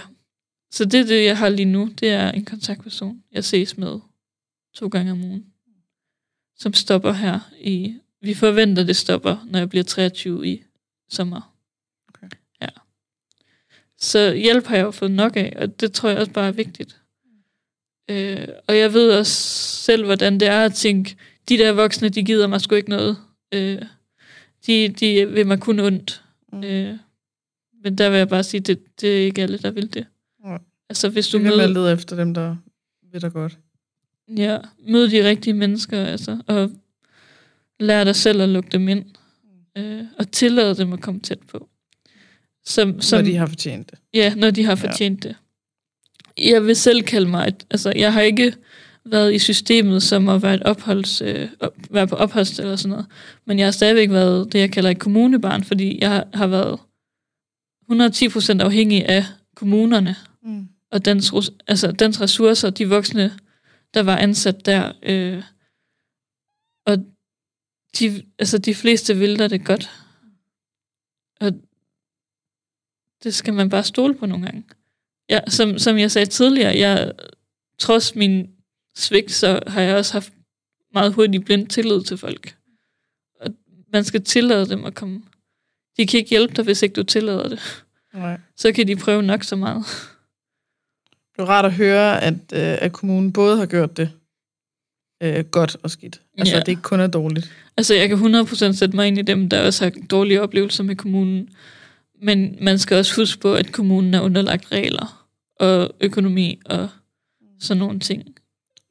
Så 0.72 0.86
det 0.86 1.00
er 1.00 1.06
det, 1.06 1.26
jeg 1.26 1.38
har 1.38 1.50
lige 1.50 1.66
nu. 1.66 1.90
Det 2.00 2.10
er 2.10 2.32
en 2.32 2.46
kontaktperson, 2.46 3.24
jeg 3.32 3.44
ses 3.44 3.78
med 3.78 4.00
to 4.74 4.88
gange 4.88 5.12
om 5.12 5.24
ugen. 5.24 5.46
Som 6.58 6.74
stopper 6.74 7.12
her 7.12 7.40
i... 7.62 7.96
Vi 8.22 8.34
forventer, 8.34 8.84
det 8.84 8.96
stopper, 8.96 9.46
når 9.48 9.60
jeg 9.60 9.70
bliver 9.70 9.84
23 9.84 10.48
i 10.48 10.64
sommer. 11.10 11.56
Okay. 12.10 12.28
Ja. 12.62 12.68
Så 13.98 14.34
hjælp 14.34 14.66
har 14.66 14.76
jeg 14.76 14.84
jo 14.84 14.92
fået 14.92 15.12
nok 15.12 15.36
af, 15.36 15.54
og 15.56 15.80
det 15.80 15.94
tror 15.94 16.10
jeg 16.10 16.18
også 16.18 16.32
bare 16.32 16.48
er 16.48 16.52
vigtigt. 16.52 17.02
Øh, 18.10 18.48
og 18.68 18.78
jeg 18.78 18.94
ved 18.94 19.12
også 19.12 19.34
selv, 19.84 20.06
hvordan 20.06 20.40
det 20.40 20.48
er 20.48 20.66
at 20.66 20.74
tænke, 20.74 21.16
de 21.50 21.58
der 21.58 21.72
voksne, 21.72 22.10
de 22.10 22.24
gider 22.24 22.48
mig 22.48 22.62
sgu 22.62 22.76
ikke 22.76 22.90
noget. 22.90 23.18
Øh, 23.52 23.82
de, 24.68 24.88
de 24.90 25.30
vil 25.30 25.48
mig 25.48 25.60
kun 25.60 25.80
ondt. 25.80 26.24
Mm. 26.56 26.64
Øh, 26.64 26.98
men 27.84 27.98
der 27.98 28.10
vil 28.10 28.18
jeg 28.18 28.30
bare 28.30 28.44
sige, 28.44 28.62
det, 28.62 29.02
det 29.02 29.22
er 29.22 29.26
ikke 29.26 29.42
alle, 29.42 29.58
der 29.58 29.72
vil 29.72 29.94
det. 29.94 30.06
Ja. 30.46 30.58
Altså, 30.90 31.10
hvis 31.10 31.28
du 31.28 31.40
møder... 31.40 31.68
lede 31.68 31.94
efter 31.94 32.16
dem, 32.16 32.34
der 32.34 32.56
vil 33.12 33.22
dig 33.22 33.34
godt. 33.34 33.58
Ja, 34.38 34.58
mød 34.88 35.10
de 35.10 35.30
rigtige 35.30 35.54
mennesker, 35.54 36.06
altså, 36.06 36.42
og 36.48 36.72
lær 37.80 38.04
dig 38.04 38.16
selv 38.16 38.42
at 38.42 38.50
lukke 38.50 38.70
dem 38.70 38.88
ind. 38.88 39.06
Mm. 39.76 39.82
Øh, 39.82 40.06
og 40.18 40.32
tillade 40.32 40.76
dem 40.76 40.94
at 40.94 41.02
komme 41.02 41.20
tæt 41.20 41.40
på. 41.40 41.70
Som, 42.66 43.02
som, 43.02 43.18
når 43.18 43.26
de 43.26 43.36
har 43.36 43.46
fortjent 43.46 43.92
det. 43.92 44.00
Ja, 44.14 44.36
når 44.36 44.52
de 44.52 44.64
har 44.64 44.76
fortjent 44.76 45.26
ja. 45.26 45.30
det. 45.30 45.38
Jeg 46.38 46.66
vil 46.66 46.76
selv 46.76 47.04
kalde 47.04 47.30
mig, 47.30 47.48
et, 47.48 47.66
altså 47.70 47.94
jeg 47.96 48.14
har 48.14 48.22
ikke 48.22 48.54
været 49.06 49.34
i 49.34 49.40
systemet 49.40 50.04
som 50.04 50.30
at 50.30 50.42
være, 50.42 50.54
et 50.54 50.64
opholds, 50.64 51.22
øh, 51.22 51.50
op, 51.60 51.76
være 51.90 52.08
på 52.08 52.16
opholds 52.16 52.60
eller 52.60 52.76
sådan 52.76 52.90
noget. 52.90 53.06
Men 53.46 53.60
jeg 53.60 53.68
har 53.68 53.72
stadigvæk 53.72 54.10
været 54.10 54.54
det, 54.54 54.60
jeg 54.60 54.72
kalder 54.72 54.90
et 54.90 55.00
kommunebarn, 55.00 55.64
fordi 55.64 56.00
jeg 56.02 56.10
har, 56.10 56.28
har 56.34 56.48
været 56.48 56.80
110% 57.92 58.62
afhængig 58.62 59.06
af 59.10 59.26
kommunerne 59.56 60.16
mm. 60.44 60.68
og 60.92 61.06
dens, 61.06 61.34
altså, 61.68 61.92
dens 61.92 62.22
ressourcer, 62.22 62.70
de 62.70 62.90
voksne, 62.90 63.32
der 63.94 64.04
var 64.04 64.18
ansat 64.18 64.66
der. 64.66 64.92
Øh, 65.04 65.44
og 66.86 66.98
de, 68.00 68.24
altså, 68.40 68.58
de 68.58 68.76
fleste 68.76 69.18
vil 69.18 69.40
der 69.40 69.48
det 69.48 69.66
godt. 69.66 69.92
Og 71.42 71.52
det 73.24 73.34
skal 73.34 73.54
man 73.54 73.70
bare 73.70 73.84
stole 73.84 74.16
på 74.16 74.26
nogle 74.26 74.46
gange. 74.46 74.64
Ja, 75.30 75.40
som, 75.48 75.80
som 75.80 75.98
jeg 75.98 76.12
sagde 76.12 76.26
tidligere, 76.26 76.78
jeg, 76.78 77.14
trods 77.80 78.16
min 78.16 78.55
svigt, 78.96 79.32
så 79.32 79.60
har 79.68 79.82
jeg 79.82 79.96
også 79.96 80.14
haft 80.14 80.34
meget 80.94 81.14
hurtigt 81.14 81.46
blind 81.46 81.68
tillid 81.68 82.04
til 82.04 82.18
folk. 82.18 82.56
Og 83.42 83.52
man 83.94 84.04
skal 84.04 84.24
tillade 84.24 84.70
dem 84.70 84.86
at 84.86 84.96
komme. 84.96 85.22
De 85.98 86.08
kan 86.08 86.18
ikke 86.18 86.30
hjælpe 86.30 86.54
dig, 86.56 86.64
hvis 86.64 86.82
ikke 86.82 86.94
du 86.94 87.04
tillader 87.04 87.50
det. 87.50 87.86
Nej. 88.14 88.40
Så 88.56 88.72
kan 88.72 88.88
de 88.88 88.96
prøve 88.96 89.24
nok 89.24 89.44
så 89.44 89.56
meget. 89.56 89.86
Det 91.36 91.42
er 91.42 91.46
rart 91.46 91.66
at 91.66 91.74
høre, 91.74 92.24
at, 92.24 92.34
øh, 92.34 92.78
at 92.82 92.94
kommunen 92.94 93.34
både 93.34 93.58
har 93.58 93.66
gjort 93.66 93.98
det 93.98 94.12
øh, 95.24 95.46
godt 95.46 95.78
og 95.84 95.92
skidt. 95.92 96.22
Altså, 96.38 96.56
ja. 96.56 96.60
det 96.60 96.68
ikke 96.68 96.82
kun 96.82 97.00
er 97.00 97.08
dårligt. 97.08 97.52
Altså, 97.78 97.94
jeg 97.94 98.10
kan 98.10 98.18
100% 98.18 98.72
sætte 98.72 98.96
mig 98.96 99.08
ind 99.08 99.18
i 99.18 99.22
dem, 99.22 99.50
der 99.50 99.66
også 99.66 99.84
har 99.84 99.92
dårlige 100.10 100.42
oplevelser 100.42 100.84
med 100.84 100.96
kommunen. 100.96 101.50
Men 102.22 102.58
man 102.62 102.80
skal 102.80 102.98
også 102.98 103.16
huske 103.16 103.42
på, 103.42 103.54
at 103.54 103.72
kommunen 103.72 104.14
er 104.14 104.22
underlagt 104.22 104.72
regler 104.72 105.28
og 105.60 105.92
økonomi 106.02 106.60
og 106.66 106.90
sådan 107.60 107.80
nogle 107.80 108.00
ting. 108.00 108.35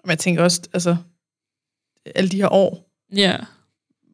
Men 0.05 0.10
jeg 0.10 0.18
tænker 0.18 0.43
også, 0.43 0.62
altså, 0.72 0.97
alle 2.14 2.31
de 2.31 2.36
her 2.36 2.52
år 2.52 2.90
ja. 3.16 3.36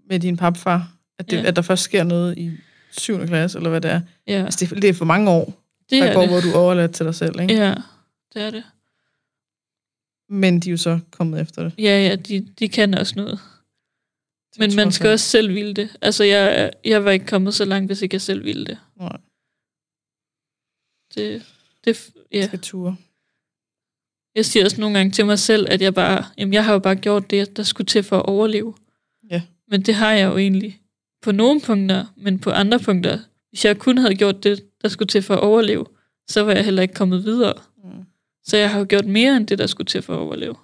med 0.09 0.21
din 0.21 0.37
papfar, 0.37 0.93
at, 1.19 1.31
det, 1.31 1.37
ja. 1.37 1.43
at 1.43 1.57
der 1.57 1.63
først 1.63 1.83
sker 1.83 2.05
noget 2.05 2.39
i 2.39 2.51
7. 2.91 3.27
klasse, 3.27 3.59
eller 3.59 3.71
hvad 3.71 3.81
det 3.81 3.91
er. 3.91 4.01
Ja. 4.27 4.45
Altså, 4.45 4.67
det, 4.67 4.83
det 4.83 4.91
er 4.91 4.95
for 4.95 5.05
mange 5.05 5.31
år, 5.31 5.45
det 5.91 6.03
der 6.03 6.15
går, 6.15 6.21
det. 6.21 6.31
hvor 6.31 6.41
du 6.41 6.59
overlader 6.59 6.89
til 6.89 7.07
dig 7.07 7.15
selv, 7.15 7.41
ikke? 7.41 7.55
Ja, 7.55 7.75
det 8.35 8.43
er 8.43 8.51
det. 8.51 8.65
Men 10.29 10.61
de 10.61 10.69
er 10.69 10.71
jo 10.71 10.77
så 10.77 11.01
kommet 11.11 11.41
efter 11.41 11.63
det. 11.63 11.73
Ja, 11.79 12.09
ja, 12.09 12.17
de, 12.17 12.49
de 12.59 12.69
kan 12.69 12.95
også 12.95 13.15
noget. 13.17 13.41
Det 14.51 14.59
Men 14.59 14.77
man 14.77 14.93
skal 14.93 15.11
også 15.11 15.27
selv 15.27 15.55
ville 15.55 15.75
det. 15.75 15.97
Altså, 16.03 16.25
jeg, 16.25 16.73
jeg 16.85 17.05
var 17.05 17.11
ikke 17.11 17.27
kommet 17.27 17.55
så 17.55 17.65
langt, 17.65 17.89
hvis 17.89 18.03
ikke 18.03 18.15
jeg 18.15 18.21
selv 18.21 18.45
ville 18.45 18.67
det. 18.67 18.79
Nej. 18.97 19.17
Det, 21.15 21.47
det, 21.85 22.11
ja. 22.33 22.47
Skal 22.47 22.61
ture. 22.61 22.97
Jeg 24.35 24.45
siger 24.45 24.65
også 24.65 24.81
nogle 24.81 24.99
gange 24.99 25.13
til 25.13 25.27
mig 25.27 25.39
selv, 25.39 25.67
at 25.71 25.83
jeg 25.83 25.95
bare, 25.95 26.25
jamen 26.39 26.55
jeg 26.55 26.65
har 26.65 26.73
jo 26.73 26.79
bare 26.79 26.97
gjort 26.97 27.31
det, 27.31 27.57
der 27.57 27.63
skulle 27.63 27.87
til 27.87 28.03
for 28.03 28.17
at 28.17 28.27
overleve. 28.27 28.75
Ja. 29.31 29.43
Men 29.69 29.83
det 29.83 29.95
har 29.95 30.13
jeg 30.13 30.27
jo 30.27 30.37
egentlig 30.37 30.81
på 31.23 31.33
nogle 31.33 31.61
punkter, 31.61 32.05
men 32.17 32.39
på 32.39 32.51
andre 32.51 32.79
punkter, 32.79 33.19
hvis 33.49 33.65
jeg 33.65 33.79
kun 33.79 33.99
havde 33.99 34.15
gjort 34.15 34.45
det, 34.45 34.65
der 34.83 34.89
skulle 34.89 35.07
til 35.07 35.23
for 35.23 35.35
at 35.35 35.41
overleve, 35.41 35.87
så 36.29 36.43
var 36.43 36.53
jeg 36.53 36.65
heller 36.65 36.83
ikke 36.83 36.95
kommet 36.95 37.25
videre. 37.25 37.55
Mm. 37.85 38.05
Så 38.45 38.57
jeg 38.57 38.71
har 38.71 38.79
jo 38.79 38.87
gjort 38.89 39.07
mere 39.07 39.37
end 39.37 39.47
det, 39.47 39.59
der 39.59 39.67
skulle 39.67 39.87
til 39.87 40.03
for 40.03 40.15
at 40.15 40.19
overleve. 40.19 40.55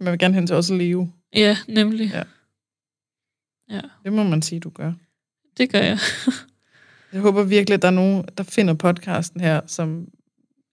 Man 0.00 0.10
vil 0.10 0.18
gerne 0.18 0.34
hen 0.34 0.46
til 0.46 0.56
også 0.56 0.72
at 0.74 0.78
leve. 0.78 1.12
Ja, 1.36 1.56
nemlig. 1.68 2.10
Ja. 2.10 2.22
ja. 3.70 3.80
Det 4.04 4.12
må 4.12 4.22
man 4.22 4.42
sige, 4.42 4.60
du 4.60 4.70
gør. 4.70 4.92
Det 5.58 5.72
gør 5.72 5.78
jeg. 5.78 5.98
jeg 7.12 7.20
håber 7.20 7.42
virkelig, 7.42 7.74
at 7.74 7.82
der 7.82 7.88
er 7.88 7.92
nogen, 7.92 8.24
der 8.38 8.44
finder 8.44 8.74
podcasten 8.74 9.40
her, 9.40 9.60
som 9.66 10.08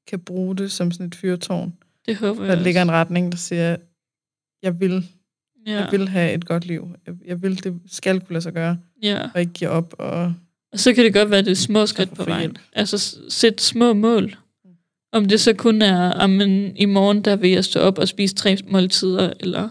kan 0.08 0.20
bruge 0.20 0.56
det 0.56 0.72
som 0.72 0.92
sådan 0.92 1.06
et 1.06 1.16
fyrtårn. 1.16 1.78
Det 2.10 2.18
håber 2.18 2.42
Der 2.46 2.54
jeg 2.54 2.64
ligger 2.64 2.82
også. 2.82 2.92
en 2.92 2.96
retning, 2.96 3.32
der 3.32 3.38
siger, 3.38 3.76
jeg 4.64 4.80
vil, 4.80 5.06
Ja, 5.68 5.72
jeg 5.80 5.88
vil 5.92 6.10
have 6.10 6.34
et 6.34 6.46
godt 6.46 6.66
liv. 6.66 6.90
Jeg, 7.08 7.16
jeg 7.26 7.42
vil, 7.42 7.64
det 7.64 7.80
skal 7.92 8.20
kunne 8.20 8.34
lade 8.34 8.42
sig 8.42 8.54
gøre, 8.54 8.78
ja. 9.04 9.30
og 9.34 9.40
ikke 9.40 9.54
give 9.54 9.70
op. 9.70 9.96
Og, 10.00 10.34
Og 10.72 10.80
så 10.80 10.94
kan 10.94 11.04
det 11.06 11.14
godt 11.14 11.30
være, 11.30 11.40
at 11.40 11.46
det 11.46 11.52
er 11.52 11.56
små 11.56 11.86
skridt 11.86 12.14
på 12.16 12.24
vejen. 12.24 12.40
hjælp. 12.40 12.60
Altså 12.74 13.18
sæt 13.30 13.62
små 13.62 13.94
mål. 13.94 14.36
Om 15.12 15.26
det 15.26 15.40
så 15.40 15.54
kun 15.54 15.82
er, 15.82 16.12
om 16.12 16.42
i 16.76 16.86
morgen 16.86 17.22
der 17.26 17.36
vil 17.36 17.50
jeg 17.50 17.66
stå 17.66 17.80
op 17.80 17.98
og 17.98 18.08
spise 18.08 18.36
tre 18.36 18.58
måltider, 18.68 19.34
eller 19.40 19.70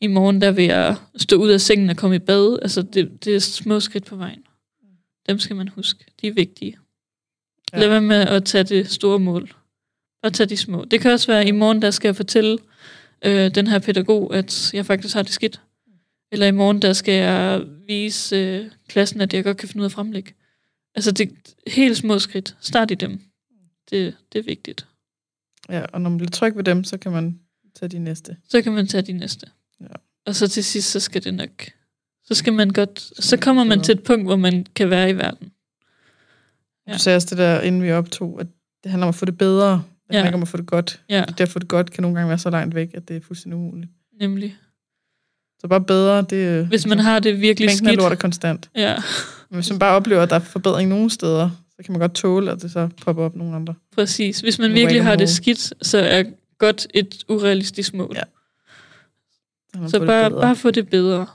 i 0.00 0.06
morgen 0.06 0.40
der 0.40 0.50
vil 0.50 0.64
jeg 0.64 0.96
stå 1.16 1.36
ud 1.36 1.50
af 1.50 1.60
sengen 1.60 1.90
og 1.90 1.96
komme 1.96 2.16
i 2.16 2.18
bad. 2.18 2.58
Altså 2.62 2.82
det, 2.82 3.24
det 3.24 3.34
er 3.34 3.38
små 3.40 3.80
skridt 3.80 4.04
på 4.04 4.16
vejen. 4.16 4.42
Dem 5.28 5.38
skal 5.38 5.56
man 5.56 5.68
huske. 5.68 6.04
De 6.20 6.26
er 6.26 6.32
vigtige. 6.32 6.76
Ja. 7.72 7.78
Lad 7.80 7.88
være 7.88 8.00
med 8.00 8.16
at 8.16 8.44
tage 8.44 8.64
det 8.64 8.90
store 8.90 9.18
mål. 9.18 9.50
Og 10.22 10.32
tage 10.32 10.48
de 10.48 10.56
små. 10.56 10.84
Det 10.84 11.00
kan 11.00 11.10
også 11.10 11.26
være, 11.26 11.40
at 11.40 11.48
i 11.48 11.50
morgen 11.50 11.82
der 11.82 11.90
skal 11.90 12.08
jeg 12.08 12.16
fortælle 12.16 12.58
øh, 13.24 13.54
den 13.54 13.66
her 13.66 13.78
pædagog, 13.78 14.36
at 14.36 14.74
jeg 14.74 14.86
faktisk 14.86 15.14
har 15.14 15.22
det 15.22 15.32
skidt. 15.32 15.60
Eller 16.32 16.46
i 16.46 16.50
morgen 16.50 16.82
der 16.82 16.92
skal 16.92 17.14
jeg 17.14 17.62
vise 17.86 18.36
øh, 18.36 18.70
klassen, 18.88 19.20
at 19.20 19.34
jeg 19.34 19.44
godt 19.44 19.56
kan 19.56 19.68
finde 19.68 19.80
ud 19.80 19.84
af 19.84 19.88
at 19.88 19.92
fremlægge. 19.92 20.32
Altså 20.94 21.12
det 21.12 21.30
helt 21.66 21.96
små 21.96 22.18
skridt. 22.18 22.56
Start 22.60 22.90
i 22.90 22.94
dem. 22.94 23.20
Det, 23.90 24.14
det 24.32 24.38
er 24.38 24.42
vigtigt. 24.42 24.86
ja, 25.68 25.84
og 25.84 26.00
når 26.00 26.10
man 26.10 26.18
bliver 26.18 26.30
tryg 26.30 26.56
ved 26.56 26.64
dem, 26.64 26.84
så 26.84 26.98
kan 26.98 27.12
man 27.12 27.38
tage 27.74 27.88
de 27.88 27.98
næste. 27.98 28.36
Så 28.48 28.62
kan 28.62 28.72
man 28.72 28.86
tage 28.86 29.02
de 29.02 29.12
næste. 29.12 29.46
Ja. 29.80 29.86
Og 30.26 30.34
så 30.34 30.48
til 30.48 30.64
sidst, 30.64 30.90
så 30.90 31.00
skal 31.00 31.24
det 31.24 31.34
nok... 31.34 31.50
Så 32.24 32.34
skal 32.34 32.52
man 32.52 32.70
godt... 32.70 33.00
Så 33.24 33.36
kommer 33.36 33.64
man 33.64 33.80
til 33.82 33.92
et 33.92 34.02
punkt, 34.02 34.26
hvor 34.26 34.36
man 34.36 34.66
kan 34.74 34.90
være 34.90 35.10
i 35.10 35.16
verden. 35.16 35.52
Ja. 36.86 36.92
Du 36.92 36.98
sagde 36.98 37.16
også 37.16 37.28
det 37.30 37.38
der, 37.38 37.60
inden 37.60 37.82
vi 37.82 37.92
optog, 37.92 38.40
at 38.40 38.46
det 38.82 38.90
handler 38.90 39.06
om 39.06 39.08
at 39.08 39.14
få 39.14 39.24
det 39.24 39.38
bedre. 39.38 39.84
Handler 40.12 40.30
Ja. 40.30 40.34
om 40.34 40.42
at 40.42 40.48
få 40.48 40.56
det 40.56 40.66
godt. 40.66 41.00
Ja, 41.08 41.24
Det 41.28 41.40
at 41.40 41.48
få 41.48 41.58
det 41.58 41.68
godt 41.68 41.90
kan 41.90 42.02
nogle 42.02 42.16
gange 42.16 42.28
være 42.28 42.38
så 42.38 42.50
langt 42.50 42.74
væk, 42.74 42.90
at 42.94 43.08
det 43.08 43.16
er 43.16 43.20
fuldstændig 43.20 43.56
umuligt. 43.58 43.90
nemlig. 44.20 44.56
Så 45.60 45.68
bare 45.68 45.80
bedre, 45.80 46.22
det. 46.22 46.66
Hvis 46.66 46.86
man 46.86 46.98
har 46.98 47.18
det 47.18 47.40
virkelig 47.40 47.66
Mængden 47.66 47.86
af 47.86 47.90
skidt... 47.90 48.00
lort 48.02 48.12
er 48.12 48.16
konstant. 48.16 48.70
Ja, 48.76 48.94
Men 49.50 49.54
hvis 49.56 49.70
man 49.70 49.78
bare 49.78 49.96
oplever, 49.96 50.22
at 50.22 50.30
der 50.30 50.36
er 50.36 50.40
forbedring 50.40 50.88
nogle 50.88 51.10
steder, 51.10 51.50
så 51.76 51.82
kan 51.84 51.92
man 51.92 52.00
godt 52.00 52.14
tåle, 52.14 52.50
at 52.50 52.62
det 52.62 52.70
så 52.72 52.88
popper 53.02 53.24
op 53.24 53.36
nogle 53.36 53.56
andre. 53.56 53.74
præcis. 53.92 54.40
Hvis 54.40 54.58
man 54.58 54.74
virkelig 54.74 55.02
har 55.04 55.16
det 55.16 55.28
skidt, 55.28 55.72
så 55.86 55.98
er 55.98 56.24
godt 56.58 56.86
et 56.94 57.24
urealistisk 57.28 57.94
mål. 57.94 58.12
Ja. 58.14 58.22
Så, 59.74 59.80
man 59.80 59.90
Så 59.90 59.98
bare, 60.06 60.30
bare 60.30 60.56
få 60.56 60.70
det 60.70 60.88
bedre. 60.88 61.26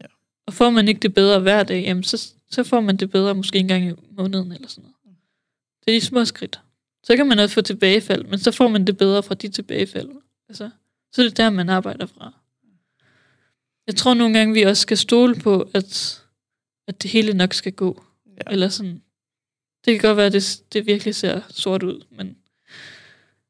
Ja. 0.00 0.06
Og 0.46 0.54
får 0.54 0.70
man 0.70 0.88
ikke 0.88 1.00
det 1.00 1.14
bedre 1.14 1.40
hver 1.40 1.62
dag, 1.62 1.82
jamen 1.82 2.02
så, 2.02 2.28
så 2.50 2.64
får 2.64 2.80
man 2.80 2.96
det 2.96 3.10
bedre 3.10 3.34
måske 3.34 3.58
en 3.58 3.68
gang 3.68 3.88
i 3.88 3.92
måneden 4.16 4.52
eller 4.52 4.68
sådan 4.68 4.82
noget. 4.82 4.94
Det 5.86 5.94
er 5.96 6.00
de 6.00 6.06
små 6.06 6.24
skridt. 6.24 6.60
Så 7.04 7.16
kan 7.16 7.26
man 7.26 7.38
også 7.38 7.54
få 7.54 7.60
tilbagefald, 7.60 8.24
men 8.24 8.38
så 8.38 8.50
får 8.52 8.68
man 8.68 8.84
det 8.86 8.96
bedre 8.96 9.22
fra 9.22 9.34
de 9.34 9.48
tilbagefald. 9.48 10.10
Altså, 10.48 10.70
så 11.12 11.22
er 11.22 11.26
det 11.28 11.36
der, 11.36 11.50
man 11.50 11.68
arbejder 11.68 12.06
fra. 12.06 12.32
Jeg 13.86 13.96
tror 13.96 14.14
nogle 14.14 14.38
gange, 14.38 14.54
vi 14.54 14.62
også 14.62 14.80
skal 14.80 14.98
stole 14.98 15.34
på, 15.34 15.70
at, 15.74 16.22
at 16.88 17.02
det 17.02 17.10
hele 17.10 17.32
nok 17.34 17.52
skal 17.54 17.72
gå. 17.72 18.04
Ja. 18.26 18.52
Eller 18.52 18.68
sådan. 18.68 19.02
Det 19.84 20.00
kan 20.00 20.08
godt 20.08 20.16
være, 20.16 20.26
at 20.26 20.32
det, 20.32 20.62
det 20.72 20.86
virkelig 20.86 21.14
ser 21.14 21.40
sort 21.50 21.82
ud, 21.82 22.04
men 22.10 22.36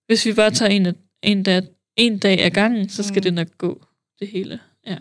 hvis 0.06 0.26
vi 0.26 0.32
bare 0.32 0.51
tager 0.51 0.70
en, 0.70 0.94
en, 1.22 1.43
dag, 1.43 1.62
en 1.97 2.18
dag 2.18 2.40
ad 2.44 2.51
gangen, 2.51 2.89
så 2.89 3.02
skal 3.02 3.16
Mm. 3.20 3.22
det 3.22 3.35
nok 3.35 3.59
gå, 3.59 3.85
det 4.20 4.28
hele. 4.28 4.60
Ja. 4.86 4.97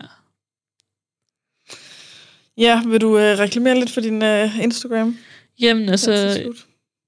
Ja, 2.56 2.82
vil 2.86 3.00
du 3.00 3.18
øh, 3.18 3.38
reklamere 3.38 3.78
lidt 3.78 3.90
for 3.90 4.00
din 4.00 4.22
øh, 4.22 4.58
Instagram? 4.62 5.18
Jamen 5.60 5.88
altså? 5.88 6.52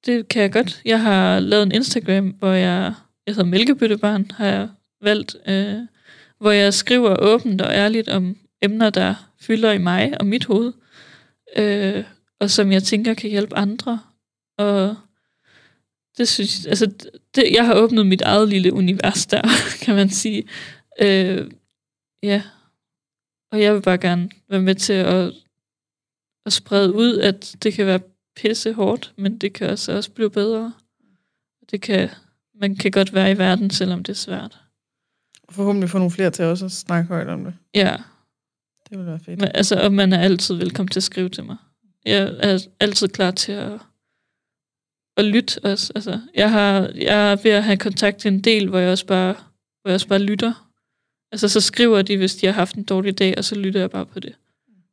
Det 0.06 0.28
kan 0.28 0.42
jeg 0.42 0.52
godt. 0.52 0.82
Jeg 0.84 1.02
har 1.02 1.40
lavet 1.40 1.62
en 1.62 1.72
Instagram, 1.72 2.28
hvor 2.28 2.52
jeg, 2.52 2.94
jeg 3.26 3.34
hedder 3.34 3.50
Mælkebøttebarn, 3.50 4.30
har 4.30 4.46
jeg 4.46 4.68
valgt, 5.02 5.36
øh, 5.48 5.78
hvor 6.38 6.50
jeg 6.50 6.74
skriver 6.74 7.16
åbent 7.18 7.60
og 7.60 7.72
ærligt 7.72 8.08
om 8.08 8.36
emner, 8.62 8.90
der 8.90 9.30
fylder 9.40 9.72
i 9.72 9.78
mig 9.78 10.20
og 10.20 10.26
mit 10.26 10.44
hoved, 10.44 10.72
øh, 11.56 12.04
og 12.40 12.50
som 12.50 12.72
jeg 12.72 12.82
tænker 12.82 13.14
kan 13.14 13.30
hjælpe 13.30 13.56
andre. 13.56 14.00
Og 14.58 14.96
det 16.18 16.28
synes 16.28 16.66
altså, 16.66 16.92
det, 17.34 17.44
jeg 17.52 17.66
har 17.66 17.74
åbnet 17.74 18.06
mit 18.06 18.22
eget 18.22 18.48
lille 18.48 18.72
univers 18.72 19.26
der, 19.26 19.42
kan 19.84 19.94
man 19.94 20.10
sige. 20.10 20.48
Øh, 21.00 21.50
ja. 22.22 22.42
Og 23.52 23.60
jeg 23.60 23.74
vil 23.74 23.82
bare 23.82 23.98
gerne 23.98 24.30
være 24.48 24.62
med 24.62 24.74
til 24.74 24.92
at, 24.92 25.32
at 26.46 26.52
sprede 26.52 26.94
ud, 26.94 27.18
at 27.18 27.56
det 27.62 27.72
kan 27.72 27.86
være 27.86 28.00
pisse 28.36 28.72
hårdt, 28.72 29.12
men 29.16 29.38
det 29.38 29.52
kan 29.52 29.70
også, 29.70 29.92
også 29.92 30.10
blive 30.10 30.30
bedre. 30.30 30.72
Det 31.70 31.80
kan, 31.80 32.08
man 32.54 32.76
kan 32.76 32.90
godt 32.90 33.14
være 33.14 33.30
i 33.30 33.38
verden, 33.38 33.70
selvom 33.70 34.02
det 34.02 34.12
er 34.12 34.16
svært. 34.16 34.58
Forhåbentlig 35.50 35.90
få 35.90 35.98
nogle 35.98 36.10
flere 36.10 36.30
til 36.30 36.44
også 36.44 36.64
at 36.64 36.72
snakke 36.72 37.08
højt 37.08 37.28
om 37.28 37.44
det. 37.44 37.54
Ja, 37.74 37.96
Det 38.90 38.98
vil 38.98 39.06
være 39.06 39.18
fedt. 39.18 39.40
men, 39.40 39.48
altså, 39.54 39.80
og 39.82 39.92
man 39.92 40.12
er 40.12 40.18
altid 40.18 40.54
velkommen 40.54 40.88
til 40.88 40.98
at 41.00 41.04
skrive 41.04 41.28
til 41.28 41.44
mig. 41.44 41.56
Jeg 42.04 42.36
er 42.42 42.66
altid 42.80 43.08
klar 43.08 43.30
til 43.30 43.52
at, 43.52 43.72
at 45.16 45.24
lytte 45.24 45.64
også. 45.64 45.92
Altså, 45.94 46.20
jeg, 46.34 46.50
har, 46.50 46.80
jeg 46.94 47.30
er 47.32 47.36
ved 47.42 47.50
at 47.50 47.64
have 47.64 47.76
kontakt 47.76 48.18
til 48.18 48.28
en 48.32 48.40
del, 48.40 48.68
hvor 48.68 48.78
jeg 48.78 48.90
også 48.90 49.06
bare, 49.06 49.32
hvor 49.32 49.90
jeg 49.90 49.94
også 49.94 50.08
bare 50.08 50.18
lytter. 50.18 50.68
Altså, 51.32 51.48
så 51.48 51.60
skriver 51.60 52.02
de, 52.02 52.16
hvis 52.16 52.36
de 52.36 52.46
har 52.46 52.52
haft 52.52 52.76
en 52.76 52.84
dårlig 52.84 53.18
dag, 53.18 53.34
og 53.38 53.44
så 53.44 53.54
lytter 53.54 53.80
jeg 53.80 53.90
bare 53.90 54.06
på 54.06 54.20
det. 54.20 54.34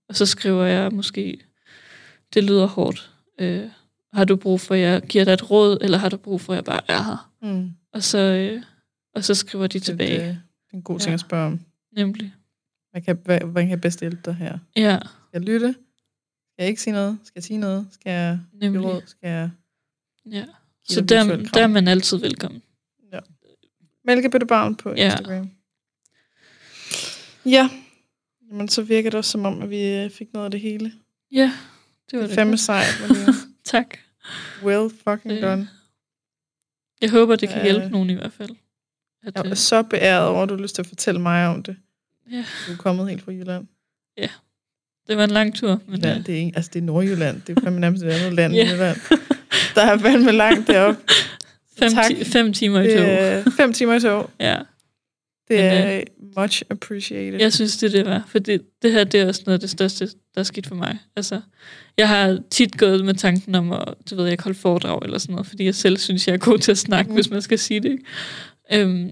Og 0.10 0.16
så 0.16 0.26
skriver 0.26 0.66
jeg 0.66 0.92
måske, 0.92 1.40
det 2.34 2.44
lyder 2.44 2.66
hårdt. 2.68 3.13
Øh, 3.40 3.70
har 4.14 4.26
du 4.26 4.36
brug 4.36 4.62
for, 4.62 4.76
at 4.76 4.82
jeg 4.82 5.02
giver 5.02 5.24
dig 5.26 5.32
et 5.34 5.52
råd, 5.52 5.78
eller 5.82 5.98
har 5.98 6.10
du 6.10 6.18
brug 6.18 6.42
for, 6.42 6.54
at 6.54 6.58
jeg 6.58 6.64
bare 6.64 6.82
er 6.88 7.04
her? 7.04 7.32
Mm. 7.42 7.72
Og 7.94 8.04
så, 8.04 8.18
øh, 8.18 8.64
og 9.16 9.24
så 9.24 9.36
skriver 9.36 9.68
de 9.68 9.74
Det, 9.74 9.84
tilbage. 9.84 10.12
det, 10.14 10.22
det 10.22 10.74
er 10.74 10.76
en 10.78 10.82
god 10.82 11.00
ting 11.00 11.10
Ja. 11.10 11.14
at 11.14 11.20
spørge 11.20 11.46
om. 11.48 11.60
Nemlig. 11.96 12.34
Hvad 12.92 13.02
kan, 13.02 13.18
hvad, 13.26 13.40
hvordan 13.40 13.64
kan 13.66 13.70
jeg 13.70 13.82
bedst 13.82 14.00
hjælpe 14.00 14.22
dig 14.26 14.36
her? 14.36 14.58
Ja, 14.76 14.98
Skal 15.00 15.10
jeg 15.34 15.42
lytte? 15.42 15.72
Skal 15.74 16.64
jeg 16.64 16.68
ikke 16.68 16.82
sige 16.82 16.94
noget? 16.94 17.18
Skal 17.24 17.34
jeg 17.36 17.44
sige 17.44 17.58
noget? 17.58 17.88
Skal 17.92 18.12
jeg 18.12 18.40
give 18.52 18.60
nemlig. 18.72 18.84
råd? 18.90 19.02
Skal 19.06 19.28
jeg 19.30 19.50
Ja. 20.26 20.32
give 20.32 20.46
Så 20.96 21.02
der, 21.02 21.38
der 21.54 21.64
er 21.64 21.68
man 21.68 21.88
altid 21.88 22.18
velkommen. 22.18 22.62
Mælkebøttebarn 24.06 24.76
på 24.76 24.90
Ja. 24.98 25.06
Instagram. 25.06 25.50
Ja. 27.46 27.70
Jamen, 28.52 28.68
så 28.70 28.82
virker 28.82 29.10
det 29.10 29.18
også 29.18 29.32
som 29.32 29.46
om, 29.46 29.62
at 29.62 29.70
vi 29.70 29.88
øh, 29.88 30.10
fik 30.10 30.34
noget 30.34 30.46
af 30.46 30.52
det 30.52 30.60
hele. 30.60 30.94
Ja, 31.32 31.52
det 32.12 32.20
var 32.20 32.28
Det 32.28 32.38
det. 32.38 32.48
godt. 32.48 32.60
sejt. 32.60 32.88
Tak. 33.66 33.98
well 34.64 34.90
fucking 35.08 35.32
Øh, 35.34 35.42
done. 35.42 35.70
Jeg 37.02 37.10
håber, 37.12 37.36
det 37.36 37.50
kan 37.50 37.58
Ja. 37.58 37.64
hjælpe 37.64 37.90
nogen 37.90 38.10
i 38.10 38.14
hvert 38.14 38.34
fald. 38.34 38.50
At, 39.26 39.36
Jeg 39.36 39.42
er 39.46 39.50
øh, 39.50 39.56
så 39.56 39.84
beæret 39.84 40.28
over, 40.28 40.44
at 40.44 40.50
du 40.50 40.56
har 40.56 40.62
lyst 40.62 40.76
til 40.76 40.82
at 40.82 40.88
fortælle 40.88 41.22
mig 41.22 41.48
om 41.48 41.64
det. 41.64 41.76
Ja. 42.32 42.46
Du 42.68 42.72
er 42.74 42.78
kommet 42.78 43.10
helt 43.10 43.22
fra 43.24 43.32
Jylland. 43.32 43.68
det 45.08 45.18
var 45.18 45.24
en 45.24 45.30
lang 45.32 45.56
tur. 45.56 45.80
Men, 45.88 46.02
Ja, 46.02 46.18
øh, 46.18 46.26
det 46.26 46.36
er, 46.36 46.40
ikke, 46.40 46.52
altså, 46.56 46.72
det 46.74 46.80
er 46.80 46.84
Nordjylland. 46.84 47.42
Det 47.42 47.58
er 47.58 47.62
fandme 47.62 47.80
nærmest 47.80 48.04
et 48.04 48.10
andet 48.10 48.34
land 48.34 48.54
Ja. 48.54 48.62
end 48.62 48.72
Jylland. 48.72 48.98
Der 49.76 49.82
er 49.82 49.98
fandme 49.98 50.32
langt 50.32 50.68
deroppe. 50.68 51.02
fem, 51.80 51.92
tak. 51.92 52.06
ti, 52.06 52.24
fem 52.24 52.54
timer 52.54 52.82
i 52.82 52.88
Det 52.88 52.98
tog. 52.98 53.06
er 53.08 53.44
fem 53.58 53.74
timer 53.74 53.94
i 53.94 54.00
tog. 54.00 54.30
Ja, 54.40 54.58
Det 55.48 55.58
Men, 55.58 55.66
er 55.66 56.04
much 56.42 56.64
appreciated. 56.70 57.40
jeg 57.40 57.54
synes, 57.54 57.78
det 57.78 57.88
er 57.96 58.04
det 58.04 58.12
var. 58.12 58.24
For 58.28 58.40
det, 58.40 58.62
det 58.82 58.92
her 58.92 59.04
det 59.04 59.22
er 59.22 59.28
også 59.28 59.44
noget 59.46 59.54
af 59.54 59.60
det 59.60 59.70
største, 59.70 60.06
der 60.06 60.40
er 60.40 60.44
sket 60.44 60.68
for 60.68 60.76
mig. 60.76 60.98
Altså, 61.16 61.42
jeg 61.98 62.10
har 62.10 62.40
tit 62.50 62.78
gået 62.78 63.06
med 63.06 63.14
tanken 63.14 63.56
om 63.56 63.72
at, 63.72 63.94
du 64.10 64.16
ved, 64.16 64.26
jeg 64.28 64.38
holde 64.44 64.58
foredrag 64.60 65.00
eller 65.04 65.18
sådan 65.18 65.34
noget, 65.34 65.48
fordi 65.48 65.66
jeg 65.66 65.76
selv 65.76 65.98
synes, 65.98 66.28
jeg 66.28 66.34
er 66.34 66.38
god 66.38 66.60
til 66.60 66.72
at 66.72 66.78
snakke, 66.78 67.10
mm. 67.10 67.16
hvis 67.16 67.30
man 67.30 67.42
skal 67.42 67.60
sige 67.60 67.80
det. 67.80 67.92
Ikke? 67.92 68.82
Øhm, 68.82 69.12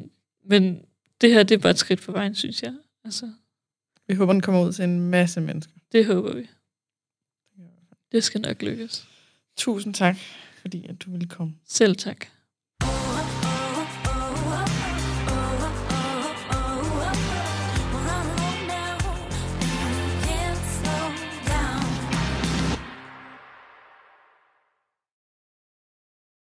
men 0.49 0.79
det 1.21 1.33
her, 1.33 1.43
det 1.43 1.55
er 1.55 1.59
bare 1.59 1.71
et 1.71 1.77
skridt 1.79 2.01
på 2.01 2.11
vejen, 2.11 2.35
synes 2.35 2.63
jeg. 2.63 2.73
Altså, 3.05 3.29
Vi 4.07 4.13
håber, 4.15 4.33
den 4.33 4.41
kommer 4.41 4.65
ud 4.65 4.73
til 4.73 4.83
en 4.83 4.99
masse 5.09 5.41
mennesker. 5.41 5.73
det 5.91 6.05
håber 6.05 6.35
vi. 6.35 6.47
Det 8.11 8.23
skal 8.23 8.41
nok 8.41 8.61
lykkes. 8.61 9.07
Tusind 9.57 9.93
tak, 9.93 10.17
fordi 10.61 10.85
at 10.89 10.95
du 11.01 11.11
ville 11.11 11.27
komme. 11.27 11.53
Selv 11.67 11.95
tak. 11.95 12.25